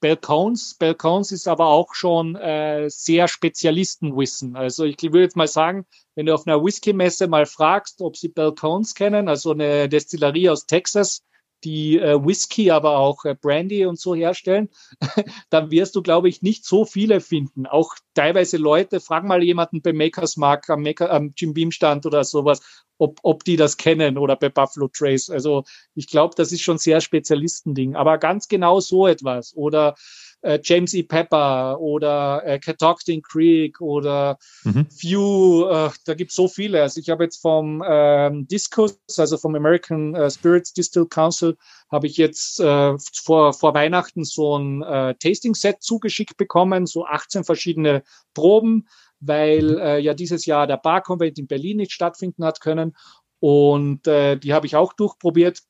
Balcones, 0.00 0.74
Balcones 0.74 1.32
ist 1.32 1.48
aber 1.48 1.66
auch 1.66 1.94
schon 1.94 2.36
äh, 2.36 2.88
sehr 2.88 3.28
Spezialistenwissen. 3.28 4.56
Also 4.56 4.84
ich 4.84 5.02
würde 5.02 5.22
jetzt 5.22 5.36
mal 5.36 5.48
sagen, 5.48 5.86
wenn 6.14 6.26
du 6.26 6.34
auf 6.34 6.46
einer 6.46 6.62
Whisky-Messe 6.62 7.28
mal 7.28 7.46
fragst, 7.46 8.00
ob 8.00 8.16
sie 8.16 8.28
Balcones 8.28 8.94
kennen, 8.94 9.28
also 9.28 9.52
eine 9.52 9.88
Destillerie 9.88 10.50
aus 10.50 10.66
Texas, 10.66 11.22
die 11.64 11.98
äh, 11.98 12.24
Whisky, 12.24 12.70
aber 12.70 12.98
auch 12.98 13.24
äh, 13.24 13.34
Brandy 13.34 13.86
und 13.86 13.98
so 13.98 14.14
herstellen, 14.14 14.68
dann 15.50 15.70
wirst 15.70 15.96
du, 15.96 16.02
glaube 16.02 16.28
ich, 16.28 16.42
nicht 16.42 16.64
so 16.64 16.84
viele 16.84 17.20
finden. 17.20 17.66
Auch 17.66 17.94
teilweise 18.14 18.56
Leute, 18.56 19.00
frag 19.00 19.24
mal 19.24 19.42
jemanden 19.42 19.82
bei 19.82 19.92
Makers 19.92 20.36
Mark 20.36 20.68
am, 20.70 20.82
Maker, 20.82 21.10
am 21.10 21.32
Jim 21.36 21.54
Beam 21.54 21.70
Stand 21.72 22.06
oder 22.06 22.24
sowas, 22.24 22.60
ob, 22.98 23.18
ob 23.22 23.44
die 23.44 23.56
das 23.56 23.76
kennen 23.76 24.18
oder 24.18 24.36
bei 24.36 24.48
Buffalo 24.48 24.88
Trace. 24.88 25.30
Also 25.30 25.64
ich 25.94 26.06
glaube, 26.06 26.34
das 26.36 26.52
ist 26.52 26.62
schon 26.62 26.78
sehr 26.78 27.00
Spezialistending. 27.00 27.96
Aber 27.96 28.18
ganz 28.18 28.48
genau 28.48 28.80
so 28.80 29.06
etwas. 29.06 29.54
Oder 29.56 29.94
äh, 30.42 30.58
James 30.62 30.94
E. 30.94 31.02
Pepper 31.02 31.80
oder 31.80 32.42
äh, 32.44 32.58
Catoctin 32.58 33.22
Creek 33.22 33.80
oder 33.80 34.38
mhm. 34.64 34.86
Few, 34.90 35.66
äh, 35.68 35.90
da 36.04 36.14
gibt 36.14 36.30
es 36.30 36.36
so 36.36 36.48
viele. 36.48 36.82
Also 36.82 37.00
ich 37.00 37.10
habe 37.10 37.24
jetzt 37.24 37.40
vom 37.40 37.82
ähm, 37.86 38.46
Discus, 38.46 38.98
also 39.16 39.36
vom 39.36 39.54
American 39.54 40.14
äh, 40.14 40.30
Spirits 40.30 40.72
Distill 40.72 41.06
Council, 41.06 41.56
habe 41.90 42.06
ich 42.06 42.16
jetzt 42.16 42.60
äh, 42.60 42.94
vor, 43.24 43.52
vor 43.52 43.74
Weihnachten 43.74 44.24
so 44.24 44.58
ein 44.58 44.82
äh, 44.82 45.14
Tasting-Set 45.14 45.82
zugeschickt 45.82 46.36
bekommen, 46.36 46.86
so 46.86 47.04
18 47.04 47.44
verschiedene 47.44 48.02
Proben, 48.34 48.88
weil 49.20 49.62
mhm. 49.62 49.78
äh, 49.78 49.98
ja 49.98 50.14
dieses 50.14 50.46
Jahr 50.46 50.66
der 50.66 50.76
Bar-Convent 50.76 51.38
in 51.38 51.46
Berlin 51.46 51.78
nicht 51.78 51.92
stattfinden 51.92 52.44
hat 52.44 52.60
können. 52.60 52.96
Und 53.40 54.06
äh, 54.06 54.36
die 54.36 54.52
habe 54.52 54.66
ich 54.66 54.76
auch 54.76 54.92
durchprobiert. 54.92 55.62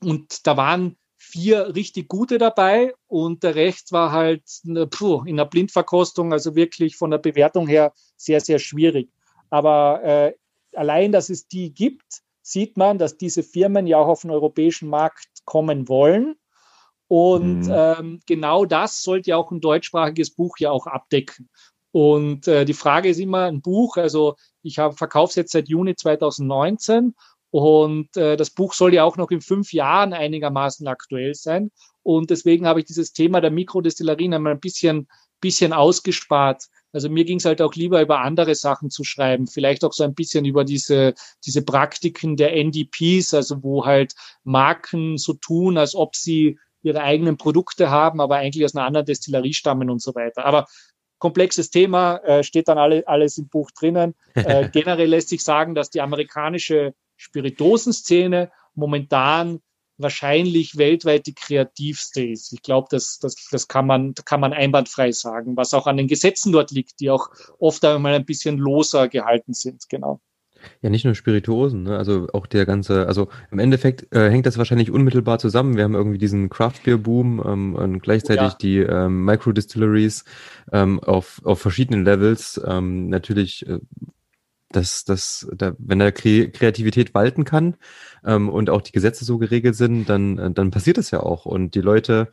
Und 0.00 0.46
da 0.46 0.56
waren 0.56 0.96
vier 1.32 1.74
richtig 1.74 2.08
gute 2.08 2.36
dabei 2.36 2.92
und 3.06 3.42
der 3.42 3.54
Rest 3.54 3.90
war 3.90 4.12
halt 4.12 4.42
puh, 4.90 5.22
in 5.24 5.38
der 5.38 5.46
Blindverkostung, 5.46 6.32
also 6.32 6.54
wirklich 6.54 6.96
von 6.96 7.10
der 7.10 7.18
Bewertung 7.18 7.66
her 7.66 7.94
sehr, 8.16 8.40
sehr 8.40 8.58
schwierig. 8.58 9.10
Aber 9.48 10.04
äh, 10.04 10.34
allein, 10.74 11.10
dass 11.10 11.30
es 11.30 11.48
die 11.48 11.72
gibt, 11.72 12.20
sieht 12.42 12.76
man, 12.76 12.98
dass 12.98 13.16
diese 13.16 13.42
Firmen 13.42 13.86
ja 13.86 13.96
auch 13.96 14.08
auf 14.08 14.22
den 14.22 14.30
europäischen 14.30 14.90
Markt 14.90 15.28
kommen 15.46 15.88
wollen. 15.88 16.34
Und 17.08 17.62
mhm. 17.62 17.74
ähm, 17.74 18.20
genau 18.26 18.66
das 18.66 19.02
sollte 19.02 19.30
ja 19.30 19.36
auch 19.38 19.50
ein 19.50 19.60
deutschsprachiges 19.60 20.32
Buch 20.34 20.58
ja 20.58 20.70
auch 20.70 20.86
abdecken. 20.86 21.48
Und 21.92 22.46
äh, 22.46 22.64
die 22.66 22.74
Frage 22.74 23.08
ist 23.08 23.20
immer 23.20 23.44
ein 23.44 23.62
Buch, 23.62 23.96
also 23.96 24.36
ich 24.62 24.78
habe 24.78 24.94
verkaufe 24.94 25.30
es 25.30 25.36
jetzt 25.36 25.52
seit 25.52 25.68
Juni 25.68 25.94
2019 25.94 27.14
und 27.52 28.16
äh, 28.16 28.38
das 28.38 28.48
Buch 28.48 28.72
soll 28.72 28.94
ja 28.94 29.04
auch 29.04 29.18
noch 29.18 29.30
in 29.30 29.42
fünf 29.42 29.74
Jahren 29.74 30.14
einigermaßen 30.14 30.88
aktuell 30.88 31.34
sein. 31.34 31.70
Und 32.02 32.30
deswegen 32.30 32.66
habe 32.66 32.80
ich 32.80 32.86
dieses 32.86 33.12
Thema 33.12 33.42
der 33.42 33.50
Mikrodestillerien 33.50 34.32
einmal 34.32 34.54
ein 34.54 34.60
bisschen, 34.60 35.06
bisschen 35.38 35.74
ausgespart. 35.74 36.64
Also 36.94 37.10
mir 37.10 37.26
ging 37.26 37.36
es 37.36 37.44
halt 37.44 37.60
auch 37.60 37.74
lieber 37.74 38.00
über 38.00 38.20
andere 38.20 38.54
Sachen 38.54 38.88
zu 38.88 39.04
schreiben, 39.04 39.46
vielleicht 39.48 39.84
auch 39.84 39.92
so 39.92 40.02
ein 40.02 40.14
bisschen 40.14 40.46
über 40.46 40.64
diese, 40.64 41.12
diese 41.44 41.62
Praktiken 41.62 42.38
der 42.38 42.56
NDPs, 42.56 43.34
also 43.34 43.62
wo 43.62 43.84
halt 43.84 44.14
Marken 44.44 45.18
so 45.18 45.34
tun, 45.34 45.76
als 45.76 45.94
ob 45.94 46.16
sie 46.16 46.58
ihre 46.82 47.02
eigenen 47.02 47.36
Produkte 47.36 47.90
haben, 47.90 48.22
aber 48.22 48.36
eigentlich 48.36 48.64
aus 48.64 48.74
einer 48.74 48.86
anderen 48.86 49.04
Destillerie 49.06 49.52
stammen 49.52 49.90
und 49.90 50.00
so 50.00 50.14
weiter. 50.14 50.46
Aber 50.46 50.66
komplexes 51.18 51.68
Thema, 51.68 52.16
äh, 52.24 52.42
steht 52.42 52.68
dann 52.68 52.78
alle, 52.78 53.06
alles 53.06 53.36
im 53.36 53.48
Buch 53.48 53.70
drinnen. 53.72 54.14
Äh, 54.34 54.70
generell 54.70 55.08
lässt 55.08 55.28
sich 55.28 55.44
sagen, 55.44 55.74
dass 55.74 55.90
die 55.90 56.00
amerikanische 56.00 56.94
Spiritosenszene 57.22 58.50
momentan 58.74 59.60
wahrscheinlich 59.98 60.76
weltweit 60.76 61.26
die 61.26 61.34
kreativste 61.34 62.24
ist. 62.24 62.52
Ich 62.52 62.62
glaube, 62.62 62.88
das, 62.90 63.18
das, 63.20 63.36
das 63.50 63.68
kann, 63.68 63.86
man, 63.86 64.14
kann 64.24 64.40
man 64.40 64.52
einwandfrei 64.52 65.12
sagen, 65.12 65.56
was 65.56 65.74
auch 65.74 65.86
an 65.86 65.96
den 65.96 66.08
Gesetzen 66.08 66.52
dort 66.52 66.72
liegt, 66.72 66.98
die 67.00 67.10
auch 67.10 67.28
oft 67.58 67.84
einmal 67.84 68.14
ein 68.14 68.24
bisschen 68.24 68.58
loser 68.58 69.08
gehalten 69.08 69.54
sind. 69.54 69.88
Genau. 69.88 70.20
Ja, 70.80 70.90
nicht 70.90 71.04
nur 71.04 71.14
Spirituosen, 71.14 71.84
ne? 71.84 71.98
also 71.98 72.28
auch 72.32 72.46
der 72.46 72.66
ganze, 72.66 73.06
also 73.06 73.28
im 73.50 73.58
Endeffekt 73.58 74.14
äh, 74.14 74.30
hängt 74.30 74.46
das 74.46 74.58
wahrscheinlich 74.58 74.90
unmittelbar 74.90 75.38
zusammen. 75.38 75.76
Wir 75.76 75.84
haben 75.84 75.94
irgendwie 75.94 76.18
diesen 76.18 76.50
Craft 76.50 76.84
Beer 76.84 76.98
Boom 76.98 77.42
ähm, 77.44 77.74
und 77.74 78.00
gleichzeitig 78.00 78.52
ja. 78.52 78.56
die 78.60 78.78
ähm, 78.78 79.24
Micro 79.24 79.52
Distilleries 79.52 80.24
ähm, 80.72 81.00
auf, 81.00 81.40
auf 81.44 81.60
verschiedenen 81.60 82.04
Levels. 82.04 82.60
Ähm, 82.64 83.08
natürlich 83.08 83.66
äh, 83.68 83.78
dass, 84.76 85.04
dass 85.04 85.48
da, 85.54 85.74
wenn 85.78 85.98
da 85.98 86.10
Kreativität 86.10 87.14
walten 87.14 87.44
kann 87.44 87.76
ähm, 88.24 88.48
und 88.48 88.70
auch 88.70 88.82
die 88.82 88.92
Gesetze 88.92 89.24
so 89.24 89.38
geregelt 89.38 89.76
sind, 89.76 90.08
dann, 90.08 90.38
äh, 90.38 90.50
dann 90.50 90.70
passiert 90.70 90.98
das 90.98 91.10
ja 91.10 91.20
auch. 91.20 91.46
Und 91.46 91.74
die 91.74 91.80
Leute 91.80 92.30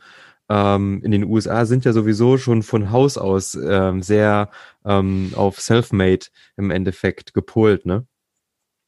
ähm, 0.48 1.00
in 1.04 1.12
den 1.12 1.24
USA 1.24 1.64
sind 1.64 1.84
ja 1.84 1.92
sowieso 1.92 2.36
schon 2.36 2.62
von 2.62 2.90
Haus 2.90 3.16
aus 3.16 3.54
ähm, 3.54 4.02
sehr 4.02 4.50
ähm, 4.84 5.32
auf 5.36 5.60
Self-Made 5.60 6.26
im 6.56 6.70
Endeffekt 6.70 7.34
gepolt, 7.34 7.86
ne? 7.86 8.06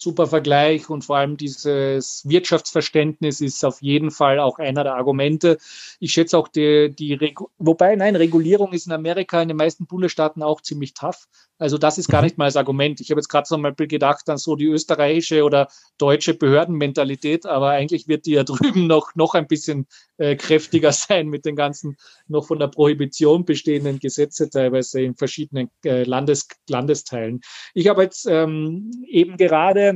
Super 0.03 0.27
Vergleich 0.27 0.91
und 0.91 1.05
vor 1.05 1.17
allem 1.17 1.37
dieses 1.37 2.23
Wirtschaftsverständnis 2.29 3.41
ist 3.41 3.65
auf 3.65 3.81
jeden 3.81 4.11
Fall 4.11 4.39
auch 4.39 4.59
einer 4.59 4.85
der 4.85 4.95
Argumente. 4.95 5.59
Ich 6.01 6.13
schätze 6.13 6.37
auch 6.37 6.49
die, 6.49 6.95
die 6.95 7.15
Regu 7.15 7.47
wobei, 7.59 7.95
nein, 7.97 8.17
Regulierung 8.17 8.73
ist 8.73 8.87
in 8.87 8.93
Amerika 8.93 9.41
in 9.41 9.49
den 9.49 9.57
meisten 9.57 9.87
Bundesstaaten 9.87 10.43
auch 10.43 10.61
ziemlich 10.61 10.95
tough. 10.95 11.29
Also 11.59 11.79
das 11.79 11.97
ist 11.97 12.09
gar 12.09 12.23
mhm. 12.23 12.27
nicht 12.27 12.39
mal 12.39 12.47
das 12.47 12.57
Argument. 12.57 13.01
Ich 13.01 13.11
habe 13.11 13.21
jetzt 13.21 13.29
gerade 13.29 13.47
so 13.47 13.57
mal 13.57 13.73
gedacht 13.73 14.29
an 14.29 14.37
so 14.37 14.57
die 14.57 14.67
österreichische 14.67 15.45
oder 15.45 15.69
deutsche 15.97 16.35
Behördenmentalität, 16.35 17.47
aber 17.47 17.71
eigentlich 17.71 18.09
wird 18.09 18.27
die 18.27 18.33
ja 18.33 18.43
drüben 18.45 18.89
noch, 18.89 19.15
noch 19.15 19.35
ein 19.35 19.47
bisschen 19.47 19.87
äh, 20.17 20.35
kräftiger 20.35 20.91
sein 20.93 21.29
mit 21.29 21.45
den 21.45 21.55
ganzen 21.55 21.97
noch 22.27 22.47
von 22.47 22.59
der 22.59 22.67
Prohibition 22.67 23.45
bestehenden 23.45 24.01
Gesetze 24.01 24.51
teilweise 24.51 25.03
in 25.03 25.15
verschiedenen 25.15 25.71
äh, 25.85 26.03
Landes 26.03 26.49
Landesteilen. 26.69 27.41
Ich 27.75 27.87
habe 27.87 28.03
jetzt 28.03 28.27
ähm, 28.27 28.91
eben 29.09 29.37
gerade 29.37 29.92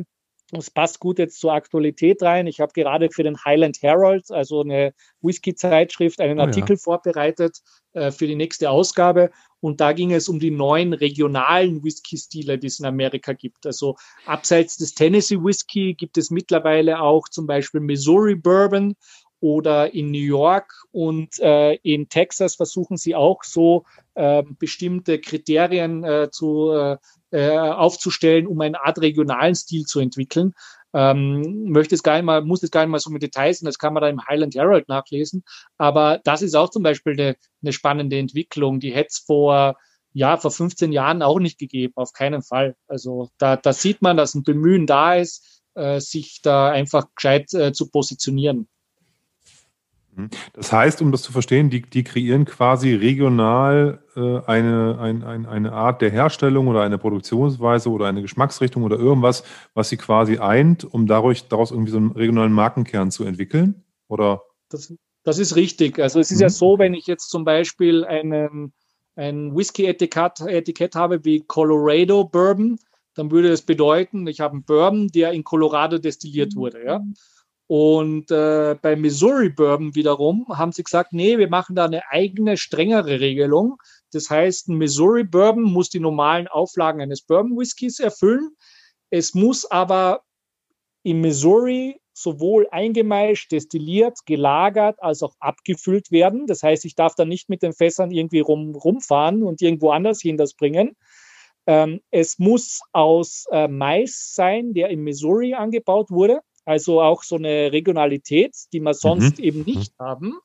es 0.53 0.70
passt 0.70 1.01
gut 1.01 1.18
jetzt 1.18 1.40
zur 1.40 1.53
Aktualität 1.53 2.22
rein. 2.22 2.47
Ich 2.47 2.61
habe 2.61 2.72
gerade 2.72 3.11
für 3.11 3.24
den 3.24 3.44
Highland 3.44 3.82
Herald, 3.82 4.30
also 4.30 4.61
eine 4.61 4.94
Whisky-Zeitschrift, 5.20 6.20
einen 6.20 6.38
oh, 6.38 6.42
Artikel 6.42 6.76
ja. 6.76 6.80
vorbereitet 6.82 7.62
äh, 7.94 8.12
für 8.12 8.26
die 8.26 8.36
nächste 8.36 8.70
Ausgabe. 8.70 9.30
Und 9.61 9.80
da 9.80 9.92
ging 9.92 10.12
es 10.12 10.28
um 10.28 10.38
die 10.38 10.53
neuen 10.53 10.92
regionalen 10.92 11.82
Whisky-Stile, 11.82 12.59
die 12.59 12.68
es 12.68 12.78
in 12.78 12.86
Amerika 12.86 13.32
gibt. 13.32 13.66
Also 13.66 13.97
abseits 14.24 14.76
des 14.76 14.94
Tennessee 14.94 15.42
Whisky 15.42 15.94
gibt 15.94 16.16
es 16.16 16.30
mittlerweile 16.30 17.01
auch 17.01 17.28
zum 17.28 17.47
Beispiel 17.47 17.80
Missouri 17.80 18.36
Bourbon 18.36 18.94
oder 19.41 19.93
in 19.93 20.11
New 20.11 20.18
York 20.18 20.72
und 20.93 21.39
äh, 21.41 21.74
in 21.82 22.09
Texas 22.09 22.57
versuchen 22.57 22.97
sie 22.97 23.14
auch 23.14 23.45
so 23.45 23.84
äh, 24.14 24.43
bestimmte 24.59 25.20
Kriterien 25.20 26.05
äh, 26.05 26.30
zu, 26.30 26.70
äh, 26.72 26.97
äh, 27.30 27.59
aufzustellen, 27.59 28.47
um 28.47 28.61
eine 28.61 28.82
Art 28.82 29.01
regionalen 29.01 29.55
Stil 29.55 29.84
zu 29.84 30.01
entwickeln. 30.01 30.55
Ähm, 30.95 31.64
möchte 31.70 31.95
es 31.95 32.03
gar 32.03 32.14
nicht 32.14 32.24
mal, 32.24 32.43
muss 32.43 32.62
es 32.62 32.70
gar 32.70 32.82
nicht 32.82 32.91
mal 32.91 32.99
so 32.99 33.11
mit 33.11 33.22
Details, 33.22 33.61
das 33.61 33.78
kann 33.78 33.93
man 33.93 34.01
da 34.01 34.09
im 34.09 34.26
Highland 34.26 34.55
Herald 34.55 34.89
nachlesen. 34.89 35.45
Aber 35.76 36.20
das 36.24 36.41
ist 36.41 36.55
auch 36.55 36.70
zum 36.70 36.82
Beispiel 36.82 37.12
eine, 37.12 37.37
eine 37.62 37.72
spannende 37.72 38.18
Entwicklung. 38.18 38.80
Die 38.80 38.95
hätte 38.95 39.09
es 39.11 39.18
vor, 39.18 39.76
ja, 40.14 40.39
vor 40.39 40.51
15 40.51 40.93
Jahren 40.93 41.22
auch 41.22 41.39
nicht 41.39 41.59
gegeben, 41.59 41.93
auf 41.97 42.12
keinen 42.12 42.43
Fall. 42.43 42.76
Also 42.87 43.28
da, 43.37 43.57
da 43.57 43.74
sieht 43.74 44.01
man, 44.01 44.16
dass 44.16 44.34
ein 44.34 44.45
Bemühen 44.45 44.87
da 44.87 45.16
ist, 45.16 45.62
äh, 45.74 46.01
sich 46.01 46.41
da 46.43 46.70
einfach 46.70 47.09
gescheit 47.14 47.53
äh, 47.53 47.72
zu 47.72 47.91
positionieren. 47.91 48.68
Mhm. 50.16 50.30
Das 50.54 50.72
heißt, 50.72 51.02
um 51.02 51.12
das 51.12 51.22
zu 51.22 51.30
verstehen, 51.30 51.70
die, 51.70 51.82
die 51.82 52.02
kreieren 52.02 52.46
quasi 52.46 52.94
regional 52.94 54.02
äh, 54.16 54.40
eine, 54.46 54.98
ein, 54.98 55.22
ein, 55.22 55.46
eine 55.46 55.72
Art 55.72 56.00
der 56.00 56.10
Herstellung 56.10 56.68
oder 56.68 56.82
eine 56.82 56.98
Produktionsweise 56.98 57.90
oder 57.90 58.06
eine 58.06 58.22
Geschmacksrichtung 58.22 58.82
oder 58.82 58.98
irgendwas, 58.98 59.44
was 59.74 59.90
sie 59.90 59.98
quasi 59.98 60.38
eint, 60.38 60.84
um 60.84 61.06
dadurch, 61.06 61.48
daraus 61.48 61.70
irgendwie 61.70 61.92
so 61.92 61.98
einen 61.98 62.12
regionalen 62.12 62.52
Markenkern 62.52 63.10
zu 63.10 63.24
entwickeln? 63.24 63.84
Oder? 64.08 64.42
Das, 64.70 64.92
das 65.22 65.38
ist 65.38 65.54
richtig. 65.54 65.98
Also 65.98 66.18
es 66.18 66.30
ist 66.30 66.38
mhm. 66.38 66.42
ja 66.42 66.48
so, 66.48 66.78
wenn 66.78 66.94
ich 66.94 67.06
jetzt 67.06 67.28
zum 67.28 67.44
Beispiel 67.44 68.04
einen, 68.04 68.72
ein 69.16 69.54
Whisky-Etikett 69.54 70.40
Etikett 70.40 70.94
habe 70.94 71.24
wie 71.24 71.40
Colorado 71.40 72.24
Bourbon, 72.24 72.78
dann 73.14 73.30
würde 73.30 73.48
das 73.48 73.62
bedeuten, 73.62 74.26
ich 74.26 74.40
habe 74.40 74.52
einen 74.52 74.64
Bourbon, 74.64 75.08
der 75.08 75.32
in 75.32 75.44
Colorado 75.44 75.98
destilliert 75.98 76.54
wurde. 76.54 76.84
Ja? 76.84 77.02
Und 77.68 78.30
äh, 78.30 78.76
bei 78.80 78.94
Missouri 78.94 79.48
Bourbon 79.48 79.94
wiederum 79.96 80.46
haben 80.48 80.70
sie 80.70 80.84
gesagt, 80.84 81.12
nee, 81.12 81.36
wir 81.36 81.48
machen 81.48 81.74
da 81.74 81.86
eine 81.86 82.02
eigene, 82.10 82.56
strengere 82.56 83.18
Regelung. 83.18 83.76
Das 84.12 84.30
heißt, 84.30 84.68
ein 84.68 84.76
Missouri 84.76 85.24
Bourbon 85.24 85.64
muss 85.64 85.90
die 85.90 85.98
normalen 85.98 86.46
Auflagen 86.46 87.00
eines 87.00 87.22
Bourbon 87.22 87.56
Whiskys 87.58 87.98
erfüllen. 87.98 88.50
Es 89.10 89.34
muss 89.34 89.68
aber 89.68 90.22
im 91.02 91.20
Missouri 91.20 92.00
sowohl 92.12 92.66
eingemeischt, 92.70 93.52
destilliert, 93.52 94.18
gelagert 94.24 95.02
als 95.02 95.22
auch 95.22 95.34
abgefüllt 95.38 96.10
werden. 96.10 96.46
Das 96.46 96.62
heißt, 96.62 96.84
ich 96.84 96.94
darf 96.94 97.14
da 97.14 97.24
nicht 97.24 97.48
mit 97.48 97.62
den 97.62 97.72
Fässern 97.72 98.10
irgendwie 98.10 98.40
rum, 98.40 98.74
rumfahren 98.74 99.42
und 99.42 99.60
irgendwo 99.60 99.90
anders 99.90 100.20
hin 100.22 100.36
das 100.36 100.54
bringen. 100.54 100.96
Ähm, 101.66 102.00
es 102.10 102.38
muss 102.38 102.80
aus 102.92 103.44
äh, 103.50 103.68
Mais 103.68 104.34
sein, 104.34 104.72
der 104.72 104.88
im 104.88 105.02
Missouri 105.02 105.54
angebaut 105.54 106.10
wurde. 106.10 106.40
Also 106.66 107.00
auch 107.00 107.22
so 107.22 107.36
eine 107.36 107.72
Regionalität, 107.72 108.54
die 108.72 108.80
wir 108.80 108.92
sonst 108.92 109.38
mhm. 109.38 109.44
eben 109.44 109.62
nicht 109.64 109.98
mhm. 109.98 110.04
haben. 110.04 110.38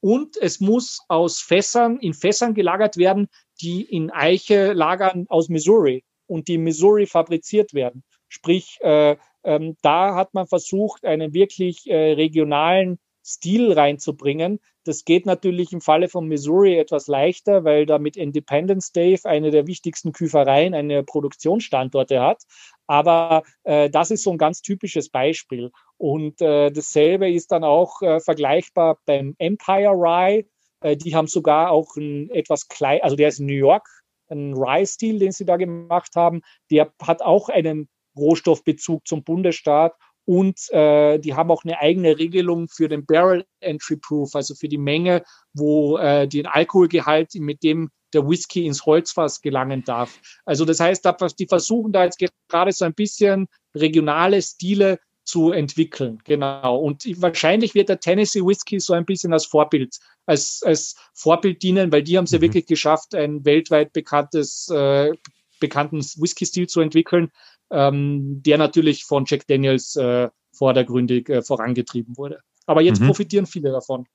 Und 0.00 0.36
es 0.36 0.60
muss 0.60 1.00
aus 1.08 1.40
Fässern, 1.40 1.98
in 1.98 2.14
Fässern 2.14 2.54
gelagert 2.54 2.96
werden, 2.96 3.28
die 3.60 3.82
in 3.82 4.10
Eiche 4.10 4.72
lagern 4.72 5.26
aus 5.28 5.48
Missouri 5.48 6.04
und 6.26 6.48
die 6.48 6.54
in 6.54 6.64
Missouri 6.64 7.06
fabriziert 7.06 7.72
werden. 7.72 8.02
Sprich, 8.28 8.78
äh, 8.80 9.16
ähm, 9.44 9.76
da 9.82 10.14
hat 10.14 10.34
man 10.34 10.46
versucht, 10.46 11.04
einen 11.04 11.34
wirklich 11.34 11.88
äh, 11.88 12.12
regionalen 12.12 12.98
Stil 13.22 13.72
reinzubringen. 13.72 14.60
Das 14.84 15.04
geht 15.04 15.26
natürlich 15.26 15.72
im 15.72 15.80
Falle 15.80 16.08
von 16.08 16.26
Missouri 16.26 16.78
etwas 16.78 17.06
leichter, 17.06 17.64
weil 17.64 17.86
da 17.86 17.98
mit 17.98 18.16
Independence 18.16 18.92
Dave 18.92 19.24
eine 19.24 19.50
der 19.50 19.66
wichtigsten 19.66 20.12
Küfereien 20.12 20.74
eine 20.74 21.02
Produktionsstandorte 21.02 22.20
hat. 22.20 22.42
Aber 22.86 23.42
äh, 23.64 23.90
das 23.90 24.10
ist 24.10 24.22
so 24.22 24.32
ein 24.32 24.38
ganz 24.38 24.62
typisches 24.62 25.10
Beispiel. 25.10 25.70
Und 25.96 26.40
äh, 26.40 26.70
dasselbe 26.70 27.30
ist 27.30 27.52
dann 27.52 27.62
auch 27.62 28.00
äh, 28.02 28.20
vergleichbar 28.20 28.98
beim 29.04 29.34
Empire 29.38 29.92
Rye. 29.92 30.46
Äh, 30.80 30.96
die 30.96 31.14
haben 31.14 31.26
sogar 31.26 31.70
auch 31.70 31.96
ein 31.96 32.30
etwas 32.30 32.68
klein, 32.68 33.00
also 33.02 33.16
der 33.16 33.28
ist 33.28 33.40
in 33.40 33.46
New 33.46 33.52
York, 33.52 33.86
ein 34.28 34.54
Rye-Stil, 34.54 35.18
den 35.18 35.32
sie 35.32 35.44
da 35.44 35.56
gemacht 35.56 36.16
haben. 36.16 36.42
Der 36.70 36.92
hat 37.02 37.20
auch 37.22 37.48
einen 37.48 37.88
Rohstoffbezug 38.16 39.06
zum 39.06 39.24
Bundesstaat 39.24 39.94
und 40.24 40.58
äh, 40.70 41.18
die 41.18 41.34
haben 41.34 41.50
auch 41.50 41.64
eine 41.64 41.78
eigene 41.80 42.18
Regelung 42.18 42.68
für 42.68 42.88
den 42.88 43.04
Barrel 43.06 43.44
Entry 43.60 43.96
Proof, 43.96 44.34
also 44.34 44.54
für 44.54 44.68
die 44.68 44.78
Menge, 44.78 45.22
wo 45.52 45.98
äh, 45.98 46.28
den 46.28 46.46
Alkoholgehalt, 46.46 47.34
mit 47.34 47.62
dem 47.62 47.90
der 48.12 48.28
Whisky 48.28 48.66
ins 48.66 48.84
Holzfass 48.86 49.40
gelangen 49.40 49.84
darf. 49.84 50.18
Also 50.44 50.64
das 50.64 50.80
heißt, 50.80 51.08
die 51.38 51.46
versuchen 51.46 51.92
da 51.92 52.04
jetzt 52.04 52.18
gerade 52.48 52.72
so 52.72 52.84
ein 52.84 52.94
bisschen 52.94 53.46
regionale 53.74 54.42
Stile 54.42 54.98
zu 55.24 55.52
entwickeln. 55.52 56.18
Genau. 56.24 56.78
Und 56.78 57.04
wahrscheinlich 57.20 57.74
wird 57.74 57.88
der 57.88 58.00
Tennessee 58.00 58.44
Whisky 58.44 58.80
so 58.80 58.94
ein 58.94 59.04
bisschen 59.04 59.32
als 59.32 59.46
Vorbild, 59.46 59.96
als, 60.26 60.62
als 60.64 60.96
Vorbild 61.14 61.62
dienen, 61.62 61.92
weil 61.92 62.02
die 62.02 62.16
haben 62.18 62.24
es 62.24 62.32
mhm. 62.32 62.36
ja 62.36 62.42
wirklich 62.42 62.66
geschafft, 62.66 63.14
ein 63.14 63.44
weltweit 63.44 63.92
bekanntes, 63.92 64.68
äh, 64.70 65.12
bekannten 65.60 66.00
Whisky-Stil 66.00 66.66
zu 66.66 66.80
entwickeln, 66.80 67.30
ähm, 67.70 68.42
der 68.42 68.58
natürlich 68.58 69.04
von 69.04 69.24
Jack 69.26 69.46
Daniels 69.46 69.96
äh, 69.96 70.28
vordergründig 70.52 71.28
äh, 71.28 71.42
vorangetrieben 71.42 72.16
wurde. 72.16 72.40
Aber 72.66 72.82
jetzt 72.82 73.00
mhm. 73.00 73.06
profitieren 73.06 73.46
viele 73.46 73.70
davon. 73.70 74.06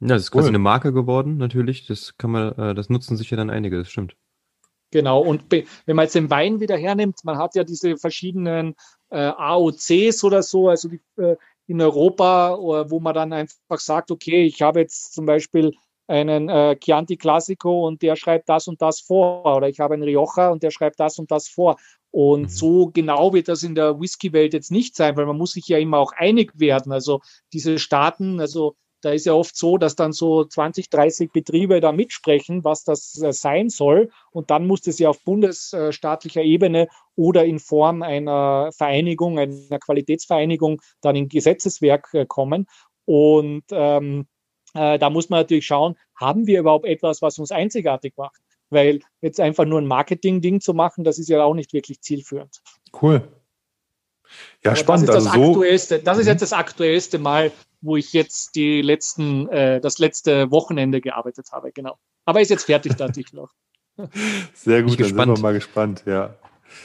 Ja, 0.00 0.08
das 0.08 0.22
ist 0.22 0.30
quasi 0.30 0.46
cool. 0.46 0.50
eine 0.50 0.58
Marke 0.58 0.92
geworden, 0.92 1.36
natürlich. 1.36 1.86
Das 1.86 2.16
kann 2.18 2.30
man, 2.30 2.52
äh, 2.58 2.74
das 2.74 2.90
nutzen 2.90 3.16
sich 3.16 3.30
ja 3.30 3.36
dann 3.36 3.50
einige, 3.50 3.78
das 3.78 3.90
stimmt. 3.90 4.16
Genau, 4.90 5.20
und 5.20 5.50
wenn 5.50 5.96
man 5.96 6.04
jetzt 6.04 6.14
den 6.14 6.30
Wein 6.30 6.60
wieder 6.60 6.76
hernimmt, 6.76 7.24
man 7.24 7.36
hat 7.36 7.56
ja 7.56 7.64
diese 7.64 7.96
verschiedenen 7.96 8.76
äh, 9.10 9.16
AOCs 9.16 10.22
oder 10.22 10.42
so, 10.42 10.68
also 10.68 10.88
die, 10.88 11.00
äh, 11.16 11.36
in 11.66 11.80
Europa, 11.80 12.56
wo 12.58 13.00
man 13.00 13.14
dann 13.14 13.32
einfach 13.32 13.80
sagt, 13.80 14.10
okay, 14.10 14.44
ich 14.44 14.60
habe 14.60 14.80
jetzt 14.80 15.14
zum 15.14 15.24
Beispiel 15.24 15.72
einen 16.06 16.48
äh, 16.48 16.76
Chianti 16.76 17.16
Classico 17.16 17.86
und 17.86 18.02
der 18.02 18.16
schreibt 18.16 18.48
das 18.48 18.68
und 18.68 18.82
das 18.82 19.00
vor. 19.00 19.56
Oder 19.56 19.68
ich 19.68 19.80
habe 19.80 19.94
einen 19.94 20.02
Rioja 20.02 20.50
und 20.50 20.62
der 20.62 20.70
schreibt 20.70 21.00
das 21.00 21.18
und 21.18 21.30
das 21.30 21.48
vor. 21.48 21.76
Und 22.10 22.42
mhm. 22.42 22.48
so 22.48 22.90
genau 22.92 23.32
wird 23.32 23.48
das 23.48 23.62
in 23.62 23.74
der 23.74 23.98
Whisky-Welt 24.00 24.52
jetzt 24.52 24.70
nicht 24.70 24.96
sein, 24.96 25.16
weil 25.16 25.26
man 25.26 25.36
muss 25.36 25.52
sich 25.52 25.66
ja 25.66 25.78
immer 25.78 25.98
auch 25.98 26.12
einig 26.12 26.52
werden. 26.54 26.92
Also 26.92 27.20
diese 27.52 27.78
Staaten, 27.78 28.40
also 28.40 28.76
da 29.04 29.10
ist 29.10 29.26
ja 29.26 29.34
oft 29.34 29.56
so, 29.56 29.76
dass 29.76 29.96
dann 29.96 30.12
so 30.12 30.44
20, 30.44 30.88
30 30.88 31.30
Betriebe 31.30 31.80
da 31.80 31.92
mitsprechen, 31.92 32.64
was 32.64 32.84
das 32.84 33.20
äh, 33.20 33.32
sein 33.32 33.68
soll. 33.68 34.10
Und 34.30 34.50
dann 34.50 34.66
muss 34.66 34.80
das 34.80 34.98
ja 34.98 35.10
auf 35.10 35.22
bundesstaatlicher 35.24 36.42
Ebene 36.42 36.88
oder 37.14 37.44
in 37.44 37.58
Form 37.58 38.02
einer 38.02 38.70
Vereinigung, 38.72 39.38
einer 39.38 39.78
Qualitätsvereinigung 39.78 40.80
dann 41.02 41.16
in 41.16 41.28
Gesetzeswerk 41.28 42.08
äh, 42.14 42.26
kommen. 42.26 42.66
Und 43.04 43.64
ähm, 43.70 44.26
äh, 44.74 44.98
da 44.98 45.10
muss 45.10 45.30
man 45.30 45.40
natürlich 45.40 45.66
schauen, 45.66 45.96
haben 46.14 46.46
wir 46.46 46.60
überhaupt 46.60 46.86
etwas, 46.86 47.22
was 47.22 47.38
uns 47.38 47.50
einzigartig 47.50 48.14
macht? 48.16 48.40
Weil 48.70 49.00
jetzt 49.20 49.40
einfach 49.40 49.64
nur 49.64 49.80
ein 49.80 49.86
Marketing-Ding 49.86 50.60
zu 50.60 50.74
machen, 50.74 51.04
das 51.04 51.18
ist 51.18 51.28
ja 51.28 51.42
auch 51.42 51.54
nicht 51.54 51.72
wirklich 51.72 52.00
zielführend. 52.00 52.60
Cool. 53.00 53.22
Ja, 54.64 54.70
Aber 54.70 54.76
spannend. 54.76 55.08
Das 55.08 55.16
ist, 55.18 55.26
das, 55.26 55.32
also 55.34 55.50
aktuellste, 55.50 55.98
das 56.00 56.18
ist 56.18 56.24
mhm. 56.24 56.30
jetzt 56.30 56.40
das 56.42 56.52
aktuellste 56.52 57.18
Mal, 57.18 57.52
wo 57.80 57.96
ich 57.96 58.12
jetzt 58.12 58.54
die 58.54 58.82
letzten, 58.82 59.48
äh, 59.48 59.80
das 59.80 59.98
letzte 59.98 60.50
Wochenende 60.50 61.00
gearbeitet 61.00 61.48
habe, 61.52 61.70
genau. 61.72 61.98
Aber 62.24 62.40
ist 62.40 62.50
jetzt 62.50 62.64
fertig, 62.64 62.96
dachte 62.96 63.20
ich 63.20 63.32
noch. 63.32 63.50
Sehr 64.54 64.82
gut, 64.82 64.98
dann 64.98 65.08
sind 65.08 65.16
wir 65.16 65.38
mal 65.38 65.52
gespannt, 65.52 66.02
ja. 66.06 66.34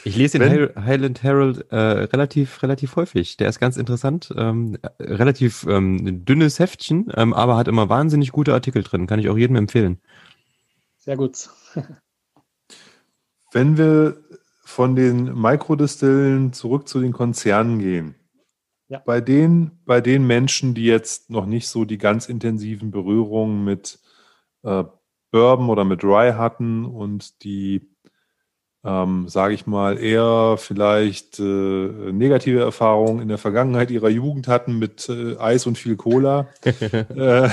Ich 0.04 0.16
lese 0.16 0.38
den 0.38 0.70
Wenn, 0.74 0.84
Highland 0.84 1.22
Herald 1.22 1.70
äh, 1.70 1.76
relativ, 1.76 2.62
relativ 2.62 2.96
häufig. 2.96 3.36
Der 3.36 3.48
ist 3.48 3.60
ganz 3.60 3.76
interessant. 3.76 4.32
Ähm, 4.36 4.78
relativ 4.98 5.66
ähm, 5.68 6.24
dünnes 6.24 6.58
Heftchen, 6.58 7.12
ähm, 7.16 7.32
aber 7.32 7.56
hat 7.56 7.68
immer 7.68 7.88
wahnsinnig 7.88 8.32
gute 8.32 8.54
Artikel 8.54 8.82
drin. 8.82 9.06
Kann 9.06 9.20
ich 9.20 9.28
auch 9.28 9.38
jedem 9.38 9.56
empfehlen. 9.56 10.00
Sehr 10.98 11.16
gut. 11.16 11.48
Wenn 13.52 13.76
wir 13.78 14.22
von 14.64 14.94
den 14.94 15.40
Mikrodistillen 15.40 16.52
zurück 16.52 16.88
zu 16.88 17.00
den 17.00 17.12
Konzernen 17.12 17.78
gehen, 17.80 18.14
ja. 18.88 18.98
bei, 19.04 19.20
den, 19.20 19.80
bei 19.84 20.00
den 20.00 20.26
Menschen, 20.26 20.74
die 20.74 20.84
jetzt 20.84 21.30
noch 21.30 21.46
nicht 21.46 21.68
so 21.68 21.84
die 21.84 21.98
ganz 21.98 22.28
intensiven 22.28 22.90
Berührungen 22.90 23.64
mit 23.64 23.98
äh, 24.62 24.84
Bourbon 25.30 25.68
oder 25.68 25.84
mit 25.84 26.04
Rye 26.04 26.36
hatten 26.36 26.84
und 26.84 27.42
die 27.44 27.88
ähm, 28.82 29.28
sage 29.28 29.54
ich 29.54 29.66
mal, 29.66 29.98
eher 29.98 30.56
vielleicht 30.58 31.38
äh, 31.38 31.42
negative 31.42 32.60
Erfahrungen 32.60 33.20
in 33.20 33.28
der 33.28 33.38
Vergangenheit 33.38 33.90
ihrer 33.90 34.08
Jugend 34.08 34.48
hatten 34.48 34.78
mit 34.78 35.08
äh, 35.08 35.36
Eis 35.36 35.66
und 35.66 35.76
viel 35.76 35.96
Cola. 35.96 36.48
äh, 36.64 37.48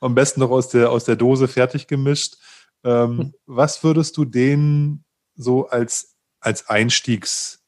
am 0.00 0.14
besten 0.14 0.40
noch 0.40 0.50
aus 0.50 0.68
der, 0.68 0.90
aus 0.90 1.04
der 1.04 1.16
Dose 1.16 1.48
fertig 1.48 1.86
gemischt. 1.86 2.36
Ähm, 2.84 3.32
was 3.46 3.82
würdest 3.82 4.16
du 4.18 4.26
denen 4.26 5.04
so 5.34 5.68
als, 5.68 6.16
als 6.40 6.68
Einstiegs 6.68 7.60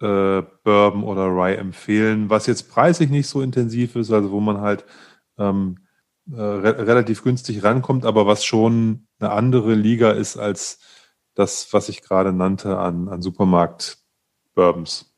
äh, 0.00 0.42
Bourbon 0.64 1.04
oder 1.04 1.26
Rye 1.28 1.56
empfehlen, 1.56 2.28
was 2.28 2.46
jetzt 2.46 2.70
preislich 2.70 3.08
nicht 3.08 3.28
so 3.28 3.40
intensiv 3.40 3.94
ist, 3.94 4.10
also 4.10 4.32
wo 4.32 4.40
man 4.40 4.60
halt 4.60 4.84
ähm, 5.38 5.78
äh, 6.30 6.40
re 6.40 6.86
relativ 6.86 7.22
günstig 7.22 7.62
rankommt, 7.62 8.04
aber 8.04 8.26
was 8.26 8.44
schon 8.44 9.06
eine 9.20 9.30
andere 9.30 9.74
Liga 9.74 10.10
ist 10.10 10.36
als 10.36 10.80
das, 11.36 11.72
was 11.72 11.88
ich 11.88 12.02
gerade 12.02 12.32
nannte, 12.32 12.78
an, 12.78 13.08
an 13.08 13.22
Supermarkt-Bourbons. 13.22 15.12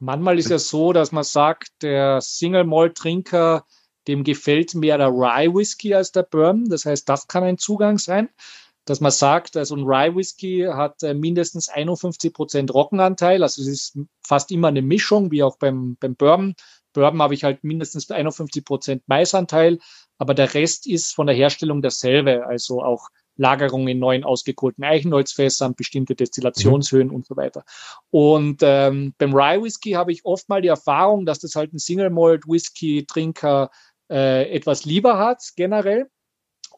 Manchmal 0.00 0.38
ist 0.38 0.50
ja 0.50 0.58
so, 0.58 0.92
dass 0.92 1.12
man 1.12 1.24
sagt, 1.24 1.82
der 1.82 2.20
Single-Malt-Trinker, 2.20 3.64
dem 4.08 4.24
gefällt 4.24 4.74
mehr 4.74 4.96
der 4.98 5.08
Rye-Whisky 5.08 5.94
als 5.94 6.12
der 6.12 6.22
Bourbon. 6.22 6.68
Das 6.68 6.84
heißt, 6.86 7.08
das 7.08 7.28
kann 7.28 7.44
ein 7.44 7.58
Zugang 7.58 7.98
sein. 7.98 8.28
dass 8.88 9.00
man 9.00 9.12
sagt, 9.12 9.56
also 9.56 9.76
ein 9.76 9.84
Rye 9.84 10.16
Whisky 10.16 10.66
hat 10.66 11.02
äh, 11.02 11.12
mindestens 11.12 11.68
51 11.68 12.32
Prozent 12.32 12.72
Roggenanteil, 12.72 13.42
also 13.42 13.60
es 13.60 13.68
ist 13.68 13.98
fast 14.26 14.50
immer 14.50 14.68
eine 14.68 14.80
Mischung, 14.80 15.30
wie 15.30 15.42
auch 15.42 15.58
beim, 15.58 15.96
beim 16.00 16.16
Bourbon. 16.16 16.54
Bourbon 16.94 17.20
habe 17.20 17.34
ich 17.34 17.44
halt 17.44 17.64
mindestens 17.64 18.10
51 18.10 18.64
Prozent 18.64 19.02
Maisanteil, 19.06 19.78
aber 20.16 20.32
der 20.32 20.54
Rest 20.54 20.86
ist 20.86 21.14
von 21.14 21.26
der 21.26 21.36
Herstellung 21.36 21.82
derselbe, 21.82 22.46
also 22.46 22.82
auch 22.82 23.10
Lagerung 23.38 23.88
in 23.88 23.98
neuen 23.98 24.24
ausgekohlten 24.24 24.84
Eichenholzfässern, 24.84 25.74
bestimmte 25.74 26.14
Destillationshöhen 26.14 27.08
mhm. 27.08 27.14
und 27.14 27.26
so 27.26 27.36
weiter. 27.36 27.64
Und 28.10 28.60
ähm, 28.62 29.14
beim 29.16 29.32
Rye 29.32 29.62
Whisky 29.62 29.92
habe 29.92 30.12
ich 30.12 30.24
oft 30.24 30.48
mal 30.48 30.60
die 30.60 30.68
Erfahrung, 30.68 31.24
dass 31.24 31.38
das 31.38 31.54
halt 31.54 31.72
ein 31.72 31.78
Single 31.78 32.10
Malt 32.10 32.46
Whisky 32.46 33.06
Trinker 33.06 33.70
äh, 34.10 34.50
etwas 34.50 34.84
lieber 34.84 35.18
hat 35.18 35.42
generell. 35.56 36.10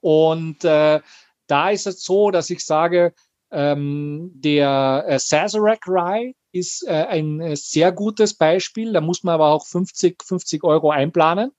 Und 0.01 0.65
äh, 0.65 1.01
da 1.47 1.71
ist 1.71 1.87
es 1.87 2.05
so, 2.05 2.31
dass 2.31 2.51
ich 2.51 2.65
sage, 2.65 3.15
ähm, 3.51 4.31
der 4.35 5.05
äh, 5.09 5.19
Sazerac 5.19 5.87
Rye 5.89 6.35
ist 6.53 6.87
äh, 6.87 6.91
ein 6.91 7.41
äh, 7.41 7.57
sehr 7.57 7.93
gutes 7.93 8.35
Beispiel. 8.35 8.93
Da 8.93 9.01
muss 9.01 9.25
man 9.25 9.35
aber 9.35 9.49
auch 9.49 9.67
50, 9.67 10.23
50 10.23 10.65
Euro 10.65 10.91
einplanen. 10.91 11.53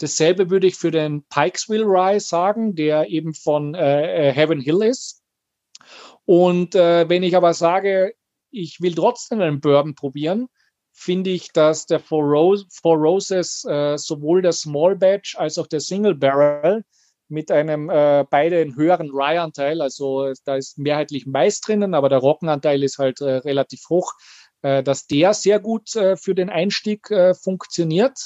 Dasselbe 0.00 0.50
würde 0.50 0.66
ich 0.66 0.76
für 0.76 0.90
den 0.90 1.24
Pikesville 1.24 1.84
Rye 1.84 2.20
sagen, 2.20 2.74
der 2.74 3.08
eben 3.08 3.34
von 3.34 3.74
äh, 3.74 4.28
äh, 4.28 4.32
Heaven 4.32 4.60
Hill 4.60 4.82
ist. 4.82 5.22
Und 6.24 6.74
äh, 6.74 7.08
wenn 7.08 7.22
ich 7.22 7.36
aber 7.36 7.54
sage, 7.54 8.14
ich 8.50 8.80
will 8.80 8.94
trotzdem 8.94 9.40
einen 9.40 9.60
Bourbon 9.60 9.94
probieren, 9.94 10.48
finde 10.92 11.30
ich, 11.30 11.52
dass 11.52 11.86
der 11.86 12.00
Four, 12.00 12.24
Rose, 12.24 12.66
Four 12.70 12.96
Roses 12.96 13.64
äh, 13.64 13.96
sowohl 13.96 14.42
der 14.42 14.52
Small 14.52 14.96
Batch 14.96 15.36
als 15.36 15.58
auch 15.58 15.66
der 15.66 15.80
Single 15.80 16.14
Barrel 16.14 16.84
mit 17.28 17.50
einem 17.50 17.88
äh, 17.88 18.24
beide 18.28 18.60
einen 18.60 18.76
höheren 18.76 19.10
Rye-Anteil, 19.10 19.80
also 19.80 20.32
da 20.44 20.56
ist 20.56 20.78
mehrheitlich 20.78 21.26
Mais 21.26 21.60
drinnen, 21.60 21.94
aber 21.94 22.08
der 22.08 22.18
Roggenanteil 22.18 22.82
ist 22.82 22.98
halt 22.98 23.20
äh, 23.20 23.36
relativ 23.36 23.88
hoch, 23.88 24.14
äh, 24.62 24.82
dass 24.82 25.06
der 25.06 25.32
sehr 25.32 25.60
gut 25.60 25.94
äh, 25.94 26.16
für 26.16 26.34
den 26.34 26.50
Einstieg 26.50 27.10
äh, 27.10 27.34
funktioniert. 27.34 28.18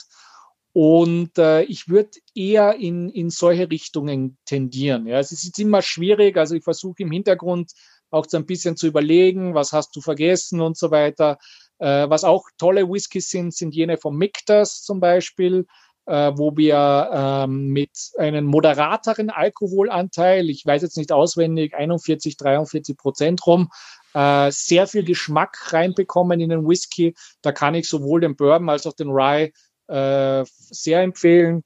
Und 0.75 1.39
äh, 1.39 1.63
ich 1.63 1.89
würde 1.89 2.11
eher 2.35 2.75
in, 2.75 3.09
in 3.09 3.31
solche 3.31 3.71
Richtungen 3.71 4.37
tendieren. 4.45 5.07
Ja. 5.07 5.21
Es 5.21 5.31
ist 5.31 5.57
immer 5.61 5.83
schwierig, 5.83 6.37
also 6.37 6.57
ich 6.57 6.65
versuche 6.65 7.05
im 7.05 7.13
Hintergrund 7.13 7.71
auch 8.11 8.27
so 8.29 8.37
ein 8.37 8.45
bisschen 8.45 8.77
zu 8.77 8.89
überlegen, 8.89 9.55
was 9.55 9.73
hast 9.73 9.95
du 9.95 10.01
vergessen 10.01 10.61
und 10.61 10.77
so 10.77 10.91
weiter. 10.91 11.39
Äh, 11.79 12.11
was 12.11 12.25
auch 12.25 12.49
tolle 12.59 12.89
Whiskys 12.91 13.31
sind, 13.31 13.55
sind 13.55 13.73
jene 13.73 13.99
von 13.99 14.17
Mictas 14.17 14.83
zum 14.83 14.99
Beispiel 14.99 15.65
äh, 16.07 16.33
wo 16.35 16.57
wir 16.57 17.11
ähm, 17.13 17.69
mit 17.69 17.91
einem 18.19 18.45
moderateren 18.45 19.31
Alkoholanteil, 19.31 20.51
ich 20.51 20.65
weiß 20.67 20.83
jetzt 20.83 20.97
nicht 20.97 21.13
auswendig, 21.13 21.75
41, 21.75 22.37
43 22.37 22.97
Prozent 22.97 23.47
rum, 23.47 23.71
äh, 24.13 24.51
sehr 24.51 24.87
viel 24.87 25.05
Geschmack 25.05 25.73
reinbekommen 25.73 26.41
in 26.41 26.51
den 26.51 26.69
Whisky. 26.69 27.15
Da 27.43 27.53
kann 27.53 27.75
ich 27.75 27.89
sowohl 27.89 28.21
den 28.21 28.37
Bourbon 28.37 28.69
als 28.69 28.87
auch 28.87 28.93
den 28.93 29.11
Rye 29.11 29.53
äh, 29.89 30.45
sehr 30.47 31.03
empfehlen. 31.03 31.63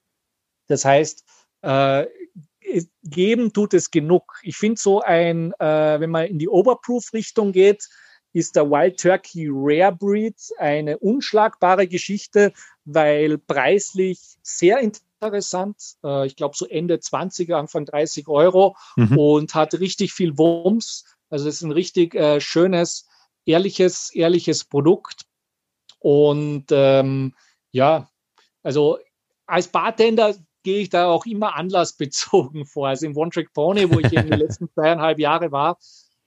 Das 0.66 0.84
heißt, 0.84 1.24
äh, 1.62 2.06
geben 3.04 3.52
tut 3.52 3.74
es 3.74 3.90
genug. 3.90 4.38
Ich 4.42 4.56
finde 4.56 4.80
so 4.80 5.00
ein, 5.00 5.52
äh, 5.58 6.00
wenn 6.00 6.10
man 6.10 6.26
in 6.26 6.38
die 6.38 6.48
Overproof-Richtung 6.48 7.52
geht, 7.52 7.88
ist 8.32 8.56
der 8.56 8.70
Wild 8.70 9.00
Turkey 9.00 9.48
Rare 9.50 9.94
Breed 9.94 10.36
eine 10.58 10.98
unschlagbare 10.98 11.88
Geschichte, 11.88 12.52
weil 12.84 13.38
preislich 13.38 14.20
sehr 14.42 14.80
interessant, 14.80 15.76
äh, 16.04 16.26
ich 16.26 16.36
glaube 16.36 16.56
so 16.56 16.66
Ende 16.66 16.96
20er, 16.96 17.54
Anfang 17.54 17.86
30 17.86 18.28
Euro 18.28 18.76
mhm. 18.96 19.18
und 19.18 19.54
hat 19.54 19.74
richtig 19.74 20.12
viel 20.12 20.36
Wumms. 20.36 21.04
Also 21.30 21.48
es 21.48 21.56
ist 21.56 21.62
ein 21.62 21.72
richtig 21.72 22.14
äh, 22.14 22.40
schönes, 22.40 23.08
ehrliches, 23.44 24.14
ehrliches 24.14 24.64
Produkt. 24.64 25.24
Und 26.00 26.66
ähm, 26.70 27.34
ja, 27.78 28.08
also 28.62 28.98
als 29.46 29.68
Bartender 29.68 30.34
gehe 30.64 30.80
ich 30.80 30.90
da 30.90 31.06
auch 31.06 31.24
immer 31.26 31.54
anlassbezogen 31.54 32.66
vor. 32.72 32.88
Also 32.88 33.06
im 33.06 33.16
One 33.16 33.30
Track 33.30 33.52
Pony, 33.54 33.88
wo 33.90 34.00
ich 34.00 34.12
in 34.12 34.28
den 34.28 34.38
letzten 34.38 34.68
zweieinhalb 34.74 35.18
Jahre 35.18 35.52
war, 35.52 35.78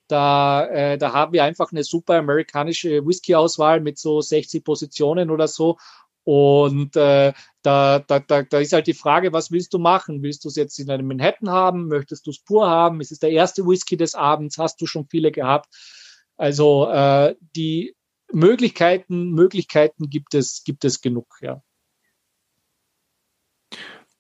da, 0.07 0.65
äh, 0.67 0.97
da 0.97 1.13
haben 1.13 1.33
wir 1.33 1.43
einfach 1.43 1.71
eine 1.71 1.83
super 1.83 2.15
amerikanische 2.15 3.05
Whisky-Auswahl 3.05 3.79
mit 3.81 3.97
so 3.97 4.21
60 4.21 4.63
Positionen 4.63 5.29
oder 5.29 5.47
so. 5.47 5.77
Und 6.23 6.95
äh, 6.95 7.33
da, 7.63 7.99
da, 7.99 8.19
da, 8.19 8.43
da 8.43 8.59
ist 8.59 8.73
halt 8.73 8.87
die 8.87 8.93
Frage, 8.93 9.33
was 9.33 9.51
willst 9.51 9.73
du 9.73 9.79
machen? 9.79 10.21
Willst 10.21 10.43
du 10.43 10.49
es 10.49 10.55
jetzt 10.55 10.79
in 10.79 10.89
einem 10.89 11.07
Manhattan 11.07 11.49
haben? 11.49 11.87
Möchtest 11.87 12.27
du 12.27 12.31
es 12.31 12.39
pur 12.39 12.69
haben? 12.69 13.01
Ist 13.01 13.11
es 13.11 13.19
der 13.19 13.31
erste 13.31 13.65
Whisky 13.65 13.97
des 13.97 14.15
Abends? 14.15 14.57
Hast 14.57 14.81
du 14.81 14.85
schon 14.85 15.07
viele 15.07 15.31
gehabt? 15.31 15.67
Also 16.37 16.89
äh, 16.89 17.35
die 17.55 17.95
Möglichkeiten, 18.33 19.31
Möglichkeiten 19.31 20.09
gibt 20.09 20.33
es, 20.33 20.63
gibt 20.63 20.85
es 20.85 21.01
genug, 21.01 21.27
ja. 21.41 21.61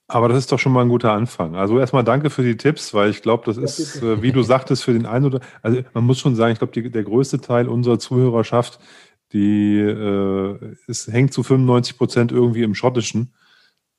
Aber 0.07 0.27
das 0.27 0.39
ist 0.39 0.51
doch 0.51 0.59
schon 0.59 0.73
mal 0.73 0.81
ein 0.81 0.89
guter 0.89 1.13
Anfang. 1.13 1.55
Also 1.55 1.79
erstmal 1.79 2.03
danke 2.03 2.29
für 2.29 2.43
die 2.43 2.57
Tipps, 2.57 2.93
weil 2.93 3.09
ich 3.09 3.21
glaube, 3.21 3.45
das 3.45 3.55
ist, 3.55 4.03
äh, 4.03 4.21
wie 4.21 4.33
du 4.33 4.43
sagtest, 4.43 4.83
für 4.83 4.91
den 4.91 5.05
einen 5.05 5.25
oder 5.25 5.39
also 5.61 5.81
man 5.93 6.03
muss 6.03 6.19
schon 6.19 6.35
sagen, 6.35 6.51
ich 6.51 6.59
glaube, 6.59 6.89
der 6.89 7.03
größte 7.03 7.39
Teil 7.39 7.69
unserer 7.69 7.97
Zuhörerschaft, 7.97 8.79
die 9.31 9.79
äh, 9.79 10.75
es 10.87 11.07
hängt 11.07 11.33
zu 11.33 11.43
95 11.43 11.97
Prozent 11.97 12.31
irgendwie 12.33 12.63
im 12.63 12.75
Schottischen 12.75 13.33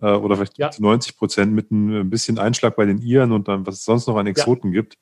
äh, 0.03 0.13
oder 0.13 0.37
vielleicht 0.37 0.59
ja. 0.59 0.71
zu 0.71 0.83
90 0.83 1.17
Prozent 1.17 1.55
mit 1.55 1.71
ein, 1.71 2.11
bisschen 2.11 2.39
Einschlag 2.39 2.77
bei 2.77 2.85
den 2.85 2.99
Iren 2.99 3.33
und 3.33 3.49
dann, 3.49 3.67
was 3.67 3.77
es 3.77 3.85
sonst 3.85 4.07
noch 4.07 4.17
an 4.17 4.27
Exoten 4.27 4.71
ja. 4.71 4.83
gibt. 4.83 4.99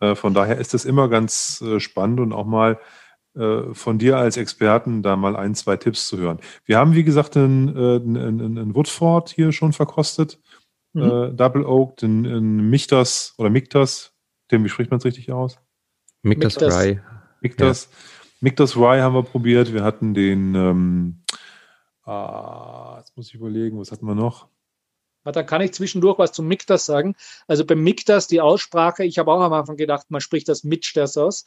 Äh, 0.00 0.16
von 0.16 0.34
daher 0.34 0.58
ist 0.58 0.74
das 0.74 0.84
immer 0.84 1.08
ganz 1.08 1.60
äh, 1.60 1.78
spannend 1.78 2.18
und 2.18 2.32
auch 2.32 2.46
mal 2.46 2.72
äh, 2.72 2.78
von 3.34 3.98
dir 3.98 4.16
als 4.16 4.36
Experten 4.36 5.02
da 5.02 5.14
mal 5.14 5.36
ein, 5.36 5.54
zwei 5.54 5.76
Tipps 5.76 6.08
zu 6.08 6.18
hören. 6.18 6.40
Wir 6.64 6.78
haben, 6.78 6.94
wie 6.94 7.04
gesagt, 7.04 7.36
einen, 7.36 7.68
einen, 7.76 8.40
einen 8.40 8.74
Woodford 8.74 9.30
hier 9.30 9.52
schon 9.52 9.72
verkostet, 9.72 10.40
mhm. 10.92 11.02
äh, 11.02 11.30
Double 11.32 11.64
Oak, 11.64 11.96
den, 11.98 12.24
den 12.24 12.70
Michtas 12.70 13.34
oder 13.38 13.50
Miktas, 13.50 14.12
dem, 14.50 14.64
wie 14.64 14.68
spricht 14.68 14.90
man 14.90 14.98
es 14.98 15.04
richtig 15.04 15.30
aus? 15.30 15.58
Miktas 16.22 16.60
Rye. 16.60 17.00
Miktas, 17.40 17.88
ja. 17.90 17.96
Miktas 18.40 18.76
Rye 18.76 19.00
haben 19.00 19.14
wir 19.14 19.22
probiert. 19.22 19.72
Wir 19.72 19.84
hatten 19.84 20.12
den, 20.12 20.54
ähm, 20.54 21.22
ah, 22.04 22.96
jetzt 22.98 23.16
muss 23.16 23.28
ich 23.28 23.34
überlegen, 23.34 23.78
was 23.78 23.92
hatten 23.92 24.06
wir 24.06 24.14
noch? 24.14 24.48
Da 25.22 25.42
kann 25.42 25.60
ich 25.60 25.74
zwischendurch 25.74 26.18
was 26.18 26.32
zum 26.32 26.48
Miktas 26.48 26.86
sagen. 26.86 27.14
Also 27.46 27.66
beim 27.66 27.82
Miktas, 27.82 28.26
die 28.26 28.40
Aussprache, 28.40 29.04
ich 29.04 29.18
habe 29.18 29.30
auch 29.30 29.40
am 29.40 29.52
Anfang 29.52 29.76
gedacht, 29.76 30.10
man 30.10 30.22
spricht 30.22 30.48
das 30.48 30.64
Mitchters 30.64 31.16
aus. 31.18 31.44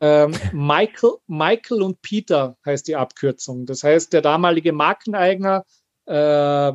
Ähm, 0.00 0.34
Michael, 0.52 1.14
Michael 1.26 1.82
und 1.82 2.02
Peter 2.02 2.56
heißt 2.64 2.86
die 2.88 2.96
Abkürzung. 2.96 3.66
Das 3.66 3.82
heißt, 3.82 4.12
der 4.12 4.22
damalige 4.22 4.72
Markeneigner, 4.72 5.64
äh, 6.06 6.72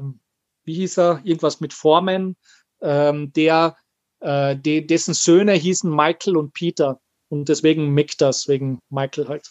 wie 0.64 0.74
hieß 0.74 0.98
er, 0.98 1.22
irgendwas 1.24 1.60
mit 1.60 1.74
Formen, 1.74 2.36
ähm, 2.82 3.32
der, 3.34 3.78
äh, 4.22 4.56
de, 4.56 4.82
dessen 4.82 5.14
Söhne 5.14 5.54
hießen 5.54 5.94
Michael 5.94 6.38
und 6.38 6.54
Peter. 6.54 7.00
Und 7.30 7.48
deswegen 7.48 7.94
Mick 7.94 8.18
das, 8.18 8.48
wegen 8.48 8.80
Michael 8.90 9.28
halt. 9.28 9.48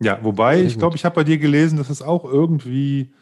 Ja, 0.00 0.22
wobei, 0.22 0.62
ich 0.62 0.78
glaube, 0.78 0.96
ich 0.96 1.04
habe 1.04 1.14
bei 1.14 1.24
dir 1.24 1.38
gelesen, 1.38 1.78
dass 1.78 1.90
es 1.90 2.02
auch 2.02 2.24
irgendwie 2.24 3.14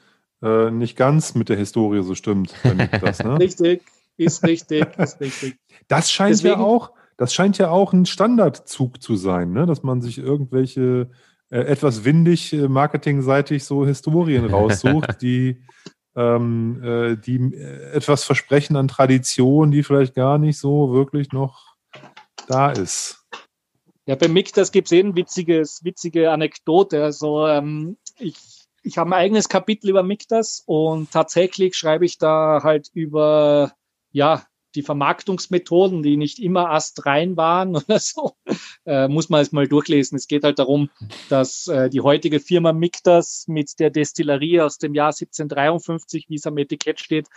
äh, 0.43 0.71
nicht 0.71 0.97
ganz 0.97 1.35
mit 1.35 1.49
der 1.49 1.57
Historie 1.57 2.03
so 2.03 2.15
stimmt. 2.15 2.55
Das, 3.01 3.21
ne? 3.23 3.39
richtig, 3.41 3.83
ist 4.17 4.43
richtig, 4.45 4.87
ist 4.99 5.21
richtig. 5.21 5.57
Das 5.89 6.11
scheint 6.11 6.33
Deswegen, 6.33 6.61
ja 6.61 6.67
auch, 6.67 6.93
das 7.17 7.35
scheint 7.35 7.59
ja 7.59 7.71
auch 7.71 7.93
ein 7.93 8.07
Standardzug 8.07 9.03
zu 9.03 9.17
sein, 9.17 9.53
ne? 9.53 9.67
dass 9.67 9.83
man 9.83 10.03
sich 10.03 10.19
irgendwelche 10.19 11.11
äh, 11.51 11.61
etwas 11.61 12.05
windig 12.05 12.53
äh, 12.53 12.69
marketingseitig 12.69 13.65
so 13.65 13.87
Historien 13.87 14.47
raussucht, 14.47 15.17
die, 15.23 15.63
ähm, 16.17 16.83
äh, 16.83 17.17
die 17.17 17.37
äh, 17.55 17.93
etwas 17.93 18.25
versprechen 18.25 18.77
an 18.77 18.89
Tradition, 18.89 19.71
die 19.71 19.83
vielleicht 19.83 20.15
gar 20.15 20.39
nicht 20.39 20.59
so 20.59 20.93
wirklich 20.93 21.33
noch 21.33 21.75
da 22.49 22.71
ist. 22.71 23.25
Ja, 24.07 24.17
bei 24.17 24.29
Mick, 24.29 24.53
das 24.53 24.71
gibt 24.71 24.89
es 24.89 24.93
eh 24.93 25.01
eine 25.01 25.17
witziges, 25.17 25.83
witzige 25.83 26.31
Anekdote. 26.31 27.03
Also 27.03 27.47
ähm, 27.47 27.97
ich, 28.19 28.37
ich 28.83 28.99
habe 28.99 29.11
ein 29.11 29.15
eigenes 29.15 29.49
Kapitel 29.49 29.89
über 29.89 30.03
Miktas 30.03 30.63
und 30.67 31.11
tatsächlich 31.11 31.75
schreibe 31.75 32.05
ich 32.05 32.19
da 32.19 32.61
halt 32.63 32.91
über 32.93 33.73
ja, 34.13 34.45
die 34.75 34.83
Vermarktungsmethoden, 34.83 36.03
die 36.03 36.17
nicht 36.17 36.39
immer 36.39 36.71
astrein 36.71 37.37
waren 37.37 37.77
oder 37.77 37.99
so, 37.99 38.33
äh, 38.85 39.09
muss 39.09 39.29
man 39.29 39.41
es 39.41 39.53
mal 39.53 39.69
durchlesen. 39.69 40.17
Es 40.17 40.29
geht 40.29 40.45
halt 40.45 40.59
darum, 40.59 40.91
dass 41.29 41.67
äh, 41.69 41.89
die 41.91 42.01
heutige 42.01 42.41
Firma 42.41 42.73
Mictas 42.73 43.45
mit 43.49 43.79
der 43.79 43.91
Destillerie 43.91 44.61
aus 44.61 44.79
dem 44.79 44.95
Jahr 44.95 45.09
1753, 45.09 46.27
wie 46.29 46.37
es 46.37 46.47
am 46.47 46.59
Etikett 46.59 47.01
steht, 47.01 47.29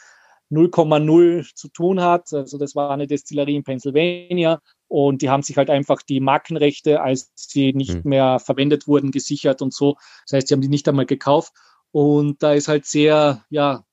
0,0 0.52 1.54
zu 1.56 1.68
tun 1.70 2.02
hat. 2.02 2.34
Also 2.34 2.58
das 2.58 2.76
war 2.76 2.92
eine 2.92 3.08
Destillerie 3.08 3.56
in 3.56 3.64
Pennsylvania 3.64 4.62
und 4.88 5.22
die 5.22 5.30
haben 5.30 5.44
sich 5.44 5.58
halt 5.58 5.70
einfach 5.70 6.02
die 6.02 6.20
Markenrechte, 6.20 7.02
als 7.02 7.32
sie 7.36 7.74
nicht 7.74 8.04
mhm. 8.06 8.10
mehr 8.10 8.40
verwendet 8.40 8.88
wurden, 8.88 9.12
gesichert 9.12 9.62
und 9.62 9.74
so. 9.74 9.98
Das 10.26 10.38
heißt, 10.38 10.48
sie 10.48 10.54
haben 10.54 10.62
die 10.62 10.70
nicht 10.70 10.88
einmal 10.88 11.06
gekauft. 11.06 11.54
Und 11.92 12.44
da 12.44 12.54
ist 12.54 12.68
halt 12.68 12.86
sehr, 12.86 13.46
ja, 13.50 13.84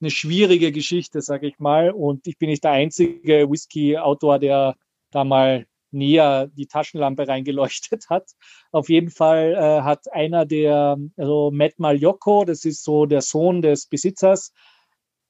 eine 0.00 0.10
schwierige 0.10 0.72
Geschichte, 0.72 1.22
sage 1.22 1.46
ich 1.46 1.58
mal. 1.58 1.90
Und 1.90 2.26
ich 2.26 2.38
bin 2.38 2.50
nicht 2.50 2.64
der 2.64 2.72
einzige 2.72 3.50
Whisky-Autor, 3.50 4.38
der 4.38 4.74
da 5.10 5.24
mal 5.24 5.66
näher 5.94 6.48
die 6.48 6.66
Taschenlampe 6.66 7.26
reingeleuchtet 7.26 8.06
hat. 8.10 8.30
Auf 8.72 8.88
jeden 8.88 9.10
Fall 9.10 9.54
äh, 9.54 9.82
hat 9.82 10.12
einer 10.12 10.44
der, 10.44 10.98
also 11.16 11.50
Matt 11.52 11.78
Maljocco, 11.78 12.44
das 12.44 12.64
ist 12.64 12.84
so 12.84 13.06
der 13.06 13.22
Sohn 13.22 13.62
des 13.62 13.86
Besitzers, 13.86 14.52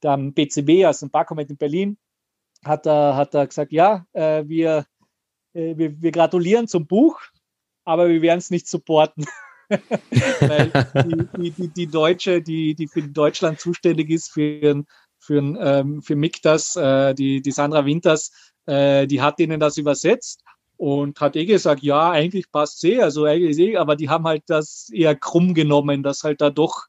am 0.02 0.34
BCB, 0.34 0.84
also 0.84 1.06
im 1.06 1.10
Barcomet 1.10 1.50
in 1.50 1.56
Berlin, 1.56 1.98
hat 2.64 2.86
er, 2.86 3.16
hat 3.16 3.34
er 3.34 3.46
gesagt, 3.46 3.72
ja, 3.72 4.06
äh, 4.12 4.44
wir, 4.46 4.86
äh, 5.54 5.76
wir, 5.76 6.00
wir 6.00 6.10
gratulieren 6.10 6.68
zum 6.68 6.86
Buch, 6.86 7.20
aber 7.84 8.08
wir 8.08 8.20
werden 8.22 8.38
es 8.38 8.50
nicht 8.50 8.68
supporten. 8.68 9.24
Weil 10.40 10.70
die, 11.36 11.50
die, 11.50 11.68
die, 11.68 11.86
Deutsche, 11.86 12.42
die, 12.42 12.74
die 12.74 12.86
für 12.88 13.02
Deutschland 13.02 13.60
zuständig 13.60 14.10
ist, 14.10 14.30
für, 14.30 14.84
für, 15.18 15.38
ähm, 15.38 16.02
für 16.02 16.16
Miktas, 16.16 16.76
äh, 16.76 17.14
die, 17.14 17.40
die 17.40 17.50
Sandra 17.50 17.84
Winters, 17.84 18.30
äh, 18.66 19.06
die 19.06 19.22
hat 19.22 19.40
ihnen 19.40 19.60
das 19.60 19.76
übersetzt 19.76 20.42
und 20.76 21.20
hat 21.20 21.36
eh 21.36 21.44
gesagt, 21.44 21.82
ja, 21.82 22.10
eigentlich 22.10 22.50
passt 22.50 22.84
eh, 22.84 23.00
also 23.00 23.24
eigentlich 23.24 23.58
eh, 23.58 23.76
aber 23.76 23.96
die 23.96 24.08
haben 24.08 24.26
halt 24.26 24.42
das 24.46 24.90
eher 24.92 25.14
krumm 25.14 25.54
genommen, 25.54 26.02
dass 26.02 26.24
halt 26.24 26.40
da 26.40 26.50
doch 26.50 26.86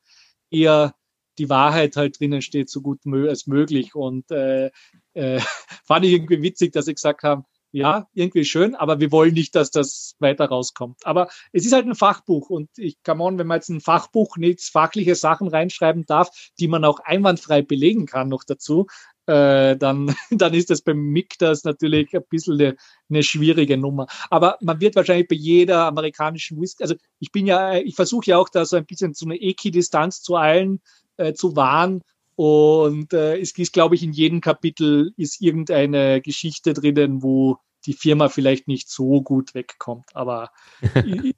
eher 0.50 0.96
die 1.38 1.50
Wahrheit 1.50 1.96
halt 1.96 2.20
drinnen 2.20 2.42
steht, 2.42 2.70
so 2.70 2.82
gut 2.82 3.00
als 3.06 3.48
möglich. 3.48 3.96
Und 3.96 4.32
äh, 4.32 4.72
äh, 5.14 5.40
fand 5.86 6.06
ich 6.06 6.14
irgendwie 6.14 6.42
witzig, 6.42 6.72
dass 6.74 6.86
sie 6.86 6.94
gesagt 6.94 7.24
haben, 7.24 7.46
ja, 7.76 8.08
irgendwie 8.14 8.46
schön, 8.46 8.74
aber 8.74 9.02
wir 9.02 9.12
wollen 9.12 9.34
nicht, 9.34 9.54
dass 9.54 9.70
das 9.70 10.16
weiter 10.20 10.46
rauskommt. 10.46 11.06
Aber 11.06 11.28
es 11.52 11.66
ist 11.66 11.74
halt 11.74 11.86
ein 11.86 11.94
Fachbuch 11.94 12.50
und 12.50 12.70
ich 12.78 13.04
kann 13.04 13.20
on, 13.20 13.38
wenn 13.38 13.48
man 13.48 13.58
jetzt 13.58 13.68
ein 13.68 13.82
Fachbuch 13.82 14.38
nichts 14.38 14.70
fachliche 14.70 15.14
Sachen 15.16 15.50
reinschreiben 15.50 16.06
darf, 16.06 16.30
die 16.58 16.70
man 16.70 16.86
auch 16.86 17.00
einwandfrei 17.02 17.64
belegen 17.64 18.06
kann 18.06 18.30
noch 18.30 18.46
dazu, 18.46 18.88
äh, 19.26 19.76
dann, 19.76 20.16
dann 20.32 20.54
ist 20.54 20.70
das 20.70 20.84
beim 20.84 21.00
MIG 21.00 21.38
das 21.38 21.66
natürlich 21.66 22.16
ein 22.16 22.24
bisschen 22.30 22.54
eine, 22.54 22.78
eine 23.10 23.24
schwierige 23.24 23.76
Nummer. 23.76 24.08
Aber 24.30 24.58
man 24.62 24.80
wird 24.80 24.96
wahrscheinlich 24.96 25.28
bei 25.28 25.36
jeder 25.36 25.86
amerikanischen 25.86 26.62
Whisky, 26.62 26.82
also 26.82 26.96
ich 27.20 27.34
bin 27.34 27.46
ja, 27.46 27.76
ich 27.76 27.96
versuche 27.96 28.28
ja 28.28 28.38
auch 28.38 28.48
da 28.48 28.64
so 28.64 28.78
ein 28.78 28.86
bisschen 28.86 29.14
so 29.14 29.26
eine 29.26 29.36
Eki-Distanz 29.36 30.22
zu 30.22 30.38
allen 30.38 30.80
äh, 31.18 31.34
zu 31.34 31.58
wahren 31.58 32.04
und 32.36 33.14
äh, 33.14 33.40
es 33.40 33.58
ist, 33.58 33.74
glaube 33.74 33.96
ich, 33.96 34.04
in 34.04 34.12
jedem 34.12 34.42
Kapitel 34.42 35.14
ist 35.16 35.42
irgendeine 35.42 36.22
Geschichte 36.22 36.74
drinnen, 36.74 37.24
wo 37.24 37.58
die 37.86 37.94
Firma 37.94 38.30
vielleicht 38.30 38.68
nicht 38.68 38.90
so 38.90 39.22
gut 39.22 39.54
wegkommt. 39.54 40.16
Aber 40.16 40.50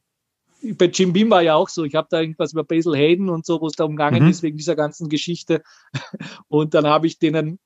bei 0.78 0.86
Jim 0.86 1.14
Beam 1.14 1.30
war 1.30 1.42
ja 1.42 1.56
auch 1.56 1.70
so. 1.70 1.84
Ich 1.84 1.96
habe 1.96 2.08
da 2.10 2.20
irgendwas 2.20 2.54
über 2.54 2.64
Basil 2.64 2.96
Hayden 2.96 3.30
und 3.30 3.46
so, 3.46 3.62
wo 3.62 3.68
es 3.68 3.74
da 3.74 3.84
umgangen 3.84 4.24
mhm. 4.24 4.30
ist 4.30 4.44
wegen 4.44 4.58
dieser 4.58 4.76
ganzen 4.76 5.10
Geschichte. 5.10 5.64
Und 6.48 6.74
dann 6.74 6.88
habe 6.88 7.08
ich 7.08 7.20
denen 7.20 7.60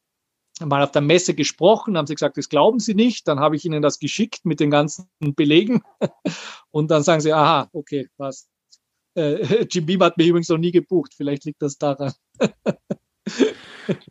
mal 0.60 0.84
auf 0.84 0.92
der 0.92 1.02
Messe 1.02 1.34
gesprochen, 1.34 1.98
haben 1.98 2.08
sie 2.08 2.16
gesagt, 2.16 2.38
das 2.38 2.50
glauben 2.50 2.80
sie 2.80 2.94
nicht. 2.94 3.28
Dann 3.28 3.40
habe 3.40 3.56
ich 3.56 3.66
ihnen 3.66 3.82
das 3.82 4.00
geschickt 4.00 4.46
mit 4.46 4.60
den 4.60 4.72
ganzen 4.72 5.10
Belegen. 5.20 5.82
Und 6.72 6.92
dann 6.92 7.04
sagen 7.04 7.22
sie, 7.22 7.34
aha, 7.34 7.70
okay, 7.74 8.10
was. 8.18 8.48
Äh, 9.16 9.66
Jim 9.72 9.86
Beam 9.86 10.04
hat 10.04 10.18
mich 10.18 10.28
übrigens 10.28 10.50
noch 10.50 10.58
nie 10.58 10.72
gebucht. 10.72 11.14
Vielleicht 11.16 11.46
liegt 11.46 11.62
das 11.62 11.78
daran. 11.78 12.14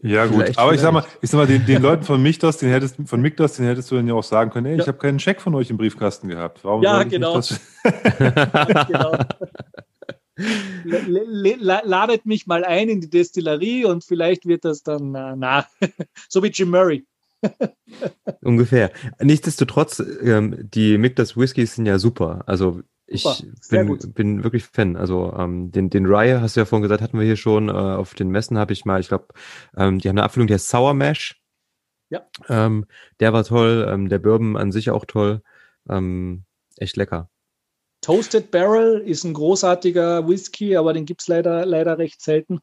Ja, 0.02 0.26
gut. 0.26 0.42
Vielleicht, 0.42 0.58
Aber 0.58 0.74
ich 0.74 0.80
sag 0.80 0.92
mal, 0.92 1.04
ich 1.20 1.30
sag 1.30 1.38
mal, 1.38 1.46
den, 1.46 1.64
den 1.64 1.82
Leuten 1.82 2.04
von 2.04 2.22
Mikdos, 2.22 2.58
den 2.58 2.70
hättest, 2.70 2.96
von 3.04 3.20
Mikdos, 3.20 3.54
den 3.54 3.66
hättest 3.66 3.90
du 3.90 3.96
dann 3.96 4.06
ja 4.06 4.14
auch 4.14 4.24
sagen 4.24 4.50
können, 4.50 4.66
ey, 4.66 4.76
ja. 4.76 4.82
ich 4.82 4.88
habe 4.88 4.98
keinen 4.98 5.18
Scheck 5.18 5.40
von 5.40 5.54
euch 5.54 5.70
im 5.70 5.76
Briefkasten 5.76 6.28
gehabt. 6.28 6.64
Warum 6.64 6.82
ja, 6.82 7.02
genau. 7.04 7.36
das 7.36 7.60
genau. 8.88 9.16
Ladet 11.84 12.26
mich 12.26 12.46
mal 12.46 12.64
ein 12.64 12.88
in 12.88 13.00
die 13.00 13.10
Destillerie 13.10 13.84
und 13.84 14.04
vielleicht 14.04 14.46
wird 14.46 14.64
das 14.64 14.82
dann 14.82 15.12
na, 15.12 15.36
na. 15.36 15.66
so 16.28 16.42
wie 16.42 16.48
Jim 16.48 16.70
Murray. 16.70 17.06
Ungefähr. 18.42 18.90
Nichtsdestotrotz, 19.20 20.02
ähm, 20.22 20.56
die 20.60 20.98
Mikdas 20.98 21.36
Whiskys 21.36 21.74
sind 21.74 21.86
ja 21.86 21.98
super. 21.98 22.42
Also 22.46 22.82
ich 23.12 23.24
bin, 23.70 23.98
bin 24.14 24.44
wirklich 24.44 24.64
Fan. 24.64 24.96
Also 24.96 25.34
ähm, 25.36 25.72
den, 25.72 25.90
den 25.90 26.06
Rye, 26.06 26.40
hast 26.40 26.54
du 26.54 26.60
ja 26.60 26.64
vorhin 26.64 26.84
gesagt, 26.84 27.02
hatten 27.02 27.18
wir 27.18 27.26
hier 27.26 27.36
schon. 27.36 27.68
Äh, 27.68 27.72
auf 27.72 28.14
den 28.14 28.30
Messen 28.30 28.56
habe 28.56 28.72
ich 28.72 28.84
mal, 28.84 29.00
ich 29.00 29.08
glaube, 29.08 29.26
ähm, 29.76 29.98
die 29.98 30.08
haben 30.08 30.16
eine 30.16 30.24
Abfüllung, 30.24 30.46
der 30.46 30.56
ist 30.56 30.68
Sour 30.68 30.94
Mash. 30.94 31.40
Ja. 32.08 32.22
Ähm, 32.48 32.86
der 33.18 33.32
war 33.32 33.44
toll. 33.44 33.86
Ähm, 33.90 34.08
der 34.08 34.20
Bourbon 34.20 34.56
an 34.56 34.70
sich 34.70 34.90
auch 34.90 35.04
toll. 35.04 35.42
Ähm, 35.88 36.44
echt 36.76 36.96
lecker. 36.96 37.28
Toasted 38.00 38.50
Barrel 38.50 39.00
ist 39.00 39.24
ein 39.24 39.34
großartiger 39.34 40.26
Whisky, 40.26 40.76
aber 40.76 40.92
den 40.92 41.04
gibt 41.04 41.20
es 41.20 41.28
leider, 41.28 41.66
leider 41.66 41.98
recht 41.98 42.22
selten. 42.22 42.60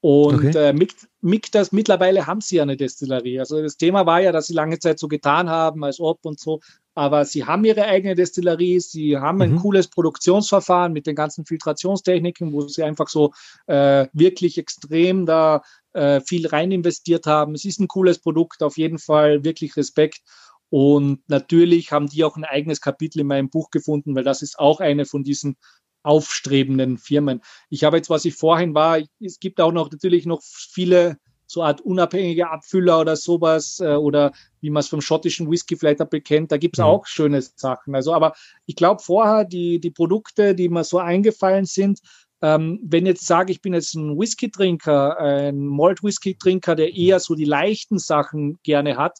Und 0.00 0.46
okay. 0.46 0.68
äh, 0.68 0.72
mit, 0.72 0.94
mit 1.20 1.54
das, 1.54 1.72
mittlerweile 1.72 2.26
haben 2.26 2.40
sie 2.40 2.56
ja 2.56 2.62
eine 2.62 2.76
Destillerie. 2.76 3.40
Also 3.40 3.60
das 3.60 3.76
Thema 3.76 4.06
war 4.06 4.20
ja, 4.20 4.30
dass 4.30 4.46
sie 4.46 4.54
lange 4.54 4.78
Zeit 4.78 4.98
so 5.00 5.08
getan 5.08 5.50
haben, 5.50 5.82
als 5.82 5.98
ob 5.98 6.24
und 6.24 6.38
so. 6.38 6.60
Aber 6.98 7.24
sie 7.24 7.44
haben 7.44 7.64
ihre 7.64 7.84
eigene 7.84 8.16
Destillerie, 8.16 8.80
sie 8.80 9.16
haben 9.16 9.40
ein 9.40 9.52
mhm. 9.52 9.58
cooles 9.58 9.86
Produktionsverfahren 9.86 10.92
mit 10.92 11.06
den 11.06 11.14
ganzen 11.14 11.46
Filtrationstechniken, 11.46 12.52
wo 12.52 12.66
sie 12.66 12.82
einfach 12.82 13.06
so 13.06 13.32
äh, 13.68 14.08
wirklich 14.12 14.58
extrem 14.58 15.24
da 15.24 15.62
äh, 15.92 16.20
viel 16.20 16.48
rein 16.48 16.72
investiert 16.72 17.26
haben. 17.26 17.54
Es 17.54 17.64
ist 17.64 17.78
ein 17.78 17.86
cooles 17.86 18.18
Produkt, 18.18 18.64
auf 18.64 18.78
jeden 18.78 18.98
Fall 18.98 19.44
wirklich 19.44 19.76
Respekt. 19.76 20.22
Und 20.70 21.20
natürlich 21.28 21.92
haben 21.92 22.08
die 22.08 22.24
auch 22.24 22.36
ein 22.36 22.42
eigenes 22.42 22.80
Kapitel 22.80 23.20
in 23.20 23.28
meinem 23.28 23.48
Buch 23.48 23.70
gefunden, 23.70 24.16
weil 24.16 24.24
das 24.24 24.42
ist 24.42 24.58
auch 24.58 24.80
eine 24.80 25.04
von 25.04 25.22
diesen 25.22 25.56
aufstrebenden 26.02 26.98
Firmen. 26.98 27.42
Ich 27.70 27.84
habe 27.84 27.98
jetzt, 27.98 28.10
was 28.10 28.24
ich 28.24 28.34
vorhin 28.34 28.74
war, 28.74 28.98
es 29.20 29.38
gibt 29.38 29.60
auch 29.60 29.70
noch 29.70 29.88
natürlich 29.92 30.26
noch 30.26 30.42
viele 30.42 31.18
so 31.48 31.62
Art 31.62 31.80
unabhängige 31.80 32.50
Abfüller 32.50 33.00
oder 33.00 33.16
sowas 33.16 33.80
äh, 33.80 33.94
oder 33.94 34.32
wie 34.60 34.70
man 34.70 34.80
es 34.80 34.88
vom 34.88 35.00
schottischen 35.00 35.50
Whisky 35.50 35.76
vielleicht 35.76 36.08
bekennt, 36.10 36.52
da 36.52 36.58
gibt 36.58 36.76
es 36.76 36.80
mhm. 36.80 36.90
auch 36.90 37.06
schöne 37.06 37.40
Sachen. 37.42 37.94
Also, 37.94 38.12
aber 38.12 38.34
ich 38.66 38.76
glaube 38.76 39.02
vorher, 39.02 39.44
die, 39.44 39.80
die 39.80 39.90
Produkte, 39.90 40.54
die 40.54 40.68
mir 40.68 40.84
so 40.84 40.98
eingefallen 40.98 41.64
sind, 41.64 42.00
ähm, 42.42 42.78
wenn 42.84 43.06
jetzt 43.06 43.26
sage, 43.26 43.50
ich 43.50 43.62
bin 43.62 43.74
jetzt 43.74 43.94
ein 43.94 44.16
Whisky-Trinker, 44.16 45.18
ein 45.18 45.58
Malt-Whisky-Trinker, 45.66 46.76
der 46.76 46.94
eher 46.94 47.18
so 47.18 47.34
die 47.34 47.44
leichten 47.44 47.98
Sachen 47.98 48.60
gerne 48.62 48.96
hat, 48.96 49.18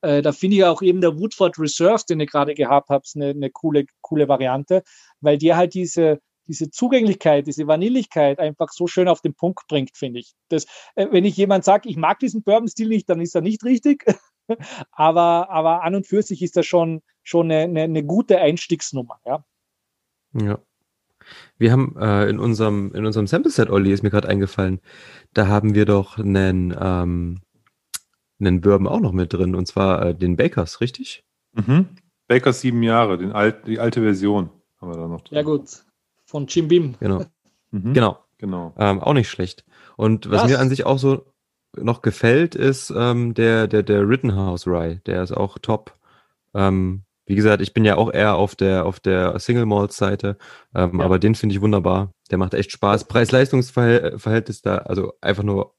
äh, 0.00 0.22
da 0.22 0.32
finde 0.32 0.56
ich 0.56 0.64
auch 0.64 0.80
eben 0.80 1.00
der 1.00 1.18
Woodford 1.18 1.58
Reserve, 1.58 2.04
den 2.08 2.20
ich 2.20 2.30
gerade 2.30 2.54
gehabt 2.54 2.88
habe, 2.88 3.04
eine, 3.16 3.30
eine 3.30 3.50
coole, 3.50 3.84
coole 4.00 4.28
Variante, 4.28 4.82
weil 5.20 5.38
der 5.38 5.56
halt 5.56 5.74
diese, 5.74 6.20
diese 6.46 6.70
Zugänglichkeit, 6.70 7.46
diese 7.46 7.66
Vanilligkeit 7.66 8.38
einfach 8.38 8.68
so 8.70 8.86
schön 8.86 9.08
auf 9.08 9.20
den 9.20 9.34
Punkt 9.34 9.66
bringt, 9.68 9.96
finde 9.96 10.20
ich. 10.20 10.34
Das, 10.48 10.66
äh, 10.94 11.06
wenn 11.10 11.24
ich 11.24 11.36
jemand 11.36 11.64
sage, 11.64 11.88
ich 11.88 11.96
mag 11.96 12.18
diesen 12.18 12.42
Bourbon-Stil 12.42 12.88
nicht, 12.88 13.08
dann 13.08 13.20
ist 13.20 13.34
er 13.34 13.40
nicht 13.40 13.64
richtig. 13.64 14.04
aber, 14.92 15.50
aber 15.50 15.82
an 15.82 15.94
und 15.94 16.06
für 16.06 16.22
sich 16.22 16.42
ist 16.42 16.56
das 16.56 16.66
schon, 16.66 17.02
schon 17.22 17.50
eine, 17.50 17.64
eine, 17.64 17.82
eine 17.82 18.04
gute 18.04 18.38
Einstiegsnummer. 18.38 19.20
Ja. 19.24 19.44
ja. 20.34 20.58
Wir 21.56 21.72
haben 21.72 21.96
äh, 21.98 22.28
in 22.28 22.38
unserem, 22.38 22.92
in 22.94 23.06
unserem 23.06 23.26
Sample-Set, 23.26 23.70
Olli, 23.70 23.92
ist 23.92 24.02
mir 24.02 24.10
gerade 24.10 24.28
eingefallen, 24.28 24.80
da 25.32 25.48
haben 25.48 25.74
wir 25.74 25.86
doch 25.86 26.18
einen, 26.18 26.76
ähm, 26.78 27.40
einen 28.38 28.60
Bourbon 28.60 28.86
auch 28.86 29.00
noch 29.00 29.12
mit 29.12 29.32
drin, 29.32 29.54
und 29.54 29.66
zwar 29.66 30.02
äh, 30.06 30.14
den 30.14 30.36
Bakers, 30.36 30.80
richtig? 30.80 31.24
Mhm. 31.52 31.88
Bakers 32.28 32.60
sieben 32.60 32.82
Jahre, 32.82 33.18
den 33.18 33.32
alt, 33.32 33.66
die 33.66 33.78
alte 33.78 34.02
Version 34.02 34.50
haben 34.80 34.90
wir 34.90 34.96
da 34.96 35.08
noch 35.08 35.22
drin. 35.22 35.36
Ja 35.36 35.42
gut, 35.42 35.84
von 36.34 36.48
Jim 36.48 36.66
Beam. 36.66 36.96
Genau. 36.98 37.24
Mhm. 37.70 37.92
Genau. 37.92 38.18
genau. 38.38 38.72
Ähm, 38.78 39.00
auch 39.00 39.14
nicht 39.14 39.28
schlecht. 39.28 39.64
Und 39.96 40.30
was, 40.30 40.42
was, 40.42 40.48
mir 40.48 40.60
an 40.60 40.68
sich 40.68 40.86
auch 40.86 41.00
so 41.00 41.26
noch 41.76 42.02
gefällt, 42.02 42.54
ist 42.54 42.92
ähm, 42.96 43.34
der, 43.34 43.66
der, 43.66 43.82
der 43.82 44.08
Rittenhouse 44.08 44.68
Rye. 44.68 45.00
Der 45.06 45.24
ist 45.24 45.32
auch 45.32 45.58
top. 45.58 45.98
Ähm, 46.54 47.02
wie 47.26 47.34
gesagt, 47.34 47.60
ich 47.62 47.74
bin 47.74 47.84
ja 47.84 47.96
auch 47.96 48.12
eher 48.12 48.36
auf 48.36 48.54
der, 48.54 48.86
auf 48.86 49.00
der 49.00 49.40
Single 49.40 49.66
Malt 49.66 49.90
Seite, 49.90 50.38
ähm, 50.72 51.00
ja. 51.00 51.04
aber 51.04 51.18
den 51.18 51.34
finde 51.34 51.56
ich 51.56 51.62
wunderbar. 51.62 52.12
Der 52.30 52.38
macht 52.38 52.54
echt 52.54 52.70
Spaß. 52.70 53.08
Preis-Leistungs-Verhältnis 53.08 54.62
da, 54.62 54.76
also 54.76 55.14
einfach 55.20 55.42
nur 55.42 55.74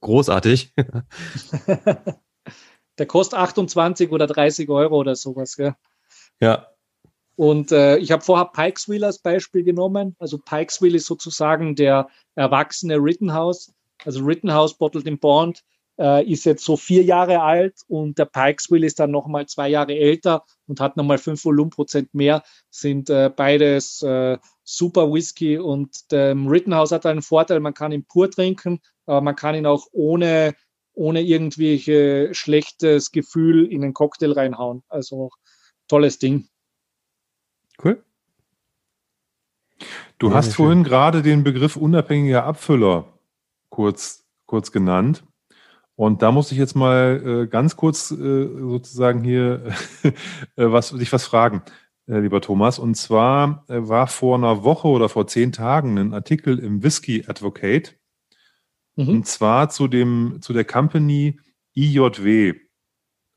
großartig. 0.00 0.74
Der 2.98 3.06
kostet 3.06 3.40
28 3.40 4.12
oder 4.12 4.28
30 4.28 4.68
Euro 4.68 4.96
oder 4.96 5.16
sowas, 5.16 5.56
gell? 5.56 5.74
Ja. 6.40 6.68
Und 7.36 7.72
äh, 7.72 7.96
ich 7.98 8.12
habe 8.12 8.22
vorher 8.22 8.46
Pikesville 8.46 9.06
als 9.06 9.18
Beispiel 9.18 9.62
genommen. 9.62 10.16
Also 10.18 10.38
Pikesville 10.38 10.96
ist 10.96 11.06
sozusagen 11.06 11.74
der 11.74 12.08
erwachsene 12.34 12.96
Rittenhouse. 12.96 13.72
Also 14.04 14.24
Rittenhouse 14.24 14.76
Bottled 14.76 15.06
in 15.06 15.18
Bond 15.18 15.62
äh, 15.98 16.24
ist 16.30 16.44
jetzt 16.44 16.64
so 16.64 16.76
vier 16.76 17.02
Jahre 17.02 17.40
alt 17.40 17.80
und 17.88 18.18
der 18.18 18.24
Pikesville 18.26 18.86
ist 18.86 18.98
dann 19.00 19.10
nochmal 19.10 19.46
zwei 19.46 19.68
Jahre 19.68 19.94
älter 19.94 20.44
und 20.66 20.80
hat 20.80 20.96
nochmal 20.96 21.18
fünf 21.18 21.44
Volumenprozent 21.44 22.12
mehr. 22.14 22.42
Sind 22.70 23.10
äh, 23.10 23.30
beides 23.34 24.02
äh, 24.02 24.38
super 24.64 25.12
Whisky 25.12 25.58
und 25.58 26.10
der 26.10 26.34
Rittenhouse 26.34 26.92
hat 26.92 27.06
einen 27.06 27.22
Vorteil, 27.22 27.60
man 27.60 27.74
kann 27.74 27.92
ihn 27.92 28.04
pur 28.04 28.30
trinken, 28.30 28.80
aber 29.06 29.20
man 29.20 29.36
kann 29.36 29.54
ihn 29.54 29.66
auch 29.66 29.86
ohne, 29.92 30.54
ohne 30.94 31.22
irgendwelche 31.22 32.30
schlechtes 32.32 33.12
Gefühl 33.12 33.70
in 33.70 33.82
einen 33.82 33.94
Cocktail 33.94 34.32
reinhauen. 34.32 34.82
Also 34.88 35.30
tolles 35.88 36.18
Ding. 36.18 36.48
Cool. 37.82 38.02
Du 40.18 40.28
ja, 40.28 40.34
hast 40.34 40.54
vorhin 40.54 40.78
schön. 40.78 40.84
gerade 40.84 41.22
den 41.22 41.42
Begriff 41.42 41.76
unabhängiger 41.76 42.44
Abfüller 42.44 43.12
kurz, 43.70 44.24
kurz 44.46 44.70
genannt. 44.70 45.24
Und 45.96 46.22
da 46.22 46.32
muss 46.32 46.52
ich 46.52 46.58
jetzt 46.58 46.74
mal 46.74 47.22
äh, 47.44 47.46
ganz 47.46 47.76
kurz 47.76 48.10
äh, 48.10 48.14
sozusagen 48.16 49.22
hier 49.22 49.66
äh, 50.02 50.12
was, 50.56 50.90
dich 50.90 51.12
was 51.12 51.26
fragen, 51.26 51.62
äh, 52.06 52.18
lieber 52.18 52.40
Thomas. 52.40 52.78
Und 52.78 52.94
zwar 52.94 53.64
äh, 53.68 53.88
war 53.88 54.06
vor 54.06 54.36
einer 54.36 54.64
Woche 54.64 54.88
oder 54.88 55.08
vor 55.08 55.26
zehn 55.26 55.52
Tagen 55.52 55.98
ein 55.98 56.14
Artikel 56.14 56.58
im 56.58 56.82
Whisky 56.82 57.24
Advocate. 57.26 57.98
Mhm. 58.96 59.08
Und 59.08 59.26
zwar 59.26 59.70
zu 59.70 59.88
dem, 59.88 60.38
zu 60.40 60.52
der 60.52 60.64
Company 60.64 61.38
IJW. 61.74 62.54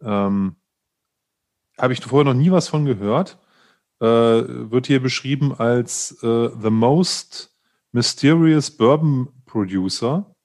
Ähm, 0.02 0.56
Habe 1.78 1.94
ich 1.94 2.02
vorher 2.02 2.34
noch 2.34 2.40
nie 2.40 2.52
was 2.52 2.68
von 2.68 2.86
gehört. 2.86 3.38
Äh, 4.02 4.06
wird 4.06 4.88
hier 4.88 5.02
beschrieben 5.02 5.54
als 5.54 6.12
äh, 6.22 6.50
the 6.62 6.70
most 6.70 7.56
mysterious 7.94 8.70
bourbon 8.70 9.30
producer. 9.46 10.36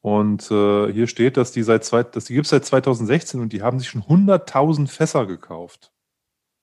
Und 0.00 0.50
äh, 0.50 0.92
hier 0.92 1.06
steht, 1.06 1.36
dass 1.36 1.52
die 1.52 1.62
seit 1.62 1.84
zwei, 1.84 2.02
dass 2.02 2.26
die 2.26 2.34
gibt 2.34 2.46
es 2.46 2.50
seit 2.50 2.64
2016 2.64 3.40
und 3.40 3.52
die 3.52 3.62
haben 3.62 3.78
sich 3.78 3.88
schon 3.88 4.02
100.000 4.02 4.88
Fässer 4.88 5.24
gekauft. 5.24 5.92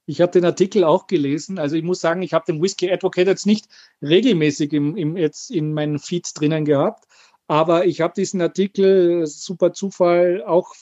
Ich 0.06 0.20
habe 0.20 0.34
den 0.34 0.46
Artikel 0.46 0.84
auch 0.84 1.08
gelesen. 1.08 1.58
Also 1.58 1.76
ich 1.78 1.84
muss 1.84 2.02
sagen, 2.02 2.22
ich 2.22 2.34
habe 2.34 2.46
den 2.46 2.62
Whisky 2.62 2.92
Advocate 2.92 3.28
jetzt 3.28 3.46
nicht 3.46 3.68
regelmäßig 4.02 4.74
im, 4.74 4.98
im, 4.98 5.16
jetzt 5.16 5.50
in 5.50 5.74
meinen 5.74 5.98
Feeds 5.98 6.34
drinnen 6.34 6.66
gehabt, 6.66 7.06
aber 7.48 7.86
ich 7.86 8.02
habe 8.02 8.14
diesen 8.16 8.42
Artikel, 8.42 9.26
super 9.26 9.74
Zufall, 9.74 10.44
auch 10.44 10.76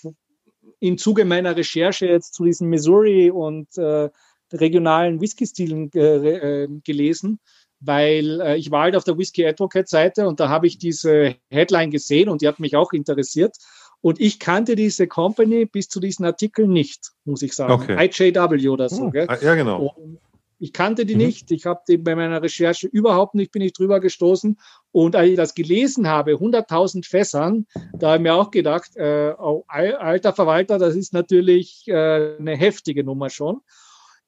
im 0.79 0.97
Zuge 0.97 1.25
meiner 1.25 1.55
Recherche 1.55 2.07
jetzt 2.07 2.33
zu 2.33 2.45
diesen 2.45 2.69
Missouri 2.69 3.29
und 3.29 3.77
äh, 3.77 4.09
regionalen 4.51 5.21
Whisky-Stilen 5.21 5.91
äh, 5.93 6.67
gelesen 6.83 7.39
weil 7.79 8.41
äh, 8.41 8.57
ich 8.57 8.71
war 8.71 8.83
halt 8.83 8.95
auf 8.95 9.03
der 9.03 9.17
Whisky 9.17 9.45
Advocate 9.45 9.87
Seite 9.87 10.27
und 10.27 10.39
da 10.39 10.49
habe 10.49 10.67
ich 10.67 10.77
diese 10.77 11.35
Headline 11.49 11.91
gesehen 11.91 12.29
und 12.29 12.41
die 12.41 12.47
hat 12.47 12.59
mich 12.59 12.75
auch 12.75 12.91
interessiert. 12.93 13.55
Und 14.01 14.19
ich 14.19 14.39
kannte 14.39 14.75
diese 14.75 15.07
Company 15.07 15.65
bis 15.65 15.89
zu 15.89 15.99
diesem 15.99 16.25
Artikel 16.25 16.67
nicht, 16.67 17.11
muss 17.25 17.41
ich 17.41 17.53
sagen. 17.53 17.73
Okay. 17.73 18.05
IJW 18.05 18.69
oder 18.69 18.87
so. 18.87 19.03
Oh, 19.03 19.09
gell? 19.11 19.27
Ja, 19.41 19.55
genau. 19.55 19.93
Und 19.95 20.19
ich 20.57 20.71
kannte 20.71 21.05
die 21.05 21.15
mhm. 21.15 21.21
nicht. 21.21 21.51
Ich 21.51 21.65
habe 21.65 21.81
die 21.87 21.97
bei 21.97 22.15
meiner 22.15 22.41
Recherche 22.41 22.87
überhaupt 22.87 23.35
nicht, 23.35 23.51
bin 23.51 23.61
ich 23.61 23.73
drüber 23.73 23.99
gestoßen. 23.99 24.57
Und 24.91 25.15
als 25.15 25.29
ich 25.29 25.35
das 25.35 25.53
gelesen 25.53 26.07
habe, 26.07 26.33
100.000 26.33 27.05
Fässern, 27.05 27.65
da 27.93 28.07
habe 28.07 28.17
ich 28.17 28.23
mir 28.23 28.35
auch 28.35 28.51
gedacht, 28.51 28.95
äh, 28.95 29.33
alter 29.67 30.33
Verwalter, 30.33 30.77
das 30.77 30.95
ist 30.95 31.13
natürlich 31.13 31.83
äh, 31.87 32.37
eine 32.37 32.55
heftige 32.55 33.03
Nummer 33.03 33.29
schon. 33.29 33.61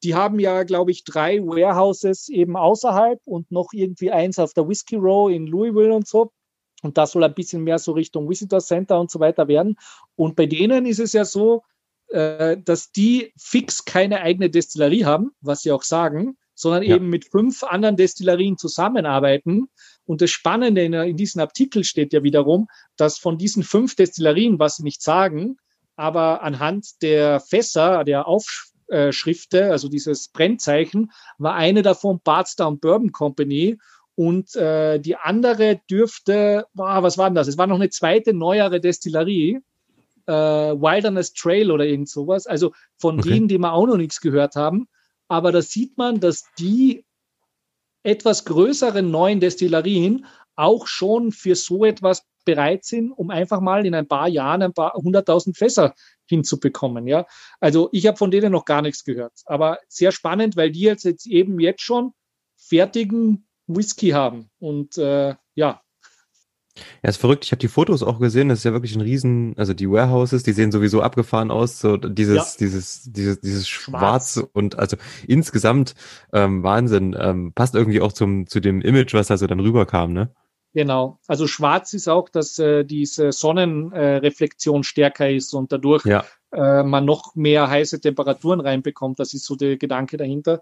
Die 0.03 0.15
haben 0.15 0.39
ja, 0.39 0.63
glaube 0.63 0.91
ich, 0.91 1.03
drei 1.03 1.39
Warehouses 1.39 2.29
eben 2.29 2.55
außerhalb 2.55 3.19
und 3.25 3.51
noch 3.51 3.69
irgendwie 3.73 4.11
eins 4.11 4.39
auf 4.39 4.53
der 4.53 4.67
Whiskey 4.67 4.95
Row 4.95 5.31
in 5.31 5.47
Louisville 5.47 5.93
und 5.93 6.07
so. 6.07 6.31
Und 6.81 6.97
das 6.97 7.11
soll 7.11 7.23
ein 7.23 7.33
bisschen 7.35 7.63
mehr 7.63 7.77
so 7.77 7.91
Richtung 7.91 8.29
Visitor 8.29 8.59
Center 8.59 8.99
und 8.99 9.11
so 9.11 9.19
weiter 9.19 9.47
werden. 9.47 9.77
Und 10.15 10.35
bei 10.35 10.47
denen 10.47 10.85
ist 10.85 10.99
es 10.99 11.13
ja 11.13 11.25
so, 11.25 11.61
äh, 12.09 12.57
dass 12.57 12.91
die 12.91 13.31
fix 13.37 13.85
keine 13.85 14.21
eigene 14.21 14.49
Destillerie 14.49 15.05
haben, 15.05 15.31
was 15.41 15.61
sie 15.61 15.71
auch 15.71 15.83
sagen, 15.83 16.37
sondern 16.55 16.83
ja. 16.83 16.95
eben 16.95 17.09
mit 17.09 17.25
fünf 17.25 17.63
anderen 17.63 17.95
Destillerien 17.95 18.57
zusammenarbeiten. 18.57 19.67
Und 20.05 20.21
das 20.21 20.31
Spannende 20.31 20.83
in, 20.83 20.93
in 20.93 21.17
diesem 21.17 21.41
Artikel 21.41 21.83
steht 21.83 22.13
ja 22.13 22.23
wiederum, 22.23 22.67
dass 22.97 23.17
von 23.17 23.37
diesen 23.37 23.63
fünf 23.63 23.95
Destillerien, 23.95 24.59
was 24.59 24.77
sie 24.77 24.83
nicht 24.83 25.01
sagen, 25.01 25.57
aber 25.95 26.43
anhand 26.43 27.01
der 27.01 27.39
Fässer, 27.39 28.03
der 28.03 28.27
Auf, 28.27 28.70
äh, 28.91 29.11
Schrifte, 29.13 29.71
also 29.71 29.87
dieses 29.87 30.27
Brennzeichen, 30.27 31.11
war 31.37 31.55
eine 31.55 31.81
davon 31.81 32.19
Bardstown 32.23 32.79
Bourbon 32.79 33.11
Company. 33.11 33.77
Und 34.15 34.55
äh, 34.55 34.99
die 34.99 35.15
andere 35.15 35.79
dürfte, 35.89 36.65
boah, 36.73 37.01
was 37.01 37.17
war 37.17 37.29
denn 37.29 37.35
das? 37.35 37.47
Es 37.47 37.57
war 37.57 37.67
noch 37.67 37.77
eine 37.77 37.89
zweite, 37.89 38.33
neuere 38.33 38.81
Destillerie, 38.81 39.61
äh, 40.27 40.33
Wilderness 40.33 41.33
Trail 41.33 41.71
oder 41.71 41.85
irgend 41.85 42.09
sowas. 42.09 42.45
Also 42.45 42.73
von 42.97 43.19
okay. 43.19 43.29
denen, 43.29 43.47
die 43.47 43.57
wir 43.57 43.73
auch 43.73 43.87
noch 43.87 43.97
nichts 43.97 44.19
gehört 44.19 44.55
haben. 44.55 44.87
Aber 45.27 45.51
da 45.51 45.61
sieht 45.61 45.97
man, 45.97 46.19
dass 46.19 46.43
die 46.59 47.05
etwas 48.03 48.45
größeren 48.45 49.09
neuen 49.09 49.39
Destillerien 49.39 50.25
auch 50.55 50.87
schon 50.87 51.31
für 51.31 51.55
so 51.55 51.85
etwas 51.85 52.25
bereit 52.45 52.85
sind, 52.85 53.11
um 53.11 53.29
einfach 53.29 53.61
mal 53.61 53.85
in 53.85 53.95
ein 53.95 54.07
paar 54.07 54.27
Jahren 54.27 54.61
ein 54.61 54.73
paar 54.73 54.93
hunderttausend 54.93 55.57
Fässer 55.57 55.93
hinzubekommen. 56.25 57.07
Ja, 57.07 57.25
also 57.59 57.89
ich 57.91 58.07
habe 58.07 58.17
von 58.17 58.31
denen 58.31 58.51
noch 58.51 58.65
gar 58.65 58.81
nichts 58.81 59.03
gehört, 59.03 59.33
aber 59.45 59.79
sehr 59.87 60.11
spannend, 60.11 60.55
weil 60.55 60.71
die 60.71 60.81
jetzt, 60.81 61.03
jetzt 61.03 61.27
eben 61.27 61.59
jetzt 61.59 61.81
schon 61.81 62.13
fertigen 62.57 63.47
Whisky 63.67 64.09
haben 64.09 64.49
und 64.59 64.97
äh, 64.97 65.35
ja. 65.55 65.81
Ja, 67.03 67.09
ist 67.09 67.17
verrückt. 67.17 67.43
Ich 67.43 67.51
habe 67.51 67.59
die 67.59 67.67
Fotos 67.67 68.01
auch 68.01 68.17
gesehen. 68.17 68.47
Das 68.47 68.59
ist 68.59 68.63
ja 68.63 68.71
wirklich 68.71 68.95
ein 68.95 69.01
Riesen, 69.01 69.53
also 69.57 69.73
die 69.73 69.89
Warehouses, 69.89 70.43
die 70.43 70.53
sehen 70.53 70.71
sowieso 70.71 71.01
abgefahren 71.01 71.51
aus. 71.51 71.79
So 71.79 71.97
dieses, 71.97 72.35
ja. 72.37 72.45
dieses, 72.59 73.11
dieses, 73.11 73.41
dieses 73.41 73.67
Schwarz. 73.67 74.35
Schwarz 74.35 74.49
und 74.53 74.79
also 74.79 74.95
insgesamt 75.27 75.95
ähm, 76.31 76.63
Wahnsinn. 76.63 77.13
Ähm, 77.19 77.51
passt 77.53 77.75
irgendwie 77.75 77.99
auch 77.99 78.13
zum 78.13 78.47
zu 78.47 78.61
dem 78.61 78.81
Image, 78.81 79.13
was 79.13 79.27
da 79.27 79.37
so 79.37 79.47
dann 79.47 79.59
rüberkam, 79.59 80.13
ne? 80.13 80.33
Genau. 80.73 81.19
Also 81.27 81.47
schwarz 81.47 81.93
ist 81.93 82.07
auch, 82.07 82.29
dass 82.29 82.57
äh, 82.57 82.85
diese 82.85 83.31
Sonnenreflexion 83.31 84.81
äh, 84.81 84.83
stärker 84.83 85.29
ist 85.29 85.53
und 85.53 85.71
dadurch 85.71 86.05
ja. 86.05 86.23
äh, 86.53 86.83
man 86.83 87.03
noch 87.03 87.35
mehr 87.35 87.69
heiße 87.69 87.99
Temperaturen 87.99 88.61
reinbekommt. 88.61 89.19
Das 89.19 89.33
ist 89.33 89.45
so 89.45 89.55
der 89.55 89.77
Gedanke 89.77 90.15
dahinter. 90.15 90.61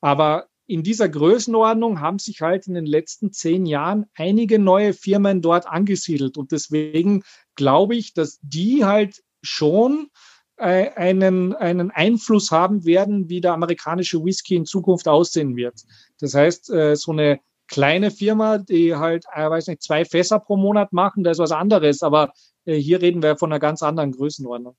Aber 0.00 0.48
in 0.66 0.82
dieser 0.82 1.08
Größenordnung 1.08 2.00
haben 2.00 2.18
sich 2.18 2.42
halt 2.42 2.66
in 2.66 2.74
den 2.74 2.84
letzten 2.84 3.32
zehn 3.32 3.64
Jahren 3.64 4.04
einige 4.14 4.58
neue 4.58 4.92
Firmen 4.92 5.40
dort 5.40 5.66
angesiedelt. 5.66 6.36
Und 6.36 6.52
deswegen 6.52 7.22
glaube 7.54 7.96
ich, 7.96 8.12
dass 8.12 8.38
die 8.42 8.84
halt 8.84 9.22
schon 9.42 10.10
äh, 10.58 10.90
einen, 10.90 11.54
einen 11.54 11.90
Einfluss 11.90 12.50
haben 12.50 12.84
werden, 12.84 13.30
wie 13.30 13.40
der 13.40 13.54
amerikanische 13.54 14.22
Whisky 14.22 14.56
in 14.56 14.66
Zukunft 14.66 15.08
aussehen 15.08 15.56
wird. 15.56 15.84
Das 16.20 16.34
heißt, 16.34 16.70
äh, 16.70 16.96
so 16.96 17.12
eine 17.12 17.40
kleine 17.68 18.10
Firma, 18.10 18.58
die 18.58 18.96
halt, 18.96 19.24
ich 19.32 19.40
äh, 19.40 19.50
weiß 19.50 19.68
nicht, 19.68 19.82
zwei 19.82 20.04
Fässer 20.04 20.40
pro 20.40 20.56
Monat 20.56 20.92
machen, 20.92 21.24
das 21.24 21.36
ist 21.36 21.42
was 21.42 21.52
anderes. 21.52 22.02
Aber 22.02 22.32
äh, 22.64 22.76
hier 22.76 23.00
reden 23.00 23.22
wir 23.22 23.36
von 23.36 23.52
einer 23.52 23.60
ganz 23.60 23.82
anderen 23.82 24.12
Größenordnung. 24.12 24.76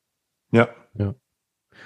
Ja, 0.52 0.70
ja. 0.96 1.16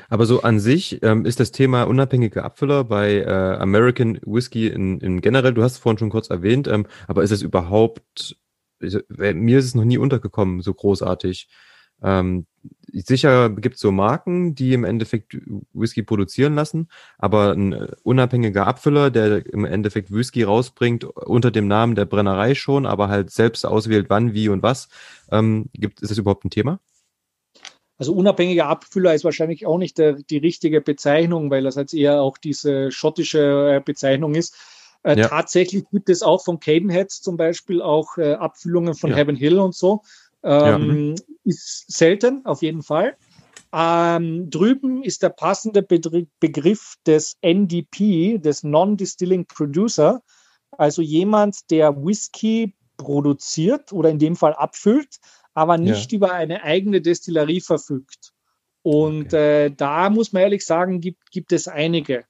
Aber 0.10 0.26
so 0.26 0.42
an 0.42 0.60
sich 0.60 1.04
ähm, 1.04 1.26
ist 1.26 1.40
das 1.40 1.52
Thema 1.52 1.84
unabhängige 1.84 2.44
Abfüller 2.44 2.84
bei 2.84 3.18
äh, 3.18 3.58
American 3.60 4.20
Whiskey 4.26 4.68
in, 4.68 5.00
in 5.00 5.22
generell, 5.22 5.54
du 5.54 5.64
hast 5.64 5.74
es 5.74 5.78
vorhin 5.78 6.00
schon 6.00 6.10
kurz 6.10 6.30
erwähnt, 6.30 6.68
ähm, 6.68 6.88
aber 7.08 7.24
ist 7.24 7.32
es 7.32 7.42
überhaupt, 7.42 8.36
ist, 8.80 9.04
mir 9.10 9.60
ist 9.60 9.66
es 9.66 9.76
noch 9.76 9.86
nie 9.86 9.98
untergekommen, 9.98 10.62
so 10.62 10.74
großartig. 10.74 11.48
Ähm, 12.02 12.48
sicher 12.92 13.50
gibt 13.50 13.76
es 13.76 13.82
so 13.82 13.92
Marken, 13.92 14.56
die 14.56 14.74
im 14.74 14.84
Endeffekt 14.84 15.38
Whisky 15.74 16.04
produzieren 16.04 16.56
lassen, 16.56 16.90
aber 17.18 17.52
ein 17.52 17.74
äh, 17.74 17.88
unabhängiger 18.04 18.68
Abfüller, 18.68 19.12
der 19.12 19.46
im 19.48 19.66
Endeffekt 19.66 20.12
Whisky 20.12 20.44
rausbringt 20.44 21.04
unter 21.04 21.52
dem 21.52 21.68
Namen 21.68 21.96
der 21.96 22.06
Brennerei 22.06 22.56
schon, 22.56 22.86
aber 22.86 23.10
halt 23.10 23.32
selbst 23.32 23.66
auswählt, 23.66 24.08
wann, 24.10 24.34
wie 24.34 24.50
und 24.50 24.64
was, 24.64 24.90
ähm, 25.32 25.70
gibt, 25.74 26.02
ist 26.02 26.10
das 26.10 26.18
überhaupt 26.18 26.46
ein 26.46 26.50
Thema? 26.52 26.80
Also 27.98 28.14
unabhängiger 28.14 28.68
Abfüller 28.68 29.14
ist 29.14 29.24
wahrscheinlich 29.24 29.66
auch 29.66 29.78
nicht 29.78 29.98
der, 29.98 30.14
die 30.14 30.38
richtige 30.38 30.82
Bezeichnung, 30.82 31.52
weil 31.52 31.64
das 31.64 31.76
jetzt 31.76 31.94
eher 31.94 32.22
auch 32.22 32.38
diese 32.38 32.92
schottische 32.92 33.78
äh, 33.78 33.82
Bezeichnung 33.84 34.36
ist. 34.36 34.56
Äh, 35.04 35.20
ja. 35.20 35.28
Tatsächlich 35.28 35.84
gibt 35.92 36.10
es 36.10 36.24
auch 36.24 36.44
von 36.44 36.60
Cadenheads 36.60 37.22
zum 37.22 37.38
Beispiel 37.38 37.82
auch 37.82 38.18
äh, 38.18 38.34
Abfüllungen 38.34 38.96
von 38.96 39.12
ja. 39.12 39.18
Heaven 39.18 39.36
Hill 39.36 39.60
und 39.60 39.76
so. 39.76 40.02
Ähm, 40.44 41.16
ja. 41.16 41.24
Ist 41.46 41.92
selten, 41.92 42.46
auf 42.46 42.62
jeden 42.62 42.84
Fall. 42.84 43.18
Ähm, 43.74 44.50
drüben 44.50 45.04
ist 45.04 45.24
der 45.24 45.30
passende 45.30 45.82
Begriff 45.82 46.96
des 47.08 47.38
NDP, 47.42 48.38
des 48.38 48.64
Non-Distilling 48.64 49.48
Producer, 49.48 50.22
also 50.72 51.02
jemand, 51.02 51.72
der 51.72 51.96
Whisky 51.96 52.76
produziert 52.98 53.92
oder 53.92 54.10
in 54.10 54.20
dem 54.20 54.36
Fall 54.36 54.54
abfüllt, 54.54 55.18
aber 55.54 55.78
nicht 55.78 56.12
ja. 56.12 56.18
über 56.18 56.34
eine 56.34 56.64
eigene 56.64 57.02
Destillerie 57.02 57.62
verfügt. 57.62 58.34
Und 58.84 59.28
okay. 59.28 59.66
äh, 59.66 59.72
da 59.72 60.10
muss 60.10 60.34
man 60.34 60.44
ehrlich 60.44 60.66
sagen, 60.66 61.00
gibt, 61.00 61.32
gibt 61.32 61.52
es 61.52 61.68
einige. 61.68 62.26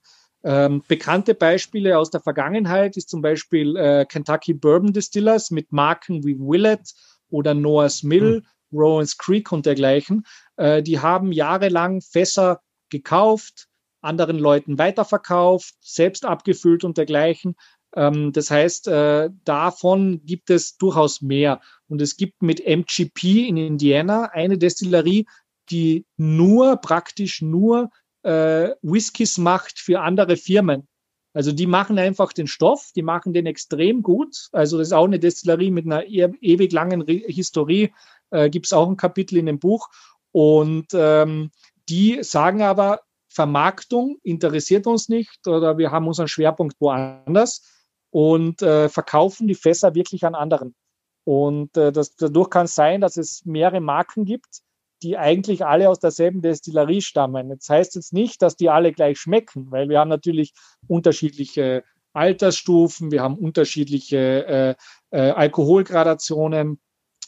Ähm, 0.46 0.84
bekannte 0.88 1.36
Beispiele 1.36 1.98
aus 1.98 2.10
der 2.10 2.22
Vergangenheit 2.22 2.96
ist 2.96 3.10
zum 3.10 3.22
Beispiel 3.22 3.76
äh, 3.78 4.06
Kentucky 4.06 4.54
Bourbon 4.54 4.94
Distillers 4.94 5.52
mit 5.52 5.72
Marken 5.72 6.24
wie 6.26 6.38
Willett 6.38 6.94
oder 7.34 7.54
Noah's 7.54 8.04
Mill, 8.04 8.42
mhm. 8.72 8.78
Rowan's 8.80 9.18
Creek 9.18 9.52
und 9.52 9.66
dergleichen. 9.66 10.26
Äh, 10.56 10.84
die 10.84 11.00
haben 11.00 11.32
jahrelang 11.32 12.02
Fässer 12.02 12.62
gekauft, 12.90 13.68
anderen 14.02 14.38
Leuten 14.38 14.78
weiterverkauft, 14.78 15.76
selbst 15.82 16.26
abgefüllt 16.26 16.84
und 16.84 16.98
dergleichen. 16.98 17.56
Ähm, 17.96 18.32
das 18.32 18.52
heißt, 18.52 18.88
äh, 18.88 19.30
davon 19.44 20.22
gibt 20.26 20.50
es 20.50 20.78
durchaus 20.78 21.22
mehr. 21.22 21.62
Und 21.88 22.02
es 22.02 22.18
gibt 22.18 22.42
mit 22.42 22.60
MGP 22.66 23.48
in 23.48 23.58
Indiana 23.58 24.26
eine 24.26 24.58
Destillerie, 24.58 25.26
die 25.70 26.06
nur, 26.18 26.78
praktisch 26.78 27.42
nur 27.42 27.90
äh, 28.24 28.70
Whiskys 28.82 29.38
macht 29.38 29.80
für 29.80 30.02
andere 30.02 30.38
Firmen. 30.38 30.88
Also 31.34 31.52
die 31.52 31.68
machen 31.68 31.98
einfach 31.98 32.32
den 32.32 32.48
Stoff, 32.48 32.92
die 32.96 33.02
machen 33.02 33.34
den 33.34 33.46
extrem 33.46 34.04
gut. 34.04 34.50
Also 34.52 34.78
das 34.78 34.90
ist 34.90 34.94
auch 34.94 35.06
eine 35.06 35.20
Destillerie 35.20 35.72
mit 35.72 35.86
einer 35.86 36.06
e 36.06 36.30
ewig 36.42 36.72
langen 36.72 37.06
Historie. 37.08 37.92
äh, 38.30 38.50
gibt 38.50 38.68
es 38.68 38.74
auch 38.74 38.88
ein 38.88 38.98
Kapitel 38.98 39.38
in 39.38 39.48
dem 39.48 39.60
Buch. 39.60 39.90
Und 40.32 40.88
ähm, 40.94 41.52
die 41.90 42.24
sagen 42.24 42.62
aber, 42.62 43.02
Vermarktung 43.30 44.18
interessiert 44.24 44.86
uns 44.86 45.10
nicht 45.10 45.48
oder 45.48 45.78
wir 45.78 45.92
haben 45.92 46.08
unseren 46.08 46.28
Schwerpunkt 46.28 46.76
woanders 46.80 47.64
und 48.12 48.62
äh, 48.62 48.90
verkaufen 48.90 49.48
die 49.48 49.56
Fässer 49.56 49.96
wirklich 49.96 50.24
an 50.24 50.36
anderen. 50.36 50.76
Und 51.24 51.76
äh, 51.78 51.92
das, 51.92 52.16
dadurch 52.16 52.50
kann 52.50 52.66
es 52.66 52.76
sein, 52.76 53.02
dass 53.02 53.18
es 53.18 53.44
mehrere 53.46 53.82
Marken 53.82 54.26
gibt, 54.26 54.62
die 55.04 55.18
eigentlich 55.18 55.66
alle 55.66 55.90
aus 55.90 56.00
derselben 56.00 56.42
Destillerie 56.42 57.02
stammen. 57.02 57.50
Das 57.50 57.70
heißt 57.70 57.96
jetzt 57.96 58.14
nicht, 58.14 58.42
dass 58.42 58.56
die 58.56 58.70
alle 58.70 58.92
gleich 58.94 59.20
schmecken, 59.20 59.70
weil 59.72 59.90
wir 59.90 60.00
haben 60.00 60.10
natürlich 60.10 60.54
unterschiedliche 60.88 61.84
Altersstufen, 62.14 63.12
wir 63.12 63.22
haben 63.22 63.38
unterschiedliche 63.38 64.18
äh, 64.48 64.76
äh, 65.12 65.32
Alkoholgradationen. 65.32 66.80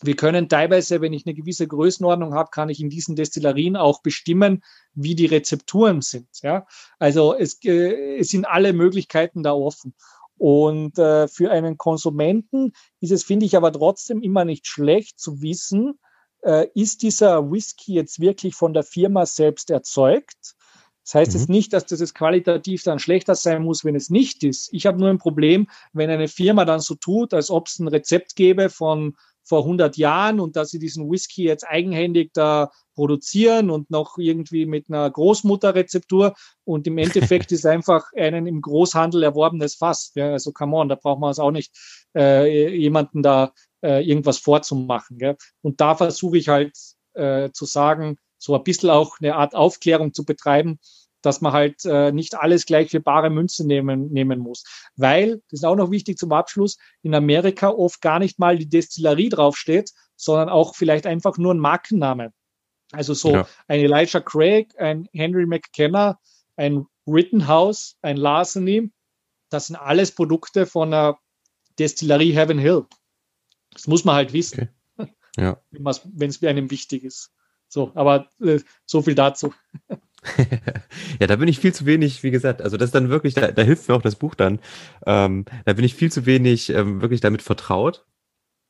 Wir 0.01 0.15
können 0.15 0.49
teilweise, 0.49 1.01
wenn 1.01 1.13
ich 1.13 1.25
eine 1.25 1.35
gewisse 1.35 1.67
Größenordnung 1.67 2.33
habe, 2.33 2.49
kann 2.51 2.69
ich 2.69 2.79
in 2.79 2.89
diesen 2.89 3.15
Destillerien 3.15 3.75
auch 3.75 4.01
bestimmen, 4.01 4.61
wie 4.93 5.15
die 5.15 5.25
Rezepturen 5.25 6.01
sind. 6.01 6.27
Ja? 6.43 6.67
Also 6.99 7.33
es, 7.33 7.63
äh, 7.63 8.17
es 8.17 8.29
sind 8.29 8.45
alle 8.45 8.73
Möglichkeiten 8.73 9.43
da 9.43 9.53
offen. 9.53 9.95
Und 10.37 10.99
äh, 10.99 11.27
für 11.27 11.49
einen 11.51 11.77
Konsumenten 11.77 12.73
ist 12.99 13.11
es, 13.11 13.23
finde 13.23 13.45
ich, 13.45 13.55
aber 13.55 13.71
trotzdem 13.71 14.21
immer 14.21 14.45
nicht 14.45 14.67
schlecht 14.67 15.19
zu 15.19 15.41
wissen, 15.41 15.97
äh, 16.45 16.67
ist 16.75 17.01
dieser 17.01 17.51
Whisky 17.51 17.93
jetzt 17.93 18.19
wirklich 18.19 18.55
von 18.55 18.73
der 18.73 18.83
Firma 18.83 19.25
selbst 19.25 19.69
erzeugt? 19.71 20.55
Das 21.03 21.15
heißt 21.15 21.33
mhm. 21.33 21.39
jetzt 21.39 21.49
nicht, 21.49 21.73
dass 21.73 21.85
das 21.85 21.99
jetzt 21.99 22.15
qualitativ 22.15 22.83
dann 22.83 22.99
schlechter 22.99 23.35
sein 23.35 23.63
muss, 23.63 23.83
wenn 23.83 23.95
es 23.95 24.09
nicht 24.09 24.43
ist. 24.43 24.69
Ich 24.71 24.85
habe 24.85 24.99
nur 24.99 25.09
ein 25.09 25.17
Problem, 25.17 25.67
wenn 25.93 26.09
eine 26.09 26.27
Firma 26.27 26.65
dann 26.65 26.79
so 26.79 26.95
tut, 26.95 27.33
als 27.33 27.49
ob 27.49 27.67
es 27.67 27.79
ein 27.79 27.87
Rezept 27.87 28.35
gäbe 28.35 28.69
von 28.69 29.15
vor 29.43 29.59
100 29.59 29.95
Jahren 29.97 30.39
und 30.39 30.55
dass 30.55 30.71
sie 30.71 30.79
diesen 30.79 31.09
Whisky 31.09 31.43
jetzt 31.43 31.67
eigenhändig 31.67 32.31
da 32.33 32.71
produzieren 32.95 33.69
und 33.69 33.91
noch 33.91 34.17
irgendwie 34.17 34.65
mit 34.65 34.89
einer 34.89 35.09
Großmutterrezeptur 35.09 36.33
und 36.63 36.87
im 36.87 36.97
Endeffekt 36.97 37.51
ist 37.51 37.65
einfach 37.65 38.05
einen 38.15 38.47
im 38.47 38.61
Großhandel 38.61 39.21
erworbenes 39.21 39.75
Fass. 39.75 40.11
Ja, 40.15 40.31
also 40.31 40.51
come 40.51 40.75
on, 40.75 40.89
da 40.89 40.95
braucht 40.95 41.19
man 41.19 41.29
es 41.29 41.37
auch 41.37 41.51
nicht 41.51 41.77
äh, 42.15 42.75
jemanden 42.75 43.21
da 43.21 43.53
äh, 43.85 44.01
irgendwas 44.01 44.39
vorzumachen. 44.39 45.17
Gell? 45.17 45.37
Und 45.61 45.79
da 45.79 45.95
versuche 45.95 46.37
ich 46.37 46.49
halt 46.49 46.75
äh, 47.13 47.51
zu 47.51 47.65
sagen, 47.65 48.17
so 48.37 48.55
ein 48.55 48.63
bisschen 48.63 48.89
auch 48.89 49.19
eine 49.19 49.35
Art 49.35 49.55
Aufklärung 49.55 50.13
zu 50.13 50.25
betreiben, 50.25 50.79
dass 51.21 51.41
man 51.41 51.53
halt 51.53 51.85
äh, 51.85 52.11
nicht 52.11 52.35
alles 52.35 52.65
gleich 52.65 52.91
für 52.91 52.99
bare 52.99 53.29
Münze 53.29 53.65
nehmen, 53.65 54.11
nehmen 54.11 54.39
muss. 54.39 54.63
Weil, 54.95 55.41
das 55.49 55.61
ist 55.61 55.65
auch 55.65 55.75
noch 55.75 55.91
wichtig 55.91 56.17
zum 56.17 56.31
Abschluss, 56.31 56.77
in 57.01 57.15
Amerika 57.15 57.69
oft 57.69 58.01
gar 58.01 58.19
nicht 58.19 58.37
mal 58.37 58.57
die 58.57 58.69
Destillerie 58.69 59.29
draufsteht, 59.29 59.91
sondern 60.15 60.49
auch 60.49 60.75
vielleicht 60.75 61.07
einfach 61.07 61.37
nur 61.37 61.53
ein 61.53 61.59
Markenname. 61.59 62.31
Also 62.91 63.13
so 63.13 63.31
ja. 63.31 63.47
ein 63.67 63.79
Elijah 63.79 64.21
Craig, 64.21 64.73
ein 64.77 65.07
Henry 65.13 65.45
McKenna, 65.45 66.19
ein 66.55 66.85
Rittenhouse, 67.07 67.97
ein 68.01 68.17
Larceny, 68.17 68.91
das 69.49 69.67
sind 69.67 69.75
alles 69.75 70.11
Produkte 70.11 70.65
von 70.65 70.91
der 70.91 71.17
Destillerie 71.79 72.33
Heaven 72.33 72.59
Hill. 72.59 72.85
Das 73.75 73.87
muss 73.87 74.05
man 74.05 74.15
halt 74.15 74.33
wissen. 74.33 74.69
Okay. 74.97 75.11
Ja. 75.37 75.61
Wenn 75.71 76.29
es 76.29 76.43
einem 76.43 76.71
wichtig 76.71 77.03
ist. 77.03 77.31
So, 77.67 77.91
aber 77.95 78.29
äh, 78.41 78.59
so 78.85 79.01
viel 79.01 79.15
dazu. 79.15 79.53
ja, 81.19 81.27
da 81.27 81.35
bin 81.35 81.47
ich 81.47 81.59
viel 81.59 81.73
zu 81.73 81.85
wenig, 81.85 82.23
wie 82.23 82.31
gesagt, 82.31 82.61
also 82.61 82.77
das 82.77 82.87
ist 82.87 82.95
dann 82.95 83.09
wirklich, 83.09 83.33
da, 83.33 83.51
da 83.51 83.61
hilft 83.61 83.87
mir 83.87 83.95
auch 83.95 84.01
das 84.01 84.15
Buch 84.15 84.35
dann. 84.35 84.59
Ähm, 85.05 85.45
da 85.65 85.73
bin 85.73 85.85
ich 85.85 85.95
viel 85.95 86.11
zu 86.11 86.25
wenig 86.25 86.69
ähm, 86.69 87.01
wirklich 87.01 87.21
damit 87.21 87.41
vertraut. 87.41 88.05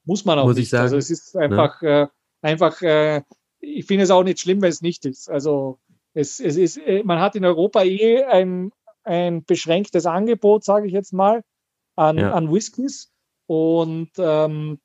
Muss 0.06 0.26
man 0.26 0.40
auch 0.40 0.45
muss 0.45 0.56
nicht. 0.56 0.65
Ich 0.65 0.69
sagen. 0.69 0.84
Also 0.84 0.98
es 0.98 1.10
ist 1.10 1.36
einfach, 1.36 1.82
ne? 1.82 2.02
äh, 2.02 2.07
einfach, 2.48 2.82
äh, 2.82 3.22
ich 3.60 3.86
finde 3.86 4.03
es 4.03 4.11
auch 4.11 4.23
nicht 4.23 4.40
schlimm, 4.40 4.61
wenn 4.61 4.69
es 4.69 4.82
nicht 4.82 5.06
ist. 5.06 5.30
Also 5.30 5.80
es, 6.14 6.40
es 6.40 6.57
ist, 6.57 6.77
äh, 6.77 7.03
man 7.03 7.19
hat 7.19 7.36
in 7.36 7.45
Europa 7.45 7.84
eh 7.84 8.23
ein, 8.23 8.72
ein 9.03 9.44
beschränktes 9.44 10.06
Angebot, 10.06 10.64
sage 10.64 10.88
ich 10.88 10.94
jetzt 10.94 11.14
mal, 11.14 11.44
an, 11.95 12.18
ja. 12.18 12.34
an 12.34 12.52
Whiskys. 12.52 13.11
Und 13.48 14.11
ähm, 14.18 14.80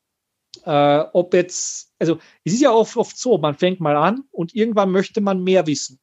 äh, 0.65 1.05
ob 1.13 1.35
jetzt, 1.35 1.93
also 1.99 2.19
es 2.45 2.55
ist 2.55 2.63
ja 2.63 2.73
oft, 2.73 2.97
oft 2.97 3.17
so, 3.17 3.39
man 3.39 3.55
fängt 3.55 3.81
mal 3.81 3.97
an 3.97 4.25
und 4.31 4.55
irgendwann 4.55 4.91
möchte 4.91 5.21
man 5.21 5.43
mehr 5.43 5.67
wissen. 5.67 5.99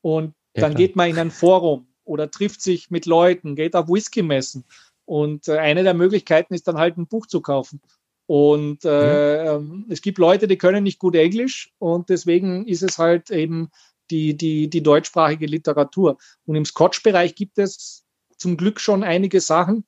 Und 0.00 0.34
ja, 0.54 0.62
dann 0.62 0.72
klar. 0.72 0.78
geht 0.78 0.96
man 0.96 1.10
in 1.10 1.18
ein 1.18 1.30
Forum 1.30 1.86
oder 2.04 2.30
trifft 2.30 2.62
sich 2.62 2.90
mit 2.90 3.06
Leuten, 3.06 3.56
geht 3.56 3.76
auf 3.76 3.88
Whisky-Messen. 3.88 4.64
Und 5.04 5.48
äh, 5.48 5.58
eine 5.58 5.82
der 5.82 5.94
Möglichkeiten 5.94 6.54
ist 6.54 6.68
dann 6.68 6.78
halt 6.78 6.96
ein 6.96 7.06
Buch 7.06 7.26
zu 7.26 7.40
kaufen. 7.40 7.80
Und 8.26 8.84
äh, 8.84 9.58
mhm. 9.58 9.86
es 9.88 10.00
gibt 10.00 10.18
Leute, 10.18 10.46
die 10.48 10.56
können 10.56 10.84
nicht 10.84 10.98
gut 10.98 11.14
Englisch 11.14 11.72
und 11.78 12.08
deswegen 12.08 12.66
ist 12.66 12.82
es 12.82 12.98
halt 12.98 13.30
eben 13.30 13.70
die, 14.10 14.36
die, 14.36 14.68
die 14.70 14.82
deutschsprachige 14.82 15.46
Literatur. 15.46 16.18
Und 16.46 16.54
im 16.54 16.64
Scotch-Bereich 16.64 17.34
gibt 17.34 17.58
es 17.58 18.04
zum 18.36 18.56
Glück 18.56 18.80
schon 18.80 19.02
einige 19.04 19.40
Sachen 19.40 19.84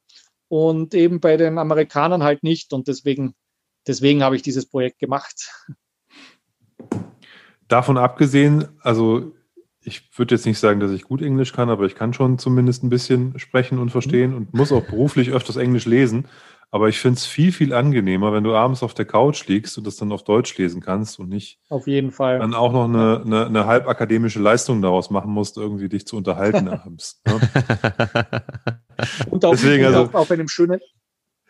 und 0.49 0.95
eben 0.95 1.21
bei 1.21 1.37
den 1.37 1.59
Amerikanern 1.59 2.23
halt 2.23 2.43
nicht. 2.43 2.73
Und 2.73 2.89
deswegen 2.89 3.35
deswegen 3.87 4.23
habe 4.23 4.37
ich 4.37 4.43
dieses 4.43 4.67
Projekt 4.67 4.99
gemacht. 4.99 5.51
Davon 7.69 7.97
abgesehen, 7.97 8.69
also 8.81 9.33
ich 9.85 10.03
würde 10.19 10.35
jetzt 10.35 10.47
nicht 10.47 10.59
sagen, 10.59 10.81
dass 10.81 10.91
ich 10.91 11.05
gut 11.05 11.23
Englisch 11.23 11.53
kann, 11.53 11.71
aber 11.71 11.85
ich 11.85 11.95
kann 11.95 12.15
schon 12.15 12.39
zumindest 12.39 12.83
ein 12.83 12.89
bisschen 12.89 13.39
sprechen 13.39 13.79
und 13.79 13.91
verstehen 13.91 14.31
mhm. 14.31 14.37
und 14.37 14.55
muss 14.55 14.73
auch 14.73 14.85
beruflich 14.85 15.31
öfters 15.31 15.57
Englisch 15.57 15.87
lesen. 15.87 16.27
Aber 16.71 16.89
ich 16.89 16.99
finde 16.99 17.19
es 17.19 17.27
viel, 17.27 17.53
viel 17.53 17.73
angenehmer, 17.73 18.33
wenn 18.33 18.43
du 18.43 18.53
abends 18.53 18.83
auf 18.83 18.95
der 18.95 19.05
Couch 19.05 19.47
liegst 19.47 19.79
und 19.79 19.87
das 19.87 19.95
dann 19.95 20.11
auf 20.11 20.25
Deutsch 20.25 20.59
lesen 20.59 20.81
kannst 20.81 21.21
und 21.21 21.29
nicht 21.29 21.61
auf 21.69 21.87
jeden 21.87 22.11
Fall 22.11 22.41
dann 22.41 22.53
auch 22.53 22.73
noch 22.73 22.87
eine, 22.87 23.23
eine, 23.25 23.47
eine 23.47 23.67
halbakademische 23.67 24.41
Leistung 24.41 24.83
daraus 24.83 25.09
machen 25.09 25.31
musst, 25.31 25.57
irgendwie 25.57 25.89
dich 25.89 26.05
zu 26.05 26.17
unterhalten 26.17 26.67
abends. 26.69 27.23
Ne? 27.27 27.41
und 29.31 29.45
auch, 29.45 29.53
Deswegen, 29.53 29.85
also, 29.85 30.01
auf, 30.01 30.15
auf 30.15 30.31
einem 30.33 30.49
schönen, 30.49 30.81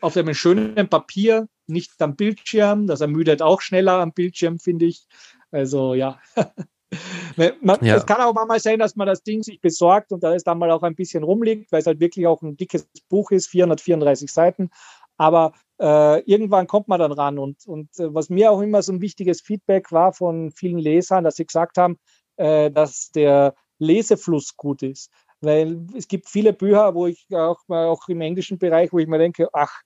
auf 0.03 0.15
einem 0.15 0.35
schönen 0.35 0.89
Papier, 0.89 1.49
nicht 1.67 2.01
am 2.01 2.17
Bildschirm. 2.17 2.87
Das 2.87 3.01
ermüdet 3.01 3.43
auch 3.43 3.61
schneller 3.61 4.01
am 4.01 4.13
Bildschirm, 4.13 4.59
finde 4.59 4.87
ich. 4.87 5.07
Also 5.51 5.95
ja. 5.95 6.19
man, 7.61 7.85
ja. 7.85 7.97
Es 7.97 8.07
kann 8.07 8.21
auch 8.21 8.35
mal 8.35 8.61
sein, 8.61 8.79
dass 8.79 8.97
man 8.97 9.07
das 9.07 9.23
Ding 9.23 9.43
sich 9.43 9.61
besorgt 9.61 10.13
und 10.13 10.23
da 10.23 10.35
es 10.35 10.45
dann 10.45 10.59
mal 10.59 10.71
auch 10.71 10.83
ein 10.83 10.95
bisschen 10.95 11.25
rumliegt, 11.25 11.73
weil 11.73 11.81
es 11.81 11.87
halt 11.87 12.01
wirklich 12.01 12.27
auch 12.27 12.43
ein 12.43 12.57
dickes 12.57 12.89
Buch 13.09 13.31
ist, 13.31 13.49
434 13.49 14.33
Seiten. 14.33 14.71
Aber 15.17 15.53
äh, 15.81 16.21
irgendwann 16.23 16.67
kommt 16.67 16.89
man 16.89 17.01
dann 17.01 17.13
ran. 17.13 17.39
Und, 17.39 17.67
und 17.67 17.89
äh, 17.99 18.13
was 18.13 18.31
mir 18.31 18.51
auch 18.51 18.61
immer 18.61 18.83
so 18.83 18.93
ein 18.93 19.01
wichtiges 19.01 19.41
Feedback 19.41 19.93
war 19.93 20.13
von 20.13 20.51
vielen 20.51 20.79
Lesern, 20.79 21.25
dass 21.25 21.37
sie 21.37 21.47
gesagt 21.47 21.79
haben, 21.79 21.99
äh, 22.37 22.71
dass 22.71 23.11
der 23.11 23.55
Lesefluss 23.79 24.57
gut 24.57 24.83
ist. 24.83 25.11
Weil 25.41 25.87
es 25.97 26.09
gibt 26.09 26.29
viele 26.29 26.53
Bücher, 26.53 26.95
wo 26.95 27.07
ich 27.07 27.27
auch, 27.33 27.61
auch 27.69 28.09
im 28.09 28.21
englischen 28.23 28.59
Bereich, 28.59 28.93
wo 28.93 28.99
ich 28.99 29.07
mir 29.07 29.19
denke, 29.19 29.49
ach, 29.53 29.83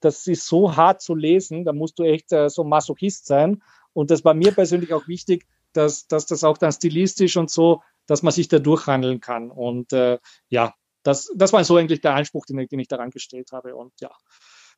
das 0.00 0.26
ist 0.26 0.46
so 0.46 0.76
hart 0.76 1.02
zu 1.02 1.14
lesen, 1.14 1.64
da 1.64 1.72
musst 1.72 1.98
du 1.98 2.04
echt 2.04 2.32
äh, 2.32 2.48
so 2.48 2.64
Masochist 2.64 3.26
sein. 3.26 3.62
Und 3.92 4.10
das 4.10 4.24
war 4.24 4.34
mir 4.34 4.52
persönlich 4.52 4.92
auch 4.92 5.08
wichtig, 5.08 5.46
dass, 5.72 6.06
dass 6.06 6.26
das 6.26 6.44
auch 6.44 6.58
dann 6.58 6.72
stilistisch 6.72 7.36
und 7.36 7.50
so, 7.50 7.82
dass 8.06 8.22
man 8.22 8.32
sich 8.32 8.48
da 8.48 8.58
durchhandeln 8.58 9.20
kann. 9.20 9.50
Und 9.50 9.92
äh, 9.92 10.18
ja, 10.48 10.74
das, 11.02 11.32
das 11.34 11.52
war 11.52 11.64
so 11.64 11.76
eigentlich 11.76 12.00
der 12.00 12.14
Anspruch, 12.14 12.46
den, 12.46 12.66
den 12.66 12.78
ich 12.80 12.88
daran 12.88 13.10
gestellt 13.10 13.52
habe. 13.52 13.76
Und 13.76 13.92
ja, 14.00 14.10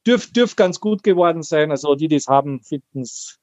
dürfte 0.06 0.32
dürf 0.32 0.56
ganz 0.56 0.80
gut 0.80 1.02
geworden 1.02 1.42
sein. 1.42 1.70
Also 1.70 1.94
die, 1.94 2.08
die 2.08 2.16
es 2.16 2.28
haben, 2.28 2.62
finden 2.62 3.02
es 3.02 3.38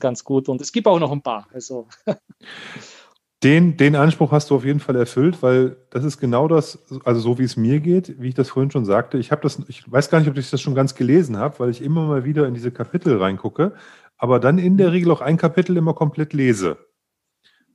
ganz 0.00 0.24
gut. 0.24 0.48
Und 0.48 0.60
es 0.60 0.72
gibt 0.72 0.86
auch 0.86 0.98
noch 0.98 1.12
ein 1.12 1.22
paar. 1.22 1.48
Also 1.52 1.88
Den, 3.42 3.76
den 3.76 3.96
Anspruch 3.96 4.32
hast 4.32 4.50
du 4.50 4.56
auf 4.56 4.64
jeden 4.64 4.80
Fall 4.80 4.96
erfüllt, 4.96 5.42
weil 5.42 5.76
das 5.90 6.04
ist 6.04 6.18
genau 6.18 6.48
das, 6.48 6.78
also 7.04 7.20
so 7.20 7.38
wie 7.38 7.44
es 7.44 7.56
mir 7.56 7.80
geht, 7.80 8.18
wie 8.20 8.28
ich 8.28 8.34
das 8.34 8.48
vorhin 8.48 8.70
schon 8.70 8.86
sagte. 8.86 9.18
Ich 9.18 9.30
habe 9.30 9.42
das, 9.42 9.60
ich 9.68 9.90
weiß 9.90 10.08
gar 10.08 10.20
nicht, 10.20 10.28
ob 10.30 10.38
ich 10.38 10.50
das 10.50 10.60
schon 10.60 10.74
ganz 10.74 10.94
gelesen 10.94 11.36
habe, 11.36 11.58
weil 11.58 11.70
ich 11.70 11.82
immer 11.82 12.06
mal 12.06 12.24
wieder 12.24 12.46
in 12.46 12.54
diese 12.54 12.70
Kapitel 12.70 13.18
reingucke, 13.18 13.74
aber 14.16 14.40
dann 14.40 14.58
in 14.58 14.78
der 14.78 14.92
Regel 14.92 15.10
auch 15.10 15.20
ein 15.20 15.36
Kapitel 15.36 15.76
immer 15.76 15.92
komplett 15.92 16.32
lese. 16.32 16.78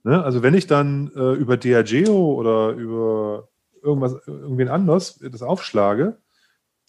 Ne? 0.03 0.23
Also 0.23 0.41
wenn 0.41 0.55
ich 0.55 0.65
dann 0.65 1.11
äh, 1.15 1.33
über 1.33 1.57
Diageo 1.57 2.33
oder 2.33 2.71
über 2.71 3.49
irgendwas, 3.83 4.15
irgendwen 4.25 4.67
anders 4.67 5.19
das 5.19 5.43
aufschlage, 5.43 6.17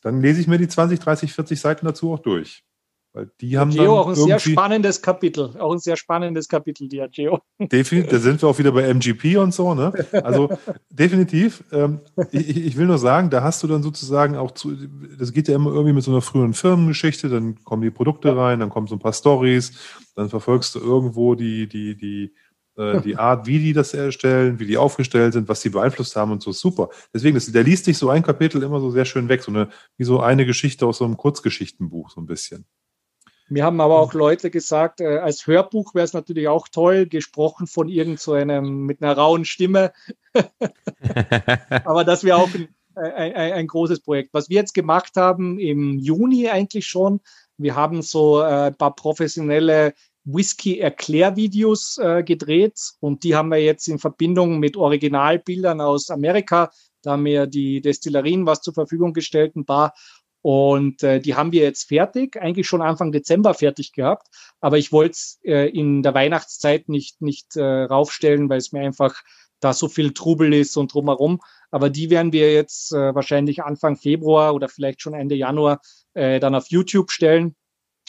dann 0.03 0.23
lese 0.23 0.41
ich 0.41 0.49
mir 0.49 0.59
die 0.59 0.69
20, 0.69 0.99
30, 0.99 1.33
40 1.33 1.61
Seiten 1.61 1.87
dazu 1.87 2.13
auch 2.13 2.19
durch. 2.21 2.65
Weil 3.15 3.31
die 3.43 3.59
haben 3.59 3.71
Geo 3.71 4.01
auch 4.01 4.09
ein 4.09 4.15
sehr 4.15 4.39
spannendes 4.39 5.03
Kapitel, 5.03 5.55
auch 5.59 5.73
ein 5.73 5.79
sehr 5.79 5.97
spannendes 5.97 6.49
Kapitel, 6.49 6.89
die 6.89 7.05
Geo. 7.13 7.41
Definitiv, 7.59 8.11
da 8.11 8.19
sind 8.19 8.41
wir 8.41 8.49
auch 8.49 8.59
wieder 8.59 8.73
bei 8.73 8.85
MGP 8.85 9.37
und 9.37 9.53
so, 9.53 9.75
ne? 9.75 9.93
Also 10.25 10.49
definitiv. 10.91 11.63
Ähm, 11.73 12.01
ich, 12.31 12.57
ich, 12.57 12.77
will 12.79 12.87
nur 12.87 12.97
sagen, 12.97 13.29
da 13.29 13.43
hast 13.43 13.63
du 13.63 13.67
dann 13.67 13.83
sozusagen 13.83 14.37
auch 14.37 14.53
zu, 14.53 14.75
das 15.19 15.33
geht 15.33 15.49
ja 15.49 15.57
immer 15.57 15.71
irgendwie 15.71 15.93
mit 15.93 16.05
so 16.05 16.11
einer 16.11 16.23
frühen 16.23 16.55
Firmengeschichte, 16.55 17.29
dann 17.29 17.63
kommen 17.65 17.83
die 17.83 17.91
Produkte 17.91 18.35
rein, 18.35 18.61
dann 18.61 18.71
kommen 18.71 18.87
so 18.87 18.95
ein 18.95 19.01
paar 19.01 19.13
Stories, 19.13 19.73
dann 20.15 20.31
verfolgst 20.31 20.75
du 20.75 20.79
irgendwo 20.79 21.35
die, 21.35 21.69
die, 21.69 21.95
die, 21.95 22.33
äh, 22.77 23.03
die 23.03 23.17
Art, 23.17 23.47
wie 23.47 23.59
die 23.59 23.75
das 23.75 23.93
erstellen, 23.93 24.59
wie 24.59 24.67
die 24.67 24.79
aufgestellt 24.79 25.35
sind, 25.35 25.51
was 25.51 25.61
sie 25.61 25.69
beeinflusst 25.69 26.17
haben 26.17 26.33
und 26.33 26.43
so 26.43 26.53
super. 26.53 26.89
Deswegen, 27.13 27.35
das, 27.35 27.53
der 27.53 27.63
liest 27.63 27.85
sich 27.85 27.99
so 27.99 28.09
ein 28.09 28.23
Kapitel 28.23 28.63
immer 28.63 28.81
so 28.81 28.91
sehr 28.91 29.05
schön 29.05 29.29
weg, 29.29 29.43
so 29.43 29.51
eine, 29.51 29.69
wie 29.99 30.05
so 30.05 30.21
eine 30.21 30.47
Geschichte 30.47 30.87
aus 30.87 30.97
so 30.97 31.05
einem 31.05 31.19
Kurzgeschichtenbuch, 31.19 32.09
so 32.09 32.23
ein 32.23 32.27
bisschen. 32.27 32.65
Mir 33.53 33.65
haben 33.65 33.83
aber 33.83 33.99
auch 33.99 34.15
Leute 34.15 34.51
gesagt, 34.51 35.03
äh, 35.03 35.19
als 35.19 35.47
Hörbuch 35.47 35.95
wäre 35.95 36.07
es 36.07 36.15
natürlich 36.15 36.49
auch 36.49 36.69
toll, 36.69 37.05
gesprochen 37.05 37.67
von 37.67 37.87
irgend 37.87 38.19
so 38.19 38.33
einem 38.33 38.87
mit 38.87 39.03
einer 39.03 39.15
rauen 39.15 39.45
Stimme. 39.45 39.93
aber 41.85 42.05
das 42.05 42.25
wäre 42.25 42.39
auch 42.39 42.49
ein, 42.55 42.69
ein, 42.95 43.35
ein, 43.35 43.67
großes 43.67 44.01
Projekt. 44.01 44.33
Was 44.33 44.49
wir 44.49 44.57
jetzt 44.57 44.73
gemacht 44.73 45.17
haben 45.17 45.59
im 45.59 45.99
Juni 45.99 46.49
eigentlich 46.49 46.87
schon, 46.87 47.21
wir 47.59 47.77
haben 47.77 48.01
so 48.01 48.41
äh, 48.41 48.69
ein 48.69 48.75
paar 48.75 48.95
professionelle 48.95 49.93
Whisky-Erklärvideos 50.25 51.99
äh, 51.99 52.23
gedreht 52.23 52.81
und 53.01 53.23
die 53.23 53.37
haben 53.37 53.51
wir 53.51 53.63
jetzt 53.63 53.87
in 53.87 53.99
Verbindung 53.99 54.61
mit 54.61 54.79
Originalbildern 54.79 55.83
aus 55.83 56.09
Amerika. 56.09 56.71
Da 57.03 57.13
haben 57.13 57.25
wir 57.27 57.47
die 57.47 57.83
Destillerien 57.83 58.47
was 58.47 58.63
zur 58.63 58.73
Verfügung 58.73 59.13
gestellt, 59.13 59.57
ein 59.57 59.67
paar. 59.67 59.93
Und 60.43 61.05
äh, 61.05 61.21
die 61.21 61.37
haben 61.37 61.53
wir 61.53 61.63
jetzt 61.63 61.89
fertig, 61.89 62.37
eigentlich 62.37 62.67
schon 62.67 62.83
Anfang 62.83 63.13
Dezember 63.13 63.55
fertig 63.55 63.93
gehabt. 63.93 64.27
Aber 64.61 64.77
ich 64.77 64.91
wollte 64.91 65.13
es 65.13 65.39
äh, 65.45 65.69
in 65.69 66.03
der 66.03 66.15
Weihnachtszeit 66.15 66.89
nicht, 66.89 67.23
nicht 67.23 67.57
äh, 67.57 67.63
raufstellen, 67.63 68.49
weil 68.49 68.59
es 68.59 68.73
mir 68.73 68.81
einfach 68.81 69.15
da 69.61 69.73
so 69.73 69.89
viel 69.89 70.13
Trubel 70.13 70.53
ist 70.53 70.77
und 70.77 70.93
drumherum. 70.93 71.41
Aber 71.71 71.91
die 71.91 72.11
werden 72.11 72.33
wir 72.33 72.53
jetzt 72.53 72.93
äh, 72.93 73.15
wahrscheinlich 73.15 73.63
Anfang 73.63 73.97
Februar 73.97 74.55
oder 74.55 74.69
vielleicht 74.69 75.01
schon 75.01 75.15
Ende 75.15 75.37
Januar 75.37 75.81
äh, 76.15 76.41
dann 76.41 76.57
auf 76.57 76.67
YouTube 76.69 77.13
stellen. 77.13 77.55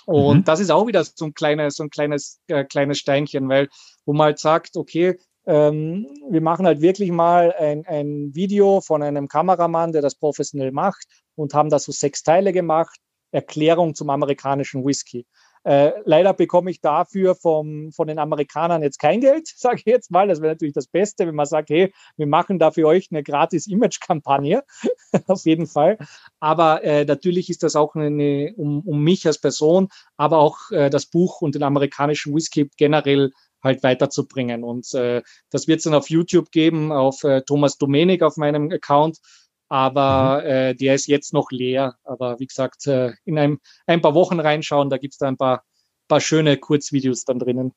Und 0.06 0.40
mhm. 0.40 0.44
das 0.44 0.60
ist 0.60 0.72
auch 0.72 0.88
wieder 0.88 1.04
so 1.04 1.26
ein 1.26 1.34
kleines, 1.36 1.76
so 1.76 1.84
ein 1.84 1.92
kleines, 1.92 2.42
äh, 2.48 2.66
kleines 2.66 2.98
Steinchen, 2.98 3.48
weil 3.48 3.70
wo 4.06 4.14
man 4.14 4.26
halt 4.26 4.40
sagt, 4.40 4.76
okay, 4.76 5.18
ähm, 5.46 6.08
wir 6.30 6.42
machen 6.42 6.66
halt 6.66 6.82
wirklich 6.82 7.12
mal 7.12 7.54
ein, 7.54 7.86
ein 7.86 8.34
Video 8.34 8.82
von 8.82 9.04
einem 9.04 9.28
Kameramann, 9.28 9.92
der 9.92 10.02
das 10.02 10.16
professionell 10.16 10.72
macht 10.72 11.06
und 11.36 11.54
haben 11.54 11.70
da 11.70 11.80
so 11.80 11.92
sechs 11.92 12.24
Teile 12.24 12.54
gemacht. 12.54 13.00
Erklärung 13.32 13.96
zum 13.96 14.10
amerikanischen 14.10 14.86
Whisky. 14.86 15.26
Äh, 15.66 15.94
leider 16.04 16.34
bekomme 16.34 16.72
ich 16.72 16.82
dafür 16.82 17.36
vom, 17.36 17.92
von 17.94 18.08
den 18.08 18.20
Amerikanern 18.20 18.84
jetzt 18.84 19.00
kein 19.00 19.22
Geld, 19.22 19.48
sage 19.56 19.78
ich 19.78 19.86
jetzt 19.86 20.12
mal. 20.12 20.28
Das 20.28 20.42
wäre 20.42 20.54
natürlich 20.54 20.74
das 20.74 20.88
Beste, 20.88 21.26
wenn 21.26 21.36
man 21.36 21.46
sagt, 21.46 21.70
hey, 21.70 21.94
wir 22.18 22.28
machen 22.28 22.60
da 22.60 22.72
für 22.72 22.86
euch 22.86 23.08
eine 23.12 23.24
gratis 23.24 23.68
Image-Kampagne. 23.68 24.64
Auf 25.28 25.46
jeden 25.46 25.68
Fall. 25.68 25.98
Aber 26.40 26.84
äh, 26.84 27.06
natürlich 27.06 27.50
ist 27.50 27.64
das 27.64 27.76
auch 27.76 27.96
eine, 27.96 28.54
um, 28.58 28.82
um 28.82 29.04
mich 29.04 29.26
als 29.26 29.40
Person, 29.40 29.88
aber 30.18 30.40
auch 30.40 30.72
äh, 30.72 30.90
das 30.90 31.06
Buch 31.06 31.42
und 31.42 31.56
den 31.56 31.64
amerikanischen 31.64 32.36
Whisky 32.36 32.70
generell 32.78 33.32
halt 33.64 33.82
weiterzubringen. 33.84 34.64
Und 34.66 34.94
äh, 34.94 35.22
das 35.50 35.68
wird 35.68 35.78
es 35.78 35.84
dann 35.86 35.94
auf 35.94 36.10
YouTube 36.10 36.52
geben, 36.52 36.92
auf 36.92 37.24
äh, 37.24 37.42
Thomas 37.44 37.78
Domenik 37.78 38.22
auf 38.22 38.36
meinem 38.36 38.70
Account. 38.72 39.20
Aber 39.70 40.42
mhm. 40.42 40.50
äh, 40.50 40.74
der 40.76 40.96
ist 40.96 41.08
jetzt 41.08 41.34
noch 41.34 41.52
leer. 41.52 41.98
Aber 42.04 42.40
wie 42.40 42.48
gesagt, 42.48 42.88
äh, 42.88 43.14
in 43.26 43.38
ein, 43.38 43.60
ein 43.88 44.02
paar 44.02 44.14
Wochen 44.14 44.40
reinschauen, 44.40 44.90
da 44.90 44.98
gibt's 44.98 45.18
da 45.18 45.28
ein 45.28 45.38
paar, 45.38 45.64
paar 46.08 46.22
schöne 46.22 46.58
Kurzvideos 46.58 47.26
dann 47.26 47.40
drinnen. 47.40 47.74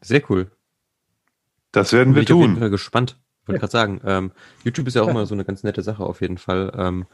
Sehr 0.00 0.28
cool. 0.30 0.50
Das 1.70 1.92
werden 1.92 2.14
wir 2.14 2.22
ich 2.22 2.28
tun. 2.28 2.54
Ich 2.54 2.60
bin 2.60 2.70
gespannt. 2.70 3.18
Ich 3.42 3.48
wollte 3.48 3.60
gerade 3.60 3.72
sagen, 3.72 4.00
ähm, 4.04 4.32
YouTube 4.64 4.88
ist 4.88 4.94
ja 4.94 5.02
auch 5.02 5.08
immer 5.08 5.26
so 5.26 5.34
eine 5.34 5.44
ganz 5.44 5.62
nette 5.62 5.82
Sache 5.82 6.04
auf 6.04 6.20
jeden 6.20 6.38
Fall. 6.38 6.72
Ähm, 6.76 7.06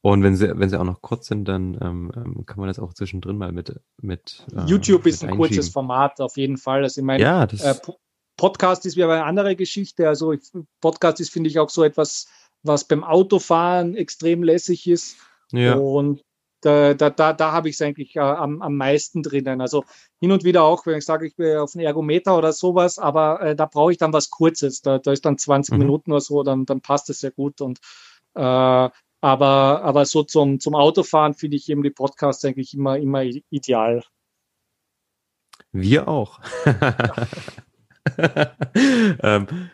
und 0.00 0.22
wenn 0.22 0.36
sie, 0.36 0.58
wenn 0.58 0.70
sie 0.70 0.78
auch 0.78 0.84
noch 0.84 1.02
kurz 1.02 1.26
sind, 1.26 1.46
dann 1.46 1.76
ähm, 1.82 2.12
ähm 2.14 2.46
kann 2.46 2.58
man 2.58 2.68
das 2.68 2.78
auch 2.78 2.94
zwischendrin 2.94 3.36
mal 3.36 3.52
mit. 3.52 3.80
mit 4.00 4.46
äh, 4.54 4.64
YouTube 4.66 5.06
ist 5.06 5.24
ein 5.24 5.36
kurzes 5.36 5.70
Format, 5.70 6.20
auf 6.20 6.36
jeden 6.36 6.56
Fall. 6.56 6.84
Also 6.84 7.00
ich 7.00 7.04
meine, 7.04 7.22
ja, 7.22 7.46
das 7.46 7.62
äh, 7.62 7.74
Podcast 8.36 8.86
ist 8.86 8.96
wieder 8.96 9.10
eine 9.10 9.24
andere 9.24 9.56
Geschichte. 9.56 10.08
Also 10.08 10.34
Podcast 10.80 11.20
ist, 11.20 11.32
finde 11.32 11.50
ich, 11.50 11.58
auch 11.58 11.70
so 11.70 11.82
etwas, 11.82 12.28
was 12.62 12.84
beim 12.84 13.04
Autofahren 13.04 13.94
extrem 13.94 14.42
lässig 14.42 14.86
ist. 14.88 15.16
Ja. 15.52 15.74
Und 15.74 16.22
da, 16.60 16.94
da, 16.94 17.10
da, 17.10 17.32
da 17.32 17.52
habe 17.52 17.68
ich 17.68 17.76
es 17.76 17.82
eigentlich 17.82 18.16
äh, 18.16 18.20
am, 18.20 18.62
am 18.62 18.76
meisten 18.76 19.22
drinnen. 19.22 19.60
Also 19.60 19.84
hin 20.20 20.32
und 20.32 20.44
wieder 20.44 20.64
auch, 20.64 20.86
wenn 20.86 20.98
ich 20.98 21.04
sage, 21.04 21.26
ich 21.26 21.36
bin 21.36 21.56
auf 21.56 21.74
einen 21.74 21.84
Ergometer 21.84 22.36
oder 22.36 22.52
sowas, 22.52 22.98
aber 22.98 23.40
äh, 23.40 23.56
da 23.56 23.66
brauche 23.66 23.92
ich 23.92 23.98
dann 23.98 24.12
was 24.12 24.30
Kurzes. 24.30 24.82
Da, 24.82 24.98
da 24.98 25.12
ist 25.12 25.24
dann 25.24 25.38
20 25.38 25.72
mhm. 25.72 25.78
Minuten 25.78 26.12
oder 26.12 26.20
so, 26.20 26.42
dann, 26.42 26.66
dann 26.66 26.80
passt 26.80 27.10
es 27.10 27.20
sehr 27.20 27.30
gut. 27.30 27.60
Und 27.60 27.78
äh, 28.34 28.90
aber, 29.20 29.82
aber 29.82 30.04
so 30.04 30.22
zum, 30.22 30.60
zum 30.60 30.74
Autofahren 30.74 31.34
finde 31.34 31.56
ich 31.56 31.68
eben 31.68 31.82
die 31.82 31.90
Podcasts 31.90 32.44
eigentlich 32.44 32.74
immer, 32.74 32.98
immer 32.98 33.22
ideal. 33.50 34.04
Wir 35.72 36.08
auch. 36.08 36.40
ähm, 39.22 39.70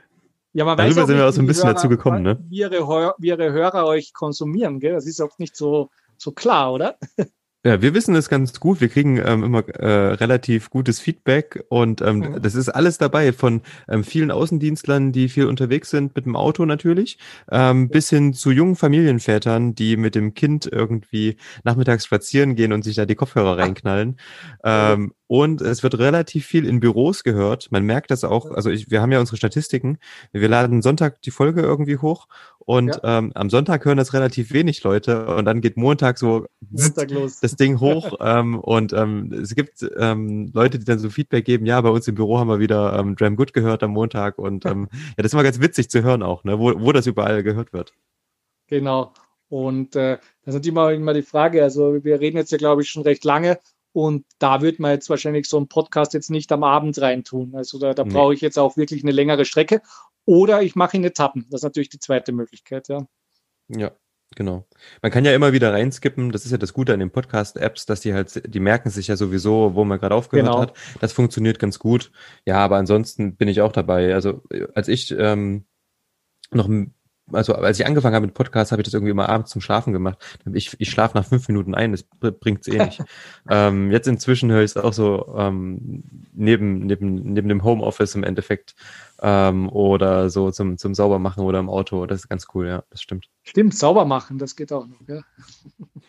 ja, 0.55 0.65
man 0.65 0.79
darüber 0.79 1.03
weiß 1.03 1.07
sind 1.09 1.19
wir 1.19 1.29
auch 1.29 1.33
so 1.33 1.43
ein 1.43 1.47
bisschen 1.47 1.65
Hörer, 1.65 1.75
dazu 1.75 1.89
gekommen, 1.89 2.23
ne? 2.23 2.39
Wie 2.49 2.61
ihre, 2.61 3.15
wie 3.19 3.29
ihre 3.29 3.53
Hörer 3.53 3.87
euch 3.87 4.13
konsumieren, 4.15 4.79
gell? 4.79 4.95
Das 4.95 5.07
ist 5.07 5.21
auch 5.21 5.37
nicht 5.39 5.57
so, 5.57 5.91
so 6.17 6.31
klar, 6.31 6.73
oder? 6.73 6.97
Ja, 7.67 7.81
wir 7.81 7.95
wissen 7.95 8.15
es 8.15 8.29
ganz 8.29 8.61
gut. 8.61 8.83
Wir 8.83 8.91
kriegen 8.91 9.17
ähm, 9.17 9.43
immer 9.43 9.67
äh, 9.67 10.13
relativ 10.13 10.69
gutes 10.69 11.01
Feedback 11.01 11.65
und 11.71 12.03
ähm, 12.03 12.19
mhm. 12.19 12.43
das 12.43 12.55
ist 12.55 12.69
alles 12.69 12.99
dabei 12.99 13.33
von 13.33 13.63
ähm, 13.89 14.05
vielen 14.05 14.31
Außendienstlern, 14.31 15.13
die 15.13 15.31
viel 15.31 15.47
unterwegs 15.47 15.89
sind 15.89 16.15
mit 16.15 16.27
dem 16.27 16.37
Auto 16.37 16.67
natürlich, 16.67 17.19
ähm, 17.51 17.89
bis 17.89 18.11
hin 18.11 18.35
zu 18.35 18.51
jungen 18.51 18.77
Familienvätern, 18.77 19.75
die 19.75 19.97
mit 19.97 20.15
dem 20.15 20.35
Kind 20.35 20.69
irgendwie 20.71 21.39
nachmittags 21.65 22.05
spazieren 22.05 22.55
gehen 22.55 22.75
und 22.75 22.83
sich 22.83 22.97
da 22.97 23.07
die 23.07 23.15
Kopfhörer 23.15 23.57
reinknallen. 23.57 24.19
Ähm, 24.63 25.15
und 25.35 25.62
es 25.62 25.82
wird 25.82 25.98
relativ 25.98 26.47
viel 26.47 26.65
in 26.65 26.78
Büros 26.78 27.24
gehört. 27.24 27.73
Man 27.73 27.82
merkt 27.82 28.12
das 28.12 28.23
auch, 28.23 28.52
also 28.52 28.70
ich, 28.70 28.93
wir 28.93 29.02
haben 29.02 29.11
ja 29.11 29.19
unsere 29.19 29.36
Statistiken. 29.36 29.98
Wir 30.31 30.48
laden 30.48 30.81
Sonntag 30.81 31.23
die 31.23 31.32
Folge 31.32 31.61
irgendwie 31.61 31.97
hoch. 31.97 32.28
Und 32.59 33.01
ja. 33.02 33.19
ähm, 33.19 33.32
am 33.35 33.51
Sonntag 33.51 33.85
hören 33.85 33.97
das 33.97 34.12
relativ 34.15 34.52
wenig 34.52 34.85
Leute. 34.85 35.27
Und 35.27 35.47
dann 35.47 35.61
geht 35.61 35.77
Montag 35.77 36.19
so 36.19 36.47
Montag 36.70 37.09
das 37.43 37.56
Ding 37.56 37.81
hoch. 37.81 38.12
Ähm, 38.24 38.61
und 38.61 38.93
ähm, 38.93 39.32
es 39.32 39.56
gibt 39.56 39.85
ähm, 39.98 40.52
Leute, 40.55 40.78
die 40.78 40.85
dann 40.85 41.01
so 41.01 41.11
Feedback 41.11 41.44
geben, 41.44 41.66
ja, 41.66 41.81
bei 41.81 41.89
uns 41.89 42.06
im 42.06 42.15
Büro 42.15 42.39
haben 42.39 42.48
wir 42.48 42.61
wieder 42.61 42.97
ähm, 42.97 43.16
Dram 43.16 43.35
Good 43.35 43.52
gehört 43.52 43.82
am 43.82 43.90
Montag. 43.90 44.39
Und 44.39 44.65
ähm, 44.66 44.89
ja, 44.93 45.15
das 45.16 45.27
ist 45.27 45.32
immer 45.32 45.43
ganz 45.43 45.61
witzig 45.61 45.90
zu 45.90 46.05
hören 46.05 46.23
auch, 46.23 46.44
ne, 46.44 46.61
wo, 46.61 46.73
wo 46.81 46.93
das 46.93 47.09
überall 47.09 47.43
gehört 47.43 47.73
wird. 47.73 47.93
Genau. 48.69 49.12
Und 49.48 49.97
äh, 49.97 50.19
das 50.44 50.55
ist 50.55 50.55
natürlich 50.55 50.69
immer, 50.69 50.93
immer 50.93 51.12
die 51.12 51.23
Frage, 51.23 51.62
also 51.62 52.05
wir 52.05 52.20
reden 52.20 52.36
jetzt 52.36 52.52
ja, 52.52 52.59
glaube 52.59 52.82
ich, 52.82 52.89
schon 52.89 53.02
recht 53.02 53.24
lange 53.24 53.59
und 53.95 54.27
da 54.41 54.61
wird 54.61 54.81
man 54.81 54.91
jetzt 54.91 55.09
wahrscheinlich 55.09 55.49
so 55.49 55.57
einen 55.57 55.69
Podcast 55.69 56.15
jetzt 56.15 56.29
nicht 56.29 56.51
am 56.51 56.65
Abend 56.65 57.01
reintun. 57.01 57.55
Also 57.55 57.79
da, 57.79 57.95
da 57.95 58.03
nee. 58.03 58.12
brauche 58.12 58.35
ich 58.35 58.41
jetzt 58.41 58.59
auch 58.59 58.77
wirklich 58.77 59.05
eine 59.05 59.12
längere 59.12 59.45
Strecke. 59.45 59.83
Oder 60.25 60.62
ich 60.62 60.75
mache 60.75 60.97
in 60.97 61.05
Etappen. 61.05 61.47
Das 61.49 61.61
ist 61.61 61.65
natürlich 61.65 61.91
die 61.91 62.01
zweite 62.01 62.33
Möglichkeit, 62.33 62.89
ja. 62.89 63.07
Ja, 63.69 63.93
genau. 64.35 64.66
Man 65.01 65.12
kann 65.12 65.25
ja 65.25 65.33
immer 65.33 65.53
wieder 65.53 65.73
reinskippen. 65.73 66.33
Das 66.33 66.45
ist 66.45 66.51
ja 66.51 66.59
das 66.59 66.73
Gute 66.73 66.93
an 66.93 66.99
den 66.99 67.12
Podcast-Apps, 67.12 67.87
dass 67.87 68.01
die 68.01 68.15
halt, 68.15 68.53
die 68.53 68.59
merken 68.59 68.91
sich 68.91 69.07
ja 69.07 69.15
sowieso, 69.15 69.77
wo 69.77 69.85
man 69.85 70.01
gerade 70.01 70.16
aufgehört 70.16 70.49
genau. 70.49 70.61
hat. 70.61 70.75
Das 70.99 71.12
funktioniert 71.12 71.61
ganz 71.61 71.79
gut. 71.79 72.11
Ja, 72.45 72.57
aber 72.59 72.79
ansonsten 72.79 73.37
bin 73.37 73.47
ich 73.47 73.61
auch 73.61 73.71
dabei. 73.71 74.12
Also 74.12 74.43
als 74.75 74.89
ich 74.89 75.15
ähm, 75.16 75.66
noch 76.51 76.69
also 77.33 77.55
als 77.55 77.81
ich 77.81 77.87
angefangen 77.87 78.15
habe 78.15 78.27
mit 78.27 78.35
Podcasts, 78.35 78.73
habe 78.73 78.83
ich 78.83 78.85
das 78.85 78.95
irgendwie 78.95 79.11
immer 79.11 79.29
abends 79.29 79.51
zum 79.51 79.61
Schlafen 79.61 79.93
gemacht. 79.93 80.19
Ich, 80.53 80.77
ich 80.79 80.91
schlafe 80.91 81.17
nach 81.17 81.25
fünf 81.25 81.49
Minuten 81.49 81.75
ein, 81.75 81.93
das 81.93 82.05
bringt's 82.21 82.69
eh 82.69 82.79
nicht. 82.79 83.03
ähm, 83.49 83.91
jetzt 83.91 84.07
inzwischen 84.07 84.51
höre 84.51 84.63
ich 84.63 84.73
es 84.73 84.77
auch 84.77 84.93
so 84.93 85.35
ähm, 85.37 86.05
neben, 86.33 86.81
neben, 86.81 87.33
neben 87.33 87.49
dem 87.49 87.65
Homeoffice 87.65 88.15
im 88.15 88.25
Endeffekt 88.25 88.75
ähm, 89.23 89.69
oder 89.71 90.29
so 90.29 90.51
zum, 90.51 90.77
zum 90.77 90.95
Saubermachen 90.95 91.43
oder 91.43 91.59
im 91.59 91.71
Auto. 91.71 92.07
Das 92.07 92.21
ist 92.21 92.29
ganz 92.29 92.47
cool, 92.55 92.67
ja, 92.67 92.85
das 92.91 93.01
stimmt. 93.01 93.29
Stimmt, 93.43 93.75
sauber 93.75 94.05
machen, 94.05 94.39
das 94.39 94.55
geht 94.55 94.73
auch 94.73 94.87
noch, 94.87 95.01
ja. 95.09 95.21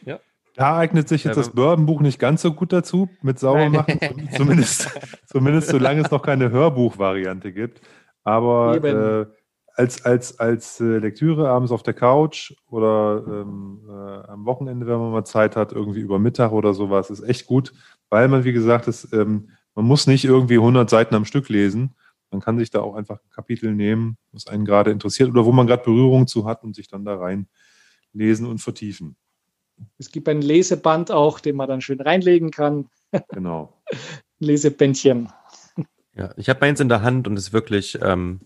ja. 0.06 0.20
Da 0.56 0.78
eignet 0.78 1.10
sich 1.10 1.26
jetzt 1.26 1.36
ja, 1.36 1.42
das 1.42 1.52
Bourbonbuch 1.52 2.00
nicht 2.00 2.18
ganz 2.18 2.42
so 2.42 2.54
gut 2.54 2.72
dazu 2.72 3.10
mit 3.22 3.40
Saubermachen, 3.40 4.00
zumindest, 4.36 4.90
zumindest 5.26 5.68
solange 5.68 6.02
es 6.02 6.12
noch 6.12 6.22
keine 6.22 6.50
Hörbuchvariante 6.50 7.52
gibt. 7.52 7.82
Aber 8.24 8.84
äh, 8.84 9.26
als, 9.76 10.06
als, 10.06 10.40
als 10.40 10.80
äh, 10.80 10.98
Lektüre 11.00 11.50
abends 11.50 11.72
auf 11.72 11.84
der 11.84 11.94
Couch 11.94 12.54
oder 12.70 13.24
ähm, 13.28 13.82
äh, 13.88 14.28
am 14.30 14.46
Wochenende, 14.46 14.88
wenn 14.88 15.00
man 15.00 15.12
mal 15.12 15.26
Zeit 15.26 15.56
hat, 15.56 15.74
irgendwie 15.74 16.00
über 16.00 16.18
Mittag 16.18 16.52
oder 16.52 16.74
sowas, 16.74 17.10
ist 17.10 17.24
echt 17.24 17.46
gut, 17.46 17.74
weil 18.10 18.28
man, 18.28 18.44
wie 18.46 18.54
gesagt, 18.54 18.88
ist, 18.88 19.12
ähm, 19.14 19.50
man 19.74 19.86
muss 19.86 20.08
nicht 20.08 20.24
irgendwie 20.24 20.56
100 20.56 20.90
Seiten 20.90 21.16
am 21.16 21.26
Stück 21.26 21.50
lesen. 21.50 21.96
Man 22.32 22.42
kann 22.42 22.58
sich 22.58 22.70
da 22.70 22.82
auch 22.82 22.96
einfach 22.96 23.18
ein 23.18 23.30
Kapitel 23.30 23.74
nehmen, 23.74 24.18
was 24.32 24.48
einen 24.48 24.66
gerade 24.66 24.92
interessiert 24.92 25.30
oder 25.30 25.46
wo 25.46 25.52
man 25.52 25.68
gerade 25.68 25.84
Berührung 25.84 26.28
zu 26.28 26.46
hat 26.46 26.64
und 26.64 26.76
sich 26.76 26.88
dann 26.88 27.04
da 27.04 27.18
rein 27.18 27.48
lesen 28.14 28.48
und 28.48 28.60
vertiefen. 28.60 29.18
Es 29.98 30.10
gibt 30.10 30.30
ein 30.30 30.42
Leseband 30.42 31.12
auch, 31.12 31.42
den 31.42 31.58
man 31.58 31.68
dann 31.68 31.82
schön 31.82 32.00
reinlegen 32.00 32.52
kann. 32.52 32.90
Genau. 33.30 33.74
Lesebändchen. 34.40 35.30
Ja, 36.16 36.34
ich 36.38 36.48
habe 36.48 36.62
meins 36.62 36.80
in 36.80 36.88
der 36.88 37.02
Hand 37.02 37.28
und 37.28 37.38
es 37.38 37.48
ist 37.48 37.54
wirklich 37.54 38.00
ähm, 38.02 38.40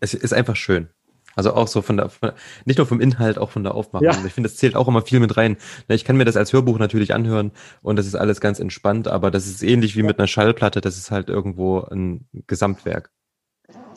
es 0.00 0.14
ist 0.14 0.32
einfach 0.32 0.56
schön. 0.56 0.88
Also 1.34 1.54
auch 1.54 1.68
so 1.68 1.82
von 1.82 1.96
der, 1.98 2.08
von, 2.08 2.32
nicht 2.64 2.78
nur 2.78 2.86
vom 2.86 3.00
Inhalt, 3.00 3.38
auch 3.38 3.50
von 3.50 3.62
der 3.62 3.74
Aufmachung. 3.74 4.06
Ja. 4.06 4.24
Ich 4.26 4.32
finde, 4.32 4.48
das 4.48 4.56
zählt 4.56 4.74
auch 4.74 4.88
immer 4.88 5.02
viel 5.02 5.20
mit 5.20 5.36
rein. 5.36 5.56
Ich 5.86 6.04
kann 6.04 6.16
mir 6.16 6.24
das 6.24 6.36
als 6.36 6.52
Hörbuch 6.52 6.78
natürlich 6.78 7.14
anhören 7.14 7.52
und 7.80 7.96
das 7.96 8.06
ist 8.06 8.16
alles 8.16 8.40
ganz 8.40 8.58
entspannt, 8.58 9.06
aber 9.06 9.30
das 9.30 9.46
ist 9.46 9.62
ähnlich 9.62 9.96
wie 9.96 10.02
mit 10.02 10.18
einer 10.18 10.26
Schallplatte, 10.26 10.80
das 10.80 10.96
ist 10.96 11.10
halt 11.12 11.28
irgendwo 11.28 11.80
ein 11.80 12.26
Gesamtwerk. 12.48 13.12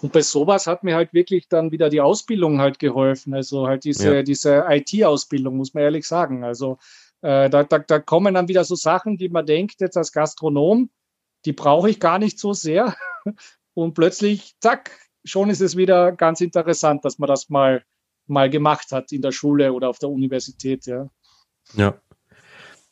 Und 0.04 0.12
bei 0.12 0.22
sowas 0.22 0.68
hat 0.68 0.84
mir 0.84 0.96
halt 0.96 1.14
wirklich 1.14 1.48
dann 1.48 1.72
wieder 1.72 1.90
die 1.90 2.02
Ausbildung 2.02 2.60
halt 2.60 2.80
geholfen. 2.80 3.34
Also 3.34 3.68
halt 3.68 3.86
diese, 3.86 4.16
ja. 4.16 4.24
diese 4.24 4.66
IT-Ausbildung, 4.68 5.58
muss 5.58 5.74
man 5.74 5.84
ehrlich 5.84 6.06
sagen. 6.06 6.44
Also 6.44 6.78
Äh, 7.22 7.50
da, 7.50 7.64
da, 7.64 7.80
da 7.80 8.00
kommen 8.00 8.34
dann 8.34 8.48
wieder 8.48 8.64
so 8.64 8.76
Sachen, 8.76 9.18
die 9.18 9.30
man 9.30 9.46
denkt 9.46 9.80
jetzt 9.80 9.98
als 9.98 10.12
Gastronom, 10.12 10.90
die 11.46 11.54
brauche 11.54 11.90
ich 11.90 12.00
gar 12.00 12.20
nicht 12.20 12.40
so 12.40 12.54
sehr. 12.54 12.96
Und 13.74 13.94
plötzlich, 13.94 14.56
zack, 14.60 14.92
schon 15.24 15.50
ist 15.50 15.62
es 15.62 15.76
wieder 15.76 16.12
ganz 16.12 16.42
interessant, 16.42 17.06
dass 17.06 17.20
man 17.20 17.28
das 17.28 17.50
mal, 17.50 17.84
mal 18.28 18.50
gemacht 18.50 18.92
hat 18.92 19.12
in 19.12 19.22
der 19.22 19.32
Schule 19.32 19.74
oder 19.74 19.90
auf 19.90 20.00
der 20.00 20.10
Universität. 20.10 20.86
Ja. 20.86 21.10
Ja. 21.74 21.96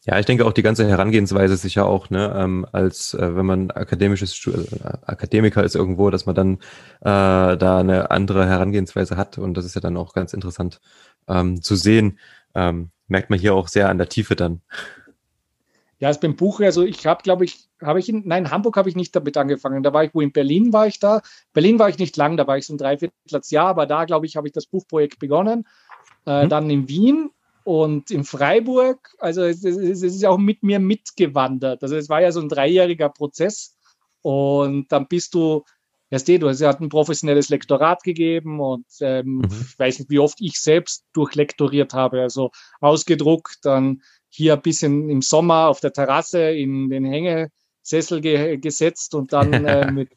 Ja, 0.06 0.18
ich 0.18 0.26
denke 0.26 0.46
auch 0.46 0.54
die 0.54 0.64
ganze 0.64 0.88
Herangehensweise 0.88 1.56
ist 1.56 1.62
sicher 1.62 1.86
auch, 1.86 2.10
ne, 2.10 2.34
ähm, 2.36 2.66
als 2.72 3.14
äh, 3.14 3.36
wenn 3.36 3.46
man 3.46 3.70
akademisches 3.70 4.48
äh, 4.48 4.80
Akademiker 5.06 5.62
ist 5.64 5.76
irgendwo, 5.76 6.10
dass 6.10 6.26
man 6.26 6.36
dann 6.36 6.54
äh, 7.02 7.58
da 7.58 7.80
eine 7.80 8.10
andere 8.10 8.48
Herangehensweise 8.48 9.18
hat 9.18 9.38
und 9.38 9.56
das 9.56 9.66
ist 9.66 9.76
ja 9.76 9.82
dann 9.82 9.98
auch 9.98 10.14
ganz 10.14 10.34
interessant 10.34 10.80
ähm, 11.28 11.62
zu 11.62 11.76
sehen. 11.76 12.18
Ähm, 12.56 12.92
merkt 13.08 13.30
man 13.30 13.40
hier 13.40 13.54
auch 13.54 13.68
sehr 13.68 13.90
an 13.90 13.98
der 13.98 14.08
Tiefe 14.08 14.38
dann. 14.38 14.62
Ja, 16.00 16.10
es 16.10 16.20
beim 16.20 16.38
Buch, 16.38 16.62
also 16.62 16.84
ich 16.84 17.06
habe, 17.06 17.22
glaube 17.22 17.44
ich, 17.44 17.69
habe 17.82 18.00
ich 18.00 18.10
in, 18.10 18.24
nein, 18.26 18.46
in 18.46 18.52
Hamburg 18.52 18.78
habe 18.78 18.90
ich 18.90 18.96
nicht 18.96 19.16
damit 19.16 19.38
angefangen. 19.38 19.84
Da 19.84 19.94
war 19.94 20.04
ich, 20.04 20.14
wo 20.14 20.22
in 20.22 20.32
Berlin 20.32 20.74
war 20.74 20.88
ich 20.88 21.00
da. 21.00 21.22
Berlin 21.54 21.80
war 21.80 21.90
ich 21.90 21.98
nicht 21.98 22.18
lang, 22.18 22.38
da 22.38 22.48
war 22.48 22.58
ich 22.58 22.66
so 22.66 22.74
ein 22.74 22.78
Dreivierteljahr, 22.78 23.68
aber 23.68 23.86
da, 23.86 24.06
glaube 24.06 24.26
ich, 24.26 24.36
habe 24.36 24.48
ich 24.48 24.54
das 24.54 24.66
Buchprojekt 24.66 25.20
begonnen. 25.20 25.66
Äh, 26.26 26.46
mhm. 26.46 26.50
Dann 26.50 26.70
in 26.70 26.88
Wien 26.88 27.32
und 27.64 28.12
in 28.12 28.24
Freiburg. 28.24 29.12
Also 29.20 29.44
es, 29.44 29.64
es, 29.64 29.78
es 29.78 30.04
ist 30.04 30.26
auch 30.26 30.38
mit 30.38 30.64
mir 30.64 30.80
mitgewandert. 30.80 31.84
Also 31.84 31.96
es 31.96 32.10
war 32.10 32.22
ja 32.22 32.32
so 32.32 32.42
ein 32.42 32.50
dreijähriger 32.50 33.10
Prozess. 33.10 33.78
Und 34.22 34.92
dann 34.92 35.08
bist 35.08 35.34
du, 35.34 35.64
weißt 36.10 36.28
du, 36.28 36.40
du 36.40 36.50
hast 36.50 36.60
ja 36.60 36.76
ein 36.76 36.90
professionelles 36.90 37.50
Lektorat 37.50 38.04
gegeben 38.04 38.60
und 38.60 38.86
ähm, 39.02 39.38
mhm. 39.38 39.50
ich 39.62 39.80
weiß 39.80 40.00
nicht, 40.00 40.10
wie 40.10 40.20
oft 40.20 40.42
ich 40.42 40.60
selbst 40.60 41.06
durchlektoriert 41.14 41.94
habe. 41.94 42.22
Also 42.22 42.52
ausgedruckt, 42.82 43.60
dann 43.64 44.02
hier 44.30 44.54
ein 44.54 44.62
bisschen 44.62 45.10
im 45.10 45.22
Sommer 45.22 45.68
auf 45.68 45.80
der 45.80 45.94
Terrasse 45.94 46.52
in 46.52 46.90
den 46.90 47.06
Hängesessel 47.84 48.22
ge 48.22 48.58
gesetzt 48.58 49.16
und 49.16 49.34
dann 49.34 49.54
äh, 49.66 49.92
mit, 49.92 50.10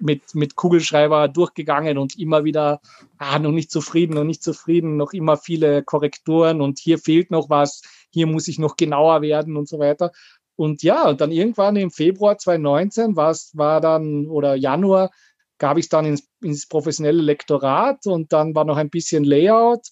mit, 0.00 0.34
mit 0.34 0.56
Kugelschreiber 0.56 1.28
durchgegangen 1.28 1.98
und 1.98 2.18
immer 2.18 2.44
wieder, 2.44 2.80
ah, 3.18 3.38
noch 3.38 3.52
nicht 3.52 3.70
zufrieden, 3.70 4.14
noch 4.14 4.24
nicht 4.24 4.42
zufrieden, 4.42 4.96
noch 4.96 5.12
immer 5.12 5.36
viele 5.36 5.82
Korrekturen 5.82 6.60
und 6.60 6.78
hier 6.78 6.98
fehlt 6.98 7.30
noch 7.30 7.50
was, 7.50 7.82
hier 8.10 8.26
muss 8.26 8.48
ich 8.48 8.58
noch 8.58 8.76
genauer 8.76 9.22
werden 9.22 9.56
und 9.56 9.68
so 9.68 9.78
weiter. 9.78 10.12
Und 10.56 10.82
ja, 10.82 11.08
und 11.08 11.20
dann 11.20 11.30
irgendwann 11.30 11.76
im 11.76 11.90
Februar 11.90 12.36
2019 12.36 13.14
war 13.14 13.30
es, 13.30 13.52
war 13.54 13.80
dann, 13.80 14.26
oder 14.26 14.56
Januar, 14.56 15.10
gab 15.58 15.76
ich 15.76 15.84
es 15.84 15.88
dann 15.88 16.04
ins, 16.04 16.28
ins 16.42 16.66
professionelle 16.66 17.22
Lektorat 17.22 18.06
und 18.06 18.32
dann 18.32 18.54
war 18.54 18.64
noch 18.64 18.76
ein 18.76 18.90
bisschen 18.90 19.24
Layout 19.24 19.86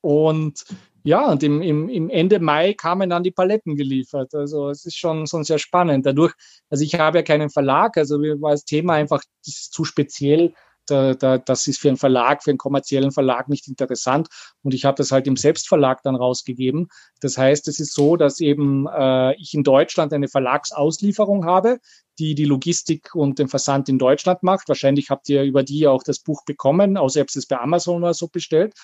und 0.00 0.64
ja, 1.06 1.30
und 1.30 1.42
im, 1.42 1.60
im, 1.60 1.90
im 1.90 2.08
Ende 2.08 2.40
Mai 2.40 2.72
kamen 2.72 3.10
dann 3.10 3.22
die 3.22 3.30
Paletten 3.30 3.76
geliefert. 3.76 4.34
Also 4.34 4.70
es 4.70 4.86
ist 4.86 4.96
schon, 4.96 5.26
schon 5.26 5.44
sehr 5.44 5.58
spannend. 5.58 6.06
Dadurch, 6.06 6.32
also 6.70 6.82
ich 6.82 6.94
habe 6.94 7.18
ja 7.18 7.22
keinen 7.22 7.50
Verlag, 7.50 7.98
also 7.98 8.18
mir 8.18 8.40
war 8.40 8.52
das 8.52 8.64
Thema 8.64 8.94
einfach 8.94 9.22
das 9.44 9.54
ist 9.54 9.72
zu 9.74 9.84
speziell. 9.84 10.54
Da, 10.86 11.14
da, 11.14 11.38
das 11.38 11.66
ist 11.66 11.80
für 11.80 11.88
einen 11.88 11.96
Verlag, 11.96 12.42
für 12.42 12.50
einen 12.50 12.58
kommerziellen 12.58 13.10
Verlag 13.10 13.48
nicht 13.48 13.68
interessant. 13.68 14.28
Und 14.62 14.74
ich 14.74 14.84
habe 14.84 14.96
das 14.96 15.12
halt 15.12 15.26
im 15.26 15.36
Selbstverlag 15.36 16.02
dann 16.02 16.14
rausgegeben. 16.14 16.88
Das 17.20 17.38
heißt, 17.38 17.68
es 17.68 17.80
ist 17.80 17.94
so, 17.94 18.16
dass 18.16 18.40
eben 18.40 18.86
äh, 18.86 19.34
ich 19.36 19.54
in 19.54 19.62
Deutschland 19.62 20.12
eine 20.12 20.28
Verlagsauslieferung 20.28 21.46
habe, 21.46 21.78
die 22.18 22.34
die 22.34 22.44
Logistik 22.44 23.14
und 23.14 23.38
den 23.38 23.48
Versand 23.48 23.88
in 23.88 23.98
Deutschland 23.98 24.42
macht. 24.42 24.68
Wahrscheinlich 24.68 25.08
habt 25.10 25.28
ihr 25.30 25.42
über 25.42 25.62
die 25.62 25.86
auch 25.86 26.02
das 26.02 26.18
Buch 26.18 26.44
bekommen, 26.44 26.98
außer 26.98 27.20
ihr 27.20 27.22
habt 27.22 27.34
es 27.34 27.46
bei 27.46 27.58
Amazon 27.58 28.02
oder 28.02 28.14
so 28.14 28.28
bestellt. 28.28 28.74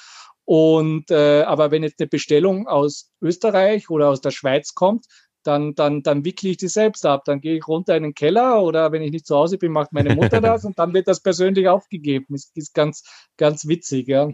Und 0.52 1.12
äh, 1.12 1.42
aber 1.42 1.70
wenn 1.70 1.84
jetzt 1.84 2.00
eine 2.00 2.08
Bestellung 2.08 2.66
aus 2.66 3.12
Österreich 3.20 3.88
oder 3.88 4.08
aus 4.08 4.20
der 4.20 4.32
Schweiz 4.32 4.74
kommt, 4.74 5.06
dann, 5.44 5.76
dann, 5.76 6.02
dann 6.02 6.24
wickle 6.24 6.50
ich 6.50 6.56
die 6.56 6.66
selbst 6.66 7.06
ab. 7.06 7.22
Dann 7.24 7.40
gehe 7.40 7.56
ich 7.56 7.68
runter 7.68 7.96
in 7.96 8.02
den 8.02 8.14
Keller 8.14 8.60
oder 8.60 8.90
wenn 8.90 9.00
ich 9.00 9.12
nicht 9.12 9.28
zu 9.28 9.36
Hause 9.36 9.58
bin, 9.58 9.70
macht 9.70 9.92
meine 9.92 10.16
Mutter 10.16 10.40
das 10.40 10.64
und 10.64 10.76
dann 10.76 10.92
wird 10.92 11.06
das 11.06 11.22
persönlich 11.22 11.68
aufgegeben. 11.68 12.26
Das 12.30 12.50
ist 12.56 12.74
ganz, 12.74 13.04
ganz 13.36 13.68
witzig, 13.68 14.08
ja. 14.08 14.28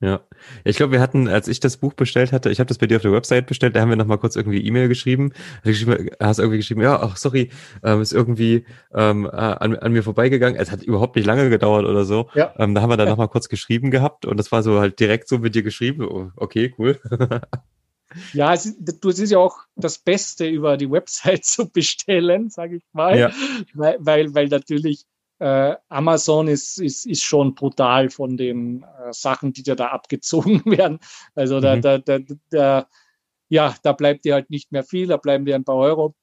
Ja, 0.00 0.20
ich 0.64 0.76
glaube, 0.76 0.92
wir 0.92 1.00
hatten, 1.00 1.28
als 1.28 1.48
ich 1.48 1.60
das 1.60 1.76
Buch 1.76 1.92
bestellt 1.92 2.32
hatte, 2.32 2.50
ich 2.50 2.58
habe 2.58 2.68
das 2.68 2.78
bei 2.78 2.86
dir 2.86 2.96
auf 2.96 3.02
der 3.02 3.12
Website 3.12 3.46
bestellt, 3.46 3.76
da 3.76 3.80
haben 3.80 3.90
wir 3.90 3.96
nochmal 3.96 4.18
kurz 4.18 4.36
irgendwie 4.36 4.64
E-Mail 4.64 4.88
geschrieben. 4.88 5.32
geschrieben. 5.62 6.10
Hast 6.20 6.38
irgendwie 6.38 6.58
geschrieben, 6.58 6.80
ja, 6.80 7.00
ach 7.00 7.16
sorry, 7.16 7.50
ähm, 7.82 8.00
ist 8.00 8.12
irgendwie 8.12 8.66
ähm, 8.94 9.26
äh, 9.26 9.28
an, 9.30 9.76
an 9.76 9.92
mir 9.92 10.02
vorbeigegangen. 10.02 10.58
Es 10.58 10.70
hat 10.70 10.82
überhaupt 10.82 11.16
nicht 11.16 11.26
lange 11.26 11.50
gedauert 11.50 11.84
oder 11.84 12.04
so. 12.04 12.28
Ja. 12.34 12.54
Ähm, 12.58 12.74
da 12.74 12.82
haben 12.82 12.90
wir 12.90 12.96
dann 12.96 13.06
ja. 13.06 13.12
nochmal 13.12 13.28
kurz 13.28 13.48
geschrieben 13.48 13.90
gehabt 13.90 14.26
und 14.26 14.38
das 14.38 14.52
war 14.52 14.62
so 14.62 14.80
halt 14.80 15.00
direkt 15.00 15.28
so 15.28 15.38
mit 15.38 15.54
dir 15.54 15.62
geschrieben. 15.62 16.06
Oh, 16.08 16.30
okay, 16.36 16.74
cool. 16.78 16.98
Ja, 18.32 18.52
es 18.52 18.66
ist, 18.66 19.04
es 19.04 19.18
ist 19.18 19.30
ja 19.30 19.38
auch 19.38 19.56
das 19.76 19.98
Beste 19.98 20.46
über 20.46 20.76
die 20.76 20.90
Website 20.90 21.44
zu 21.44 21.68
bestellen, 21.68 22.50
sage 22.50 22.76
ich 22.76 22.84
mal, 22.92 23.18
ja. 23.18 23.32
weil, 23.74 23.96
weil, 23.98 24.34
weil 24.34 24.48
natürlich 24.48 25.04
äh, 25.44 25.76
Amazon 25.90 26.48
ist, 26.48 26.80
ist, 26.80 27.04
ist 27.04 27.22
schon 27.22 27.54
brutal 27.54 28.08
von 28.08 28.38
den 28.38 28.82
äh, 28.82 29.12
Sachen, 29.12 29.52
die 29.52 29.62
dir 29.62 29.76
da 29.76 29.88
abgezogen 29.88 30.62
werden. 30.64 30.98
Also 31.34 31.60
da, 31.60 31.76
mhm. 31.76 31.82
da, 31.82 31.98
da, 31.98 32.18
da, 32.50 32.88
ja, 33.50 33.74
da 33.82 33.92
bleibt 33.92 34.24
dir 34.24 34.34
halt 34.34 34.48
nicht 34.48 34.72
mehr 34.72 34.84
viel, 34.84 35.06
da 35.06 35.18
bleiben 35.18 35.44
dir 35.44 35.54
ein 35.54 35.64
paar 35.64 35.76
Euro. 35.76 36.14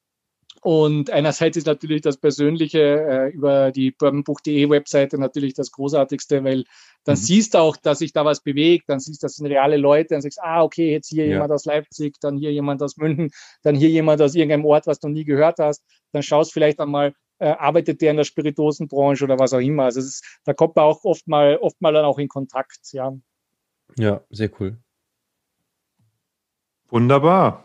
Und 0.60 1.10
einerseits 1.10 1.56
ist 1.56 1.66
natürlich 1.66 2.02
das 2.02 2.18
Persönliche 2.18 2.80
äh, 2.80 3.28
über 3.30 3.70
die 3.70 3.92
bourbonbuch.de 3.92 4.68
Webseite 4.70 5.18
natürlich 5.18 5.54
das 5.54 5.70
Großartigste, 5.70 6.42
weil 6.42 6.64
dann 7.04 7.14
mhm. 7.14 7.20
siehst 7.20 7.54
du 7.54 7.58
auch, 7.58 7.76
dass 7.76 8.00
sich 8.00 8.12
da 8.12 8.24
was 8.24 8.42
bewegt, 8.42 8.88
dann 8.88 8.98
siehst 8.98 9.22
du, 9.22 9.26
das 9.26 9.36
sind 9.36 9.46
reale 9.46 9.76
Leute, 9.76 10.10
dann 10.10 10.20
sagst 10.20 10.38
du, 10.38 10.44
ah, 10.44 10.62
okay, 10.62 10.90
jetzt 10.90 11.08
hier 11.08 11.26
ja. 11.26 11.34
jemand 11.34 11.52
aus 11.52 11.64
Leipzig, 11.64 12.16
dann 12.20 12.36
hier 12.36 12.52
jemand 12.52 12.82
aus 12.82 12.96
München, 12.96 13.30
dann 13.62 13.76
hier 13.76 13.88
jemand 13.88 14.20
aus 14.20 14.34
irgendeinem 14.34 14.64
Ort, 14.64 14.86
was 14.88 14.98
du 14.98 15.08
nie 15.08 15.24
gehört 15.24 15.58
hast. 15.58 15.84
Dann 16.12 16.22
schaust 16.22 16.52
vielleicht 16.52 16.80
einmal, 16.80 17.14
äh, 17.42 17.56
arbeitet 17.58 18.00
der 18.00 18.12
in 18.12 18.18
der 18.18 18.24
Spirituosenbranche 18.24 19.24
oder 19.24 19.36
was 19.38 19.52
auch 19.52 19.58
immer. 19.58 19.84
Also 19.84 19.98
ist, 19.98 20.24
da 20.44 20.54
kommt 20.54 20.76
man 20.76 20.84
auch 20.84 21.02
oft 21.02 21.26
mal, 21.26 21.56
oft 21.56 21.80
mal 21.82 21.92
dann 21.92 22.04
auch 22.04 22.18
in 22.18 22.28
Kontakt, 22.28 22.92
ja. 22.92 23.12
Ja, 23.98 24.20
sehr 24.30 24.48
cool. 24.60 24.78
Wunderbar. 26.88 27.64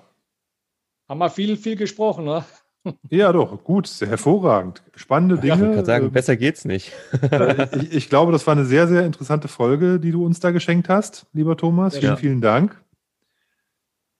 Haben 1.08 1.20
wir 1.20 1.30
viel, 1.30 1.58
viel 1.58 1.76
gesprochen, 1.76 2.26
ne? 2.26 2.44
Ja, 3.10 3.34
doch, 3.34 3.66
gut, 3.66 3.86
sehr 3.86 4.08
hervorragend. 4.08 4.82
Spannende 4.96 5.38
Dinge. 5.38 5.62
Ja, 5.62 5.70
ich 5.70 5.76
kann 5.76 5.86
sagen, 5.86 6.06
ähm, 6.06 6.12
besser 6.14 6.38
geht's 6.38 6.64
nicht. 6.64 6.94
Äh, 7.22 7.68
ich, 7.82 7.92
ich, 7.92 8.10
glaube, 8.10 8.32
das 8.32 8.48
war 8.48 8.54
eine 8.54 8.64
sehr, 8.64 8.88
sehr 8.88 9.06
interessante 9.06 9.50
Folge, 9.50 10.00
die 10.00 10.12
du 10.12 10.26
uns 10.26 10.40
da 10.40 10.52
geschenkt 10.52 10.88
hast, 10.88 11.26
lieber 11.34 11.58
Thomas. 11.58 11.96
Ja. 11.96 12.00
Vielen, 12.00 12.18
vielen 12.18 12.42
Dank. 12.42 12.82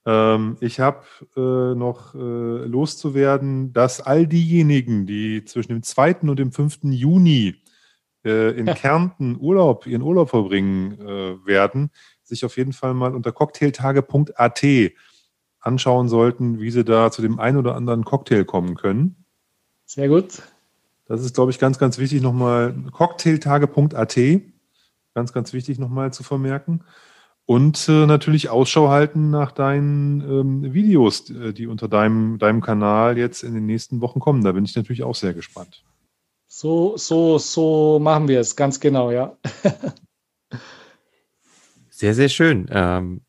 Ähm, 0.08 0.56
ich 0.60 0.80
habe 0.80 1.02
äh, 1.36 1.74
noch 1.74 2.14
äh, 2.14 2.18
loszuwerden, 2.18 3.74
dass 3.74 4.00
all 4.00 4.26
diejenigen, 4.26 5.04
die 5.04 5.44
zwischen 5.44 5.72
dem 5.72 5.82
2. 5.82 6.20
und 6.22 6.38
dem 6.38 6.50
5. 6.50 6.78
Juni 6.84 7.56
äh, 8.24 8.58
in 8.58 8.64
Kärnten 8.66 9.36
Urlaub, 9.38 9.86
ihren 9.86 10.00
Urlaub 10.00 10.30
verbringen 10.30 10.98
äh, 10.98 11.46
werden, 11.46 11.90
sich 12.22 12.46
auf 12.46 12.56
jeden 12.56 12.72
Fall 12.72 12.94
mal 12.94 13.14
unter 13.14 13.32
cocktailtage.at 13.32 14.64
anschauen 15.60 16.08
sollten, 16.08 16.58
wie 16.58 16.70
sie 16.70 16.84
da 16.84 17.10
zu 17.10 17.20
dem 17.20 17.38
einen 17.38 17.58
oder 17.58 17.74
anderen 17.74 18.06
Cocktail 18.06 18.44
kommen 18.44 18.76
können. 18.76 19.26
Sehr 19.84 20.08
gut. 20.08 20.40
Das 21.04 21.22
ist, 21.22 21.34
glaube 21.34 21.50
ich, 21.50 21.58
ganz, 21.58 21.78
ganz 21.78 21.98
wichtig 21.98 22.22
nochmal. 22.22 22.74
Cocktailtage.at, 22.92 24.18
ganz, 25.14 25.32
ganz 25.34 25.52
wichtig 25.52 25.78
nochmal 25.78 26.14
zu 26.14 26.22
vermerken. 26.22 26.82
Und 27.48 27.88
äh, 27.88 28.04
natürlich 28.04 28.50
Ausschau 28.50 28.90
halten 28.90 29.30
nach 29.30 29.52
deinen 29.52 30.20
ähm, 30.20 30.74
Videos, 30.74 31.30
äh, 31.30 31.54
die 31.54 31.66
unter 31.66 31.88
deinem, 31.88 32.38
deinem 32.38 32.60
Kanal 32.60 33.16
jetzt 33.16 33.42
in 33.42 33.54
den 33.54 33.64
nächsten 33.64 34.02
Wochen 34.02 34.20
kommen. 34.20 34.44
Da 34.44 34.52
bin 34.52 34.66
ich 34.66 34.76
natürlich 34.76 35.02
auch 35.02 35.14
sehr 35.14 35.32
gespannt. 35.32 35.82
So, 36.46 36.98
so, 36.98 37.38
so 37.38 38.00
machen 38.00 38.28
wir 38.28 38.38
es, 38.40 38.54
ganz 38.54 38.80
genau, 38.80 39.10
ja. 39.10 39.38
sehr, 41.88 42.12
sehr 42.12 42.28
schön. 42.28 42.68
Ähm, 42.70 43.22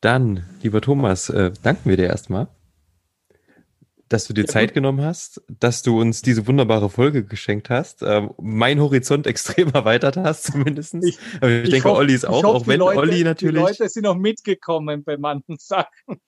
dann, 0.00 0.44
lieber 0.62 0.80
Thomas, 0.80 1.28
äh, 1.28 1.50
danken 1.60 1.90
wir 1.90 1.96
dir 1.96 2.06
erstmal 2.06 2.46
dass 4.08 4.26
du 4.26 4.34
dir 4.34 4.42
ja, 4.42 4.46
Zeit 4.46 4.70
gut. 4.70 4.74
genommen 4.74 5.02
hast, 5.02 5.42
dass 5.48 5.82
du 5.82 6.00
uns 6.00 6.22
diese 6.22 6.46
wunderbare 6.46 6.90
Folge 6.90 7.24
geschenkt 7.24 7.70
hast, 7.70 8.02
äh, 8.02 8.28
mein 8.40 8.80
Horizont 8.80 9.26
extrem 9.28 9.70
erweitert 9.70 10.16
hast, 10.16 10.44
zumindest. 10.44 10.94
Ich, 11.02 11.18
Aber 11.40 11.50
ich, 11.50 11.64
ich 11.64 11.70
denke, 11.70 11.88
hoff, 11.88 11.98
Olli 11.98 12.14
ist 12.14 12.26
auch, 12.26 12.44
auch 12.44 12.66
wenn 12.66 12.80
Leute, 12.80 12.98
Olli 12.98 13.24
natürlich. 13.24 13.54
Die 13.54 13.60
Leute 13.60 13.88
sind 13.88 14.04
noch 14.04 14.16
mitgekommen 14.16 15.04
bei 15.04 15.16
manchen 15.16 15.56
Sachen. 15.58 16.20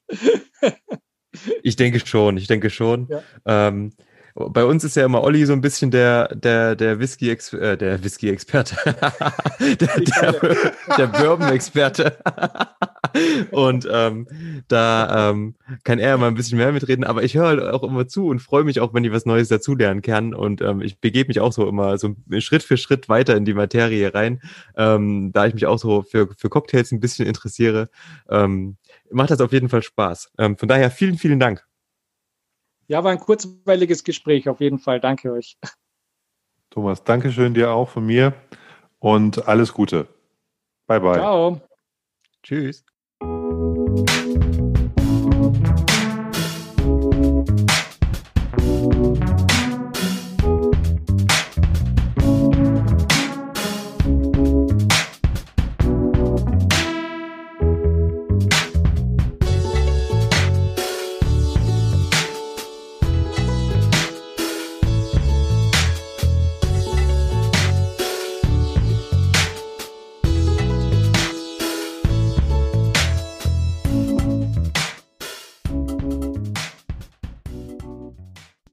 ich 1.62 1.76
denke 1.76 2.04
schon, 2.04 2.36
ich 2.36 2.46
denke 2.46 2.70
schon. 2.70 3.08
Ja. 3.08 3.22
Ähm, 3.68 3.92
bei 4.36 4.64
uns 4.64 4.84
ist 4.84 4.96
ja 4.96 5.04
immer 5.06 5.22
Olli 5.22 5.46
so 5.46 5.54
ein 5.54 5.62
bisschen 5.62 5.90
der, 5.90 6.28
der, 6.34 6.76
der 6.76 7.00
Whisky, 7.00 7.30
äh, 7.30 7.76
der 7.76 8.04
Whisky-Experte. 8.04 8.76
der, 9.60 9.76
der, 9.76 10.56
der 10.98 11.06
Bourbon-Experte. 11.06 12.18
und 13.50 13.88
ähm, 13.90 14.28
da 14.68 15.30
ähm, 15.30 15.54
kann 15.84 15.98
er 15.98 16.14
immer 16.14 16.26
ein 16.26 16.34
bisschen 16.34 16.58
mehr 16.58 16.70
mitreden, 16.72 17.04
aber 17.04 17.22
ich 17.22 17.34
höre 17.34 17.46
halt 17.46 17.62
auch 17.62 17.82
immer 17.82 18.08
zu 18.08 18.26
und 18.26 18.40
freue 18.40 18.64
mich 18.64 18.80
auch, 18.80 18.92
wenn 18.92 19.04
ich 19.04 19.12
was 19.12 19.24
Neues 19.24 19.48
dazulernen 19.48 20.02
kann. 20.02 20.34
Und 20.34 20.60
ähm, 20.60 20.82
ich 20.82 21.00
begebe 21.00 21.28
mich 21.28 21.40
auch 21.40 21.52
so 21.52 21.66
immer 21.66 21.96
so 21.96 22.14
Schritt 22.38 22.62
für 22.62 22.76
Schritt 22.76 23.08
weiter 23.08 23.36
in 23.36 23.46
die 23.46 23.54
Materie 23.54 24.12
rein, 24.12 24.42
ähm, 24.76 25.32
da 25.32 25.46
ich 25.46 25.54
mich 25.54 25.64
auch 25.64 25.78
so 25.78 26.02
für, 26.02 26.28
für 26.36 26.50
Cocktails 26.50 26.92
ein 26.92 27.00
bisschen 27.00 27.26
interessiere. 27.26 27.88
Ähm, 28.28 28.76
macht 29.10 29.30
das 29.30 29.40
auf 29.40 29.52
jeden 29.52 29.70
Fall 29.70 29.82
Spaß. 29.82 30.32
Ähm, 30.38 30.58
von 30.58 30.68
daher 30.68 30.90
vielen, 30.90 31.16
vielen 31.16 31.40
Dank. 31.40 31.65
Ja, 32.88 33.02
war 33.02 33.10
ein 33.10 33.18
kurzweiliges 33.18 34.04
Gespräch, 34.04 34.48
auf 34.48 34.60
jeden 34.60 34.78
Fall. 34.78 35.00
Danke 35.00 35.32
euch. 35.32 35.58
Thomas, 36.70 37.02
danke 37.04 37.32
schön 37.32 37.54
dir 37.54 37.70
auch 37.70 37.88
von 37.88 38.04
mir 38.04 38.34
und 38.98 39.48
alles 39.48 39.72
Gute. 39.72 40.08
Bye, 40.86 41.00
bye. 41.00 41.14
Ciao. 41.14 41.60
Tschüss. 42.42 42.84